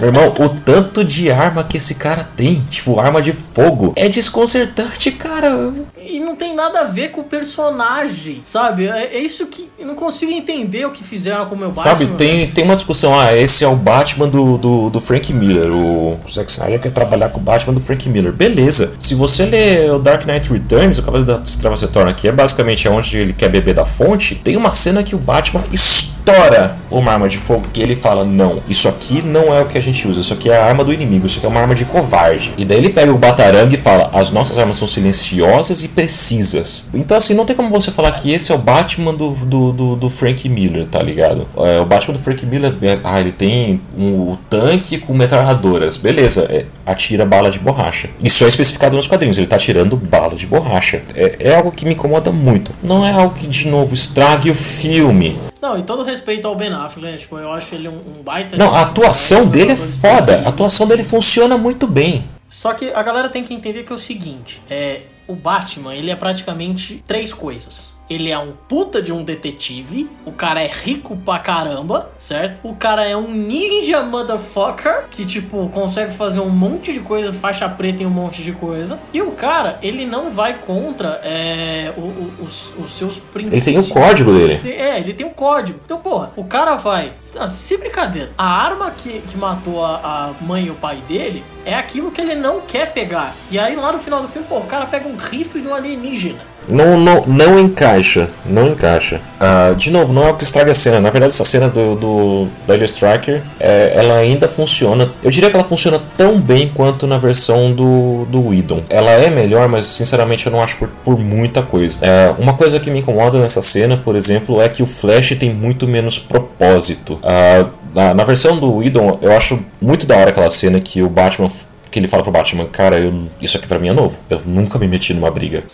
Meu 0.00 0.08
irmão, 0.08 0.32
o 0.38 0.48
tanto 0.48 1.04
de 1.04 1.30
arma 1.30 1.64
que 1.64 1.76
esse 1.76 1.96
cara 1.96 2.22
tem, 2.22 2.62
tipo, 2.64 3.00
arma 3.00 3.20
de 3.20 3.32
fogo, 3.32 3.92
é 3.96 4.08
desconcertante, 4.08 5.10
cara. 5.12 5.72
E 6.08 6.18
não 6.18 6.34
tem 6.34 6.54
nada 6.54 6.80
a 6.80 6.84
ver 6.84 7.10
com 7.10 7.20
o 7.20 7.24
personagem, 7.24 8.40
sabe? 8.42 8.86
É, 8.86 9.16
é 9.16 9.18
isso 9.18 9.46
que 9.46 9.68
eu 9.78 9.86
não 9.86 9.94
consigo 9.94 10.32
entender 10.32 10.86
o 10.86 10.90
que 10.90 11.04
fizeram 11.04 11.46
com 11.46 11.54
o 11.54 11.58
meu 11.58 11.68
Batman. 11.68 11.82
Sabe, 11.82 12.06
tem, 12.16 12.50
tem 12.50 12.64
uma 12.64 12.74
discussão, 12.74 13.18
ah, 13.18 13.36
esse 13.36 13.62
é 13.62 13.68
o 13.68 13.76
Batman 13.76 14.26
do, 14.26 14.56
do, 14.56 14.90
do 14.90 15.00
Frank 15.00 15.30
Miller. 15.32 15.70
O 15.70 16.18
Zack 16.28 16.50
Snyder 16.50 16.80
quer 16.80 16.92
trabalhar 16.92 17.28
com 17.28 17.38
o 17.38 17.42
Batman 17.42 17.74
do 17.74 17.80
Frank 17.80 18.08
Miller. 18.08 18.32
Beleza. 18.32 18.94
Se 18.98 19.14
você 19.14 19.44
lê 19.44 19.90
o 19.90 19.98
Dark 19.98 20.24
Knight 20.24 20.50
Returns, 20.50 20.96
o 20.96 21.02
Cavaleiro 21.02 21.38
das 21.38 21.56
Trevas 21.56 21.82
Retorna, 21.82 22.14
que 22.14 22.26
é 22.26 22.32
basicamente 22.32 22.88
onde 22.88 23.18
ele 23.18 23.34
quer 23.34 23.50
beber 23.50 23.74
da 23.74 23.84
fonte, 23.84 24.34
tem 24.34 24.56
uma 24.56 24.72
cena 24.72 25.02
que 25.02 25.14
o 25.14 25.18
Batman 25.18 25.62
estoura 25.70 26.76
uma 26.90 27.12
arma 27.12 27.28
de 27.28 27.38
fogo 27.38 27.66
que 27.72 27.80
ele 27.80 27.94
fala, 27.94 28.24
não, 28.24 28.62
isso 28.68 28.88
aqui 28.88 29.24
não 29.24 29.54
é 29.54 29.62
o 29.62 29.66
que 29.66 29.78
a 29.78 29.80
gente 29.80 30.06
usa, 30.06 30.20
isso 30.20 30.32
aqui 30.32 30.50
é 30.50 30.56
a 30.56 30.64
arma 30.64 30.84
do 30.84 30.92
inimigo, 30.92 31.26
isso 31.26 31.38
aqui 31.38 31.46
é 31.46 31.48
uma 31.48 31.60
arma 31.60 31.74
de 31.74 31.84
covarde. 31.86 32.52
E 32.56 32.64
daí 32.64 32.78
ele 32.78 32.90
pega 32.90 33.12
o 33.12 33.18
Batarang 33.18 33.74
e 33.74 33.78
fala, 33.78 34.10
as 34.12 34.30
nossas 34.30 34.58
armas 34.58 34.76
são 34.76 34.88
silenciosas 34.88 35.82
e 35.84 35.88
precisas. 35.98 36.88
Então 36.94 37.16
assim, 37.16 37.34
não 37.34 37.44
tem 37.44 37.56
como 37.56 37.70
você 37.70 37.90
falar 37.90 38.12
que 38.12 38.32
esse 38.32 38.52
é 38.52 38.54
o 38.54 38.58
Batman 38.58 39.12
do, 39.12 39.30
do, 39.30 39.72
do, 39.72 39.96
do 39.96 40.08
Frank 40.08 40.48
Miller, 40.48 40.86
tá 40.86 41.02
ligado? 41.02 41.48
É, 41.56 41.80
o 41.80 41.84
Batman 41.84 42.14
do 42.14 42.20
Frank 42.20 42.46
Miller, 42.46 42.72
é, 42.82 43.00
ah, 43.02 43.20
ele 43.20 43.32
tem 43.32 43.80
um, 43.98 44.36
tanque 44.48 44.98
com 44.98 45.12
metralhadoras, 45.12 45.96
beleza, 45.96 46.46
é, 46.50 46.66
atira 46.86 47.26
bala 47.26 47.50
de 47.50 47.58
borracha. 47.58 48.08
Isso 48.22 48.44
é 48.44 48.46
especificado 48.46 48.94
nos 48.94 49.08
quadrinhos, 49.08 49.38
ele 49.38 49.48
tá 49.48 49.56
atirando 49.56 49.96
bala 49.96 50.36
de 50.36 50.46
borracha. 50.46 51.02
É, 51.16 51.36
é 51.40 51.56
algo 51.56 51.72
que 51.72 51.84
me 51.84 51.94
incomoda 51.94 52.30
muito. 52.30 52.72
Não 52.80 53.04
é 53.04 53.10
algo 53.10 53.34
que, 53.34 53.48
de 53.48 53.66
novo, 53.66 53.92
estrague 53.92 54.52
o 54.52 54.54
filme. 54.54 55.36
Não, 55.60 55.76
e 55.76 55.82
todo 55.82 56.04
respeito 56.04 56.46
ao 56.46 56.54
Ben 56.54 56.72
Affleck, 56.72 57.10
né? 57.10 57.16
Tipo, 57.16 57.38
eu 57.38 57.52
acho 57.52 57.74
ele 57.74 57.88
um, 57.88 57.96
um 57.96 58.22
baita. 58.22 58.56
Não, 58.56 58.72
a 58.72 58.82
atuação 58.82 59.46
dele 59.48 59.72
é 59.72 59.76
foda. 59.76 60.42
A 60.44 60.50
atuação 60.50 60.86
dele 60.86 61.02
funciona 61.02 61.58
muito 61.58 61.88
bem. 61.88 62.24
Só 62.48 62.72
que 62.72 62.92
a 62.92 63.02
galera 63.02 63.28
tem 63.28 63.42
que 63.42 63.52
entender 63.52 63.82
que 63.82 63.92
é 63.92 63.96
o 63.96 63.98
seguinte: 63.98 64.62
é, 64.70 65.02
o 65.28 65.36
Batman, 65.36 65.94
ele 65.94 66.10
é 66.10 66.16
praticamente 66.16 67.02
três 67.06 67.32
coisas. 67.32 67.92
Ele 68.08 68.30
é 68.30 68.38
um 68.38 68.52
puta 68.68 69.02
de 69.02 69.12
um 69.12 69.22
detetive, 69.22 70.08
o 70.24 70.32
cara 70.32 70.62
é 70.62 70.66
rico 70.66 71.16
pra 71.16 71.38
caramba, 71.38 72.10
certo? 72.18 72.60
O 72.66 72.74
cara 72.74 73.04
é 73.06 73.16
um 73.16 73.28
ninja 73.30 74.02
motherfucker, 74.02 75.04
que 75.10 75.24
tipo, 75.24 75.68
consegue 75.68 76.14
fazer 76.14 76.40
um 76.40 76.48
monte 76.48 76.92
de 76.92 77.00
coisa, 77.00 77.32
faixa 77.32 77.68
preta 77.68 78.02
em 78.02 78.06
um 78.06 78.10
monte 78.10 78.42
de 78.42 78.52
coisa. 78.52 78.98
E 79.12 79.20
o 79.20 79.32
cara, 79.32 79.78
ele 79.82 80.06
não 80.06 80.30
vai 80.30 80.58
contra 80.58 81.20
é, 81.24 81.92
o- 81.96 82.00
o- 82.00 82.32
os, 82.42 82.72
os 82.78 82.90
seus 82.92 83.16
Ele 83.16 83.26
princípios. 83.50 83.64
tem 83.64 83.78
o 83.78 83.88
código 83.88 84.32
dele. 84.32 84.58
É, 84.70 84.98
ele 84.98 85.12
tem 85.12 85.26
um 85.26 85.30
código. 85.30 85.78
Então, 85.84 85.98
porra, 85.98 86.32
o 86.36 86.44
cara 86.44 86.76
vai. 86.76 87.12
Se 87.48 87.76
brincadeira, 87.76 88.30
a 88.38 88.44
arma 88.46 88.90
que, 88.90 89.20
que 89.20 89.36
matou 89.36 89.84
a, 89.84 89.96
a 90.40 90.44
mãe 90.44 90.66
e 90.66 90.70
o 90.70 90.74
pai 90.74 91.02
dele 91.08 91.44
é 91.64 91.74
aquilo 91.74 92.10
que 92.10 92.20
ele 92.20 92.34
não 92.34 92.60
quer 92.60 92.92
pegar. 92.92 93.34
E 93.50 93.58
aí, 93.58 93.76
lá 93.76 93.92
no 93.92 93.98
final 93.98 94.22
do 94.22 94.28
filme, 94.28 94.46
pô, 94.48 94.58
o 94.58 94.66
cara 94.66 94.86
pega 94.86 95.08
um 95.08 95.16
rifle 95.16 95.60
de 95.60 95.68
um 95.68 95.74
alienígena. 95.74 96.40
Não, 96.70 96.98
não, 96.98 97.24
não 97.26 97.58
encaixa. 97.58 98.28
Não 98.44 98.68
encaixa. 98.68 99.20
Ah, 99.40 99.72
de 99.76 99.90
novo, 99.90 100.12
não 100.12 100.26
é 100.26 100.30
o 100.30 100.34
que 100.34 100.44
estraga 100.44 100.72
a 100.72 100.74
cena. 100.74 101.00
Na 101.00 101.10
verdade, 101.10 101.32
essa 101.32 101.44
cena 101.44 101.68
do, 101.68 101.94
do 101.94 102.48
da 102.66 102.76
Striker, 102.84 103.42
é, 103.60 103.92
ela 103.94 104.16
ainda 104.16 104.48
funciona. 104.48 105.10
Eu 105.22 105.30
diria 105.30 105.50
que 105.50 105.56
ela 105.56 105.64
funciona 105.64 106.00
tão 106.16 106.40
bem 106.40 106.68
quanto 106.68 107.06
na 107.06 107.18
versão 107.18 107.72
do, 107.72 108.24
do 108.26 108.48
Whedon. 108.48 108.82
Ela 108.88 109.12
é 109.12 109.30
melhor, 109.30 109.68
mas 109.68 109.86
sinceramente 109.86 110.46
eu 110.46 110.52
não 110.52 110.62
acho 110.62 110.76
por, 110.76 110.88
por 111.04 111.18
muita 111.18 111.62
coisa. 111.62 111.98
É, 112.02 112.34
uma 112.38 112.54
coisa 112.54 112.80
que 112.80 112.90
me 112.90 112.98
incomoda 112.98 113.38
nessa 113.38 113.62
cena, 113.62 113.96
por 113.96 114.16
exemplo, 114.16 114.60
é 114.60 114.68
que 114.68 114.82
o 114.82 114.86
Flash 114.86 115.36
tem 115.38 115.52
muito 115.52 115.86
menos 115.86 116.18
propósito. 116.18 117.18
Ah, 117.22 117.66
na, 117.94 118.14
na 118.14 118.24
versão 118.24 118.58
do 118.58 118.76
Whedon, 118.76 119.18
eu 119.22 119.32
acho 119.32 119.58
muito 119.80 120.06
da 120.06 120.16
hora 120.16 120.30
aquela 120.30 120.50
cena 120.50 120.80
que 120.80 121.02
o 121.02 121.08
Batman. 121.08 121.50
Que 121.98 122.00
ele 122.00 122.06
fala 122.06 122.22
pro 122.22 122.30
Batman, 122.30 122.64
cara, 122.66 122.96
eu, 123.00 123.28
isso 123.42 123.56
aqui 123.56 123.66
pra 123.66 123.76
mim 123.76 123.88
é 123.88 123.92
novo. 123.92 124.16
Eu 124.30 124.40
nunca 124.46 124.78
me 124.78 124.86
meti 124.86 125.12
numa 125.12 125.32
briga. 125.32 125.64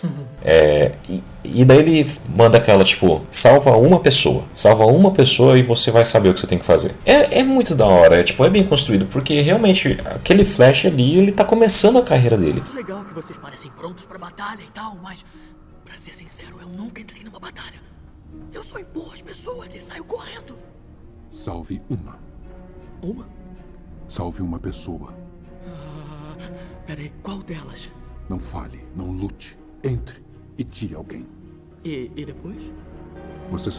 É, 0.43 0.91
e, 1.07 1.23
e 1.43 1.63
daí 1.63 1.77
ele 1.77 2.11
manda 2.35 2.57
aquela, 2.57 2.83
tipo, 2.83 3.21
salva 3.29 3.77
uma 3.77 3.99
pessoa. 3.99 4.43
Salva 4.51 4.87
uma 4.87 5.11
pessoa 5.11 5.55
e 5.55 5.61
você 5.61 5.91
vai 5.91 6.03
saber 6.03 6.29
o 6.29 6.33
que 6.33 6.39
você 6.39 6.47
tem 6.47 6.57
que 6.57 6.65
fazer. 6.65 6.95
É, 7.05 7.41
é 7.41 7.43
muito 7.43 7.75
da 7.75 7.85
hora, 7.85 8.19
é, 8.19 8.23
tipo, 8.23 8.43
é 8.43 8.49
bem 8.49 8.63
construído, 8.63 9.05
porque 9.05 9.39
realmente 9.41 9.99
aquele 10.03 10.43
Flash 10.43 10.87
ali, 10.87 11.15
ele 11.15 11.31
tá 11.31 11.45
começando 11.45 11.99
a 11.99 12.01
carreira 12.01 12.35
dele. 12.35 12.63
Legal 12.73 13.05
que 13.05 13.13
vocês 13.13 13.37
parecem 13.37 13.69
prontos 13.69 14.03
pra 14.07 14.17
batalha 14.17 14.63
e 14.63 14.71
tal, 14.73 14.97
mas 15.03 15.23
pra 15.83 15.95
ser 15.95 16.15
sincero, 16.15 16.57
eu 16.59 16.67
nunca 16.67 17.01
entrei 17.01 17.23
numa 17.23 17.39
batalha. 17.39 17.79
Eu 18.51 18.63
só 18.63 18.79
empurro 18.79 19.11
as 19.13 19.21
pessoas 19.21 19.75
e 19.75 19.79
saio 19.79 20.03
correndo. 20.03 20.57
Salve 21.29 21.83
uma. 21.87 22.17
Uma? 23.03 23.27
Salve 24.07 24.41
uma 24.41 24.57
pessoa. 24.57 25.24
Peraí, 26.85 27.11
qual 27.23 27.39
delas? 27.39 27.89
Não 28.29 28.39
fale, 28.39 28.79
não 28.95 29.11
lute. 29.11 29.57
Entre 29.83 30.23
e 30.57 30.63
tire 30.63 30.95
alguém. 30.95 31.25
E, 31.83 32.09
e 32.15 32.25
depois? 32.25 32.57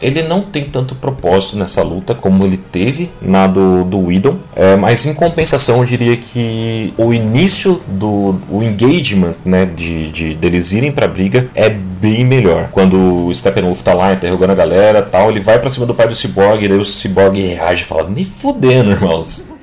Ele 0.01 0.23
não 0.23 0.41
tem 0.41 0.69
tanto 0.69 0.95
propósito 0.95 1.57
nessa 1.57 1.83
luta 1.83 2.15
como 2.15 2.45
ele 2.45 2.55
teve 2.55 3.11
na 3.21 3.47
do, 3.47 3.83
do 3.83 3.99
Whedon, 3.99 4.37
é, 4.55 4.77
mas 4.77 5.05
em 5.05 5.13
compensação 5.13 5.79
eu 5.79 5.85
diria 5.85 6.15
que 6.15 6.93
o 6.97 7.13
início 7.13 7.79
do 7.87 8.39
o 8.49 8.63
engagement 8.63 9.35
né, 9.43 9.65
de, 9.65 10.09
de 10.09 10.33
deles 10.35 10.71
irem 10.71 10.91
pra 10.91 11.07
briga 11.07 11.49
é 11.53 11.69
bem 11.69 12.23
melhor. 12.23 12.69
Quando 12.71 13.27
o 13.27 13.35
Steppenwolf 13.35 13.81
tá 13.81 13.93
lá 13.93 14.13
interrogando 14.13 14.51
a 14.51 14.55
galera 14.55 15.01
tal, 15.01 15.29
ele 15.29 15.41
vai 15.41 15.59
pra 15.59 15.69
cima 15.69 15.85
do 15.85 15.93
pai 15.93 16.07
do 16.07 16.15
Cyborg 16.15 16.63
e 16.63 16.69
daí 16.69 16.77
o 16.77 16.85
Cyborg 16.85 17.37
reage 17.37 17.83
e 17.83 17.85
fala: 17.85 18.09
Nem 18.09 18.23
fudendo, 18.23 18.91
irmãos. 18.91 19.53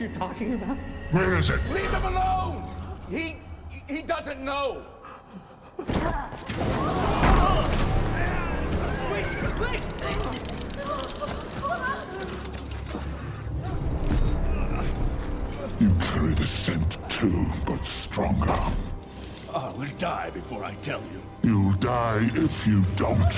Where 1.15 1.39
is 1.39 1.49
it? 1.49 2.14
Leave 3.89 3.97
him 3.97 3.97
alone! 3.97 3.97
He 3.97 3.97
he 3.97 4.03
doesn't 4.03 4.41
know. 4.41 4.83
You 15.81 15.91
carry 16.01 16.35
the 16.35 16.47
scent 16.47 16.99
too, 17.11 17.47
but 17.67 17.85
stronger. 17.85 18.47
Ah, 19.53 19.73
I 19.73 19.79
will 19.79 19.89
die 19.99 20.31
before 20.31 20.65
I 20.65 20.75
tell 20.75 21.03
you. 21.13 21.21
You'll 21.43 21.75
die 21.75 22.29
if 22.35 22.67
you 22.67 22.83
don't. 22.97 23.35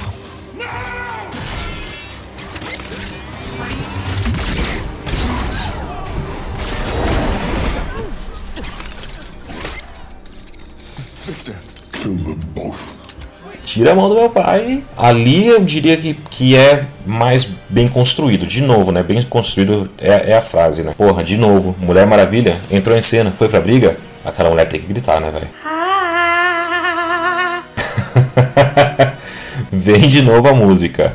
Tira 13.76 13.92
a 13.92 13.94
mão 13.94 14.08
do 14.08 14.14
meu 14.14 14.30
pai. 14.30 14.82
Ali 14.96 15.48
eu 15.48 15.62
diria 15.62 15.96
que, 15.96 16.14
que 16.14 16.56
é 16.56 16.86
mais 17.04 17.44
bem 17.68 17.88
construído. 17.88 18.46
De 18.46 18.62
novo, 18.62 18.90
né? 18.90 19.02
Bem 19.02 19.22
construído 19.22 19.90
é, 19.98 20.30
é 20.30 20.36
a 20.36 20.40
frase, 20.40 20.82
né? 20.82 20.94
Porra, 20.96 21.22
de 21.22 21.36
novo, 21.36 21.76
Mulher 21.78 22.06
Maravilha 22.06 22.58
entrou 22.70 22.96
em 22.96 23.02
cena, 23.02 23.30
foi 23.30 23.48
pra 23.48 23.60
briga. 23.60 23.98
Aquela 24.24 24.48
mulher 24.48 24.66
tem 24.66 24.80
que 24.80 24.86
gritar, 24.86 25.20
né, 25.20 25.30
velho? 25.30 25.46
Vem 29.70 30.08
de 30.08 30.22
novo 30.22 30.48
a 30.48 30.54
música. 30.54 31.12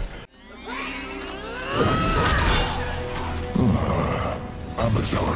Amazon, 4.78 5.36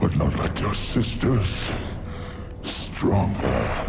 but 0.00 0.16
not 0.16 0.34
like 0.38 0.62
your 0.62 0.74
sisters. 0.74 1.71
Stronger. 3.02 3.82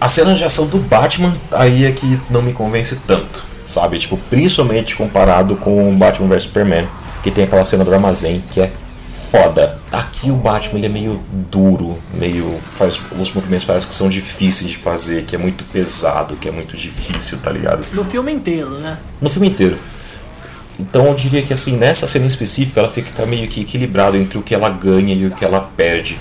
A 0.00 0.08
cena 0.08 0.34
de 0.34 0.44
ação 0.44 0.68
do 0.68 0.78
Batman 0.78 1.36
aí 1.50 1.84
é 1.84 1.90
que 1.90 2.20
não 2.30 2.40
me 2.40 2.52
convence 2.52 3.00
tanto, 3.04 3.47
sabe? 3.68 3.98
Tipo, 3.98 4.16
principalmente 4.16 4.96
comparado 4.96 5.54
com 5.56 5.92
o 5.92 5.96
Batman 5.96 6.26
vs 6.28 6.44
Superman, 6.44 6.88
que 7.22 7.30
tem 7.30 7.44
aquela 7.44 7.64
cena 7.64 7.84
do 7.84 7.92
armazém 7.92 8.42
que 8.50 8.62
é 8.62 8.72
foda. 9.30 9.78
Aqui 9.92 10.30
o 10.30 10.36
Batman 10.36 10.78
ele 10.78 10.86
é 10.86 10.88
meio 10.88 11.20
duro, 11.50 11.98
meio 12.14 12.58
faz 12.72 13.00
os 13.20 13.32
movimentos 13.32 13.66
parece 13.66 13.86
que 13.86 13.94
são 13.94 14.08
difíceis 14.08 14.70
de 14.70 14.76
fazer, 14.76 15.24
que 15.24 15.36
é 15.36 15.38
muito 15.38 15.64
pesado, 15.64 16.34
que 16.36 16.48
é 16.48 16.50
muito 16.50 16.76
difícil, 16.76 17.38
tá 17.38 17.50
ligado? 17.50 17.84
No 17.92 18.04
filme 18.04 18.32
inteiro, 18.32 18.70
né? 18.78 18.98
No 19.20 19.28
filme 19.28 19.48
inteiro. 19.48 19.78
Então 20.80 21.06
eu 21.06 21.14
diria 21.14 21.42
que 21.42 21.52
assim, 21.52 21.76
nessa 21.76 22.06
cena 22.06 22.26
específica 22.26 22.80
ela 22.80 22.88
fica 22.88 23.26
meio 23.26 23.48
que 23.48 23.60
equilibrado 23.60 24.16
entre 24.16 24.38
o 24.38 24.42
que 24.42 24.54
ela 24.54 24.70
ganha 24.70 25.14
e 25.14 25.26
o 25.26 25.30
que 25.30 25.44
ela 25.44 25.60
perde. 25.76 26.18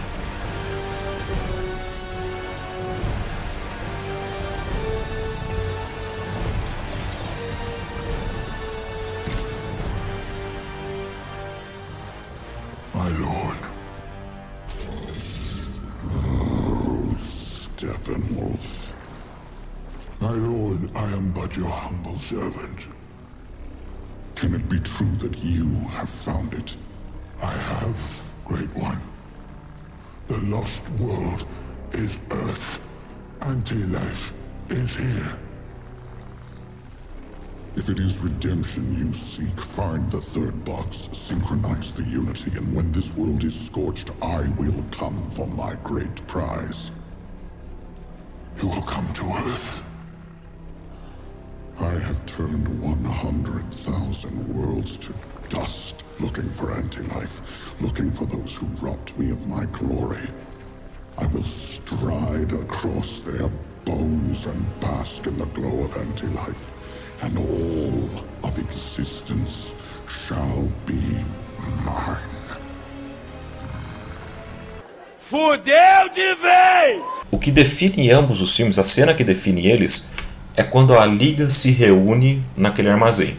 Servant. 22.27 22.79
Can 24.35 24.53
it 24.53 24.67
be 24.67 24.79
true 24.79 25.15
that 25.19 25.37
you 25.37 25.69
have 25.87 26.09
found 26.09 26.53
it? 26.53 26.75
I 27.41 27.53
have, 27.53 28.23
Great 28.43 28.75
One. 28.75 28.99
The 30.27 30.37
lost 30.39 30.87
world 30.99 31.47
is 31.93 32.17
Earth. 32.31 32.83
Anti-life 33.41 34.33
is 34.69 34.95
here. 34.97 35.37
If 37.77 37.87
it 37.87 37.99
is 37.99 38.19
redemption 38.19 38.97
you 38.97 39.13
seek, 39.13 39.57
find 39.57 40.11
the 40.11 40.19
third 40.19 40.65
box, 40.65 41.07
synchronize 41.13 41.93
the 41.93 42.03
unity, 42.03 42.51
and 42.57 42.75
when 42.75 42.91
this 42.91 43.15
world 43.15 43.45
is 43.45 43.57
scorched, 43.57 44.11
I 44.21 44.49
will 44.57 44.83
come 44.91 45.29
for 45.29 45.47
my 45.47 45.75
great 45.81 46.27
prize. 46.27 46.91
You 48.61 48.67
will 48.67 48.81
come 48.81 49.13
to 49.13 49.31
Earth. 49.31 49.86
I 51.79 51.93
have 51.99 52.25
turned 52.25 52.81
100,000 52.81 54.47
worlds 54.55 54.97
to 54.97 55.13
dust, 55.49 56.03
looking 56.19 56.49
for 56.49 56.71
anti-life, 56.71 57.79
looking 57.79 58.11
for 58.11 58.25
those 58.25 58.57
who 58.57 58.65
robbed 58.83 59.17
me 59.19 59.29
of 59.29 59.45
my 59.47 59.65
glory. 59.65 60.27
I 61.19 61.27
will 61.27 61.43
stride 61.43 62.51
across 62.53 63.21
their 63.21 63.49
bones 63.85 64.47
and 64.47 64.79
bask 64.79 65.27
in 65.27 65.37
the 65.37 65.45
glow 65.45 65.81
of 65.81 65.95
anti-life, 65.97 66.71
and 67.21 67.37
all 67.37 68.23
of 68.43 68.57
existence 68.57 69.75
shall 70.07 70.67
be 70.85 71.01
mine. 71.85 72.57
Fudeu 75.19 76.09
de 76.15 76.35
vez! 76.35 77.01
O 77.31 77.37
que 77.37 77.51
define 77.51 78.11
ambos 78.11 78.41
os 78.41 78.55
filmes, 78.55 78.79
a 78.79 78.83
cena 78.83 79.13
que 79.13 79.23
define 79.23 79.67
eles, 79.67 80.09
é 80.57 80.63
quando 80.63 80.97
a 80.97 81.05
liga 81.05 81.51
se 81.51 81.71
reúne 81.71 82.39
naquele 82.57 82.89
armazém. 82.89 83.37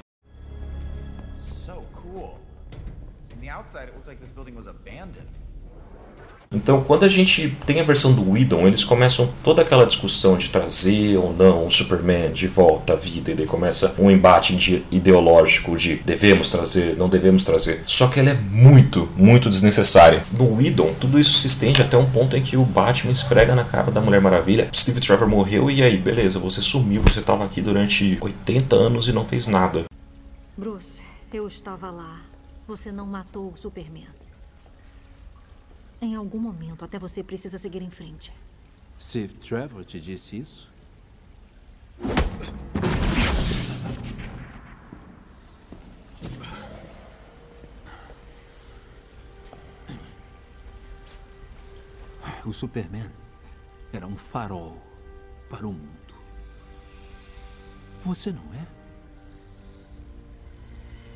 Então, 6.51 6.83
quando 6.83 7.05
a 7.05 7.09
gente 7.09 7.55
tem 7.67 7.79
a 7.79 7.83
versão 7.85 8.15
do 8.15 8.31
Whedon, 8.33 8.67
eles 8.67 8.83
começam 8.83 9.29
toda 9.45 9.61
aquela 9.61 9.85
discussão 9.85 10.39
de 10.39 10.49
trazer 10.49 11.19
ou 11.19 11.35
não 11.35 11.67
o 11.67 11.71
Superman 11.71 12.33
de 12.33 12.47
volta 12.47 12.95
à 12.95 12.97
vida, 12.97 13.31
e 13.31 13.35
daí 13.35 13.45
começa 13.47 13.95
um 13.99 14.11
embate 14.11 14.57
de- 14.57 14.83
ideológico 14.91 15.77
de 15.77 15.97
devemos 15.97 16.49
trazer, 16.51 16.97
não 16.97 17.07
devemos 17.07 17.45
trazer. 17.45 17.83
Só 17.85 18.09
que 18.09 18.19
ela 18.19 18.31
é 18.31 18.35
muito, 18.35 19.07
muito 19.15 19.51
desnecessária. 19.51 20.23
No 20.39 20.57
Whedon, 20.57 20.95
tudo 20.99 21.19
isso 21.19 21.35
se 21.35 21.47
estende 21.49 21.83
até 21.83 21.99
um 21.99 22.11
ponto 22.11 22.35
em 22.35 22.41
que 22.41 22.57
o 22.57 22.65
Batman 22.65 23.13
esfrega 23.13 23.55
na 23.55 23.65
cara 23.65 23.91
da 23.91 24.01
Mulher 24.01 24.23
Maravilha. 24.23 24.71
Steve 24.75 25.01
Trevor 25.01 25.29
morreu 25.29 25.71
e 25.71 25.83
aí, 25.83 25.99
beleza, 25.99 26.39
você 26.39 26.63
sumiu, 26.63 27.03
você 27.03 27.21
estava 27.21 27.45
aqui 27.45 27.61
durante 27.61 28.17
80 28.23 28.75
anos 28.75 29.07
e 29.07 29.13
não 29.13 29.25
fez 29.25 29.47
nada. 29.49 29.85
Bruce, 30.57 31.03
eu 31.31 31.47
estava 31.47 31.91
lá. 31.91 32.23
Você 32.67 32.91
não 32.91 33.07
matou 33.07 33.53
o 33.55 33.57
Superman. 33.57 34.07
Em 36.01 36.15
algum 36.15 36.39
momento, 36.39 36.85
até 36.85 36.99
você 36.99 37.23
precisa 37.23 37.59
seguir 37.59 37.83
em 37.83 37.91
frente. 37.91 38.33
Steve 39.01 39.35
Trevor 39.35 39.85
te 39.85 40.01
disse 40.01 40.39
isso? 40.39 40.71
O 52.45 52.53
Superman 52.53 53.11
era 53.93 54.07
um 54.07 54.17
farol 54.17 54.81
para 55.51 55.67
o 55.67 55.73
mundo. 55.73 56.15
Você 58.03 58.33
não 58.33 58.55
é? 58.55 58.67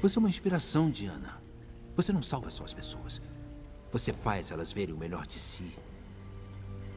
Você 0.02 0.18
é 0.18 0.20
uma 0.20 0.28
inspiração, 0.28 0.90
Diana. 0.90 1.40
Você 1.96 2.12
não 2.12 2.22
salva 2.22 2.50
só 2.50 2.64
as 2.64 2.74
pessoas. 2.74 3.22
Você 3.92 4.10
faz 4.10 4.50
elas 4.50 4.72
verem 4.72 4.94
o 4.94 4.98
melhor 4.98 5.26
de 5.26 5.38
si. 5.38 5.70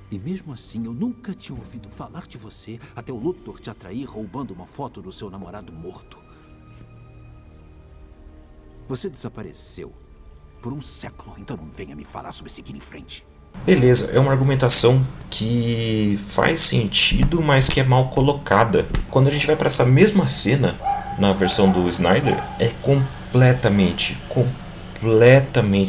E 0.10 0.18
mesmo 0.18 0.54
assim, 0.54 0.86
eu 0.86 0.94
nunca 0.94 1.34
tinha 1.34 1.58
ouvido 1.58 1.90
falar 1.90 2.26
de 2.26 2.38
você 2.38 2.80
até 2.96 3.12
o 3.12 3.18
Luthor 3.18 3.60
te 3.60 3.70
atrair 3.70 4.06
roubando 4.06 4.54
uma 4.54 4.66
foto 4.66 5.02
do 5.02 5.12
seu 5.12 5.30
namorado 5.30 5.74
morto. 5.74 6.18
Você 8.88 9.10
desapareceu 9.10 9.92
por 10.62 10.72
um 10.72 10.80
século, 10.80 11.36
então 11.38 11.58
não 11.58 11.70
venha 11.70 11.96
me 11.96 12.06
falar 12.06 12.32
sobre 12.32 12.52
seguir 12.52 12.76
em 12.76 12.80
frente. 12.80 13.26
Beleza, 13.66 14.12
é 14.12 14.20
uma 14.20 14.32
argumentação 14.32 15.06
que 15.30 16.18
faz 16.28 16.62
sentido, 16.62 17.42
mas 17.42 17.68
que 17.68 17.80
é 17.80 17.84
mal 17.84 18.10
colocada. 18.10 18.88
Quando 19.10 19.28
a 19.28 19.32
gente 19.32 19.48
vai 19.48 19.56
para 19.56 19.68
essa 19.68 19.86
mesma 19.86 20.28
cena 20.28 20.80
na 21.18 21.34
versão 21.34 21.72
do 21.72 21.88
Snyder, 21.90 22.36
é 22.60 22.70
completamente, 22.82 24.16
completamente 24.30 24.65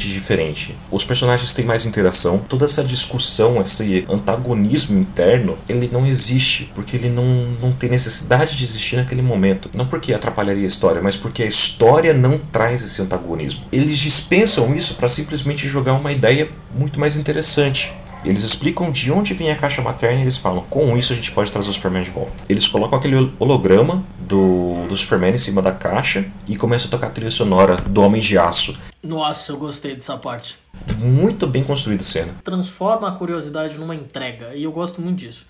diferente. 0.09 0.77
Os 0.91 1.05
personagens 1.05 1.55
têm 1.55 1.65
mais 1.65 1.87
interação, 1.87 2.39
toda 2.39 2.65
essa 2.65 2.83
discussão, 2.83 3.61
esse 3.61 4.05
antagonismo 4.09 4.99
interno, 4.99 5.57
ele 5.69 5.89
não 5.93 6.07
existe, 6.07 6.71
porque 6.75 6.97
ele 6.97 7.09
não, 7.09 7.25
não 7.61 7.73
tem 7.73 7.91
necessidade 7.91 8.57
de 8.57 8.65
existir 8.65 8.97
naquele 8.97 9.23
momento. 9.23 9.71
Não 9.75 9.87
porque 9.87 10.13
atrapalharia 10.13 10.65
a 10.65 10.67
história, 10.67 11.03
mas 11.03 11.17
porque 11.17 11.43
a 11.43 11.47
história 11.47 12.13
não 12.13 12.39
traz 12.39 12.83
esse 12.83 13.01
antagonismo. 13.03 13.63
Eles 13.73 13.99
dispensam 13.99 14.75
isso 14.75 14.95
para 14.95 15.09
simplesmente 15.09 15.69
jogar 15.69 15.95
uma 15.95 16.13
ideia 16.13 16.49
muito 16.75 16.99
mais 17.01 17.17
interessante. 17.17 17.93
Eles 18.27 18.43
explicam 18.43 18.91
de 18.91 19.13
onde 19.13 19.33
vem 19.35 19.51
a 19.51 19.57
caixa 19.57 19.81
materna 19.81 20.19
e 20.19 20.23
eles 20.23 20.37
falam: 20.37 20.65
com 20.65 20.97
isso 20.97 21.13
a 21.13 21.17
gente 21.17 21.31
pode 21.31 21.51
trazer 21.51 21.71
o 21.71 21.73
Superman 21.73 22.03
de 22.03 22.11
volta. 22.11 22.45
Eles 22.49 22.67
colocam 22.67 22.99
aquele 22.99 23.33
holograma 23.39 24.05
do, 24.19 24.87
do 24.89 24.97
Superman 24.97 25.35
em 25.35 25.39
cima 25.39 25.63
da 25.63 25.73
caixa 25.73 26.29
e 26.49 26.57
começam 26.57 26.89
a 26.89 26.91
tocar 26.91 27.07
a 27.07 27.11
trilha 27.11 27.31
sonora 27.31 27.77
do 27.77 28.03
Homem 28.03 28.21
de 28.21 28.37
Aço. 28.37 28.79
Nossa, 29.03 29.53
eu 29.53 29.57
gostei 29.59 29.95
dessa 29.95 30.19
parte. 30.19 30.59
Muito 30.99 31.47
bem 31.47 31.63
construída 31.63 32.03
a 32.03 32.05
cena. 32.05 32.35
Transforma 32.43 33.09
a 33.09 33.13
curiosidade 33.13 33.79
numa 33.79 33.95
entrega, 33.95 34.55
e 34.55 34.65
eu 34.65 34.73
gosto 34.73 35.01
muito 35.01 35.19
disso. 35.19 35.47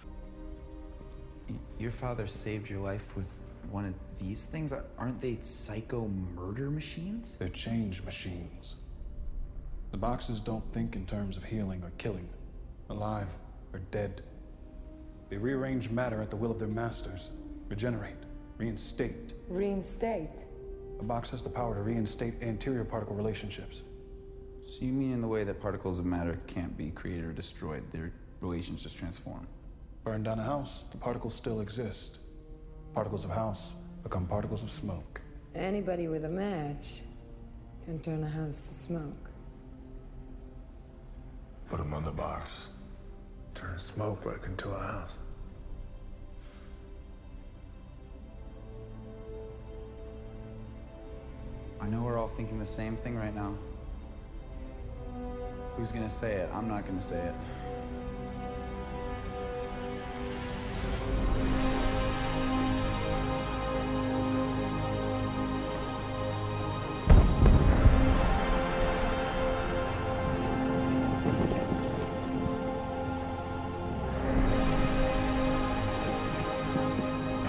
Your 1.81 1.93
father 1.93 2.29
saved 2.29 2.71
your 2.71 2.83
life 2.83 3.05
with 3.17 3.27
one 3.73 3.87
of 3.87 3.95
these 4.19 4.47
things? 4.47 4.73
Aren't 4.99 5.21
they 5.21 5.39
psycho 5.41 6.09
murder 6.35 6.71
machines? 6.71 7.37
They're 7.39 7.53
change 7.53 8.03
machines. 8.03 8.77
The 9.91 9.99
boxes 9.99 10.41
don't 10.41 10.65
think 10.73 10.97
in 10.97 11.05
terms 11.05 11.37
of 11.37 11.45
healing 11.45 11.83
or 11.83 11.93
killing, 11.97 12.29
alive 12.91 13.29
or 13.73 13.81
dead. 13.91 14.23
They 15.29 15.37
rearrange 15.37 15.91
matter 15.91 16.23
at 16.23 16.31
the 16.31 16.37
will 16.37 16.51
of 16.51 16.59
their 16.59 16.69
masters, 16.69 17.31
regenerate, 17.69 18.17
reinstate. 18.59 19.33
Reinstate? 19.49 20.45
The 20.99 21.05
box 21.05 21.31
has 21.31 21.43
the 21.43 21.51
power 21.51 21.75
to 21.75 21.83
reinstate 21.83 22.43
anterior 22.43 22.85
particle 22.85 23.17
relationships. 23.17 23.83
So 24.67 24.85
you 24.85 24.93
mean 24.93 25.13
in 25.13 25.21
the 25.21 25.29
way 25.29 25.45
that 25.45 25.61
particles 25.61 25.99
of 25.99 26.05
matter 26.07 26.41
can't 26.47 26.77
be 26.77 26.91
created 26.91 27.25
or 27.25 27.33
destroyed, 27.33 27.85
their 27.93 28.13
relations 28.41 28.83
just 28.83 28.97
transform? 28.97 29.47
Burn 30.05 30.23
down 30.23 30.39
a 30.39 30.45
house, 30.45 30.85
the 30.91 30.97
particles 30.97 31.35
still 31.35 31.61
exist. 31.61 32.19
Particles 32.95 33.25
of 33.25 33.31
house 33.31 33.75
become 34.03 34.27
particles 34.27 34.63
of 34.63 34.71
smoke. 34.71 35.21
Anybody 35.55 36.09
with 36.09 36.25
a 36.25 36.29
match 36.29 37.03
can 37.85 37.99
turn 38.01 38.23
a 38.23 38.29
house 38.29 38.61
to 38.61 38.75
smoke. 38.75 39.31
Put 41.69 41.81
him 41.81 41.93
on 41.95 42.05
the 42.05 42.13
box. 42.13 42.69
Turn 43.57 43.79
smoke 43.79 44.23
right 44.27 44.37
into 44.45 44.69
a 44.69 44.79
house. 44.79 45.17
I 51.81 51.87
know 51.89 52.03
we're 52.03 52.19
all 52.19 52.29
thinking 52.29 52.59
the 52.59 52.67
same 52.67 52.97
thing 52.97 53.17
right 53.17 53.35
now. 53.35 53.55
Who's 55.77 55.91
gonna 55.91 56.11
say 56.11 56.33
it? 56.33 56.51
I'm 56.53 56.69
not 56.69 56.87
gonna 56.87 57.01
say 57.01 57.19
it. 57.19 57.35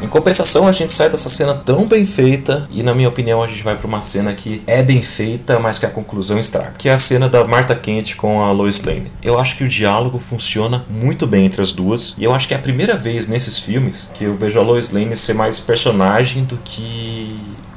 Em 0.08 0.10
compensação, 0.10 0.70
a 0.70 0.72
gente 0.72 0.94
sai 0.94 1.10
dessa 1.10 1.30
cena 1.30 1.54
tão 1.54 1.86
bem 1.86 2.06
feita 2.06 2.66
e, 2.72 2.82
na 2.82 2.96
minha 2.96 3.10
opinião, 3.10 3.44
a 3.44 3.48
gente 3.48 3.62
vai 3.62 3.76
para 3.76 3.86
uma 3.86 4.02
cena 4.02 4.34
que 4.34 4.64
é 4.66 4.82
bem 4.82 5.04
feita, 5.04 5.60
mas 5.60 5.78
que 5.80 5.86
a 5.86 5.90
conclusão 5.90 6.40
estraga, 6.40 6.76
que 6.78 6.88
é 6.88 6.94
a 6.94 6.98
cena 6.98 7.28
da 7.28 7.44
Martha 7.44 7.76
Kent 7.76 8.16
com 8.16 8.42
a 8.42 8.50
Lois 8.54 8.82
Lane. 8.86 9.12
Eu 9.22 9.38
acho 9.38 9.58
que 9.58 9.66
o 9.66 9.68
diálogo 9.68 10.18
funciona 10.18 10.86
muito 10.90 11.28
bem 11.28 11.46
entre 11.46 11.62
as 11.62 11.74
duas 11.74 12.16
e 12.18 12.24
eu 12.24 12.34
acho 12.34 12.48
que 12.48 12.54
é 12.54 12.58
a 12.58 12.62
primeira 12.62 12.96
vez 12.96 13.28
nesses 13.28 13.60
filmes 13.60 14.10
que 14.14 14.24
eu 14.24 14.34
vejo 14.34 14.58
a 14.58 14.64
Lois 14.64 14.92
Lane 14.92 15.18
ser 15.18 15.34
mais 15.34 15.60
personagem 15.60 16.46
do 16.46 16.58
que 16.64 17.17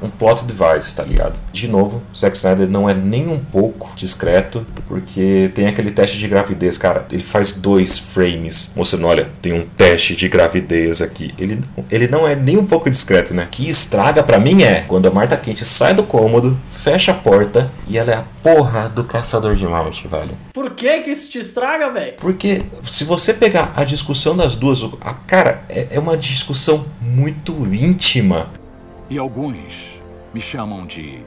um 0.02 0.08
plot 0.08 0.44
device, 0.44 0.96
tá 0.96 1.02
ligado? 1.02 1.38
De 1.52 1.68
novo, 1.68 2.02
Zack 2.16 2.36
Snyder 2.36 2.68
não 2.68 2.88
é 2.88 2.94
nem 2.94 3.28
um 3.28 3.38
pouco 3.38 3.92
discreto, 3.94 4.66
porque 4.86 5.50
tem 5.54 5.66
aquele 5.66 5.90
teste 5.90 6.18
de 6.18 6.28
gravidez, 6.28 6.78
cara. 6.78 7.06
Ele 7.10 7.22
faz 7.22 7.52
dois 7.52 7.98
frames 7.98 8.72
mostrando, 8.76 9.06
olha, 9.06 9.28
tem 9.42 9.52
um 9.52 9.64
teste 9.64 10.14
de 10.14 10.28
gravidez 10.28 11.02
aqui. 11.02 11.34
Ele, 11.38 11.60
ele 11.90 12.08
não 12.08 12.26
é 12.26 12.34
nem 12.34 12.56
um 12.56 12.66
pouco 12.66 12.90
discreto, 12.90 13.34
né? 13.34 13.48
Que 13.50 13.68
estraga 13.68 14.22
para 14.22 14.38
mim 14.38 14.62
é 14.62 14.84
quando 14.86 15.06
a 15.06 15.10
Marta 15.10 15.36
Quente 15.36 15.64
sai 15.64 15.94
do 15.94 16.02
cômodo, 16.02 16.58
fecha 16.70 17.12
a 17.12 17.14
porta 17.14 17.70
e 17.88 17.98
ela 17.98 18.12
é 18.12 18.16
a 18.16 18.24
porra 18.42 18.88
do 18.88 19.04
caçador 19.04 19.54
de 19.54 19.64
Marte, 19.64 20.08
velho. 20.08 20.30
Por 20.52 20.70
que 20.70 21.00
que 21.00 21.10
isso 21.10 21.30
te 21.30 21.38
estraga, 21.38 21.90
velho? 21.90 22.14
Porque 22.18 22.62
se 22.82 23.04
você 23.04 23.34
pegar 23.34 23.72
a 23.76 23.84
discussão 23.84 24.36
das 24.36 24.56
duas, 24.56 24.82
a 25.00 25.12
cara 25.12 25.62
é, 25.68 25.88
é 25.90 25.98
uma 25.98 26.16
discussão 26.16 26.86
muito 27.00 27.52
íntima. 27.74 28.48
E 29.10 29.18
alguns 29.18 29.98
me 30.32 30.40
chamam 30.40 30.86
de 30.86 31.20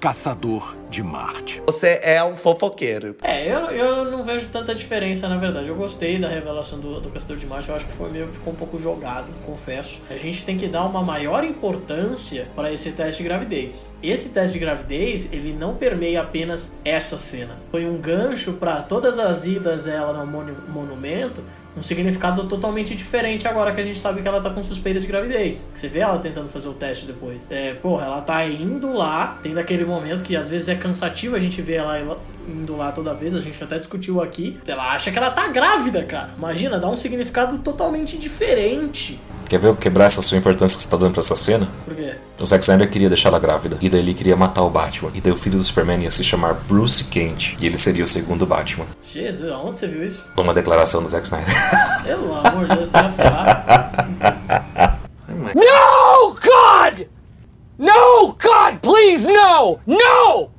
Caçador 0.00 0.74
de 0.90 1.02
Marte. 1.02 1.62
Você 1.66 2.00
é 2.02 2.22
um 2.24 2.34
fofoqueiro. 2.36 3.16
É, 3.22 3.50
eu, 3.50 3.58
eu 3.70 4.04
não 4.10 4.22
vejo 4.24 4.48
tanta 4.48 4.74
diferença, 4.74 5.28
na 5.28 5.36
verdade. 5.36 5.68
Eu 5.68 5.74
gostei 5.74 6.18
da 6.18 6.28
revelação 6.28 6.78
do, 6.78 7.00
do 7.00 7.10
Caçador 7.10 7.36
de 7.36 7.46
Marte. 7.46 7.68
Eu 7.68 7.74
acho 7.76 7.86
que 7.86 7.92
foi 7.92 8.10
meio 8.10 8.28
que 8.28 8.34
ficou 8.34 8.52
um 8.52 8.56
pouco 8.56 8.78
jogado, 8.78 9.26
confesso. 9.44 10.00
A 10.10 10.16
gente 10.16 10.44
tem 10.44 10.56
que 10.56 10.68
dar 10.68 10.84
uma 10.84 11.02
maior 11.02 11.44
importância 11.44 12.46
para 12.54 12.72
esse 12.72 12.92
teste 12.92 13.22
de 13.22 13.28
gravidez. 13.28 13.92
Esse 14.02 14.30
teste 14.30 14.54
de 14.54 14.58
gravidez, 14.58 15.30
ele 15.32 15.52
não 15.52 15.74
permeia 15.76 16.20
apenas 16.22 16.76
essa 16.84 17.18
cena. 17.18 17.56
Foi 17.70 17.86
um 17.86 17.96
gancho 17.98 18.54
para 18.54 18.82
todas 18.82 19.18
as 19.18 19.46
idas 19.46 19.84
dela 19.84 20.12
no 20.12 20.26
monu- 20.26 20.56
monumento 20.68 21.42
um 21.76 21.82
significado 21.82 22.44
totalmente 22.44 22.94
diferente 22.94 23.46
agora 23.46 23.74
que 23.74 23.80
a 23.80 23.84
gente 23.84 23.98
sabe 23.98 24.22
que 24.22 24.28
ela 24.28 24.40
tá 24.40 24.50
com 24.50 24.62
suspeita 24.62 24.98
de 24.98 25.06
gravidez. 25.06 25.70
Você 25.74 25.88
vê 25.88 26.00
ela 26.00 26.18
tentando 26.18 26.48
fazer 26.48 26.68
o 26.68 26.72
teste 26.72 27.04
depois. 27.04 27.46
É, 27.50 27.74
porra, 27.74 28.06
ela 28.06 28.20
tá 28.22 28.46
indo 28.46 28.92
lá, 28.92 29.38
tem 29.42 29.52
daquele 29.52 29.84
momento 29.84 30.24
que 30.24 30.34
às 30.34 30.48
vezes 30.48 30.68
é 30.68 30.74
cansativo 30.74 31.36
a 31.36 31.38
gente 31.38 31.60
ver 31.60 31.74
ela 31.74 32.18
indo 32.48 32.76
lá 32.76 32.92
toda 32.92 33.12
vez, 33.12 33.34
a 33.34 33.40
gente 33.40 33.62
até 33.62 33.78
discutiu 33.78 34.22
aqui. 34.22 34.58
Ela 34.66 34.92
acha 34.92 35.10
que 35.10 35.18
ela 35.18 35.30
tá 35.30 35.48
grávida, 35.48 36.02
cara. 36.04 36.30
Imagina, 36.36 36.78
dá 36.78 36.88
um 36.88 36.96
significado 36.96 37.58
totalmente 37.58 38.16
diferente. 38.16 39.20
Quer 39.48 39.58
ver 39.58 39.68
eu 39.68 39.76
quebrar 39.76 40.06
essa 40.06 40.22
sua 40.22 40.38
importância 40.38 40.76
que 40.76 40.84
você 40.84 40.90
tá 40.90 40.96
dando 40.96 41.12
pra 41.12 41.20
essa 41.20 41.36
cena? 41.36 41.68
Por 41.84 41.94
quê? 41.94 42.14
O 42.38 42.44
Zack 42.44 42.62
Snyder 42.62 42.90
queria 42.90 43.08
deixar 43.08 43.30
ela 43.30 43.38
grávida, 43.38 43.78
e 43.80 43.88
daí 43.88 44.00
ele 44.00 44.12
queria 44.12 44.36
matar 44.36 44.62
o 44.62 44.68
Batman. 44.68 45.10
E 45.14 45.20
daí 45.22 45.32
o 45.32 45.36
filho 45.36 45.56
do 45.56 45.64
Superman 45.64 46.02
ia 46.02 46.10
se 46.10 46.22
chamar 46.22 46.52
Bruce 46.52 47.04
Kent, 47.04 47.56
e 47.62 47.66
ele 47.66 47.78
seria 47.78 48.04
o 48.04 48.06
segundo 48.06 48.44
Batman. 48.44 48.84
Jesus, 49.02 49.50
aonde 49.50 49.78
você 49.78 49.86
viu 49.86 50.06
isso? 50.06 50.22
Uma 50.36 50.52
declaração 50.52 51.02
do 51.02 51.08
Zack 51.08 51.24
Snyder. 51.24 51.54
Pelo 52.04 52.34
amor 52.34 52.68
de 52.68 52.76
Deus, 52.76 52.90
você 52.90 53.02
vai 53.02 53.12
ferrar. 53.12 54.98
No, 55.54 56.34
God! 56.34 57.06
No, 57.78 58.26
God, 58.32 58.80
please, 58.82 59.26
no! 59.26 59.78
No! 59.86 60.50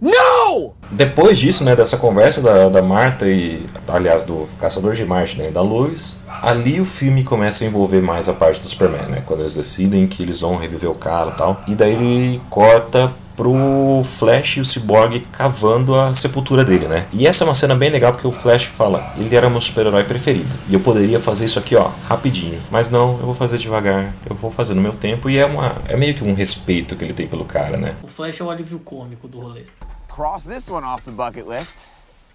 No! 0.00 0.72
Depois 0.90 1.38
disso, 1.38 1.64
né, 1.64 1.74
dessa 1.74 1.96
conversa 1.96 2.40
da, 2.40 2.68
da 2.68 2.82
Marta 2.82 3.28
e, 3.28 3.64
aliás, 3.86 4.24
do 4.24 4.48
Caçador 4.58 4.94
de 4.94 5.04
Marte 5.04 5.38
né, 5.38 5.48
e 5.48 5.50
da 5.50 5.60
Luz, 5.60 6.22
ali 6.42 6.80
o 6.80 6.84
filme 6.84 7.24
começa 7.24 7.64
a 7.64 7.66
envolver 7.66 8.00
mais 8.00 8.28
a 8.28 8.32
parte 8.32 8.60
do 8.60 8.66
Superman, 8.66 9.08
né? 9.08 9.22
Quando 9.26 9.40
eles 9.40 9.54
decidem 9.54 10.06
que 10.06 10.22
eles 10.22 10.40
vão 10.40 10.56
reviver 10.56 10.90
o 10.90 10.94
cara 10.94 11.30
e 11.30 11.34
tal. 11.34 11.60
E 11.66 11.74
daí 11.74 11.94
ele 11.94 12.40
corta 12.48 13.12
pro 13.38 14.02
Flash 14.02 14.56
e 14.56 14.60
o 14.60 14.64
Cyborg 14.64 15.20
cavando 15.30 15.94
a 15.94 16.12
sepultura 16.12 16.64
dele, 16.64 16.88
né? 16.88 17.06
E 17.12 17.24
essa 17.24 17.44
é 17.44 17.46
uma 17.46 17.54
cena 17.54 17.72
bem 17.72 17.88
legal 17.88 18.12
porque 18.12 18.26
o 18.26 18.32
Flash 18.32 18.64
fala, 18.64 19.14
ele 19.16 19.32
era 19.36 19.48
meu 19.48 19.60
super-herói 19.60 20.02
preferido. 20.02 20.52
E 20.68 20.74
eu 20.74 20.80
poderia 20.80 21.20
fazer 21.20 21.44
isso 21.44 21.56
aqui, 21.56 21.76
ó, 21.76 21.88
rapidinho. 22.08 22.60
Mas 22.68 22.90
não, 22.90 23.12
eu 23.12 23.26
vou 23.26 23.34
fazer 23.34 23.56
devagar, 23.58 24.12
eu 24.28 24.34
vou 24.34 24.50
fazer 24.50 24.74
no 24.74 24.82
meu 24.82 24.92
tempo. 24.92 25.30
E 25.30 25.38
é, 25.38 25.46
uma, 25.46 25.80
é 25.86 25.96
meio 25.96 26.16
que 26.16 26.24
um 26.24 26.34
respeito 26.34 26.96
que 26.96 27.04
ele 27.04 27.12
tem 27.12 27.28
pelo 27.28 27.44
cara, 27.44 27.76
né? 27.76 27.94
O 28.02 28.08
Flash 28.08 28.40
é 28.40 28.42
o 28.42 28.50
alívio 28.50 28.80
cômico 28.80 29.28
do 29.28 29.38
rolê. 29.38 29.66
Cross 30.08 30.44
this 30.44 30.68
one 30.68 30.84
off 30.84 31.04
the 31.04 31.12
bucket 31.12 31.46
list. 31.46 31.84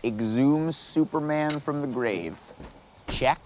Exhume 0.02 0.72
Superman 0.72 1.60
from 1.60 1.82
the 1.82 1.88
grave. 1.88 2.38
Check. 3.10 3.40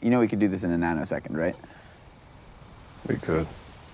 You 0.00 0.10
know 0.10 0.20
we 0.20 0.28
could 0.28 0.40
do 0.40 0.48
this 0.48 0.64
in 0.64 0.72
a 0.72 0.78
nanosecond, 0.78 1.36
right? 1.36 1.56
We 3.06 3.16
could. 3.16 3.46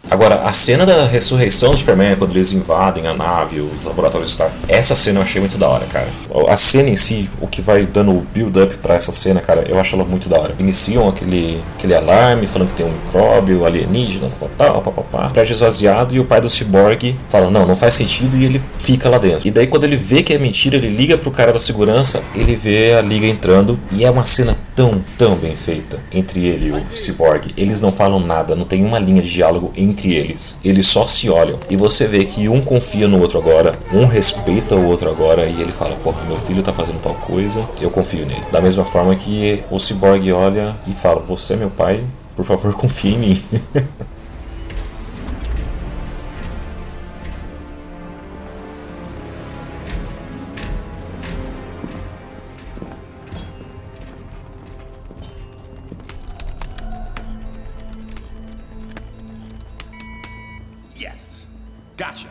Agora, 0.08 0.42
a 0.42 0.52
cena 0.52 0.86
da 0.86 1.04
ressurreição 1.04 1.72
do 1.72 1.76
Superman, 1.76 2.16
quando 2.16 2.30
eles 2.30 2.52
invadem 2.52 3.06
a 3.06 3.14
nave, 3.14 3.60
os 3.60 3.84
laboratórios 3.84 4.32
Star, 4.32 4.50
essa 4.68 4.94
cena 4.94 5.18
eu 5.18 5.22
achei 5.22 5.40
muito 5.40 5.58
da 5.58 5.68
hora, 5.68 5.84
cara. 5.86 6.06
A 6.48 6.56
cena 6.56 6.88
em 6.88 6.96
si, 6.96 7.28
o 7.40 7.48
que 7.48 7.60
vai 7.60 7.84
dando 7.84 8.12
o 8.12 8.20
build-up 8.32 8.76
pra 8.76 8.94
essa 8.94 9.10
cena, 9.12 9.40
cara, 9.40 9.64
eu 9.68 9.78
acho 9.80 9.96
ela 9.96 10.04
muito 10.04 10.28
da 10.28 10.38
hora. 10.38 10.54
Iniciam 10.58 11.08
aquele, 11.08 11.62
aquele 11.76 11.94
alarme 11.94 12.46
falando 12.46 12.68
que 12.68 12.74
tem 12.74 12.86
um 12.86 12.92
micróbio 12.92 13.66
alienígena, 13.66 14.28
tal, 14.28 14.50
tal, 14.56 14.82
papapá. 14.82 15.30
Prédio 15.30 15.52
esvaziado 15.52 16.14
e 16.14 16.20
o 16.20 16.24
pai 16.24 16.40
do 16.40 16.48
Cyborg 16.48 17.16
fala: 17.28 17.50
Não, 17.50 17.66
não 17.66 17.76
faz 17.76 17.94
sentido 17.94 18.36
e 18.36 18.44
ele 18.44 18.62
fica 18.78 19.08
lá 19.08 19.18
dentro. 19.18 19.46
E 19.46 19.50
daí, 19.50 19.66
quando 19.66 19.84
ele 19.84 19.96
vê 19.96 20.22
que 20.22 20.32
é 20.32 20.38
mentira, 20.38 20.76
ele 20.76 20.88
liga 20.88 21.18
pro 21.18 21.30
cara 21.30 21.52
da 21.52 21.58
segurança, 21.58 22.22
ele 22.34 22.54
vê 22.54 22.94
a 22.94 23.02
liga 23.02 23.26
entrando 23.26 23.78
e 23.90 24.04
é 24.04 24.10
uma 24.10 24.24
cena 24.24 24.56
tão, 24.76 25.02
tão 25.16 25.34
bem 25.36 25.56
feita 25.56 25.98
entre 26.12 26.46
ele 26.46 26.68
e 26.68 26.70
o 26.70 26.96
Cyborg. 26.96 27.52
Eles 27.56 27.80
não 27.80 27.90
falam 27.90 28.20
nada, 28.20 28.54
não 28.54 28.66
tem 28.66 28.84
uma 28.84 28.98
linha 28.98 29.22
de 29.22 29.30
diálogo 29.30 29.72
entre 29.96 30.14
eles. 30.14 30.60
Eles 30.62 30.86
só 30.86 31.06
se 31.06 31.30
olham. 31.30 31.58
E 31.70 31.76
você 31.76 32.06
vê 32.06 32.24
que 32.24 32.48
um 32.48 32.60
confia 32.60 33.08
no 33.08 33.18
outro 33.18 33.38
agora, 33.38 33.72
um 33.92 34.04
respeita 34.04 34.76
o 34.76 34.86
outro 34.86 35.08
agora 35.08 35.46
e 35.46 35.60
ele 35.60 35.72
fala: 35.72 35.96
Porra, 35.96 36.22
meu 36.24 36.36
filho 36.36 36.62
tá 36.62 36.72
fazendo 36.72 37.00
tal 37.00 37.14
coisa, 37.14 37.66
eu 37.80 37.90
confio 37.90 38.26
nele. 38.26 38.42
Da 38.52 38.60
mesma 38.60 38.84
forma 38.84 39.16
que 39.16 39.62
o 39.70 39.78
Cyborg 39.78 40.30
olha 40.32 40.76
e 40.86 40.92
fala: 40.92 41.20
Você 41.20 41.54
é 41.54 41.56
meu 41.56 41.70
pai, 41.70 42.04
por 42.36 42.44
favor, 42.44 42.74
confie 42.76 43.14
em 43.14 43.18
mim. 43.18 43.42
Gotcha. 62.06 62.28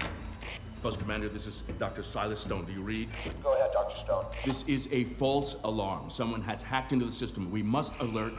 Commander, 1.00 1.28
this 1.28 1.48
is 1.48 1.64
Dr. 1.80 2.02
Silas 2.02 2.40
Stone. 2.40 2.64
Do 2.64 2.72
you 2.72 2.80
read? 2.80 3.10
Go 3.44 3.52
ahead, 3.52 3.72
Dr. 3.74 4.06
Stone. 4.06 4.26
This 4.46 4.64
is 4.70 4.88
a 4.94 5.04
false 5.04 5.58
alarm. 5.66 6.10
Someone 6.10 6.42
has 6.44 6.62
hacked 6.62 6.94
into 6.94 7.04
the 7.04 7.12
system. 7.12 7.52
We 7.52 7.62
must 7.62 7.94
alert. 8.00 8.32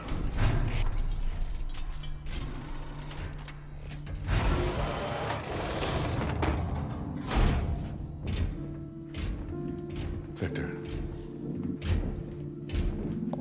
Victor. 10.33 10.71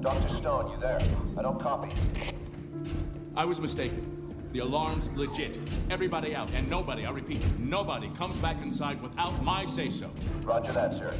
Dr. 0.02 0.36
Stone, 0.36 0.70
you 0.70 0.80
there? 0.80 1.00
I 1.38 1.40
don't 1.40 1.58
copy. 1.62 1.94
I 3.34 3.46
was 3.46 3.58
mistaken. 3.58 4.05
The 4.56 4.62
alarm's 4.62 5.10
legit. 5.14 5.58
Everybody 5.90 6.34
out, 6.34 6.48
and 6.56 6.66
nobody, 6.70 7.04
I 7.04 7.10
repeat, 7.10 7.42
nobody 7.58 8.08
comes 8.16 8.38
back 8.38 8.56
inside 8.64 8.96
without 9.02 9.34
my 9.44 9.66
say-so. 9.66 10.06
Roger 10.46 10.72
that, 10.72 10.96
sir. 10.96 11.12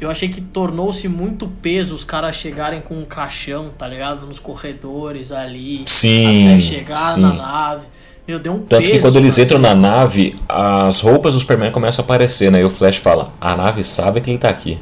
Eu 0.00 0.08
achei 0.08 0.28
que 0.28 0.40
tornou-se 0.40 1.08
muito 1.08 1.48
peso 1.60 1.96
os 1.96 2.04
caras 2.04 2.36
chegarem 2.36 2.80
com 2.80 2.94
um 2.96 3.04
caixão, 3.04 3.70
tá 3.76 3.88
ligado? 3.88 4.24
Nos 4.24 4.38
corredores 4.38 5.32
ali. 5.32 5.82
Sim, 5.86 6.46
Até 6.46 6.60
chegar 6.60 6.96
sim. 6.98 7.22
na 7.22 7.32
nave. 7.32 7.86
Meu, 8.28 8.38
deu 8.38 8.52
um 8.52 8.60
Tanto 8.60 8.84
peso. 8.84 8.92
que 8.92 8.98
quando 9.00 9.16
eles 9.16 9.34
assim. 9.34 9.42
entram 9.42 9.58
na 9.58 9.74
nave, 9.74 10.36
as 10.48 11.00
roupas 11.00 11.34
do 11.34 11.40
Superman 11.40 11.72
começam 11.72 12.04
a 12.04 12.06
aparecer, 12.06 12.52
né? 12.52 12.60
E 12.60 12.64
o 12.64 12.70
Flash 12.70 12.98
fala: 12.98 13.32
A 13.40 13.56
nave 13.56 13.82
sabe 13.82 14.20
que 14.20 14.30
ele 14.30 14.38
tá 14.38 14.48
aqui. 14.48 14.78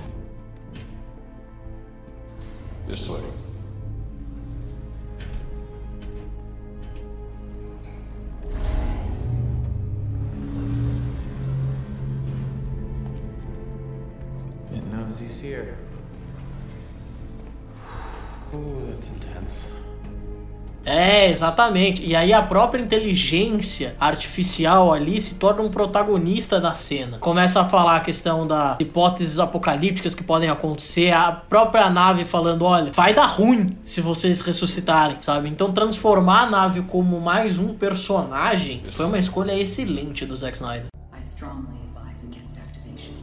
Exatamente. 21.39 22.05
E 22.05 22.15
aí 22.17 22.33
a 22.33 22.43
própria 22.43 22.83
inteligência 22.83 23.95
artificial 24.01 24.93
ali 24.93 25.21
se 25.21 25.37
torna 25.37 25.63
um 25.63 25.71
protagonista 25.71 26.61
da 26.61 26.73
cena. 26.73 27.19
Começa 27.19 27.61
a 27.61 27.65
falar 27.65 27.97
a 27.97 28.01
questão 28.01 28.47
das 28.47 28.77
hipóteses 28.81 29.39
apocalípticas 29.39 30.15
que 30.15 30.25
podem 30.25 30.51
acontecer, 30.51 31.13
a 31.13 31.33
própria 31.33 31.89
nave 31.89 32.25
falando, 32.25 32.65
olha, 32.65 32.93
vai 32.93 33.15
dar 33.15 33.27
ruim 33.27 33.69
se 33.85 34.01
vocês 34.01 34.41
ressuscitarem, 34.41 35.19
sabe? 35.21 35.49
Então 35.49 35.73
transformar 35.73 36.43
a 36.43 36.51
nave 36.51 36.83
como 36.83 37.21
mais 37.21 37.59
um 37.59 37.75
personagem 37.75 38.83
foi 38.91 39.07
uma 39.07 39.19
escolha 39.19 39.53
excelente 39.59 40.27
do 40.27 40.37
Zack 40.37 40.57
Snyder. 40.57 40.87
I 41.17 41.21
strongly 41.23 41.79
advise 41.95 42.27
against 42.27 42.59
activation. 42.59 43.15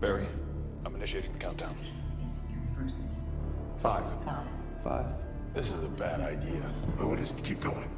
Barry, 0.00 0.26
I'm 0.86 0.94
initiating 0.94 1.32
the 1.32 1.38
countdown. 1.38 1.74
Five. 3.78 4.04
Five, 4.24 4.46
Five. 4.82 5.25
This 5.56 5.72
is 5.72 5.82
a 5.84 5.88
bad 5.88 6.20
idea. 6.20 6.60
Oh, 7.00 7.16
just 7.16 7.42
keep 7.42 7.62
going. 7.62 7.88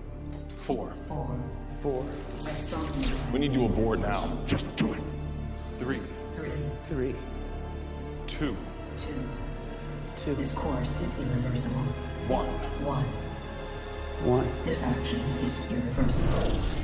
Four. 0.60 0.92
four, 1.08 1.36
Four. 1.82 2.04
We 3.32 3.40
need 3.40 3.52
to 3.54 3.64
abort 3.64 3.98
now. 3.98 4.38
Just 4.46 4.76
do 4.76 4.92
it. 4.92 5.02
Three. 5.80 5.98
three, 6.30 6.52
Three. 6.84 7.16
Two. 8.28 8.56
two. 8.96 9.08
Two. 10.16 10.36
This 10.36 10.52
course 10.54 11.00
is 11.00 11.18
irreversible. 11.18 11.82
One. 12.28 12.46
One. 12.86 13.02
One. 14.22 14.46
This 14.64 14.84
action 14.84 15.20
is 15.44 15.60
irreversible. 15.68 16.78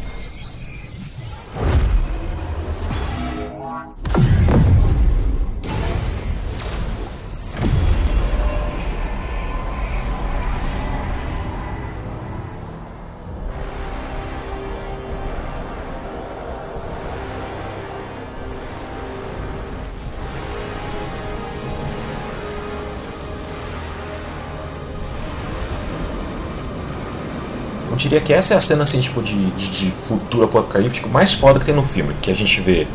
Diria 28.15 28.21
que 28.21 28.33
essa 28.33 28.55
é 28.55 28.57
a 28.57 28.61
cena 28.61 28.83
assim, 28.83 29.01
tipo, 29.01 29.23
de, 29.23 29.35
de, 29.51 29.69
de 29.69 29.91
futuro 29.91 30.45
apocalíptico 30.45 31.09
mais 31.09 31.35
foda 31.35 31.59
que 31.59 31.67
tem 31.67 31.75
no 31.75 31.83
filme. 31.83 32.15
Que 32.23 32.31
a 32.31 32.35
gente 32.35 32.61
vê 32.61 32.87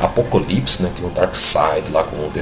Apocalipse, 0.00 0.82
né? 0.82 0.90
Tem 0.94 1.04
o 1.06 1.10
Dark 1.10 1.34
Side 1.34 1.92
lá 1.92 2.02
com 2.04 2.16
o 2.16 2.30
The 2.30 2.40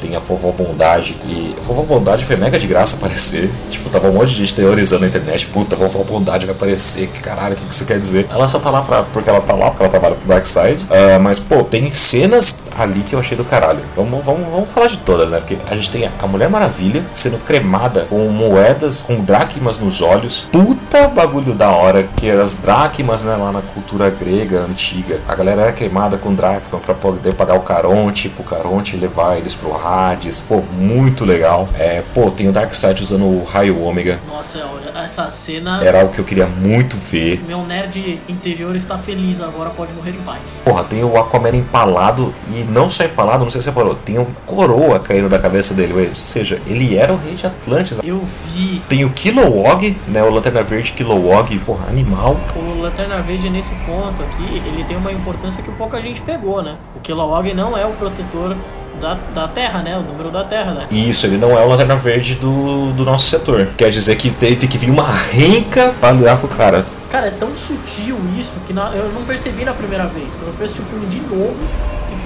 tem 0.00 0.16
a 0.16 0.18
Vovó 0.18 0.52
Bondade. 0.52 1.16
E 1.24 1.54
a 1.58 1.62
Vovó 1.62 1.82
Bondade 1.82 2.24
foi 2.24 2.36
mega 2.36 2.58
de 2.58 2.66
graça 2.66 2.96
aparecer. 2.96 3.50
Tipo, 3.70 3.90
tava 3.90 4.08
um 4.08 4.12
monte 4.12 4.30
de 4.30 4.36
gente 4.36 4.54
teorizando 4.54 5.02
na 5.02 5.08
internet. 5.08 5.46
Puta, 5.48 5.76
a 5.76 5.78
Vovó 5.78 6.02
Bondade 6.04 6.46
vai 6.46 6.54
aparecer. 6.54 7.08
Que 7.08 7.20
caralho, 7.20 7.54
o 7.54 7.56
que, 7.56 7.66
que 7.66 7.74
isso 7.74 7.86
quer 7.86 7.98
dizer? 7.98 8.26
Ela 8.30 8.48
só 8.48 8.58
tá 8.58 8.70
lá 8.70 8.82
pra, 8.82 9.02
porque 9.04 9.28
ela 9.28 9.40
tá 9.40 9.54
lá, 9.54 9.70
porque 9.70 9.82
ela 9.82 9.90
trabalha 9.90 10.14
pro 10.14 10.28
Dark 10.28 10.46
Side. 10.46 10.86
Ah, 10.90 11.18
mas, 11.18 11.38
pô, 11.38 11.62
tem 11.64 11.90
cenas 11.90 12.64
ali 12.76 13.02
que 13.02 13.14
eu 13.14 13.18
achei 13.18 13.36
do 13.36 13.44
caralho. 13.44 13.80
Vamos, 13.96 14.24
vamos, 14.24 14.48
vamos 14.50 14.70
falar 14.70 14.86
de 14.86 14.98
todas, 14.98 15.32
né? 15.32 15.38
Porque 15.38 15.58
a 15.70 15.76
gente 15.76 15.90
tem 15.90 16.10
a 16.20 16.26
Mulher 16.26 16.48
Maravilha 16.48 17.04
sendo 17.10 17.38
cremada 17.38 18.06
com 18.08 18.28
moedas, 18.28 19.00
com 19.00 19.20
dracmas 19.20 19.78
nos 19.78 20.00
olhos. 20.00 20.46
Puta 20.52 21.08
bagulho 21.08 21.54
da 21.54 21.70
hora, 21.70 22.02
que 22.16 22.30
as 22.30 22.56
dracmas, 22.56 23.24
né, 23.24 23.36
lá 23.36 23.52
na 23.52 23.62
cultura 23.62 24.10
grega 24.10 24.60
antiga, 24.60 25.20
a 25.28 25.34
galera 25.34 25.62
era 25.62 25.72
cremada 25.72 26.16
com 26.16 26.34
dracma 26.34 26.78
pra 26.78 26.91
poder 26.94 27.34
pagar 27.34 27.54
o 27.54 27.60
Caronte, 27.60 28.28
pro 28.28 28.44
Caronte 28.44 28.96
levar 28.96 29.38
eles 29.38 29.54
pro 29.54 29.74
Hades. 29.74 30.40
Pô, 30.40 30.62
muito 30.78 31.24
legal. 31.24 31.68
É, 31.78 32.02
pô, 32.14 32.30
tem 32.30 32.48
o 32.48 32.52
Darkseid 32.52 33.02
usando 33.02 33.24
o 33.24 33.44
raio 33.44 33.80
ômega. 33.82 34.20
Nossa, 34.26 34.60
essa 34.94 35.30
cena. 35.30 35.82
Era 35.82 36.00
algo 36.00 36.12
que 36.12 36.20
eu 36.20 36.24
queria 36.24 36.46
muito 36.46 36.96
ver. 36.96 37.42
Meu 37.46 37.64
nerd 37.64 38.20
interior 38.28 38.74
está 38.74 38.98
feliz, 38.98 39.40
agora 39.40 39.70
pode 39.70 39.92
morrer 39.92 40.10
em 40.10 40.22
paz. 40.22 40.62
Porra, 40.64 40.84
tem 40.84 41.02
o 41.04 41.18
Aquaman 41.18 41.56
empalado 41.56 42.34
e 42.50 42.62
não 42.64 42.88
só 42.90 43.04
empalado, 43.04 43.44
não 43.44 43.50
sei 43.50 43.60
se 43.60 43.66
você 43.66 43.72
parou, 43.72 43.94
tem 43.94 44.18
um 44.18 44.26
coroa 44.46 44.98
caindo 45.00 45.28
da 45.28 45.38
cabeça 45.38 45.74
dele, 45.74 46.08
ou 46.08 46.14
seja, 46.14 46.60
ele 46.66 46.96
era 46.96 47.12
o 47.12 47.16
rei 47.16 47.34
de 47.34 47.46
Atlantis. 47.46 48.00
Eu 48.02 48.22
vi. 48.52 48.82
Tem 48.88 49.04
o 49.04 49.10
Kilowog, 49.10 49.96
né, 50.08 50.22
o 50.22 50.30
Lanterna 50.30 50.62
Verde 50.62 50.92
Kilowog, 50.92 51.58
porra, 51.60 51.88
animal. 51.88 52.36
O 52.56 52.82
Lanterna 52.82 53.20
Verde 53.22 53.50
nesse 53.50 53.74
ponto 53.86 54.22
aqui, 54.22 54.62
ele 54.66 54.84
tem 54.84 54.96
uma 54.96 55.12
importância 55.12 55.62
que 55.62 55.70
pouca 55.72 56.00
gente 56.00 56.20
pegou, 56.22 56.62
né? 56.62 56.76
O 56.96 57.00
Kilowog 57.00 57.52
não 57.54 57.76
é 57.76 57.84
o 57.86 57.90
protetor 57.92 58.56
da, 59.00 59.16
da 59.34 59.48
Terra, 59.48 59.80
né? 59.82 59.96
O 59.98 60.02
número 60.02 60.30
da 60.30 60.44
Terra, 60.44 60.72
né? 60.72 60.86
Isso, 60.90 61.26
ele 61.26 61.36
não 61.38 61.56
é 61.58 61.64
o 61.64 61.68
Lanterna 61.68 61.96
Verde 61.96 62.34
do, 62.36 62.92
do 62.92 63.04
nosso 63.04 63.26
setor. 63.26 63.68
Quer 63.76 63.90
dizer 63.90 64.16
que 64.16 64.30
teve 64.30 64.66
que 64.68 64.78
vir 64.78 64.90
uma 64.90 65.06
renca 65.08 65.94
pra 66.00 66.12
lidar 66.12 66.38
com 66.38 66.46
o 66.46 66.50
cara. 66.50 66.84
Cara, 67.10 67.26
é 67.26 67.30
tão 67.30 67.54
sutil 67.56 68.16
isso 68.38 68.54
que 68.66 68.72
na- 68.72 68.90
eu 68.94 69.10
não 69.12 69.24
percebi 69.24 69.64
na 69.64 69.72
primeira 69.72 70.06
vez. 70.06 70.34
Quando 70.34 70.48
eu 70.48 70.54
fui 70.54 70.64
assistir 70.64 70.82
o 70.82 70.84
filme 70.86 71.06
de 71.06 71.20
novo, 71.20 71.56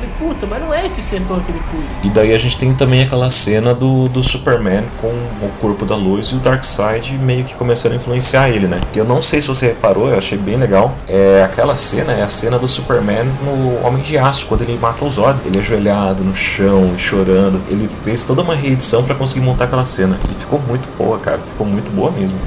falei, 0.06 0.34
puta, 0.34 0.46
mas 0.46 0.60
não 0.60 0.72
é 0.72 0.86
esse 0.86 1.02
setor 1.02 1.40
que 1.42 1.50
ele 1.50 1.60
cuida. 1.70 1.86
E 2.04 2.10
daí 2.10 2.34
a 2.34 2.38
gente 2.38 2.56
tem 2.56 2.72
também 2.74 3.02
aquela 3.02 3.28
cena 3.30 3.74
do, 3.74 4.08
do 4.08 4.22
Superman 4.22 4.84
com 5.00 5.08
o 5.08 5.50
corpo 5.60 5.84
da 5.84 5.96
luz 5.96 6.28
e 6.28 6.36
o 6.36 6.38
Darkseid 6.38 7.18
meio 7.18 7.44
que 7.44 7.54
começando 7.54 7.92
a 7.92 7.96
influenciar 7.96 8.50
ele, 8.50 8.66
né? 8.66 8.80
Eu 8.94 9.04
não 9.04 9.20
sei 9.20 9.40
se 9.40 9.48
você 9.48 9.68
reparou, 9.68 10.08
eu 10.08 10.18
achei 10.18 10.38
bem 10.38 10.56
legal. 10.56 10.96
É 11.08 11.42
aquela 11.44 11.76
cena, 11.76 12.12
é 12.12 12.22
a 12.22 12.28
cena 12.28 12.58
do 12.58 12.68
Superman 12.68 13.24
no 13.42 13.86
Homem 13.86 14.02
de 14.02 14.18
Aço, 14.18 14.46
quando 14.46 14.62
ele 14.62 14.78
mata 14.78 15.04
o 15.04 15.10
Zod. 15.10 15.42
Ele 15.44 15.58
ajoelhado 15.58 16.24
no 16.24 16.34
chão, 16.34 16.96
chorando. 16.96 17.62
Ele 17.68 17.88
fez 17.88 18.24
toda 18.24 18.42
uma 18.42 18.54
reedição 18.54 19.02
pra 19.02 19.14
conseguir 19.14 19.40
montar 19.40 19.64
aquela 19.64 19.84
cena. 19.84 20.18
E 20.30 20.34
ficou 20.34 20.60
muito 20.60 20.88
boa, 20.96 21.18
cara. 21.18 21.38
Ficou 21.38 21.66
muito 21.66 21.90
boa 21.92 22.10
mesmo. 22.10 22.38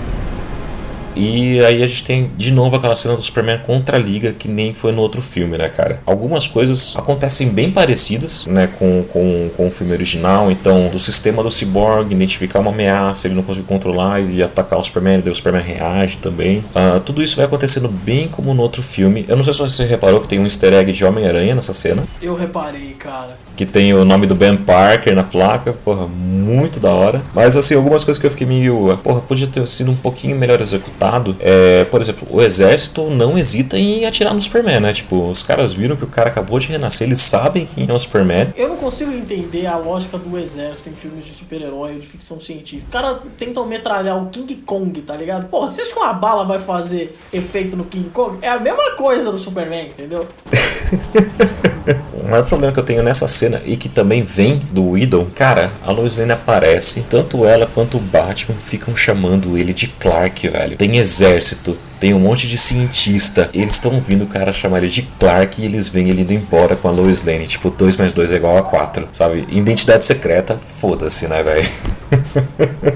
E 1.19 1.63
aí 1.65 1.83
a 1.83 1.87
gente 1.87 2.05
tem 2.05 2.31
de 2.37 2.49
novo 2.49 2.77
aquela 2.77 2.95
cena 2.95 3.15
do 3.15 3.21
Superman 3.21 3.59
contra 3.59 3.97
a 3.97 3.99
Liga, 3.99 4.31
que 4.31 4.47
nem 4.47 4.73
foi 4.73 4.93
no 4.93 5.01
outro 5.01 5.21
filme, 5.21 5.57
né, 5.57 5.67
cara? 5.67 5.99
Algumas 6.05 6.47
coisas 6.47 6.95
acontecem 6.95 7.49
bem 7.49 7.69
parecidas, 7.71 8.45
né, 8.47 8.69
com, 8.79 9.03
com, 9.03 9.49
com 9.57 9.67
o 9.67 9.71
filme 9.71 9.91
original. 9.91 10.49
Então, 10.49 10.87
do 10.87 10.97
sistema 10.97 11.43
do 11.43 11.51
Cyborg, 11.51 12.13
identificar 12.13 12.59
uma 12.59 12.71
ameaça, 12.71 13.27
ele 13.27 13.35
não 13.35 13.43
conseguir 13.43 13.67
controlar 13.67 14.21
e 14.21 14.41
atacar 14.41 14.79
o 14.79 14.83
Superman, 14.83 15.19
daí 15.19 15.31
o 15.31 15.35
Superman 15.35 15.61
reage 15.61 16.17
também. 16.17 16.63
Ah, 16.73 17.01
tudo 17.05 17.21
isso 17.21 17.35
vai 17.35 17.45
acontecendo 17.45 17.89
bem 17.89 18.29
como 18.29 18.53
no 18.53 18.61
outro 18.61 18.81
filme. 18.81 19.25
Eu 19.27 19.35
não 19.35 19.43
sei 19.43 19.53
se 19.53 19.59
você 19.59 19.85
reparou 19.85 20.21
que 20.21 20.27
tem 20.29 20.39
um 20.39 20.45
easter 20.45 20.71
egg 20.71 20.93
de 20.93 21.03
Homem-Aranha 21.03 21.53
nessa 21.53 21.73
cena. 21.73 22.03
Eu 22.21 22.33
reparei, 22.33 22.95
cara. 22.97 23.37
Que 23.57 23.65
tem 23.65 23.93
o 23.93 24.05
nome 24.05 24.25
do 24.25 24.35
Ben 24.35 24.55
Parker 24.55 25.13
na 25.13 25.23
placa, 25.23 25.73
porra, 25.73 26.07
muito 26.07 26.79
da 26.79 26.91
hora. 26.91 27.21
Mas 27.33 27.57
assim, 27.57 27.75
algumas 27.75 28.05
coisas 28.05 28.19
que 28.19 28.25
eu 28.25 28.31
fiquei 28.31 28.47
meio. 28.47 28.97
Porra, 29.03 29.19
podia 29.19 29.47
ter 29.47 29.67
sido 29.67 29.91
um 29.91 29.95
pouquinho 29.95 30.37
melhor 30.37 30.61
executado. 30.61 31.08
É, 31.39 31.85
por 31.85 32.01
exemplo, 32.01 32.27
o 32.29 32.41
exército 32.41 33.09
não 33.09 33.37
hesita 33.37 33.77
em 33.77 34.05
atirar 34.05 34.33
no 34.33 34.41
Superman, 34.41 34.79
né? 34.79 34.93
Tipo, 34.93 35.29
os 35.29 35.43
caras 35.43 35.73
viram 35.73 35.95
que 35.95 36.03
o 36.03 36.07
cara 36.07 36.29
acabou 36.29 36.59
de 36.59 36.67
renascer, 36.67 37.07
eles 37.07 37.19
sabem 37.19 37.65
quem 37.65 37.87
é 37.89 37.93
o 37.93 37.99
Superman. 37.99 38.53
Eu 38.55 38.69
não 38.69 38.77
consigo 38.77 39.11
entender 39.11 39.65
a 39.65 39.77
lógica 39.77 40.17
do 40.17 40.37
exército 40.37 40.89
em 40.89 40.93
filmes 40.93 41.25
de 41.25 41.33
super-herói 41.33 41.93
ou 41.93 41.99
de 41.99 42.07
ficção 42.07 42.39
científica. 42.39 42.87
Os 42.87 42.93
caras 42.93 43.17
tentam 43.37 43.65
metralhar 43.65 44.21
o 44.21 44.29
King 44.29 44.55
Kong, 44.65 45.01
tá 45.01 45.15
ligado? 45.15 45.47
Porra, 45.47 45.67
você 45.67 45.81
acha 45.81 45.91
que 45.91 45.99
uma 45.99 46.13
bala 46.13 46.45
vai 46.45 46.59
fazer 46.59 47.17
efeito 47.31 47.75
no 47.75 47.83
King 47.83 48.09
Kong? 48.09 48.37
É 48.41 48.49
a 48.49 48.59
mesma 48.59 48.91
coisa 48.91 49.31
no 49.31 49.39
Superman, 49.39 49.87
entendeu? 49.87 50.27
o 52.13 52.27
maior 52.29 52.45
problema 52.45 52.73
que 52.73 52.79
eu 52.79 52.83
tenho 52.83 53.03
nessa 53.03 53.27
cena 53.27 53.61
e 53.65 53.75
que 53.75 53.89
também 53.89 54.23
vem 54.23 54.61
do 54.71 54.91
Widow, 54.91 55.27
cara, 55.35 55.71
a 55.83 55.91
Lois 55.91 56.17
Lane 56.17 56.31
aparece, 56.31 57.05
tanto 57.09 57.45
ela 57.45 57.65
quanto 57.65 57.97
o 57.97 58.01
Batman 58.01 58.55
ficam 58.55 58.95
chamando 58.95 59.57
ele 59.57 59.73
de 59.73 59.87
Clark, 59.87 60.47
velho. 60.47 60.77
Tem 60.77 60.97
exército, 60.97 61.77
tem 61.99 62.13
um 62.13 62.19
monte 62.19 62.47
de 62.47 62.57
cientista. 62.57 63.49
Eles 63.53 63.73
estão 63.73 63.99
vindo 63.99 64.23
o 64.23 64.27
cara 64.27 64.53
chamar 64.53 64.79
ele 64.79 64.89
de 64.89 65.03
Clark 65.19 65.61
e 65.61 65.65
eles 65.65 65.87
veem 65.87 66.09
ele 66.09 66.21
indo 66.21 66.33
embora 66.33 66.75
com 66.75 66.87
a 66.87 66.91
Lois 66.91 67.23
Lane. 67.23 67.47
Tipo, 67.47 67.69
2 67.69 67.97
mais 67.97 68.13
2 68.13 68.31
é 68.31 68.35
igual 68.35 68.57
a 68.57 68.63
4, 68.63 69.07
sabe? 69.11 69.45
Identidade 69.49 70.05
secreta, 70.05 70.57
foda-se, 70.57 71.27
né, 71.27 71.43
velho? 71.43 71.69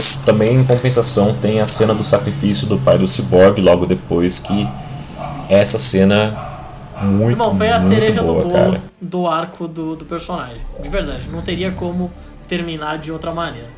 mas 0.00 0.16
também 0.16 0.56
em 0.56 0.64
compensação 0.64 1.34
tem 1.34 1.60
a 1.60 1.66
cena 1.66 1.94
do 1.94 2.02
sacrifício 2.02 2.66
do 2.66 2.78
pai 2.78 2.96
do 2.96 3.06
Cyborg 3.06 3.60
logo 3.60 3.84
depois 3.84 4.38
que 4.38 4.66
essa 5.46 5.78
cena 5.78 6.48
muito 7.02 7.32
Irmão, 7.32 7.54
foi 7.54 7.68
a 7.68 7.78
cereja 7.78 8.22
boa, 8.22 8.42
do 8.42 8.48
bolo 8.48 8.72
cara. 8.72 8.82
do 8.98 9.26
arco 9.26 9.68
do, 9.68 9.96
do 9.96 10.06
personagem. 10.06 10.56
De 10.82 10.88
verdade. 10.88 11.28
Não 11.30 11.42
teria 11.42 11.70
como 11.72 12.10
terminar 12.48 12.98
de 12.98 13.12
outra 13.12 13.34
maneira. 13.34 13.68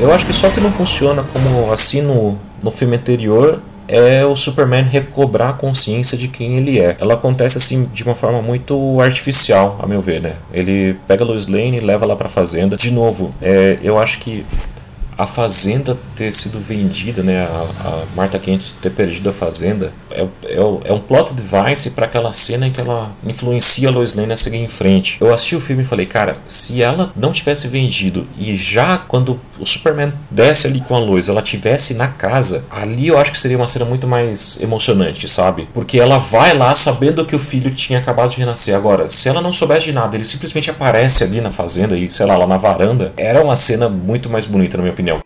Eu 0.00 0.10
acho 0.12 0.24
que 0.24 0.32
só 0.32 0.48
que 0.48 0.60
não 0.60 0.72
funciona 0.72 1.22
como 1.22 1.70
assim 1.70 2.00
no, 2.00 2.38
no 2.62 2.70
filme 2.70 2.96
anterior 2.96 3.60
é 3.86 4.24
o 4.24 4.36
Superman 4.36 4.84
recobrar 4.84 5.50
a 5.50 5.52
consciência 5.52 6.16
de 6.16 6.28
quem 6.28 6.56
ele 6.56 6.78
é. 6.80 6.96
Ela 7.00 7.14
acontece 7.14 7.58
assim 7.58 7.88
de 7.92 8.04
uma 8.04 8.14
forma 8.14 8.40
muito 8.40 9.00
artificial, 9.00 9.78
a 9.82 9.86
meu 9.86 10.00
ver, 10.00 10.22
né? 10.22 10.36
Ele 10.52 10.96
pega 11.08 11.24
a 11.24 11.26
Lois 11.26 11.48
Lane 11.48 11.76
e 11.76 11.80
leva 11.80 12.06
lá 12.06 12.14
pra 12.14 12.28
fazenda. 12.28 12.76
De 12.76 12.90
novo, 12.92 13.34
é, 13.42 13.76
eu 13.82 13.98
acho 13.98 14.20
que 14.20 14.46
a 15.18 15.26
fazenda 15.26 15.98
ter 16.16 16.32
sido 16.32 16.58
vendida, 16.58 17.22
né, 17.22 17.46
a, 17.46 17.88
a 17.88 18.04
Martha 18.16 18.38
Kent 18.38 18.72
ter 18.80 18.88
perdido 18.88 19.28
a 19.28 19.32
fazenda, 19.34 19.92
é, 20.10 20.26
é, 20.48 20.60
o- 20.60 20.80
é 20.84 20.92
um 20.92 21.00
plot 21.00 21.34
device 21.34 21.90
para 21.90 22.06
aquela 22.06 22.32
cena 22.32 22.66
em 22.66 22.70
que 22.72 22.80
ela 22.80 23.10
influencia 23.26 23.88
a 23.88 23.92
Lois 23.92 24.14
Lane 24.14 24.32
a 24.32 24.36
seguir 24.36 24.58
em 24.58 24.68
frente. 24.68 25.18
Eu 25.20 25.32
assisti 25.32 25.56
o 25.56 25.60
filme 25.60 25.82
e 25.82 25.84
falei, 25.84 26.06
cara, 26.06 26.38
se 26.46 26.82
ela 26.82 27.12
não 27.16 27.32
tivesse 27.32 27.68
vendido 27.68 28.26
e 28.38 28.54
já 28.56 28.98
quando 28.98 29.38
o 29.58 29.66
Superman 29.66 30.12
desce 30.30 30.66
ali 30.66 30.80
com 30.80 30.94
a 30.94 30.98
Lois, 30.98 31.28
ela 31.28 31.42
tivesse 31.42 31.94
na 31.94 32.08
casa, 32.08 32.64
ali 32.70 33.08
eu 33.08 33.18
acho 33.18 33.30
que 33.32 33.38
seria 33.38 33.56
uma 33.56 33.66
cena 33.66 33.84
muito 33.84 34.06
mais 34.06 34.60
emocionante, 34.60 35.28
sabe? 35.28 35.68
Porque 35.72 35.98
ela 35.98 36.18
vai 36.18 36.56
lá 36.56 36.74
sabendo 36.74 37.24
que 37.26 37.34
o 37.36 37.38
filho 37.38 37.70
tinha 37.70 37.98
acabado 37.98 38.30
de 38.30 38.38
renascer. 38.38 38.74
Agora, 38.74 39.08
se 39.08 39.28
ela 39.28 39.40
não 39.40 39.52
soubesse 39.52 39.86
de 39.86 39.92
nada, 39.92 40.16
ele 40.16 40.24
simplesmente 40.24 40.70
aparece 40.70 41.24
ali 41.24 41.40
na 41.40 41.50
fazenda 41.52 41.96
e, 41.96 42.08
sei 42.08 42.26
lá, 42.26 42.36
lá 42.36 42.46
na 42.46 42.56
varanda, 42.58 43.12
era 43.16 43.42
uma 43.42 43.56
cena 43.56 43.88
muito 43.88 44.28
mais 44.30 44.46
bonita, 44.46 44.76
na 44.76 44.82
minha 44.82 44.92
opinião. 44.92 45.20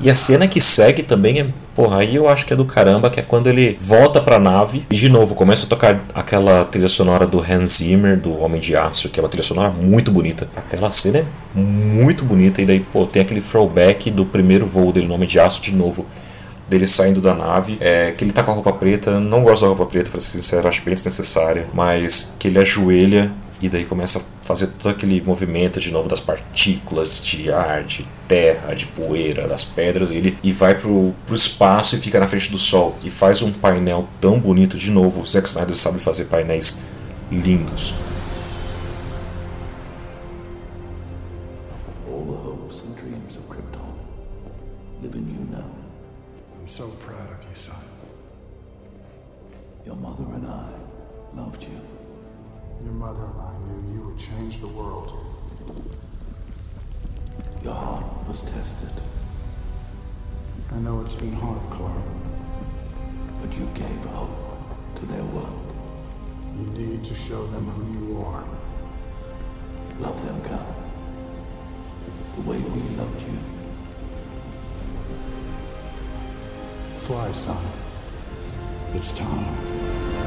E 0.00 0.08
a 0.08 0.14
cena 0.14 0.46
que 0.46 0.60
segue 0.60 1.02
também 1.02 1.40
é, 1.40 1.46
porra, 1.74 1.98
aí 1.98 2.14
eu 2.14 2.28
acho 2.28 2.46
que 2.46 2.52
é 2.52 2.56
do 2.56 2.64
caramba, 2.64 3.10
que 3.10 3.18
é 3.18 3.22
quando 3.22 3.48
ele 3.48 3.76
volta 3.80 4.20
pra 4.20 4.38
nave 4.38 4.84
e 4.88 4.94
de 4.94 5.08
novo 5.08 5.34
começa 5.34 5.66
a 5.66 5.68
tocar 5.68 6.04
aquela 6.14 6.64
trilha 6.64 6.88
sonora 6.88 7.26
do 7.26 7.40
Hans 7.40 7.78
Zimmer, 7.78 8.16
do 8.16 8.38
Homem 8.40 8.60
de 8.60 8.76
Aço, 8.76 9.08
que 9.08 9.18
é 9.18 9.22
uma 9.22 9.28
trilha 9.28 9.44
sonora 9.44 9.70
muito 9.70 10.12
bonita. 10.12 10.48
Aquela 10.54 10.92
cena 10.92 11.18
é 11.18 11.24
muito 11.54 12.24
bonita 12.24 12.62
e 12.62 12.66
daí, 12.66 12.80
pô, 12.80 13.06
tem 13.06 13.22
aquele 13.22 13.40
throwback 13.40 14.10
do 14.10 14.24
primeiro 14.24 14.66
voo 14.66 14.92
dele 14.92 15.08
no 15.08 15.14
Homem 15.14 15.28
de 15.28 15.40
Aço 15.40 15.60
de 15.60 15.74
novo. 15.74 16.06
Dele 16.68 16.86
saindo 16.86 17.20
da 17.20 17.34
nave, 17.34 17.78
é, 17.80 18.12
que 18.12 18.22
ele 18.22 18.30
tá 18.30 18.42
com 18.42 18.50
a 18.50 18.54
roupa 18.54 18.72
preta, 18.74 19.18
não 19.18 19.42
gosto 19.42 19.62
da 19.62 19.68
roupa 19.68 19.86
preta, 19.86 20.10
pra 20.10 20.20
ser 20.20 20.36
sincero, 20.36 20.68
acho 20.68 20.82
bem 20.84 20.94
desnecessária, 20.94 21.66
mas 21.72 22.36
que 22.38 22.46
ele 22.46 22.58
ajoelha 22.58 23.32
e 23.60 23.68
daí 23.68 23.84
começa 23.84 24.18
a 24.18 24.22
fazer 24.46 24.68
todo 24.68 24.92
aquele 24.92 25.20
movimento 25.20 25.80
de 25.80 25.90
novo 25.90 26.08
das 26.08 26.20
partículas 26.20 27.24
de 27.24 27.50
ar, 27.52 27.82
de 27.84 28.06
terra, 28.26 28.74
de 28.74 28.86
poeira, 28.86 29.48
das 29.48 29.64
pedras, 29.64 30.10
e 30.10 30.16
ele 30.16 30.38
e 30.42 30.52
vai 30.52 30.74
pro, 30.74 31.12
pro 31.26 31.34
espaço 31.34 31.96
e 31.96 32.00
fica 32.00 32.20
na 32.20 32.26
frente 32.26 32.50
do 32.50 32.58
sol 32.58 32.96
e 33.02 33.10
faz 33.10 33.42
um 33.42 33.52
painel 33.52 34.08
tão 34.20 34.38
bonito 34.38 34.76
de 34.78 34.90
novo. 34.90 35.20
O 35.20 35.26
Zack 35.26 35.48
Snyder 35.48 35.76
sabe 35.76 36.00
fazer 36.00 36.26
painéis 36.26 36.82
lindos. 37.30 37.94
Change 54.58 54.72
the 54.72 54.78
world. 54.78 55.12
Your 57.62 57.74
heart 57.74 58.04
was 58.26 58.42
tested, 58.42 58.90
I 60.72 60.78
know 60.78 61.00
it's 61.02 61.14
been 61.14 61.32
hard, 61.32 61.60
Clark. 61.70 62.02
but 63.40 63.52
you 63.52 63.66
gave 63.74 64.04
hope 64.06 64.30
to 64.96 65.06
their 65.06 65.24
world. 65.24 65.74
You 66.56 66.66
need 66.66 67.04
to 67.04 67.14
show 67.14 67.46
them 67.46 67.66
who 67.66 67.84
you 67.98 68.24
are. 68.24 68.44
Love 70.00 70.24
them, 70.24 70.40
Cal. 70.42 70.74
The 72.36 72.42
way 72.42 72.58
we 72.58 72.80
loved 72.96 73.22
you. 73.22 73.38
Fly, 77.00 77.32
son. 77.32 77.64
It's 78.94 79.12
time. 79.12 80.17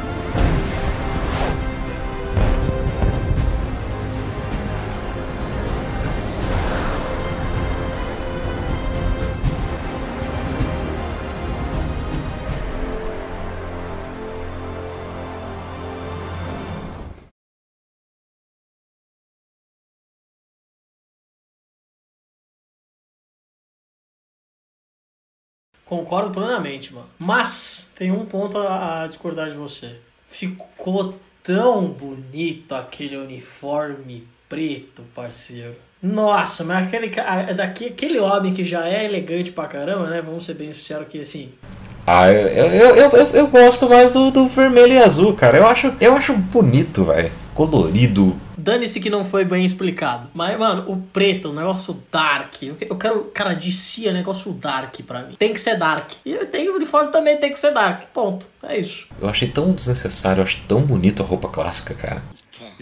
Concordo 25.91 26.30
plenamente, 26.31 26.93
mano. 26.93 27.05
Mas 27.19 27.89
tem 27.93 28.13
um 28.13 28.23
ponto 28.23 28.57
a, 28.57 29.03
a 29.03 29.07
discordar 29.07 29.49
de 29.49 29.55
você. 29.57 29.97
Ficou 30.26 31.15
tão 31.43 31.88
bonito 31.88 32.73
aquele 32.73 33.18
uniforme 33.18 34.26
preto, 34.47 35.03
parceiro. 35.13 35.76
Nossa, 36.01 36.63
mas 36.63 36.88
aquele, 36.88 37.11
a- 37.19 37.51
daqui, 37.51 37.88
aquele 37.88 38.22
homem 38.22 38.53
que 38.53 38.63
já 38.63 38.88
é 38.88 39.03
elegante 39.03 39.51
pra 39.51 39.68
caramba, 39.68 40.07
né? 40.09 40.22
Vamos 40.22 40.45
ser 40.45 40.53
bem 40.53 40.72
sinceros 40.72 41.09
que 41.09 41.19
assim. 41.19 41.49
Ah, 42.07 42.31
eu, 42.31 42.47
eu, 42.47 42.95
eu, 42.95 43.09
eu, 43.09 43.27
eu 43.27 43.47
gosto 43.47 43.89
mais 43.89 44.13
do, 44.13 44.31
do 44.31 44.47
vermelho 44.47 44.93
e 44.93 44.97
azul, 44.97 45.34
cara. 45.35 45.57
Eu 45.57 45.68
acho, 45.68 45.93
eu 45.99 46.15
acho 46.15 46.31
bonito, 46.34 47.03
velho. 47.03 47.30
Colorido. 47.53 48.34
Dane-se 48.61 48.99
que 48.99 49.09
não 49.09 49.25
foi 49.25 49.43
bem 49.43 49.65
explicado. 49.65 50.29
Mas, 50.33 50.57
mano, 50.59 50.91
o 50.91 50.97
preto, 50.97 51.49
o 51.49 51.53
negócio 51.53 52.01
dark. 52.11 52.61
Eu 52.63 52.75
que- 52.75 52.88
eu 52.89 52.95
quero, 52.95 53.23
cara, 53.33 53.53
de 53.53 53.71
si 53.71 54.07
é 54.07 54.13
negócio 54.13 54.51
dark 54.53 54.95
pra 55.05 55.23
mim. 55.23 55.35
Tem 55.38 55.53
que 55.53 55.59
ser 55.59 55.77
dark. 55.77 56.11
E 56.25 56.33
tem 56.45 56.69
o 56.69 56.75
uniforme 56.75 57.11
também 57.11 57.38
tem 57.38 57.51
que 57.51 57.59
ser 57.59 57.73
dark. 57.73 58.03
Ponto. 58.13 58.47
É 58.63 58.77
isso. 58.77 59.07
Eu 59.19 59.27
achei 59.27 59.47
tão 59.47 59.73
desnecessário, 59.73 60.41
eu 60.41 60.43
acho 60.43 60.61
tão 60.67 60.81
bonita 60.81 61.23
a 61.23 61.25
roupa 61.25 61.47
clássica, 61.49 61.93
cara. 61.95 62.21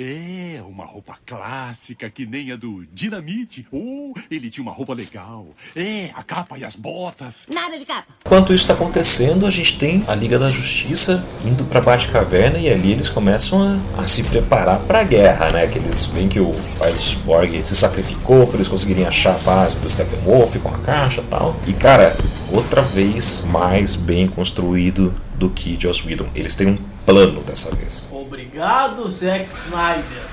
É, 0.01 0.61
uma 0.61 0.85
roupa 0.85 1.17
clássica 1.25 2.09
que 2.09 2.25
nem 2.25 2.53
a 2.53 2.55
do 2.55 2.85
Dinamite. 2.93 3.67
Oh, 3.69 4.13
ele 4.31 4.49
tinha 4.49 4.63
uma 4.63 4.71
roupa 4.71 4.93
legal. 4.93 5.47
É, 5.75 6.09
a 6.13 6.23
capa 6.23 6.57
e 6.57 6.63
as 6.63 6.77
botas. 6.77 7.45
Nada 7.53 7.77
de 7.77 7.83
capa. 7.83 8.07
Enquanto 8.25 8.53
isso 8.53 8.65
tá 8.65 8.75
acontecendo, 8.75 9.45
a 9.45 9.49
gente 9.49 9.77
tem 9.77 10.05
a 10.07 10.15
Liga 10.15 10.39
da 10.39 10.49
Justiça 10.49 11.27
indo 11.43 11.65
pra 11.65 11.81
Batcaverna 11.81 12.57
e 12.57 12.69
ali 12.69 12.93
eles 12.93 13.09
começam 13.09 13.61
a, 13.61 14.01
a 14.01 14.07
se 14.07 14.23
preparar 14.23 14.79
pra 14.79 15.03
guerra, 15.03 15.51
né? 15.51 15.67
Que 15.67 15.79
eles 15.79 16.05
veem 16.05 16.29
que 16.29 16.39
o 16.39 16.53
pai 16.77 16.93
do 16.93 16.99
Cyborg 16.99 17.65
se 17.65 17.75
sacrificou 17.75 18.47
pra 18.47 18.55
eles 18.55 18.69
conseguirem 18.69 19.05
achar 19.05 19.35
a 19.35 19.39
base 19.39 19.81
do 19.81 19.89
Steppenwolf 19.89 20.55
com 20.59 20.69
a 20.69 20.77
caixa 20.77 21.19
e 21.19 21.25
tal. 21.25 21.59
E 21.67 21.73
cara, 21.73 22.15
outra 22.49 22.81
vez 22.81 23.43
mais 23.43 23.97
bem 23.97 24.29
construído 24.29 25.13
do 25.39 25.49
que 25.49 25.77
Joss 25.79 26.05
Whedon. 26.05 26.27
Eles 26.35 26.55
têm 26.55 26.67
um 26.67 26.77
plano 27.09 27.41
dessa 27.41 27.75
vez. 27.75 28.07
Obrigado, 28.11 29.09
Zack 29.09 29.51
Snyder. 29.51 30.29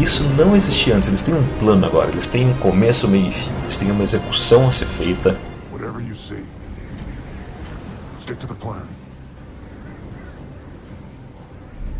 Isso 0.00 0.24
não 0.30 0.56
existia 0.56 0.96
antes, 0.96 1.08
eles 1.08 1.22
têm 1.22 1.34
um 1.34 1.46
plano 1.58 1.84
agora, 1.84 2.10
eles 2.10 2.26
têm 2.26 2.48
um 2.48 2.54
começo, 2.54 3.06
meio 3.06 3.26
e 3.26 3.30
fim, 3.30 3.52
eles 3.60 3.76
têm 3.76 3.90
uma 3.90 4.02
execução 4.02 4.66
a 4.66 4.72
ser 4.72 4.86
feita. 4.86 5.38
Whatever 5.70 6.00
you 6.00 6.16
see, 6.16 6.42
stick 8.18 8.38
to 8.38 8.46
the 8.46 8.54
plan. 8.54 8.86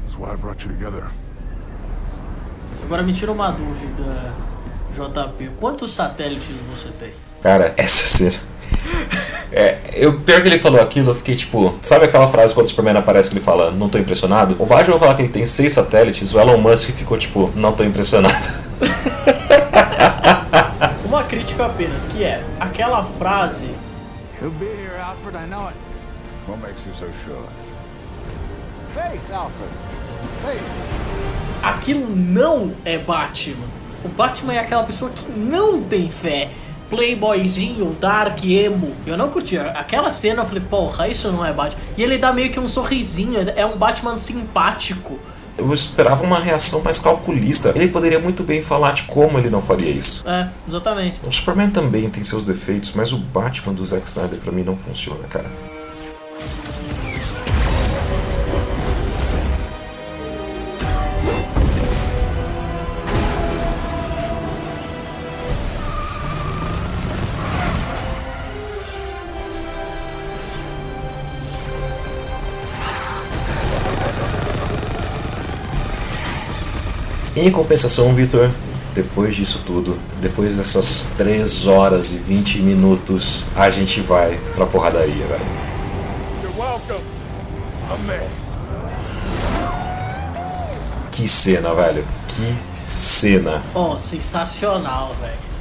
That's 0.01 0.19
why 0.19 0.33
I 0.33 0.37
brought 0.37 0.67
you 0.67 0.73
together. 0.73 1.05
Agora 2.85 3.03
me 3.03 3.13
tira 3.13 3.31
uma 3.31 3.51
dúvida, 3.51 4.33
JP. 4.95 5.51
Quantos 5.61 5.95
satélites 5.95 6.57
você 6.71 6.89
tem? 6.99 7.13
Cara, 7.43 7.75
essa 7.77 8.09
cena. 8.09 8.52
É, 9.55 9.79
eu, 9.95 10.19
pior 10.21 10.41
que 10.41 10.49
ele 10.49 10.59
falou 10.59 10.81
aquilo, 10.81 11.11
eu 11.11 11.15
fiquei 11.15 11.37
tipo. 11.37 11.75
Sabe 11.83 12.07
aquela 12.07 12.27
frase 12.29 12.55
quando 12.55 12.67
o 12.67 12.69
Superman 12.71 12.97
aparece 12.97 13.29
que 13.29 13.37
ele 13.37 13.45
fala, 13.45 13.71
não 13.71 13.89
tô 13.89 13.99
impressionado? 13.99 14.57
O 14.59 14.65
Batman 14.65 14.93
vai 14.93 14.99
falar 14.99 15.15
que 15.15 15.23
ele 15.23 15.33
tem 15.33 15.45
seis 15.45 15.75
satélites, 15.75 16.35
o 16.35 16.41
Elon 16.41 16.59
Musk 16.59 16.91
ficou 16.91 17.19
tipo, 17.19 17.53
não 17.55 17.73
tô 17.73 17.85
impressionado. 17.85 18.35
Uma 21.05 21.25
crítica 21.25 21.67
apenas, 21.67 22.07
que 22.07 22.25
é 22.25 22.43
aquela 22.59 23.05
frase. 23.05 23.69
He'll 24.41 24.51
be 24.51 24.65
here, 24.65 24.99
Alfred, 24.99 25.37
I 25.37 25.47
know 25.47 25.67
it. 25.67 25.77
What 26.49 26.63
makes 26.63 26.87
you 26.87 26.95
so 26.95 27.07
sure? 27.25 27.47
Faith, 28.89 29.31
Alfred. 29.31 29.71
Faith. 30.41 30.63
Aquilo 31.63 32.17
não 32.17 32.73
é 32.85 32.99
Batman. 32.99 33.67
O 34.05 34.09
Batman 34.09 34.55
é 34.55 34.59
aquela 34.59 34.83
pessoa 34.83 35.11
que 35.11 35.31
não 35.31 35.83
tem 35.83 36.11
fé. 36.11 36.51
Playboyzinho, 36.93 37.97
dark, 37.99 38.45
emo. 38.45 38.95
Eu 39.07 39.17
não 39.17 39.31
curti. 39.31 39.57
Aquela 39.57 40.11
cena 40.11 40.43
eu 40.43 40.47
falei, 40.47 40.63
porra, 40.63 41.09
isso 41.09 41.33
não 41.33 41.43
é 41.43 41.51
Batman. 41.51 41.81
E 41.97 42.03
ele 42.03 42.19
dá 42.19 42.35
meio 42.35 42.51
que 42.51 42.61
um 42.61 42.69
sorrisinho. 42.69 43.41
É 43.57 43.65
um 43.65 43.79
Batman 43.79 44.15
simpático. 44.15 45.19
Eu 45.57 45.73
esperava 45.73 46.23
uma 46.23 46.39
reação 46.39 46.83
mais 46.83 46.99
calculista. 46.99 47.73
Ele 47.75 47.89
poderia 47.89 48.19
muito 48.19 48.43
bem 48.43 48.61
falar 48.61 48.93
de 48.93 49.05
como 49.05 49.39
ele 49.39 49.49
não 49.49 49.63
faria 49.63 49.91
isso. 49.91 50.23
É, 50.29 50.51
exatamente. 50.69 51.19
O 51.27 51.33
Superman 51.33 51.71
também 51.71 52.11
tem 52.11 52.23
seus 52.23 52.45
defeitos, 52.45 52.93
mas 52.95 53.11
o 53.11 53.17
Batman 53.17 53.73
do 53.73 53.83
Zack 53.83 54.07
Snyder 54.07 54.39
pra 54.41 54.53
mim 54.53 54.63
não 54.63 54.77
funciona, 54.77 55.27
cara. 55.31 55.51
Em 77.43 77.51
compensação, 77.51 78.15
Victor, 78.15 78.49
depois 78.95 79.35
disso 79.35 79.65
tudo, 79.67 79.99
depois 80.21 80.59
dessas 80.59 81.09
3 81.19 81.67
horas 81.67 82.13
e 82.13 82.19
20 82.19 82.61
minutos, 82.61 83.47
a 83.57 83.69
gente 83.69 84.01
vai 84.01 84.39
pra 84.55 84.65
porradaria, 84.65 85.27
velho. 85.27 85.45
You're 86.41 86.57
welcome. 86.57 87.05
Amen. 87.91 88.29
Que 91.11 91.27
cena, 91.27 91.75
velho. 91.75 92.07
Que 92.29 92.97
cena. 92.97 93.61
Oh, 93.75 93.97
sensacional, 93.97 95.13
velho. 95.21 95.52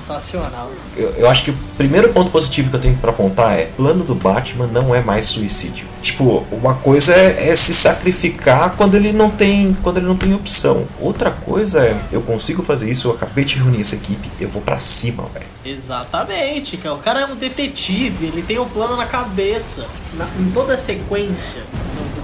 Sensacional. 0.00 0.70
Eu, 0.96 1.10
eu 1.10 1.28
acho 1.28 1.44
que 1.44 1.50
o 1.50 1.56
primeiro 1.76 2.10
ponto 2.12 2.30
positivo 2.30 2.70
que 2.70 2.76
eu 2.76 2.80
tenho 2.80 2.96
pra 2.96 3.10
apontar 3.10 3.58
é: 3.58 3.66
plano 3.66 4.04
do 4.04 4.14
Batman 4.14 4.66
não 4.66 4.94
é 4.94 5.00
mais 5.00 5.24
suicídio. 5.26 5.86
Tipo, 6.02 6.44
uma 6.52 6.74
coisa 6.74 7.14
é, 7.14 7.48
é 7.48 7.56
se 7.56 7.72
sacrificar 7.74 8.76
quando 8.76 8.94
ele 8.96 9.12
não 9.12 9.30
tem, 9.30 9.76
quando 9.82 9.96
ele 9.98 10.06
não 10.06 10.16
tem 10.16 10.34
opção. 10.34 10.86
Outra 11.00 11.30
coisa 11.30 11.80
é: 11.82 11.96
eu 12.12 12.20
consigo 12.22 12.62
fazer 12.62 12.90
isso, 12.90 13.08
eu 13.08 13.12
acabei 13.12 13.44
de 13.44 13.56
reunir 13.56 13.80
essa 13.80 13.96
equipe, 13.96 14.30
eu 14.40 14.48
vou 14.48 14.60
pra 14.62 14.76
cima, 14.78 15.24
velho. 15.32 15.46
Exatamente, 15.64 16.76
cara. 16.76 16.94
O 16.94 16.98
cara 16.98 17.20
é 17.22 17.26
um 17.26 17.36
detetive, 17.36 18.26
ele 18.26 18.42
tem 18.42 18.58
um 18.58 18.68
plano 18.68 18.96
na 18.96 19.06
cabeça. 19.06 19.86
Na- 20.14 20.28
em 20.38 20.50
toda 20.50 20.74
a 20.74 20.76
sequência 20.76 21.62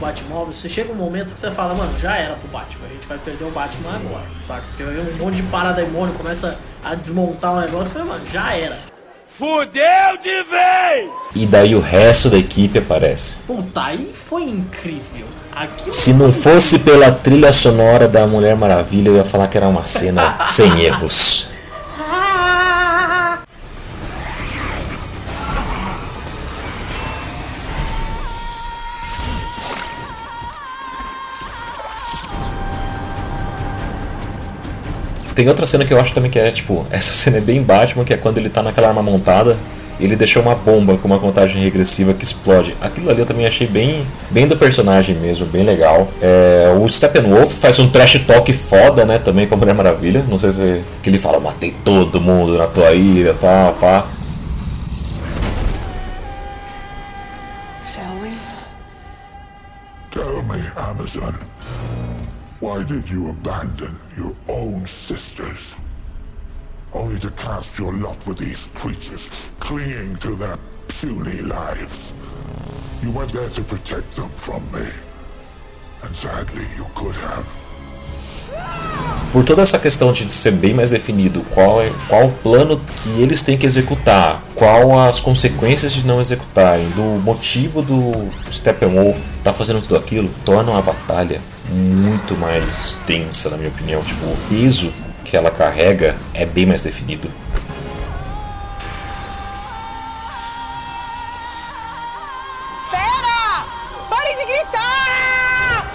Batmóvel, 0.00 0.52
você 0.52 0.68
chega 0.68 0.92
um 0.92 0.96
momento 0.96 1.34
que 1.34 1.40
você 1.40 1.50
fala, 1.50 1.74
mano, 1.74 1.92
já 1.98 2.16
era 2.16 2.34
pro 2.34 2.48
Batman, 2.48 2.86
a 2.86 2.88
gente 2.88 3.06
vai 3.06 3.18
perder 3.18 3.44
o 3.44 3.50
Batman 3.50 3.90
agora, 3.94 4.26
saca? 4.42 4.62
Porque 4.68 4.82
aí 4.82 4.98
um 4.98 5.24
monte 5.24 5.36
de 5.36 5.42
parademônio 5.44 6.14
começa 6.14 6.58
a 6.82 6.94
desmontar 6.94 7.54
o 7.54 7.60
negócio, 7.60 7.92
falei, 7.92 8.08
mano, 8.08 8.24
já 8.32 8.54
era. 8.54 8.78
Fudeu 9.38 10.18
de 10.22 10.42
vez! 10.44 11.10
E 11.34 11.46
daí 11.46 11.74
o 11.74 11.80
resto 11.80 12.28
da 12.28 12.38
equipe 12.38 12.78
aparece. 12.78 13.42
Puta, 13.46 13.84
aí 13.84 14.12
foi 14.12 14.42
incrível. 14.44 15.26
Aqui 15.52 15.90
Se 15.90 16.14
não 16.14 16.32
fosse 16.32 16.80
pela 16.80 17.10
trilha 17.10 17.52
sonora 17.52 18.06
da 18.08 18.26
Mulher 18.26 18.54
Maravilha, 18.56 19.08
eu 19.08 19.16
ia 19.16 19.24
falar 19.24 19.48
que 19.48 19.56
era 19.56 19.68
uma 19.68 19.84
cena 19.84 20.38
sem 20.44 20.80
erros. 20.80 21.49
Tem 35.40 35.48
outra 35.48 35.64
cena 35.64 35.86
que 35.86 35.94
eu 35.94 35.98
acho 35.98 36.12
também 36.12 36.30
que 36.30 36.38
é 36.38 36.50
tipo, 36.50 36.84
essa 36.90 37.14
cena 37.14 37.38
é 37.38 37.40
bem 37.40 37.62
Batman, 37.62 38.04
que 38.04 38.12
é 38.12 38.16
quando 38.18 38.36
ele 38.36 38.50
tá 38.50 38.62
naquela 38.62 38.88
arma 38.88 39.02
montada, 39.02 39.56
ele 39.98 40.14
deixou 40.14 40.42
uma 40.42 40.54
bomba 40.54 40.98
com 40.98 41.08
uma 41.08 41.18
contagem 41.18 41.62
regressiva 41.62 42.12
que 42.12 42.22
explode. 42.22 42.76
Aquilo 42.78 43.08
ali 43.08 43.20
eu 43.20 43.24
também 43.24 43.46
achei 43.46 43.66
bem, 43.66 44.06
bem 44.30 44.46
do 44.46 44.54
personagem 44.54 45.16
mesmo, 45.16 45.46
bem 45.46 45.62
legal. 45.62 46.08
É, 46.20 46.76
o 46.78 46.86
Steppenwolf 46.86 47.54
faz 47.54 47.78
um 47.78 47.88
trash 47.88 48.22
talk 48.26 48.52
foda, 48.52 49.06
né, 49.06 49.18
também 49.18 49.46
com 49.46 49.54
a 49.54 49.56
Mulher 49.56 49.74
Maravilha. 49.74 50.22
Não 50.28 50.38
sei 50.38 50.52
se 50.52 50.82
que 51.02 51.08
ele 51.08 51.18
fala, 51.18 51.40
matei 51.40 51.74
todo 51.86 52.20
mundo 52.20 52.58
na 52.58 52.66
tua 52.66 52.92
ilha, 52.92 53.32
tal, 53.32 53.72
pá. 53.76 54.04
Shall 57.82 58.20
we? 58.22 58.32
Tell 60.10 60.42
me, 60.42 60.70
Amazon, 60.76 61.32
why 62.60 62.84
did 62.84 63.08
you 63.08 63.30
abandon 63.30 63.96
your 64.16 64.36
own 64.48 64.86
sisters? 64.86 65.74
Only 66.92 67.18
to 67.20 67.30
cast 67.30 67.78
your 67.78 67.94
lot 67.94 68.18
with 68.26 68.38
these 68.38 68.68
creatures, 68.74 69.30
clinging 69.60 70.16
to 70.16 70.36
their 70.36 70.58
puny 70.88 71.40
lives. 71.40 72.12
You 73.02 73.12
went 73.12 73.32
there 73.32 73.48
to 73.48 73.62
protect 73.62 74.14
them 74.14 74.28
from 74.28 74.62
me. 74.72 74.86
And 76.02 76.14
sadly, 76.14 76.66
you 76.76 76.84
could 76.94 77.16
have. 77.16 77.46
Por 79.32 79.44
toda 79.44 79.62
essa 79.62 79.78
questão 79.78 80.12
de 80.12 80.28
ser 80.30 80.50
bem 80.50 80.74
mais 80.74 80.90
definido 80.90 81.40
qual 81.54 81.80
é 81.80 81.90
qual 82.08 82.26
o 82.26 82.32
plano 82.42 82.80
que 82.96 83.22
eles 83.22 83.42
têm 83.42 83.56
que 83.56 83.64
executar, 83.64 84.42
qual 84.56 84.98
as 84.98 85.20
consequências 85.20 85.92
de 85.92 86.04
não 86.04 86.20
executarem, 86.20 86.90
do 86.90 87.22
motivo 87.22 87.80
do 87.80 88.28
Steppenwolf 88.52 89.28
tá 89.44 89.54
fazendo 89.54 89.80
tudo 89.80 89.96
aquilo, 89.96 90.28
torna 90.44 90.76
a 90.76 90.82
batalha 90.82 91.40
muito 91.70 92.36
mais 92.36 93.02
tensa, 93.06 93.50
na 93.50 93.56
minha 93.56 93.70
opinião. 93.70 94.02
Tipo, 94.02 94.26
o 94.26 94.36
peso 94.48 94.92
que 95.24 95.36
ela 95.36 95.50
carrega 95.50 96.16
é 96.34 96.44
bem 96.44 96.66
mais 96.66 96.82
definido. 96.82 97.30
Pera! 102.90 103.64
Pare 104.08 104.36
de 104.36 104.44
gritar! 104.46 105.90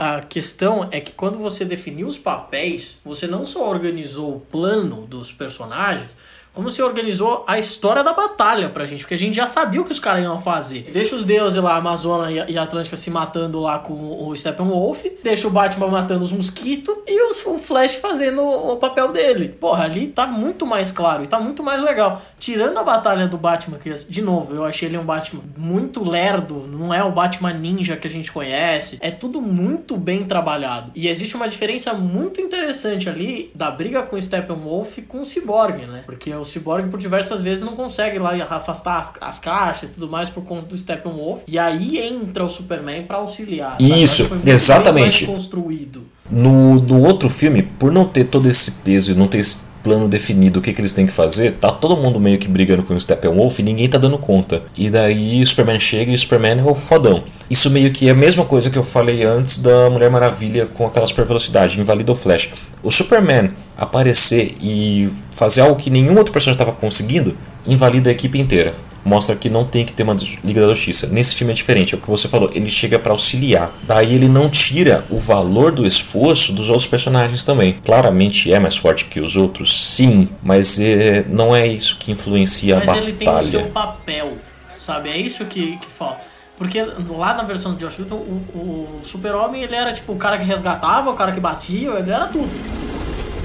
A 0.00 0.20
questão 0.22 0.88
é 0.90 1.00
que 1.00 1.12
quando 1.12 1.38
você 1.38 1.64
definiu 1.64 2.06
os 2.06 2.18
papéis, 2.18 2.98
você 3.04 3.26
não 3.26 3.44
só 3.44 3.68
organizou 3.68 4.36
o 4.36 4.40
plano 4.40 5.06
dos 5.06 5.32
personagens, 5.32 6.16
como 6.56 6.68
se 6.70 6.82
organizou 6.82 7.44
a 7.46 7.58
história 7.58 8.02
da 8.02 8.12
batalha 8.12 8.68
pra 8.70 8.84
gente, 8.86 9.00
porque 9.00 9.14
a 9.14 9.18
gente 9.18 9.34
já 9.36 9.46
sabia 9.46 9.80
o 9.80 9.84
que 9.84 9.92
os 9.92 10.00
caras 10.00 10.24
iam 10.24 10.38
fazer. 10.38 10.82
Deixa 10.90 11.14
os 11.14 11.24
deuses 11.24 11.62
lá, 11.62 11.76
Amazona 11.76 12.32
e 12.32 12.46
e 12.56 12.58
Atlântica 12.58 12.96
se 12.96 13.10
matando 13.10 13.60
lá 13.60 13.78
com 13.78 14.26
o 14.28 14.34
Steppenwolf, 14.34 15.04
deixa 15.22 15.46
o 15.46 15.50
Batman 15.50 15.88
matando 15.88 16.24
os 16.24 16.32
mosquitos 16.32 16.94
e 17.06 17.22
os- 17.30 17.44
o 17.44 17.58
Flash 17.58 17.96
fazendo 17.96 18.40
o 18.42 18.76
papel 18.76 19.12
dele. 19.12 19.48
Porra, 19.48 19.84
ali 19.84 20.06
tá 20.08 20.26
muito 20.26 20.64
mais 20.66 20.90
claro 20.90 21.22
e 21.22 21.26
tá 21.26 21.38
muito 21.38 21.62
mais 21.62 21.82
legal. 21.82 22.22
Tirando 22.38 22.78
a 22.78 22.84
batalha 22.84 23.26
do 23.26 23.36
Batman, 23.36 23.78
que 23.78 23.92
de 23.92 24.22
novo, 24.22 24.54
eu 24.54 24.64
achei 24.64 24.88
ele 24.88 24.96
um 24.96 25.04
Batman 25.04 25.42
muito 25.56 26.08
lerdo, 26.08 26.66
não 26.66 26.92
é 26.94 27.02
o 27.04 27.10
Batman 27.12 27.52
ninja 27.52 27.96
que 27.96 28.06
a 28.06 28.10
gente 28.10 28.32
conhece. 28.32 28.96
É 29.00 29.10
tudo 29.10 29.40
muito 29.42 29.96
bem 29.96 30.24
trabalhado. 30.24 30.92
E 30.94 31.08
existe 31.08 31.34
uma 31.36 31.48
diferença 31.48 31.92
muito 31.92 32.40
interessante 32.40 33.08
ali 33.08 33.50
da 33.54 33.70
briga 33.70 34.02
com 34.02 34.16
o 34.16 34.20
Steppenwolf 34.22 34.98
com 35.08 35.20
o 35.20 35.24
Cyborg, 35.24 35.84
né? 35.86 36.02
Porque 36.06 36.32
o 36.32 36.44
Cyborg 36.46 36.88
por 36.88 36.98
diversas 36.98 37.42
vezes 37.42 37.64
não 37.64 37.74
consegue 37.74 38.18
lá 38.18 38.32
afastar 38.50 39.14
as, 39.20 39.28
as 39.28 39.38
caixas 39.38 39.90
e 39.90 39.92
tudo 39.92 40.08
mais 40.08 40.30
por 40.30 40.44
conta 40.44 40.66
do 40.66 40.76
Steppenwolf. 40.76 41.42
E 41.46 41.58
aí 41.58 41.98
entra 41.98 42.44
o 42.44 42.48
Superman 42.48 43.04
pra 43.04 43.18
auxiliar. 43.18 43.76
Isso, 43.80 44.30
exatamente. 44.46 45.26
construído. 45.26 46.04
No, 46.30 46.80
no 46.80 47.02
outro 47.02 47.28
filme, 47.28 47.62
por 47.62 47.92
não 47.92 48.04
ter 48.04 48.24
todo 48.24 48.48
esse 48.48 48.72
peso 48.82 49.12
e 49.12 49.14
não 49.14 49.28
ter 49.28 49.38
esse 49.38 49.66
plano 49.86 50.08
definido 50.08 50.58
o 50.58 50.62
que, 50.62 50.72
que 50.72 50.80
eles 50.80 50.92
têm 50.92 51.06
que 51.06 51.12
fazer, 51.12 51.52
tá 51.52 51.70
todo 51.70 51.96
mundo 51.96 52.18
meio 52.18 52.40
que 52.40 52.48
brigando 52.48 52.82
com 52.82 52.92
o 52.92 53.00
Steppenwolf 53.00 53.56
e 53.60 53.62
ninguém 53.62 53.88
tá 53.88 53.96
dando 53.98 54.18
conta. 54.18 54.64
E 54.76 54.90
daí 54.90 55.40
o 55.40 55.46
Superman 55.46 55.78
chega 55.78 56.10
e 56.10 56.14
o 56.16 56.18
Superman 56.18 56.58
é 56.58 56.64
o 56.64 56.74
fodão. 56.74 57.22
Isso 57.48 57.70
meio 57.70 57.92
que 57.92 58.08
é 58.08 58.10
a 58.10 58.14
mesma 58.14 58.44
coisa 58.44 58.68
que 58.68 58.76
eu 58.76 58.82
falei 58.82 59.22
antes 59.22 59.62
da 59.62 59.88
Mulher 59.88 60.10
Maravilha 60.10 60.66
com 60.66 60.84
aquela 60.84 61.06
super 61.06 61.24
velocidade, 61.24 61.80
invalida 61.80 62.10
o 62.10 62.16
Flash. 62.16 62.50
O 62.82 62.90
Superman 62.90 63.52
aparecer 63.78 64.56
e 64.60 65.08
fazer 65.30 65.60
algo 65.60 65.76
que 65.76 65.88
nenhum 65.88 66.16
outro 66.18 66.32
personagem 66.32 66.60
estava 66.60 66.76
conseguindo, 66.76 67.36
invalida 67.66 68.10
a 68.10 68.12
equipe 68.12 68.38
inteira. 68.38 68.74
Mostra 69.04 69.36
que 69.36 69.48
não 69.48 69.64
tem 69.64 69.84
que 69.84 69.92
ter 69.92 70.02
uma 70.02 70.16
Liga 70.42 70.60
da 70.60 70.74
Justiça. 70.74 71.06
Nesse 71.06 71.36
filme 71.36 71.52
é 71.52 71.56
diferente, 71.56 71.94
é 71.94 71.98
o 71.98 72.00
que 72.00 72.10
você 72.10 72.26
falou, 72.26 72.50
ele 72.52 72.68
chega 72.68 72.98
para 72.98 73.12
auxiliar. 73.12 73.70
Daí 73.84 74.16
ele 74.16 74.28
não 74.28 74.48
tira 74.48 75.04
o 75.08 75.16
valor 75.16 75.70
do 75.70 75.86
esforço 75.86 76.52
dos 76.52 76.70
outros 76.70 76.88
personagens 76.88 77.44
também. 77.44 77.78
Claramente 77.84 78.52
é 78.52 78.58
mais 78.58 78.76
forte 78.76 79.04
que 79.04 79.20
os 79.20 79.36
outros, 79.36 79.86
sim, 79.94 80.28
mas 80.42 80.80
é, 80.80 81.24
não 81.28 81.54
é 81.54 81.64
isso 81.66 81.98
que 81.98 82.10
influencia 82.10 82.80
Mas 82.80 82.88
a 82.88 82.96
ele 82.96 83.12
tem 83.12 83.28
o 83.28 83.30
batalha. 83.30 83.48
seu 83.48 83.66
papel, 83.66 84.32
sabe? 84.80 85.10
É 85.10 85.16
isso 85.16 85.44
que, 85.44 85.76
que 85.76 85.86
falta. 85.96 86.20
Porque 86.58 86.82
lá 86.82 87.34
na 87.34 87.44
versão 87.44 87.74
do 87.74 87.78
Josh 87.78 88.00
Whedon, 88.00 88.16
o, 88.16 88.58
o 88.58 89.00
Super-Homem, 89.04 89.62
ele 89.62 89.76
era 89.76 89.92
tipo 89.92 90.14
o 90.14 90.16
cara 90.16 90.36
que 90.36 90.44
resgatava, 90.44 91.10
o 91.10 91.14
cara 91.14 91.30
que 91.30 91.38
batia, 91.38 91.90
ele 91.90 92.10
era 92.10 92.26
tudo. 92.26 92.50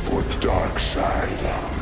For 0.05 0.23
Darkseid. 0.41 1.43
Not 1.43 1.80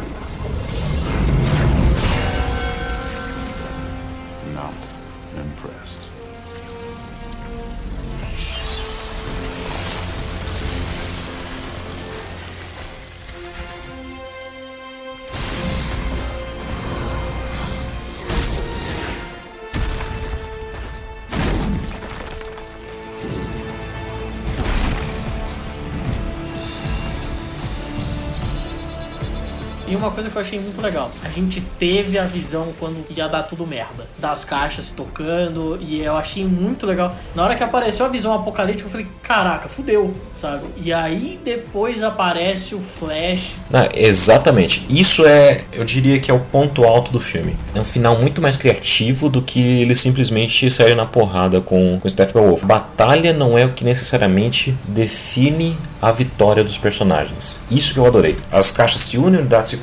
uma 29.99 30.11
coisa 30.11 30.29
que 30.29 30.35
eu 30.35 30.41
achei 30.41 30.59
muito 30.59 30.81
legal, 30.81 31.11
a 31.23 31.29
gente 31.29 31.61
teve 31.77 32.17
a 32.17 32.23
visão 32.23 32.73
quando 32.79 33.05
ia 33.15 33.27
dar 33.27 33.43
tudo 33.43 33.65
merda, 33.65 34.05
das 34.17 34.43
caixas 34.43 34.91
tocando, 34.91 35.77
e 35.81 35.99
eu 36.01 36.15
achei 36.17 36.45
muito 36.45 36.85
legal. 36.85 37.15
Na 37.35 37.43
hora 37.43 37.55
que 37.55 37.63
apareceu 37.63 38.05
a 38.05 38.09
visão 38.09 38.33
apocalíptica, 38.33 38.87
eu 38.87 38.91
falei, 38.91 39.07
caraca, 39.21 39.69
fudeu, 39.69 40.13
sabe? 40.35 40.65
E 40.77 40.91
aí 40.91 41.39
depois 41.43 42.01
aparece 42.01 42.75
o 42.75 42.79
Flash. 42.79 43.55
Não, 43.69 43.87
exatamente. 43.93 44.85
Isso 44.89 45.25
é, 45.25 45.61
eu 45.71 45.85
diria 45.85 46.19
que 46.19 46.31
é 46.31 46.33
o 46.33 46.39
ponto 46.39 46.83
alto 46.83 47.11
do 47.11 47.19
filme. 47.19 47.55
É 47.75 47.79
um 47.79 47.85
final 47.85 48.17
muito 48.19 48.41
mais 48.41 48.57
criativo 48.57 49.29
do 49.29 49.41
que 49.41 49.81
ele 49.81 49.95
simplesmente 49.95 50.69
sair 50.71 50.95
na 50.95 51.05
porrada 51.05 51.61
com, 51.61 51.99
com 51.99 52.09
Steppenwolf. 52.09 52.63
Batalha 52.63 53.33
não 53.33 53.57
é 53.57 53.65
o 53.65 53.73
que 53.73 53.83
necessariamente 53.83 54.75
define 54.87 55.77
a 56.01 56.11
vitória 56.11 56.63
dos 56.63 56.77
personagens. 56.77 57.61
Isso 57.69 57.93
que 57.93 57.99
eu 57.99 58.05
adorei. 58.05 58.35
As 58.51 58.71
caixas 58.71 59.01
se 59.01 59.17
unem, 59.17 59.37
a 59.37 59.41
unidade 59.41 59.67
se 59.67 59.77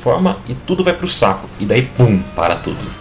e 0.47 0.53
tudo 0.53 0.83
vai 0.83 0.93
pro 0.93 1.07
saco. 1.07 1.49
E 1.59 1.65
daí, 1.65 1.83
pum, 1.83 2.19
para 2.35 2.55
tudo. 2.55 2.96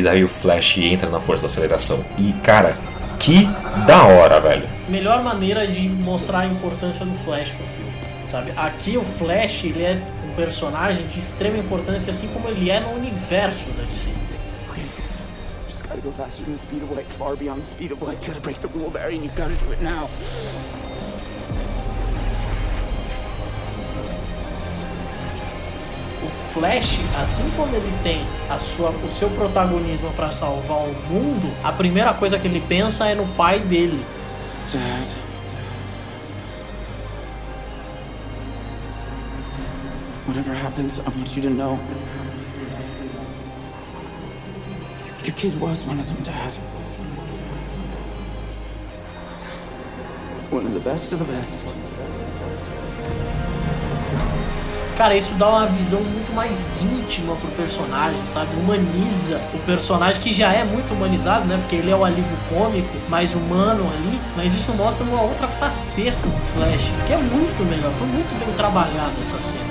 E 0.00 0.02
daí 0.02 0.24
o 0.24 0.28
Flash 0.28 0.78
entra 0.78 1.10
na 1.10 1.20
força 1.20 1.42
da 1.42 1.48
aceleração. 1.48 2.02
E 2.16 2.32
cara, 2.42 2.74
que 3.18 3.44
da 3.86 4.04
hora, 4.04 4.40
velho. 4.40 4.66
Melhor 4.88 5.22
maneira 5.22 5.66
de 5.66 5.86
mostrar 5.90 6.38
a 6.38 6.46
importância 6.46 7.04
do 7.04 7.14
Flash 7.18 7.50
pro 7.50 7.66
filme, 7.66 7.92
sabe? 8.30 8.50
Aqui 8.56 8.96
o 8.96 9.02
Flash, 9.02 9.64
ele 9.64 9.82
é 9.82 10.02
um 10.26 10.34
personagem 10.34 11.06
de 11.06 11.18
extrema 11.18 11.58
importância, 11.58 12.12
assim 12.12 12.28
como 12.28 12.48
ele 12.48 12.70
é 12.70 12.80
no 12.80 12.94
universo 12.94 13.68
da 13.72 13.82
DC. 13.82 14.08
Just 15.68 15.86
gotta 15.86 16.00
go 16.00 16.10
faster 16.10 16.46
than 16.46 16.52
the 16.52 16.58
speed 16.58 16.82
of 16.82 16.94
light, 16.94 17.12
far 17.12 17.36
beyond 17.36 17.60
the 17.60 17.66
speed 17.66 17.92
of 17.92 18.02
light. 18.02 18.26
You 18.26 18.32
gotta 18.32 18.40
break 18.40 18.58
the 18.60 18.68
rule, 18.68 18.90
Barry, 18.90 19.16
and 19.16 19.24
you 19.24 19.30
gotta 19.36 19.54
do 19.54 19.70
it 19.70 19.82
now. 19.82 20.08
Flash, 26.52 26.98
assim 27.22 27.48
como 27.56 27.74
ele 27.76 27.92
tem 28.02 28.26
a 28.48 28.58
sua, 28.58 28.90
o 28.90 29.10
seu 29.10 29.30
protagonismo 29.30 30.10
pra 30.14 30.30
salvar 30.32 30.78
o 30.78 30.94
mundo, 31.08 31.48
a 31.62 31.70
primeira 31.70 32.12
coisa 32.12 32.38
que 32.38 32.48
ele 32.48 32.60
pensa 32.60 33.06
é 33.06 33.14
no 33.14 33.26
pai 33.34 33.60
dele. 33.60 34.04
Dad. 34.72 35.06
Whatever 40.26 40.54
happens, 40.54 40.98
I 40.98 41.02
want 41.02 41.36
you 41.36 41.42
to 41.42 41.50
know. 41.50 41.78
Your 45.24 45.34
kid 45.34 45.60
was 45.60 45.84
one 45.84 46.00
of 46.00 46.06
them, 46.06 46.22
Dad. 46.22 46.56
One 50.50 50.66
of 50.66 50.74
the 50.74 50.80
best 50.80 51.12
of 51.12 51.20
the 51.20 51.24
best. 51.26 51.74
Cara, 55.00 55.16
isso 55.16 55.32
dá 55.36 55.48
uma 55.48 55.66
visão 55.66 55.98
muito 56.02 56.30
mais 56.34 56.78
íntima 56.82 57.34
pro 57.34 57.48
personagem, 57.52 58.20
sabe? 58.26 58.50
Humaniza 58.60 59.40
o 59.54 59.58
personagem 59.60 60.20
que 60.20 60.30
já 60.30 60.52
é 60.52 60.62
muito 60.62 60.92
humanizado, 60.92 61.46
né? 61.46 61.56
Porque 61.56 61.76
ele 61.76 61.90
é 61.90 61.96
o 61.96 62.04
alívio 62.04 62.36
cômico, 62.50 62.94
mais 63.08 63.34
humano 63.34 63.88
ali, 63.94 64.20
mas 64.36 64.52
isso 64.52 64.74
mostra 64.74 65.06
uma 65.06 65.22
outra 65.22 65.48
faceta 65.48 66.20
do 66.20 66.38
Flash, 66.52 66.92
que 67.06 67.14
é 67.14 67.16
muito 67.16 67.64
melhor, 67.64 67.90
foi 67.92 68.08
muito 68.08 68.38
bem 68.44 68.54
trabalhado 68.54 69.12
essa 69.22 69.40
cena. 69.40 69.69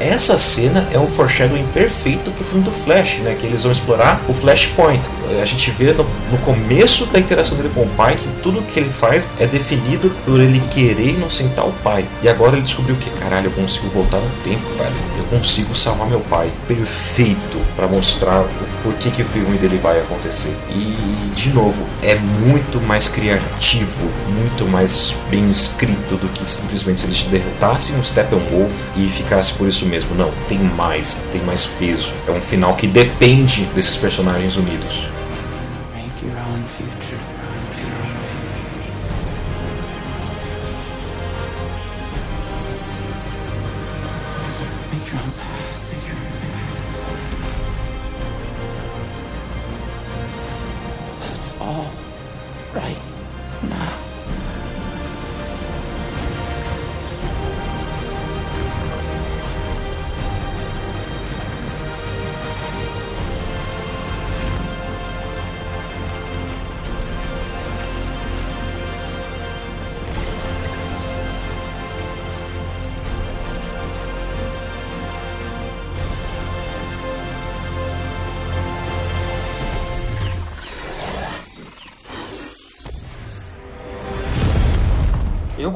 Essa 0.00 0.38
cena 0.38 0.88
é 0.92 0.98
um 0.98 1.06
foreshadowing 1.06 1.66
perfeito 1.74 2.30
pro 2.30 2.42
filme 2.42 2.64
do 2.64 2.70
Flash, 2.70 3.18
né? 3.18 3.36
Que 3.38 3.46
eles 3.46 3.64
vão 3.64 3.70
explorar 3.70 4.18
o 4.26 4.32
Flashpoint. 4.32 5.06
A 5.40 5.44
gente 5.44 5.70
vê 5.72 5.92
no, 5.92 6.04
no 6.30 6.38
começo 6.38 7.04
da 7.06 7.18
interação 7.18 7.54
dele 7.54 7.70
com 7.74 7.82
o 7.82 7.88
pai 7.90 8.16
que 8.16 8.26
tudo 8.42 8.62
que 8.62 8.80
ele 8.80 8.88
faz 8.88 9.34
é 9.38 9.46
definido 9.46 10.08
por 10.24 10.40
ele 10.40 10.58
querer 10.70 11.10
inocentar 11.10 11.68
o 11.68 11.72
pai. 11.84 12.06
E 12.22 12.30
agora 12.30 12.54
ele 12.54 12.62
descobriu 12.62 12.96
que, 12.96 13.10
caralho, 13.10 13.48
eu 13.48 13.52
consigo 13.52 13.90
voltar 13.90 14.18
no 14.18 14.30
tempo, 14.42 14.66
velho. 14.70 14.96
Eu 15.18 15.24
consigo 15.24 15.74
salvar 15.74 16.08
meu 16.08 16.20
pai. 16.20 16.50
Perfeito 16.66 17.60
para 17.76 17.86
mostrar 17.86 18.40
o 18.40 18.69
porquê 18.82 19.10
que 19.10 19.22
o 19.22 19.24
filme 19.24 19.58
dele 19.58 19.78
vai 19.78 19.98
acontecer. 20.00 20.56
E, 20.70 21.30
de 21.34 21.50
novo, 21.50 21.86
é 22.02 22.14
muito 22.16 22.80
mais 22.80 23.08
criativo, 23.08 24.10
muito 24.28 24.66
mais 24.66 25.14
bem 25.30 25.48
escrito 25.50 26.16
do 26.16 26.28
que 26.28 26.46
simplesmente 26.46 27.00
se 27.00 27.06
eles 27.06 27.22
derrotassem 27.24 27.96
um 27.96 28.02
Steppenwolf 28.02 28.88
e 28.96 29.08
ficasse 29.08 29.54
por 29.54 29.68
isso 29.68 29.86
mesmo. 29.86 30.14
Não, 30.14 30.30
tem 30.48 30.58
mais, 30.58 31.24
tem 31.30 31.42
mais 31.42 31.66
peso. 31.66 32.14
É 32.26 32.30
um 32.30 32.40
final 32.40 32.74
que 32.74 32.86
depende 32.86 33.64
desses 33.74 33.96
personagens 33.96 34.56
unidos. 34.56 35.08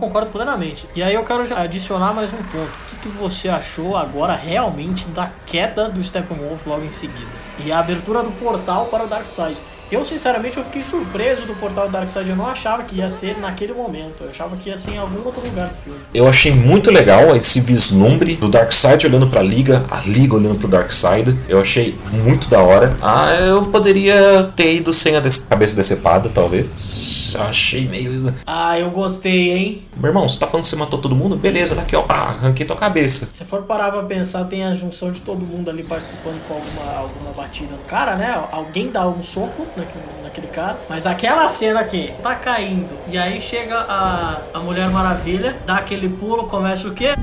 Concordo 0.05 0.31
plenamente. 0.31 0.87
E 0.95 1.03
aí 1.03 1.15
eu 1.15 1.25
quero 1.25 1.43
adicionar 1.57 2.13
mais 2.13 2.33
um 2.33 2.37
ponto. 2.37 2.69
O 2.69 2.91
que, 2.91 2.97
que 2.97 3.09
você 3.09 3.49
achou 3.49 3.97
agora 3.97 4.35
realmente 4.35 5.07
da 5.09 5.31
queda 5.47 5.89
do 5.89 6.03
Steppenwolf 6.03 6.67
logo 6.67 6.85
em 6.85 6.91
seguida? 6.91 7.31
E 7.65 7.73
a 7.73 7.79
abertura 7.79 8.23
do 8.23 8.31
portal 8.33 8.87
para 8.87 9.05
o 9.05 9.07
Darkseid. 9.07 9.57
Eu, 9.91 10.03
sinceramente, 10.03 10.57
eu 10.57 10.65
fiquei 10.65 10.83
surpreso 10.83 11.43
do 11.47 11.55
portal 11.55 11.87
do 11.87 11.93
Darkseid. 11.93 12.29
Eu 12.29 12.35
não 12.37 12.47
achava 12.47 12.83
que 12.83 12.97
ia 12.97 13.09
ser 13.09 13.39
naquele 13.39 13.73
momento. 13.73 14.23
Eu 14.25 14.31
achava 14.31 14.57
que 14.57 14.69
ia 14.71 14.77
ser 14.77 14.93
em 14.93 14.99
algum 14.99 15.25
outro 15.25 15.41
lugar 15.45 15.69
do 15.69 15.75
filme. 15.83 15.99
Eu 16.13 16.27
achei 16.27 16.53
muito 16.53 16.91
legal 16.91 17.35
esse 17.37 17.61
vislumbre 17.61 18.35
do 18.35 18.49
Darkseid 18.49 19.07
olhando 19.07 19.29
pra 19.29 19.43
Liga, 19.43 19.85
a 19.91 20.01
Liga 20.01 20.35
olhando 20.35 20.59
pro 20.59 20.67
Darkseid. 20.69 21.37
Eu 21.49 21.61
achei 21.61 21.97
muito 22.13 22.49
da 22.49 22.61
hora. 22.61 22.97
Ah, 23.01 23.35
eu 23.35 23.63
poderia 23.67 24.51
ter 24.57 24.75
ido 24.75 24.93
sem 24.93 25.17
a 25.17 25.21
des- 25.21 25.47
cabeça 25.49 25.77
decepada, 25.77 26.29
talvez. 26.33 27.35
Achei 27.39 27.87
meio. 27.89 28.33
Ah, 28.47 28.79
eu 28.79 28.91
gostei, 28.91 29.51
hein? 29.53 29.83
Meu 29.97 30.09
irmão, 30.09 30.29
você 30.29 30.39
tá 30.39 30.47
falando 30.47 30.63
que 30.65 30.69
você 30.71 30.77
matou 30.77 31.01
todo 31.01 31.15
mundo? 31.17 31.37
Beleza, 31.37 31.75
tá 31.77 31.83
aqui, 31.83 31.95
ó. 31.97 32.03
Pá, 32.03 32.15
arranquei 32.41 32.65
tua 32.67 32.77
cabeça. 32.77 33.27
Se 33.33 33.45
for 33.45 33.63
parar 33.63 33.91
pra 33.93 34.03
pensar, 34.05 34.45
tem 34.45 34.65
a 34.65 34.73
junção 34.73 35.11
de 35.11 35.21
todo 35.21 35.41
mundo 35.45 35.69
ali 35.69 35.83
participando 35.83 36.41
com 36.47 36.55
alguma, 36.55 36.99
alguma 36.99 37.33
batida 37.33 37.73
no 37.73 37.79
cara, 37.85 38.15
né? 38.17 38.41
Alguém 38.53 38.91
dá 38.91 39.07
um 39.09 39.23
soco 39.23 39.67
naquele, 39.77 40.05
naquele 40.23 40.47
cara. 40.49 40.77
Mas 40.89 41.07
aquela 41.07 41.49
cena 41.49 41.81
aqui, 41.81 42.13
tá 42.23 42.35
caindo. 42.35 42.95
E 43.09 43.19
aí 43.19 43.41
chega 43.41 43.79
a, 43.79 44.39
a 44.53 44.59
Mulher 44.61 44.89
Maravilha, 44.91 45.57
dá 45.67 45.77
aquele 45.77 46.09
pulo, 46.09 46.47
começa 46.47 46.89
o 46.89 46.95
quê? 46.95 47.15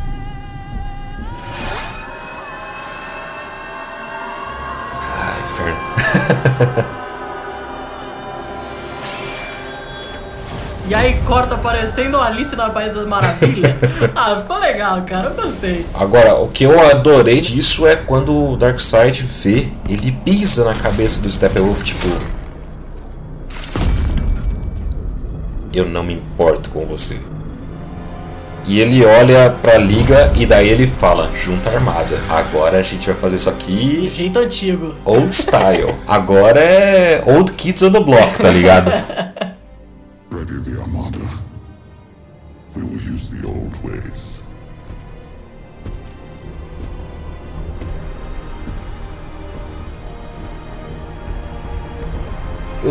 Ah, 5.01 5.35
inferno. 5.43 6.91
E 10.91 10.93
aí 10.93 11.21
corta 11.21 11.55
aparecendo 11.55 12.17
a 12.17 12.25
Alice 12.25 12.53
na 12.53 12.69
País 12.69 12.93
das 12.93 13.07
Maravilhas. 13.07 13.75
ah, 14.13 14.35
ficou 14.41 14.57
legal, 14.57 15.01
cara. 15.03 15.29
Eu 15.29 15.41
gostei. 15.41 15.85
Agora, 15.93 16.35
o 16.35 16.49
que 16.49 16.65
eu 16.65 16.77
adorei 16.89 17.39
disso 17.39 17.87
é 17.87 17.95
quando 17.95 18.35
o 18.35 18.57
Darkseid 18.57 19.23
vê, 19.23 19.69
ele 19.87 20.11
pisa 20.11 20.65
na 20.65 20.75
cabeça 20.75 21.21
do 21.21 21.31
Steppenwolf, 21.31 21.81
tipo. 21.83 22.09
Eu 25.73 25.88
não 25.88 26.03
me 26.03 26.14
importo 26.15 26.69
com 26.69 26.85
você. 26.85 27.19
E 28.68 28.80
ele 28.80 29.03
olha 29.03 29.49
pra 29.61 29.77
liga 29.77 30.31
e 30.35 30.45
daí 30.45 30.69
ele 30.69 30.85
fala: 30.85 31.31
junta 31.34 31.69
a 31.69 31.73
armada. 31.73 32.19
Agora 32.30 32.77
a 32.77 32.81
gente 32.81 33.07
vai 33.07 33.15
fazer 33.15 33.38
isso 33.38 33.49
aqui 33.49 34.10
Jeito 34.14 34.38
antigo. 34.38 34.93
old 35.03 35.34
style. 35.34 35.95
Agora 36.07 36.60
é 36.60 37.23
old 37.26 37.52
kids 37.53 37.81
on 37.81 37.91
the 37.91 37.99
block, 37.99 38.38
tá 38.38 38.49
ligado? 38.49 38.91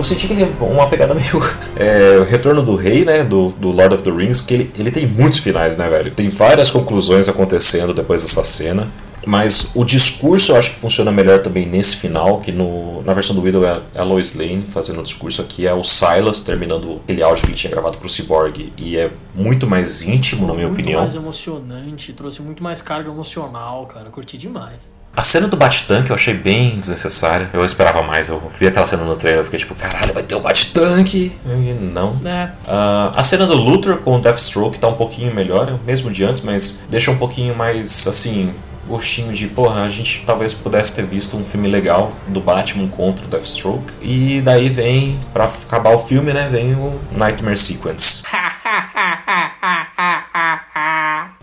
Eu 0.00 0.04
senti 0.04 0.26
que 0.26 0.32
ele 0.32 0.44
é 0.44 0.64
uma 0.64 0.88
pegada 0.88 1.12
meio. 1.14 1.42
É, 1.76 2.18
o 2.18 2.24
Retorno 2.24 2.62
do 2.62 2.74
Rei, 2.74 3.04
né? 3.04 3.22
Do, 3.22 3.50
do 3.50 3.70
Lord 3.70 3.96
of 3.96 4.02
the 4.02 4.10
Rings, 4.10 4.40
que 4.40 4.54
ele, 4.54 4.70
ele 4.78 4.90
tem 4.90 5.06
muitos 5.06 5.40
finais, 5.40 5.76
né, 5.76 5.90
velho? 5.90 6.10
Tem 6.10 6.30
várias 6.30 6.70
conclusões 6.70 7.28
acontecendo 7.28 7.92
depois 7.92 8.22
dessa 8.22 8.42
cena. 8.42 8.88
Mas 9.26 9.72
o 9.74 9.84
discurso 9.84 10.52
eu 10.52 10.56
acho 10.56 10.70
que 10.70 10.76
funciona 10.76 11.12
melhor 11.12 11.40
também 11.40 11.66
nesse 11.66 11.96
final, 11.96 12.40
que 12.40 12.50
no, 12.50 13.02
na 13.02 13.12
versão 13.12 13.36
do 13.36 13.42
Widow 13.42 13.62
é 13.62 13.82
a 13.94 14.02
Lois 14.02 14.34
Lane 14.34 14.62
fazendo 14.62 15.00
o 15.00 15.02
discurso 15.02 15.42
aqui, 15.42 15.66
é 15.66 15.74
o 15.74 15.84
Silas 15.84 16.40
terminando 16.40 17.02
aquele 17.04 17.22
áudio 17.22 17.44
que 17.44 17.50
ele 17.50 17.56
tinha 17.58 17.70
gravado 17.70 17.98
pro 17.98 18.08
Cyborg. 18.08 18.72
E 18.78 18.96
é 18.96 19.10
muito 19.34 19.66
mais 19.66 20.00
íntimo, 20.00 20.46
na 20.46 20.54
minha 20.54 20.66
muito 20.66 20.80
opinião. 20.80 21.02
mais 21.02 21.14
emocionante, 21.14 22.14
trouxe 22.14 22.40
muito 22.40 22.62
mais 22.62 22.80
carga 22.80 23.10
emocional, 23.10 23.84
cara. 23.84 24.08
Curti 24.08 24.38
demais. 24.38 24.90
A 25.14 25.22
cena 25.22 25.48
do 25.48 25.56
bate-tanque 25.56 26.10
eu 26.10 26.16
achei 26.16 26.34
bem 26.34 26.78
desnecessária. 26.78 27.50
Eu 27.52 27.64
esperava 27.64 28.02
mais. 28.02 28.28
Eu 28.28 28.40
vi 28.58 28.68
aquela 28.68 28.86
cena 28.86 29.04
no 29.04 29.16
trailer, 29.16 29.40
eu 29.40 29.44
fiquei 29.44 29.58
tipo, 29.58 29.74
caralho, 29.74 30.14
vai 30.14 30.22
ter 30.22 30.36
o 30.36 30.40
bate-tanque. 30.40 31.32
E 31.44 31.90
Não. 31.92 32.20
É. 32.24 32.48
Ah, 32.66 33.12
a 33.16 33.22
cena 33.22 33.46
do 33.46 33.54
Luthor 33.54 33.98
com 33.98 34.16
o 34.16 34.20
Deathstroke 34.20 34.78
tá 34.78 34.88
um 34.88 34.94
pouquinho 34.94 35.34
melhor, 35.34 35.78
mesmo 35.84 36.10
de 36.10 36.24
antes, 36.24 36.42
mas 36.42 36.84
deixa 36.88 37.10
um 37.10 37.18
pouquinho 37.18 37.54
mais 37.56 38.06
assim. 38.06 38.54
Gostinho 38.86 39.32
de, 39.32 39.46
porra, 39.46 39.82
a 39.82 39.88
gente 39.88 40.24
talvez 40.26 40.52
pudesse 40.52 40.96
ter 40.96 41.06
visto 41.06 41.36
um 41.36 41.44
filme 41.44 41.68
legal 41.68 42.12
do 42.26 42.40
Batman 42.40 42.88
contra 42.88 43.24
o 43.24 43.28
Deathstroke. 43.28 43.92
E 44.02 44.40
daí 44.40 44.68
vem, 44.68 45.20
pra 45.32 45.44
acabar 45.44 45.94
o 45.94 45.98
filme, 45.98 46.32
né? 46.32 46.48
Vem 46.50 46.74
o 46.74 46.98
Nightmare 47.12 47.56
Sequence. 47.56 48.24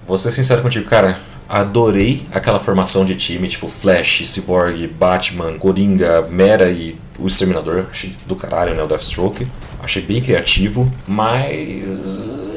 Vou 0.06 0.18
ser 0.18 0.32
sincero 0.32 0.62
contigo, 0.62 0.90
cara. 0.90 1.18
Adorei 1.48 2.24
aquela 2.32 2.60
formação 2.60 3.06
de 3.06 3.16
time, 3.16 3.48
tipo 3.48 3.70
Flash, 3.70 4.24
Cyborg, 4.28 4.88
Batman, 4.88 5.58
Coringa, 5.58 6.24
Mera 6.30 6.70
e 6.70 6.98
o 7.18 7.28
Exterminador. 7.28 7.86
Achei 7.90 8.12
do 8.26 8.36
caralho, 8.36 8.76
né? 8.76 8.84
O 8.84 8.88
Deathstroke. 8.88 9.48
Achei 9.82 10.02
bem 10.02 10.22
criativo, 10.22 10.92
mas. 11.08 12.57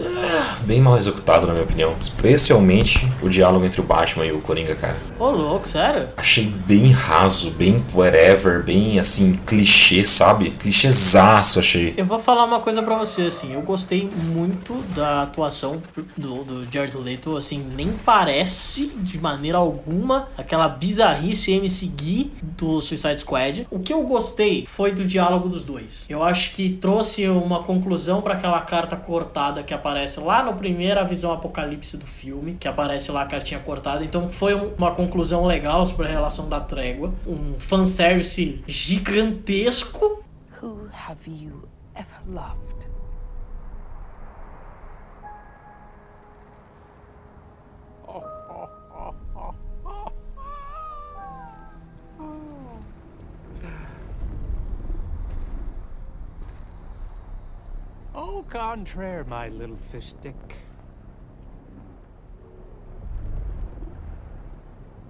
Bem 0.65 0.81
mal 0.81 0.97
executado, 0.97 1.47
na 1.47 1.53
minha 1.53 1.65
opinião. 1.65 1.95
Especialmente 2.01 3.11
o 3.23 3.29
diálogo 3.29 3.65
entre 3.65 3.81
o 3.81 3.85
Batman 3.85 4.27
e 4.27 4.33
o 4.33 4.41
Coringa, 4.41 4.75
cara. 4.75 4.97
Ô, 5.19 5.31
louco, 5.31 5.67
sério? 5.67 6.09
Achei 6.17 6.47
bem 6.67 6.93
raso, 6.93 7.51
bem 7.53 7.83
whatever, 7.95 8.65
bem 8.65 8.99
assim, 8.99 9.33
clichê, 9.47 10.05
sabe? 10.05 10.51
Clichêzaço, 10.51 11.59
achei. 11.59 11.95
Eu 11.97 12.07
vou 12.07 12.19
falar 12.19 12.45
uma 12.45 12.61
coisa 12.61 12.83
pra 12.83 12.97
você, 12.97 13.23
assim, 13.23 13.55
eu 13.55 13.63
gostei 13.63 14.09
muito 14.27 14.75
da 14.95 15.23
atuação 15.23 15.83
do, 16.17 16.45
do 16.45 16.73
Jared 16.73 16.97
Leto, 16.97 17.37
assim, 17.37 17.65
nem 17.75 17.93
parece 17.93 18.87
de 18.87 19.19
maneira 19.19 19.59
alguma 19.59 20.29
aquela 20.37 20.69
bizarrice 20.69 21.53
MC 21.53 21.87
Gui 21.87 22.33
do 22.43 22.81
Suicide 22.81 23.21
Squad. 23.21 23.67
O 23.71 23.79
que 23.79 23.93
eu 23.93 24.03
gostei 24.03 24.65
foi 24.67 24.93
do 24.93 25.05
diálogo 25.05 25.49
dos 25.49 25.65
dois. 25.65 26.05
Eu 26.09 26.23
acho 26.23 26.53
que 26.53 26.71
trouxe 26.81 27.29
uma 27.29 27.63
conclusão 27.63 28.21
pra 28.21 28.35
aquela 28.35 28.61
carta 28.61 28.97
cortada 28.97 29.63
que 29.63 29.75
aparece 29.75 30.10
lá 30.19 30.43
no 30.43 30.55
primeira 30.55 31.05
visão 31.05 31.31
apocalipse 31.33 31.97
do 31.97 32.07
filme, 32.07 32.57
que 32.59 32.67
aparece 32.67 33.13
lá 33.13 33.23
a 33.23 33.27
cartinha 33.27 33.61
cortada. 33.61 34.03
Então 34.05 34.27
foi 34.29 34.55
um- 34.55 34.75
uma 34.75 34.91
conclusão 34.93 35.45
legal 35.45 35.85
sobre 35.87 36.07
a 36.07 36.11
relação 36.11 36.49
da 36.49 36.59
trégua, 36.59 37.13
um 37.27 37.61
fanservice 37.61 38.63
gigantesco 38.67 40.23
Who 40.63 40.89
have 40.93 41.21
you 41.31 41.63
ever 41.95 42.21
loved? 42.27 42.90
Au 58.15 58.43
contraire, 58.43 59.25
my 59.25 59.49
little 59.51 59.77
fish 59.77 60.09
stick. 60.09 60.57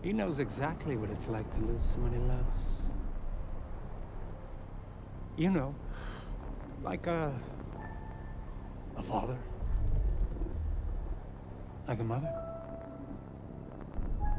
He 0.03 0.13
knows 0.13 0.39
exactly 0.39 0.97
what 0.97 1.11
it's 1.11 1.29
like 1.29 1.51
to 1.57 1.63
lose 1.63 1.83
someone 1.83 2.13
he 2.13 2.19
loves. 2.19 2.83
You 5.37 5.51
know, 5.51 5.75
like 6.83 7.07
a. 7.07 7.33
a 8.97 9.03
father. 9.03 9.39
Like 11.89 12.01
a 12.01 12.05
mother. 12.05 12.33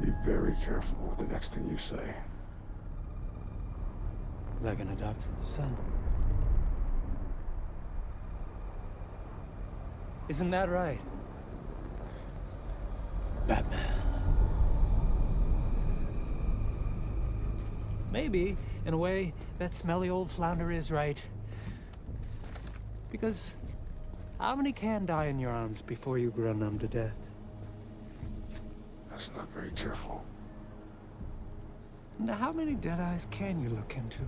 Be 0.00 0.10
very 0.24 0.54
careful 0.64 0.98
with 1.06 1.18
the 1.18 1.26
next 1.26 1.54
thing 1.54 1.68
you 1.68 1.78
say. 1.78 2.14
Like 4.60 4.80
an 4.80 4.88
adopted 4.88 5.40
son. 5.40 5.76
Isn't 10.28 10.50
that 10.50 10.68
right? 10.68 11.00
Batman. 13.46 13.92
Maybe, 18.10 18.56
in 18.84 18.94
a 18.94 18.98
way, 18.98 19.32
that 19.58 19.72
smelly 19.72 20.10
old 20.10 20.30
flounder 20.30 20.70
is 20.70 20.90
right. 20.90 21.22
Because 23.10 23.56
how 24.38 24.54
many 24.54 24.72
can 24.72 25.06
die 25.06 25.26
in 25.26 25.38
your 25.38 25.50
arms 25.50 25.82
before 25.82 26.18
you 26.18 26.30
grow 26.30 26.52
numb 26.52 26.78
to 26.80 26.88
death? 26.88 27.16
That's 29.10 29.30
not 29.36 29.48
very 29.50 29.70
careful. 29.70 30.24
And 32.18 32.30
how 32.30 32.52
many 32.52 32.74
dead 32.74 33.00
eyes 33.00 33.26
can 33.30 33.62
you 33.62 33.68
look 33.68 33.96
into 33.96 34.20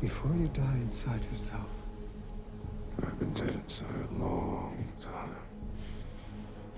before 0.00 0.34
you 0.34 0.48
die 0.48 0.78
inside 0.82 1.24
yourself? 1.26 1.79
I've 3.04 3.18
been 3.18 3.32
dead 3.32 3.54
inside 3.54 3.86
a 4.10 4.14
long 4.22 4.84
time. 5.00 5.36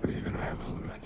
But 0.01 0.09
even 0.09 0.35
I 0.35 0.45
have 0.45 0.69
a 0.69 0.73
limit. 0.73 0.99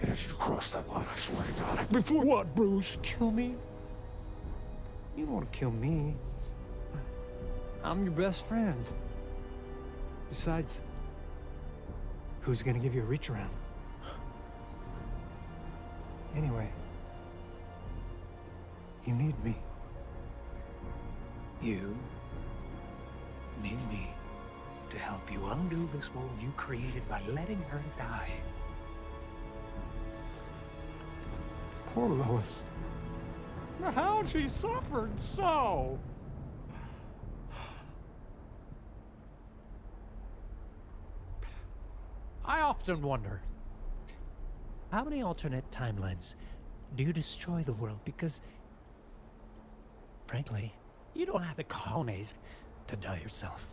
And 0.00 0.08
if 0.10 0.28
you 0.28 0.34
cross 0.34 0.72
that 0.72 0.88
line, 0.88 1.06
I 1.10 1.16
swear 1.16 1.46
to 1.46 1.52
God, 1.52 1.78
I... 1.78 1.84
Before 1.84 2.24
what, 2.24 2.54
Bruce? 2.54 2.98
Kill 3.02 3.30
me? 3.30 3.54
You 5.16 5.24
don't 5.24 5.34
want 5.34 5.52
to 5.52 5.58
kill 5.58 5.70
me. 5.70 6.14
I'm 7.82 8.04
your 8.04 8.12
best 8.12 8.44
friend. 8.44 8.84
Besides, 10.28 10.80
who's 12.40 12.62
gonna 12.62 12.78
give 12.78 12.94
you 12.94 13.02
a 13.02 13.04
reach 13.06 13.30
around? 13.30 13.50
Anyway, 16.34 16.68
you 19.06 19.14
need 19.14 19.42
me. 19.42 19.56
You 21.62 21.96
need 23.62 23.78
me 23.88 24.10
to 24.90 24.98
help 24.98 25.30
you 25.32 25.44
undo 25.46 25.88
this 25.94 26.14
world 26.14 26.30
you 26.40 26.52
created 26.56 27.06
by 27.08 27.20
letting 27.28 27.60
her 27.62 27.82
die. 27.98 28.30
Poor 31.86 32.08
Lois. 32.08 32.62
How 33.82 34.22
she 34.24 34.48
suffered 34.48 35.20
so. 35.20 35.98
I 42.44 42.60
often 42.60 43.02
wonder 43.02 43.42
how 44.92 45.04
many 45.04 45.20
alternate 45.22 45.68
timelines 45.70 46.36
do 46.94 47.02
you 47.02 47.12
destroy 47.12 47.62
the 47.62 47.72
world? 47.72 47.98
Because, 48.04 48.40
frankly, 50.26 50.72
you 51.14 51.26
don't 51.26 51.42
have 51.42 51.56
the 51.56 51.64
colonies 51.64 52.34
to 52.86 52.96
die 52.96 53.18
yourself. 53.20 53.72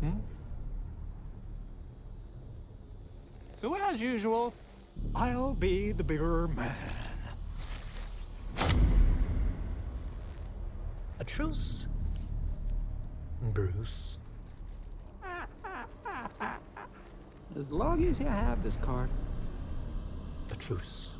Hmm? 0.00 0.18
So, 3.56 3.74
as 3.76 4.00
usual, 4.00 4.54
I'll 5.14 5.54
be 5.54 5.92
the 5.92 6.04
bigger 6.04 6.48
man. 6.48 6.76
A 11.18 11.24
truce, 11.24 11.86
Bruce. 13.52 14.18
As 17.58 17.70
long 17.70 18.02
as 18.04 18.18
you 18.18 18.26
have 18.26 18.62
this 18.62 18.76
card, 18.76 19.10
a 20.50 20.54
truce. 20.54 21.19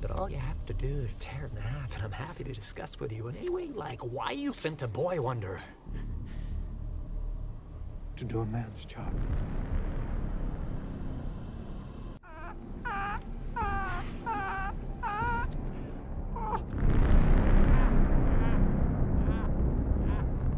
But 0.00 0.12
all 0.12 0.30
you 0.30 0.38
have 0.38 0.64
to 0.66 0.72
do 0.72 0.88
is 1.04 1.16
tear 1.16 1.46
it 1.46 1.52
in 1.56 1.62
half, 1.62 1.94
and 1.94 2.02
I'm 2.02 2.12
happy 2.12 2.42
to 2.44 2.52
discuss 2.52 2.98
with 2.98 3.12
you 3.12 3.28
in 3.28 3.36
any 3.36 3.50
way 3.50 3.68
like 3.68 4.00
why 4.00 4.30
you 4.30 4.52
sent 4.52 4.82
a 4.82 4.88
boy 4.88 5.20
wonder 5.20 5.62
to 8.16 8.24
do 8.24 8.40
a 8.40 8.46
man's 8.46 8.84
job. 8.86 9.12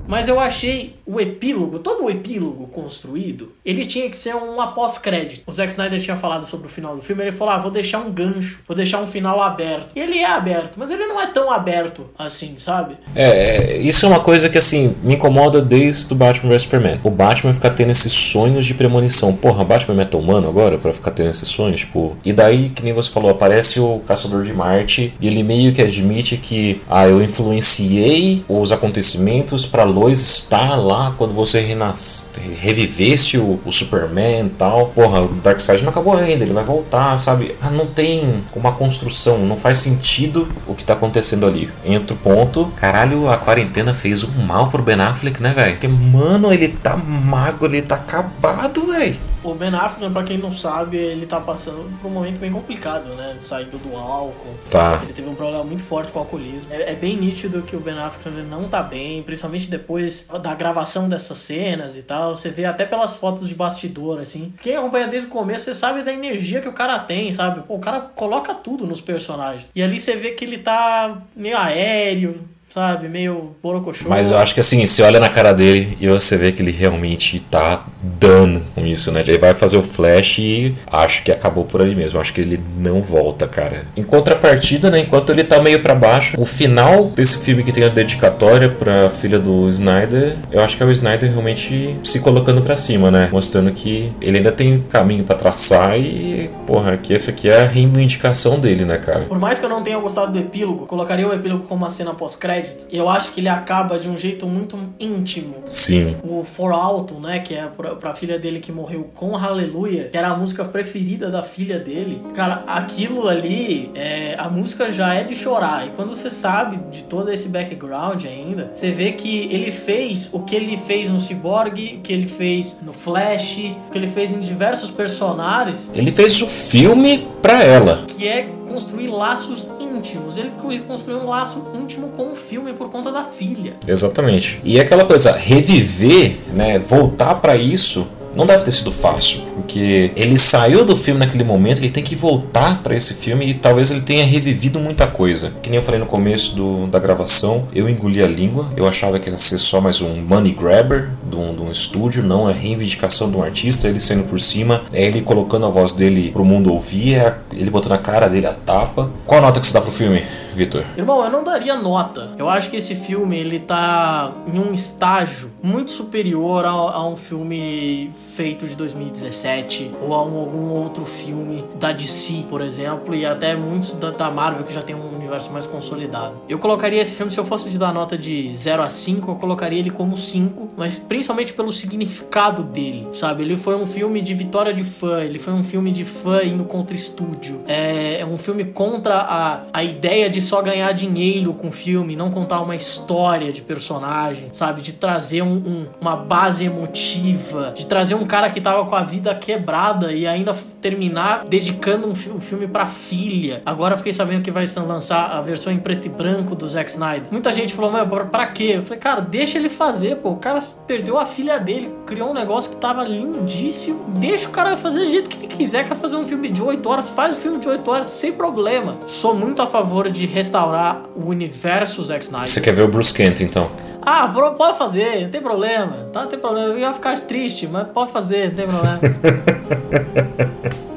Mas 0.06 0.28
eu 0.28 0.38
achei 0.38 1.01
o 1.12 1.20
epílogo, 1.20 1.78
todo 1.78 2.04
o 2.04 2.10
epílogo 2.10 2.66
construído, 2.68 3.52
ele 3.64 3.84
tinha 3.84 4.08
que 4.08 4.16
ser 4.16 4.34
um 4.34 4.56
pós-crédito. 4.72 5.42
O 5.46 5.52
Zack 5.52 5.70
Snyder 5.70 6.00
tinha 6.00 6.16
falado 6.16 6.46
sobre 6.46 6.66
o 6.66 6.70
final 6.70 6.96
do 6.96 7.02
filme, 7.02 7.22
ele 7.22 7.32
falou: 7.32 7.54
ah, 7.54 7.58
vou 7.58 7.70
deixar 7.70 7.98
um 7.98 8.10
gancho, 8.10 8.60
vou 8.66 8.76
deixar 8.76 9.00
um 9.00 9.06
final 9.06 9.42
aberto. 9.42 9.90
E 9.94 10.00
ele 10.00 10.18
é 10.18 10.26
aberto, 10.26 10.76
mas 10.78 10.90
ele 10.90 11.06
não 11.06 11.20
é 11.20 11.26
tão 11.26 11.52
aberto 11.52 12.06
assim, 12.18 12.54
sabe? 12.58 12.96
É, 13.14 13.26
é, 13.26 13.76
isso 13.78 14.06
é 14.06 14.08
uma 14.08 14.20
coisa 14.20 14.48
que 14.48 14.56
assim 14.56 14.94
me 15.02 15.14
incomoda 15.14 15.60
desde 15.60 16.12
o 16.12 16.16
Batman 16.16 16.50
vs 16.50 16.62
Superman. 16.62 17.00
O 17.04 17.10
Batman 17.10 17.52
ficar 17.52 17.70
tendo 17.70 17.90
esses 17.90 18.12
sonhos 18.12 18.64
de 18.64 18.74
premonição. 18.74 19.36
Porra, 19.36 19.64
Batman 19.64 20.00
é 20.02 20.06
tão 20.06 20.20
humano 20.20 20.48
agora 20.48 20.78
pra 20.78 20.92
ficar 20.92 21.10
tendo 21.10 21.30
esses 21.30 21.48
sonhos, 21.48 21.80
tipo. 21.80 22.16
E 22.24 22.32
daí, 22.32 22.70
que 22.70 22.82
nem 22.82 22.92
você 22.92 23.10
falou, 23.10 23.30
aparece 23.30 23.80
o 23.80 24.00
Caçador 24.06 24.44
de 24.44 24.52
Marte 24.52 25.12
e 25.20 25.26
ele 25.26 25.42
meio 25.42 25.72
que 25.72 25.82
admite 25.82 26.36
que 26.36 26.80
ah, 26.88 27.06
eu 27.06 27.22
influenciei 27.22 28.44
os 28.48 28.72
acontecimentos 28.72 29.66
pra 29.66 29.84
Lois 29.84 30.20
estar 30.20 30.76
lá 30.76 31.01
quando 31.10 31.34
você 31.34 31.60
renas... 31.60 32.28
reviveste 32.60 33.38
o, 33.38 33.60
o 33.64 33.72
Superman 33.72 34.46
e 34.46 34.50
tal. 34.50 34.88
Porra, 34.88 35.20
o 35.22 35.28
Darkseid 35.28 35.82
não 35.82 35.90
acabou 35.90 36.16
ainda, 36.16 36.44
ele 36.44 36.52
vai 36.52 36.64
voltar, 36.64 37.18
sabe? 37.18 37.56
Ah, 37.60 37.70
não 37.70 37.86
tem 37.86 38.44
uma 38.54 38.72
construção, 38.72 39.38
não 39.38 39.56
faz 39.56 39.78
sentido 39.78 40.48
o 40.66 40.74
que 40.74 40.84
tá 40.84 40.94
acontecendo 40.94 41.46
ali. 41.46 41.68
Em 41.84 41.96
outro 41.96 42.16
ponto, 42.16 42.72
caralho, 42.76 43.28
a 43.28 43.36
quarentena 43.36 43.94
fez 43.94 44.22
um 44.22 44.46
mal 44.46 44.68
pro 44.68 44.82
Ben 44.82 45.00
Affleck, 45.00 45.42
né, 45.42 45.52
velho? 45.52 45.72
Porque, 45.72 45.88
mano, 45.88 46.52
ele 46.52 46.68
tá 46.68 46.96
mago, 46.96 47.66
ele 47.66 47.82
tá 47.82 47.96
acabado, 47.96 48.86
velho. 48.86 49.31
O 49.44 49.54
Ben 49.54 49.74
Affleck, 49.74 50.12
pra 50.12 50.22
quem 50.22 50.38
não 50.38 50.52
sabe, 50.52 50.96
ele 50.96 51.26
tá 51.26 51.40
passando 51.40 51.90
por 52.00 52.08
um 52.08 52.10
momento 52.10 52.38
bem 52.38 52.52
complicado, 52.52 53.08
né? 53.14 53.36
Saindo 53.40 53.76
do 53.78 53.96
álcool. 53.96 54.54
Tá. 54.70 55.00
Ele 55.02 55.12
teve 55.12 55.28
um 55.28 55.34
problema 55.34 55.64
muito 55.64 55.82
forte 55.82 56.12
com 56.12 56.20
o 56.20 56.22
alcoolismo. 56.22 56.72
É, 56.72 56.92
é 56.92 56.94
bem 56.94 57.16
nítido 57.16 57.62
que 57.62 57.74
o 57.74 57.80
Ben 57.80 57.98
Affleck 57.98 58.40
não 58.42 58.68
tá 58.68 58.82
bem, 58.82 59.22
principalmente 59.22 59.68
depois 59.68 60.28
da 60.40 60.54
gravação 60.54 61.08
dessas 61.08 61.38
cenas 61.38 61.96
e 61.96 62.02
tal. 62.02 62.36
Você 62.36 62.50
vê 62.50 62.64
até 62.64 62.84
pelas 62.84 63.16
fotos 63.16 63.48
de 63.48 63.54
bastidor, 63.54 64.20
assim. 64.20 64.54
Quem 64.62 64.76
acompanha 64.76 65.08
desde 65.08 65.28
o 65.28 65.30
começo, 65.30 65.64
você 65.64 65.74
sabe 65.74 66.02
da 66.02 66.12
energia 66.12 66.60
que 66.60 66.68
o 66.68 66.72
cara 66.72 66.98
tem, 67.00 67.32
sabe? 67.32 67.62
Pô, 67.62 67.74
o 67.74 67.80
cara 67.80 68.00
coloca 68.00 68.54
tudo 68.54 68.86
nos 68.86 69.00
personagens. 69.00 69.70
E 69.74 69.82
ali 69.82 69.98
você 69.98 70.16
vê 70.16 70.32
que 70.32 70.44
ele 70.44 70.58
tá 70.58 71.18
meio 71.34 71.58
aéreo, 71.58 72.40
sabe? 72.72 73.08
Meio 73.08 73.54
borocochô. 73.62 74.08
Mas 74.08 74.30
eu 74.30 74.38
acho 74.38 74.54
que 74.54 74.60
assim, 74.60 74.86
você 74.86 75.02
olha 75.02 75.20
na 75.20 75.28
cara 75.28 75.52
dele 75.52 75.96
e 76.00 76.08
você 76.08 76.36
vê 76.36 76.52
que 76.52 76.62
ele 76.62 76.72
realmente 76.72 77.38
tá 77.38 77.84
dando 78.02 78.62
com 78.74 78.86
isso, 78.86 79.12
né? 79.12 79.20
Ele 79.20 79.38
vai 79.38 79.52
fazer 79.52 79.76
o 79.76 79.82
flash 79.82 80.38
e 80.38 80.74
acho 80.86 81.22
que 81.22 81.30
acabou 81.30 81.64
por 81.64 81.82
ali 81.82 81.94
mesmo. 81.94 82.18
Acho 82.20 82.32
que 82.32 82.40
ele 82.40 82.58
não 82.78 83.02
volta, 83.02 83.46
cara. 83.46 83.84
Em 83.96 84.02
contrapartida, 84.02 84.90
né? 84.90 85.00
Enquanto 85.00 85.30
ele 85.30 85.44
tá 85.44 85.60
meio 85.60 85.80
para 85.80 85.94
baixo, 85.94 86.40
o 86.40 86.46
final 86.46 87.06
desse 87.06 87.44
filme 87.44 87.62
que 87.62 87.72
tem 87.72 87.84
a 87.84 87.88
dedicatória 87.88 88.68
pra 88.68 89.10
filha 89.10 89.38
do 89.38 89.68
Snyder, 89.68 90.34
eu 90.50 90.62
acho 90.62 90.76
que 90.76 90.82
é 90.82 90.86
o 90.86 90.90
Snyder 90.90 91.30
realmente 91.30 91.96
se 92.02 92.20
colocando 92.20 92.62
para 92.62 92.76
cima, 92.76 93.10
né? 93.10 93.28
Mostrando 93.30 93.70
que 93.72 94.12
ele 94.20 94.38
ainda 94.38 94.52
tem 94.52 94.78
caminho 94.78 95.24
para 95.24 95.36
traçar 95.36 95.98
e, 95.98 96.50
porra, 96.66 96.96
que 96.96 97.12
essa 97.14 97.30
aqui 97.30 97.48
é 97.48 97.62
a 97.62 97.66
reivindicação 97.66 98.58
dele, 98.58 98.84
né, 98.84 98.96
cara? 98.96 99.22
Por 99.22 99.38
mais 99.38 99.58
que 99.58 99.64
eu 99.64 99.68
não 99.68 99.82
tenha 99.82 99.98
gostado 99.98 100.32
do 100.32 100.38
epílogo, 100.38 100.86
colocaria 100.86 101.28
o 101.28 101.32
epílogo 101.32 101.64
como 101.64 101.82
uma 101.82 101.90
cena 101.90 102.14
pós-crédito. 102.14 102.61
Eu 102.90 103.08
acho 103.08 103.32
que 103.32 103.40
ele 103.40 103.48
acaba 103.48 103.98
de 103.98 104.08
um 104.08 104.16
jeito 104.16 104.46
muito 104.46 104.78
íntimo. 104.98 105.56
Sim. 105.64 106.16
O 106.22 106.44
For 106.44 106.72
Alto, 106.72 107.14
né, 107.14 107.38
que 107.38 107.54
é 107.54 107.66
pra, 107.66 107.94
pra 107.94 108.14
filha 108.14 108.38
dele 108.38 108.60
que 108.60 108.72
morreu 108.72 109.10
com 109.14 109.36
Hallelujah, 109.36 110.08
que 110.08 110.16
era 110.16 110.28
a 110.28 110.36
música 110.36 110.64
preferida 110.64 111.30
da 111.30 111.42
filha 111.42 111.78
dele. 111.78 112.20
Cara, 112.34 112.64
aquilo 112.66 113.28
ali, 113.28 113.90
é, 113.94 114.36
a 114.38 114.48
música 114.48 114.90
já 114.90 115.14
é 115.14 115.24
de 115.24 115.34
chorar. 115.34 115.86
E 115.86 115.90
quando 115.90 116.10
você 116.10 116.30
sabe 116.30 116.78
de 116.90 117.04
todo 117.04 117.30
esse 117.30 117.48
background 117.48 118.24
ainda, 118.24 118.70
você 118.74 118.90
vê 118.90 119.12
que 119.12 119.48
ele 119.50 119.70
fez 119.70 120.28
o 120.32 120.40
que 120.40 120.54
ele 120.54 120.76
fez 120.76 121.08
no 121.08 121.20
Cyborg, 121.20 121.96
o 121.98 122.00
que 122.00 122.12
ele 122.12 122.28
fez 122.28 122.78
no 122.82 122.92
Flash, 122.92 123.58
o 123.88 123.90
que 123.90 123.98
ele 123.98 124.08
fez 124.08 124.32
em 124.32 124.40
diversos 124.40 124.90
personagens. 124.90 125.90
Ele 125.94 126.10
fez 126.10 126.40
o 126.42 126.46
filme 126.46 127.26
pra 127.40 127.62
ela. 127.62 128.04
Que 128.06 128.26
é 128.26 128.48
construir 128.66 129.08
laços 129.08 129.68
íntimos. 130.02 130.36
Ele 130.36 130.50
construiu 130.86 131.20
um 131.20 131.28
laço 131.28 131.64
íntimo 131.74 132.08
com 132.08 132.32
o 132.32 132.36
filme 132.36 132.72
por 132.72 132.90
conta 132.90 133.12
da 133.12 133.24
filha. 133.24 133.76
Exatamente. 133.86 134.60
E 134.64 134.78
é 134.78 134.82
aquela 134.82 135.04
coisa, 135.04 135.32
reviver, 135.32 136.36
né, 136.52 136.78
voltar 136.78 137.36
para 137.36 137.56
isso 137.56 138.06
não 138.36 138.46
deve 138.46 138.64
ter 138.64 138.72
sido 138.72 138.90
fácil, 138.90 139.42
porque 139.54 140.10
ele 140.16 140.38
saiu 140.38 140.84
do 140.84 140.96
filme 140.96 141.20
naquele 141.20 141.44
momento, 141.44 141.78
ele 141.78 141.90
tem 141.90 142.02
que 142.02 142.16
voltar 142.16 142.82
para 142.82 142.94
esse 142.94 143.14
filme 143.14 143.50
e 143.50 143.54
talvez 143.54 143.90
ele 143.90 144.00
tenha 144.00 144.24
revivido 144.24 144.78
muita 144.78 145.06
coisa. 145.06 145.52
Que 145.62 145.68
nem 145.68 145.78
eu 145.78 145.82
falei 145.82 146.00
no 146.00 146.06
começo 146.06 146.54
do, 146.54 146.86
da 146.86 146.98
gravação, 146.98 147.66
eu 147.74 147.88
engoli 147.88 148.22
a 148.22 148.26
língua, 148.26 148.68
eu 148.76 148.86
achava 148.86 149.18
que 149.18 149.28
ia 149.28 149.36
ser 149.36 149.58
só 149.58 149.80
mais 149.80 150.00
um 150.00 150.22
money 150.22 150.52
grabber 150.52 151.10
de 151.28 151.36
um, 151.36 151.54
de 151.54 151.62
um 151.62 151.70
estúdio, 151.70 152.22
não 152.22 152.48
a 152.48 152.52
reivindicação 152.52 153.30
de 153.30 153.36
um 153.36 153.42
artista, 153.42 153.88
ele 153.88 154.00
saindo 154.00 154.24
por 154.24 154.40
cima, 154.40 154.82
é 154.92 155.04
ele 155.06 155.22
colocando 155.22 155.66
a 155.66 155.70
voz 155.70 155.92
dele 155.92 156.30
pro 156.30 156.44
mundo 156.44 156.72
ouvir, 156.72 157.14
é 157.14 157.36
ele 157.52 157.70
botando 157.70 157.92
a 157.92 157.98
cara 157.98 158.28
dele 158.28 158.46
a 158.46 158.52
tapa. 158.52 159.10
Qual 159.26 159.38
a 159.38 159.42
nota 159.42 159.60
que 159.60 159.66
você 159.66 159.72
dá 159.72 159.80
pro 159.80 159.92
filme? 159.92 160.22
Vitor? 160.54 160.84
Irmão, 160.96 161.24
eu 161.24 161.30
não 161.30 161.42
daria 161.42 161.74
nota. 161.76 162.30
Eu 162.38 162.48
acho 162.48 162.70
que 162.70 162.76
esse 162.76 162.94
filme 162.94 163.36
ele 163.36 163.58
tá 163.58 164.32
em 164.52 164.58
um 164.58 164.72
estágio 164.72 165.50
muito 165.62 165.90
superior 165.90 166.64
a, 166.64 166.70
a 166.70 167.06
um 167.06 167.16
filme 167.16 168.10
feito 168.34 168.66
de 168.66 168.74
2017 168.74 169.90
ou 170.02 170.14
a 170.14 170.24
um, 170.24 170.38
algum 170.38 170.70
outro 170.70 171.04
filme 171.04 171.64
da 171.78 171.92
DC, 171.92 172.44
por 172.48 172.60
exemplo, 172.60 173.14
e 173.14 173.24
até 173.24 173.54
muitos 173.54 173.94
da, 173.94 174.10
da 174.10 174.30
Marvel 174.30 174.64
que 174.64 174.72
já 174.72 174.82
tem 174.82 174.94
um 174.94 175.14
universo 175.14 175.50
mais 175.52 175.66
consolidado. 175.66 176.34
Eu 176.48 176.58
colocaria 176.58 177.00
esse 177.00 177.14
filme, 177.14 177.32
se 177.32 177.38
eu 177.38 177.44
fosse 177.44 177.76
dar 177.78 177.92
nota 177.92 178.18
de 178.18 178.54
0 178.54 178.82
a 178.82 178.90
5, 178.90 179.30
eu 179.30 179.34
colocaria 179.36 179.78
ele 179.78 179.90
como 179.90 180.16
5, 180.16 180.72
mas 180.76 180.98
principalmente 180.98 181.52
pelo 181.52 181.72
significado 181.72 182.62
dele, 182.62 183.06
sabe? 183.12 183.42
Ele 183.42 183.56
foi 183.56 183.74
um 183.76 183.86
filme 183.86 184.20
de 184.20 184.34
vitória 184.34 184.74
de 184.74 184.84
fã, 184.84 185.22
ele 185.22 185.38
foi 185.38 185.52
um 185.52 185.64
filme 185.64 185.90
de 185.90 186.04
fã 186.04 186.42
indo 186.42 186.64
contra 186.64 186.94
estúdio. 186.94 187.60
É, 187.66 188.20
é 188.20 188.26
um 188.26 188.38
filme 188.38 188.64
contra 188.64 189.16
a, 189.16 189.62
a 189.72 189.82
ideia 189.82 190.28
de 190.28 190.41
só 190.42 190.60
ganhar 190.60 190.92
dinheiro 190.92 191.52
com 191.54 191.68
o 191.68 191.72
filme, 191.72 192.16
não 192.16 192.30
contar 192.30 192.60
uma 192.60 192.76
história 192.76 193.52
de 193.52 193.62
personagem, 193.62 194.48
sabe? 194.52 194.82
De 194.82 194.92
trazer 194.92 195.42
um, 195.42 195.54
um, 195.54 195.86
uma 196.00 196.16
base 196.16 196.64
emotiva, 196.64 197.72
de 197.74 197.86
trazer 197.86 198.14
um 198.14 198.26
cara 198.26 198.50
que 198.50 198.60
tava 198.60 198.84
com 198.84 198.94
a 198.94 199.02
vida 199.02 199.34
quebrada 199.34 200.12
e 200.12 200.26
ainda 200.26 200.54
terminar 200.82 201.44
dedicando 201.46 202.08
um, 202.08 202.14
fi 202.14 202.28
filme 202.40 202.66
pra 202.66 202.86
filha. 202.86 203.62
Agora 203.64 203.96
fiquei 203.96 204.12
sabendo 204.12 204.42
que 204.42 204.50
vai 204.50 204.64
lançar 204.84 205.30
a 205.30 205.40
versão 205.40 205.72
em 205.72 205.78
preto 205.78 206.06
e 206.06 206.08
branco 206.08 206.54
do 206.54 206.68
Zack 206.68 206.90
Snyder. 206.90 207.28
Muita 207.30 207.52
gente 207.52 207.72
falou, 207.72 207.90
mas 207.90 208.06
pra 208.30 208.48
quê? 208.48 208.72
Eu 208.74 208.82
falei, 208.82 208.98
cara, 208.98 209.20
deixa 209.20 209.58
ele 209.58 209.68
fazer, 209.68 210.16
pô. 210.16 210.30
O 210.30 210.36
cara 210.36 210.58
perdeu 210.86 211.18
a 211.18 211.24
filha 211.24 211.58
dele, 211.58 211.94
criou 212.04 212.30
um 212.30 212.34
negócio 212.34 212.72
que 212.72 212.76
tava 212.76 213.04
lindíssimo. 213.04 214.04
Deixa 214.18 214.48
o 214.48 214.50
cara 214.50 214.76
fazer 214.76 215.04
do 215.04 215.10
jeito 215.10 215.28
que 215.28 215.36
ele 215.36 215.46
quiser. 215.46 215.86
Quer 215.86 215.96
fazer 215.96 216.16
um 216.16 216.26
filme 216.26 216.48
de 216.48 216.60
8 216.60 216.86
horas, 216.88 217.08
faz 217.08 217.34
o 217.34 217.36
um 217.36 217.40
filme 217.40 217.58
de 217.60 217.68
8 217.68 217.90
horas 217.90 218.08
sem 218.08 218.32
problema. 218.32 218.98
Sou 219.06 219.34
muito 219.34 219.62
a 219.62 219.66
favor 219.66 220.10
de 220.10 220.26
restaurar 220.26 221.02
o 221.14 221.28
universo 221.28 222.02
Zack 222.02 222.24
Snyder. 222.24 222.48
Você 222.48 222.60
quer 222.60 222.72
ver 222.72 222.82
o 222.82 222.88
Bruce 222.88 223.14
Kent, 223.14 223.40
então? 223.40 223.70
Ah, 224.04 224.28
pode 224.56 224.78
fazer, 224.78 225.22
não 225.22 225.30
tem 225.30 225.40
problema. 225.40 226.08
Tá, 226.12 226.22
não 226.22 226.28
tem 226.28 226.38
problema. 226.38 226.68
Eu 226.68 226.78
ia 226.78 226.92
ficar 226.92 227.18
triste, 227.20 227.66
mas 227.66 227.86
pode 227.88 228.10
fazer, 228.10 228.48
não 228.48 228.56
tem 228.56 228.68
problema. 228.68 229.00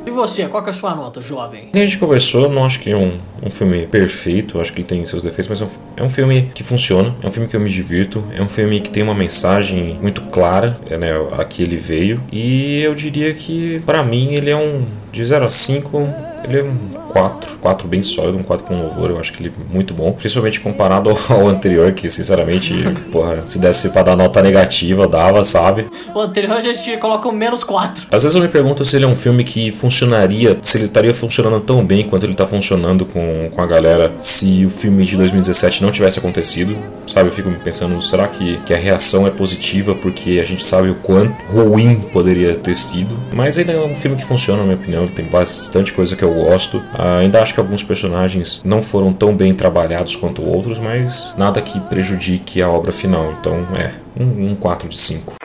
e 0.05 0.11
você, 0.11 0.47
qual 0.47 0.63
que 0.63 0.69
é 0.69 0.71
a 0.71 0.75
sua 0.75 0.95
nota, 0.95 1.21
jovem? 1.21 1.69
A 1.73 1.77
gente 1.77 1.99
conversou, 1.99 2.49
não 2.49 2.65
acho 2.65 2.79
que 2.79 2.91
é 2.91 2.97
um, 2.97 3.17
um 3.43 3.51
filme 3.51 3.85
perfeito, 3.85 4.59
acho 4.59 4.73
que 4.73 4.79
ele 4.79 4.87
tem 4.87 5.05
seus 5.05 5.21
defeitos, 5.21 5.47
mas 5.47 5.61
é 5.61 5.65
um, 5.65 5.69
é 5.97 6.03
um, 6.03 6.09
filme 6.09 6.51
que 6.53 6.63
funciona, 6.63 7.13
é 7.21 7.27
um 7.27 7.31
filme 7.31 7.47
que 7.47 7.55
eu 7.55 7.59
me 7.59 7.69
divirto, 7.69 8.23
é 8.35 8.41
um 8.41 8.49
filme 8.49 8.81
que 8.81 8.89
tem 8.89 9.03
uma 9.03 9.15
mensagem 9.15 9.99
muito 10.01 10.21
clara, 10.23 10.77
é, 10.89 10.97
né, 10.97 11.11
a 11.37 11.45
que 11.45 11.61
ele 11.61 11.77
veio, 11.77 12.21
e 12.31 12.81
eu 12.81 12.95
diria 12.95 13.33
que, 13.33 13.79
para 13.85 14.03
mim, 14.03 14.33
ele 14.33 14.49
é 14.49 14.57
um 14.57 14.83
de 15.11 15.23
0 15.23 15.45
a 15.45 15.49
5, 15.49 16.09
ele 16.43 16.59
é 16.59 16.63
um 16.63 17.04
4, 17.15 17.59
4 17.61 17.87
bem 17.87 18.03
sólido, 18.03 18.37
um 18.37 18.43
4 18.43 18.67
com 18.67 18.77
louvor, 18.77 19.09
eu 19.09 19.17
acho 19.17 19.31
que 19.31 19.41
ele 19.41 19.49
é 19.49 19.73
muito 19.73 19.93
bom, 19.93 20.11
principalmente 20.11 20.59
comparado 20.59 21.09
ao, 21.09 21.17
ao 21.33 21.47
anterior, 21.47 21.93
que 21.93 22.09
sinceramente, 22.09 22.73
porra, 23.09 23.41
se 23.45 23.57
desse 23.57 23.87
pra 23.91 24.03
dar 24.03 24.17
nota 24.17 24.41
negativa, 24.41 25.07
dava, 25.07 25.41
sabe? 25.41 25.85
O 26.13 26.19
anterior 26.19 26.57
a 26.57 26.59
gente 26.59 26.97
coloca 26.97 27.29
um 27.29 27.31
menos 27.31 27.63
4. 27.63 28.07
Às 28.11 28.23
vezes 28.23 28.35
eu 28.35 28.41
me 28.41 28.49
pergunto 28.49 28.83
se 28.83 28.97
ele 28.97 29.05
é 29.05 29.07
um 29.07 29.15
filme 29.15 29.45
que 29.45 29.71
funcionaria, 29.71 30.57
se 30.61 30.77
ele 30.77 30.83
estaria 30.83 31.13
funcionando 31.13 31.61
tão 31.61 31.85
bem 31.85 32.03
quanto 32.03 32.25
ele 32.25 32.35
tá 32.35 32.45
funcionando 32.45 33.05
com, 33.05 33.49
com 33.49 33.61
a 33.61 33.65
galera 33.65 34.11
se 34.19 34.65
o 34.65 34.69
filme 34.69 35.05
de 35.05 35.15
2017 35.15 35.83
não 35.83 35.93
tivesse 35.93 36.19
acontecido, 36.19 36.75
sabe? 37.07 37.29
Eu 37.29 37.33
fico 37.33 37.49
me 37.49 37.55
pensando, 37.55 38.01
será 38.01 38.27
que, 38.27 38.57
que 38.57 38.73
a 38.73 38.77
reação 38.77 39.25
é 39.25 39.29
positiva 39.29 39.95
porque 39.95 40.41
a 40.41 40.45
gente 40.45 40.65
sabe 40.65 40.89
o 40.89 40.95
quanto 40.95 41.33
ruim 41.45 41.95
poderia 42.11 42.55
ter 42.55 42.75
sido? 42.75 43.15
Mas 43.31 43.57
ele 43.57 43.71
é 43.71 43.79
um 43.79 43.95
filme 43.95 44.17
que 44.17 44.25
funciona, 44.25 44.59
na 44.59 44.65
minha 44.65 44.75
opinião, 44.75 45.07
tem 45.07 45.23
bastante 45.23 45.93
coisa 45.93 46.13
que 46.13 46.23
eu 46.23 46.33
gosto. 46.33 46.77
Uh, 46.77 47.04
ainda 47.19 47.41
acho 47.41 47.53
que 47.53 47.59
alguns 47.59 47.83
personagens 47.83 48.63
não 48.63 48.81
foram 48.81 49.13
tão 49.13 49.35
bem 49.35 49.53
trabalhados 49.53 50.15
quanto 50.15 50.43
outros, 50.43 50.79
mas 50.79 51.35
nada 51.37 51.61
que 51.61 51.79
prejudique 51.81 52.61
a 52.61 52.69
obra 52.69 52.91
final. 52.91 53.33
Então 53.39 53.65
é 53.75 53.91
um, 54.19 54.51
um 54.51 54.55
4 54.55 54.89
de 54.89 54.97
5. 54.97 55.35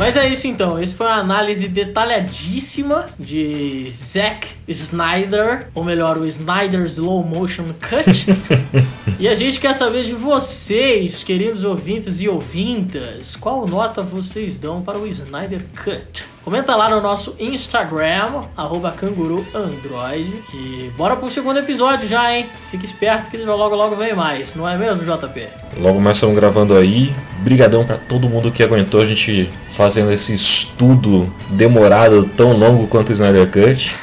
Mas 0.00 0.16
é 0.16 0.26
isso 0.26 0.46
então, 0.46 0.82
esse 0.82 0.94
foi 0.94 1.06
uma 1.06 1.16
análise 1.16 1.68
detalhadíssima 1.68 3.10
de 3.18 3.92
Zack 3.92 4.48
Snyder, 4.66 5.68
ou 5.74 5.84
melhor, 5.84 6.16
o 6.16 6.24
Snyder 6.24 6.86
Slow 6.86 7.22
Motion 7.22 7.66
Cut. 7.74 8.24
e 9.20 9.28
a 9.28 9.34
gente 9.34 9.60
quer 9.60 9.74
saber 9.74 10.04
de 10.04 10.14
vocês, 10.14 11.22
queridos 11.22 11.64
ouvintes 11.64 12.18
e 12.18 12.26
ouvintas, 12.26 13.36
qual 13.36 13.66
nota 13.68 14.00
vocês 14.00 14.58
dão 14.58 14.80
para 14.80 14.98
o 14.98 15.06
Snyder 15.06 15.60
Cut? 15.84 16.24
Comenta 16.44 16.74
lá 16.74 16.88
no 16.88 17.02
nosso 17.02 17.36
Instagram, 17.38 18.44
arroba 18.56 18.90
canguruandroid. 18.92 20.42
E 20.54 20.90
bora 20.96 21.14
pro 21.14 21.30
segundo 21.30 21.58
episódio 21.58 22.08
já, 22.08 22.34
hein? 22.34 22.46
Fique 22.70 22.84
esperto 22.84 23.30
que 23.30 23.36
logo 23.36 23.74
logo 23.74 23.94
vem 23.94 24.14
mais, 24.14 24.54
não 24.54 24.66
é 24.66 24.76
mesmo, 24.76 25.04
JP? 25.04 25.48
Logo 25.76 26.00
mais 26.00 26.16
estamos 26.16 26.34
gravando 26.34 26.74
aí. 26.74 27.12
Brigadão 27.40 27.84
para 27.84 27.98
todo 27.98 28.28
mundo 28.28 28.50
que 28.50 28.62
aguentou 28.62 29.02
a 29.02 29.04
gente 29.04 29.50
fazendo 29.68 30.10
esse 30.12 30.34
estudo 30.34 31.32
demorado 31.50 32.24
tão 32.24 32.56
longo 32.56 32.86
quanto 32.86 33.10
o 33.10 33.12
Snyder 33.12 33.50
Cut. 33.50 33.94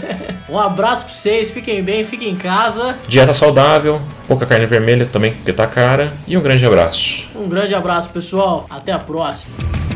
um 0.50 0.58
abraço 0.58 1.06
pra 1.06 1.14
vocês, 1.14 1.50
fiquem 1.50 1.82
bem, 1.82 2.04
fiquem 2.04 2.30
em 2.30 2.36
casa. 2.36 2.96
Dieta 3.08 3.32
saudável, 3.32 4.00
pouca 4.28 4.44
carne 4.44 4.66
vermelha 4.66 5.06
também, 5.06 5.32
porque 5.32 5.52
tá 5.52 5.66
cara. 5.66 6.12
E 6.26 6.36
um 6.36 6.42
grande 6.42 6.64
abraço. 6.66 7.30
Um 7.34 7.48
grande 7.48 7.74
abraço, 7.74 8.10
pessoal. 8.10 8.66
Até 8.68 8.92
a 8.92 8.98
próxima. 8.98 9.95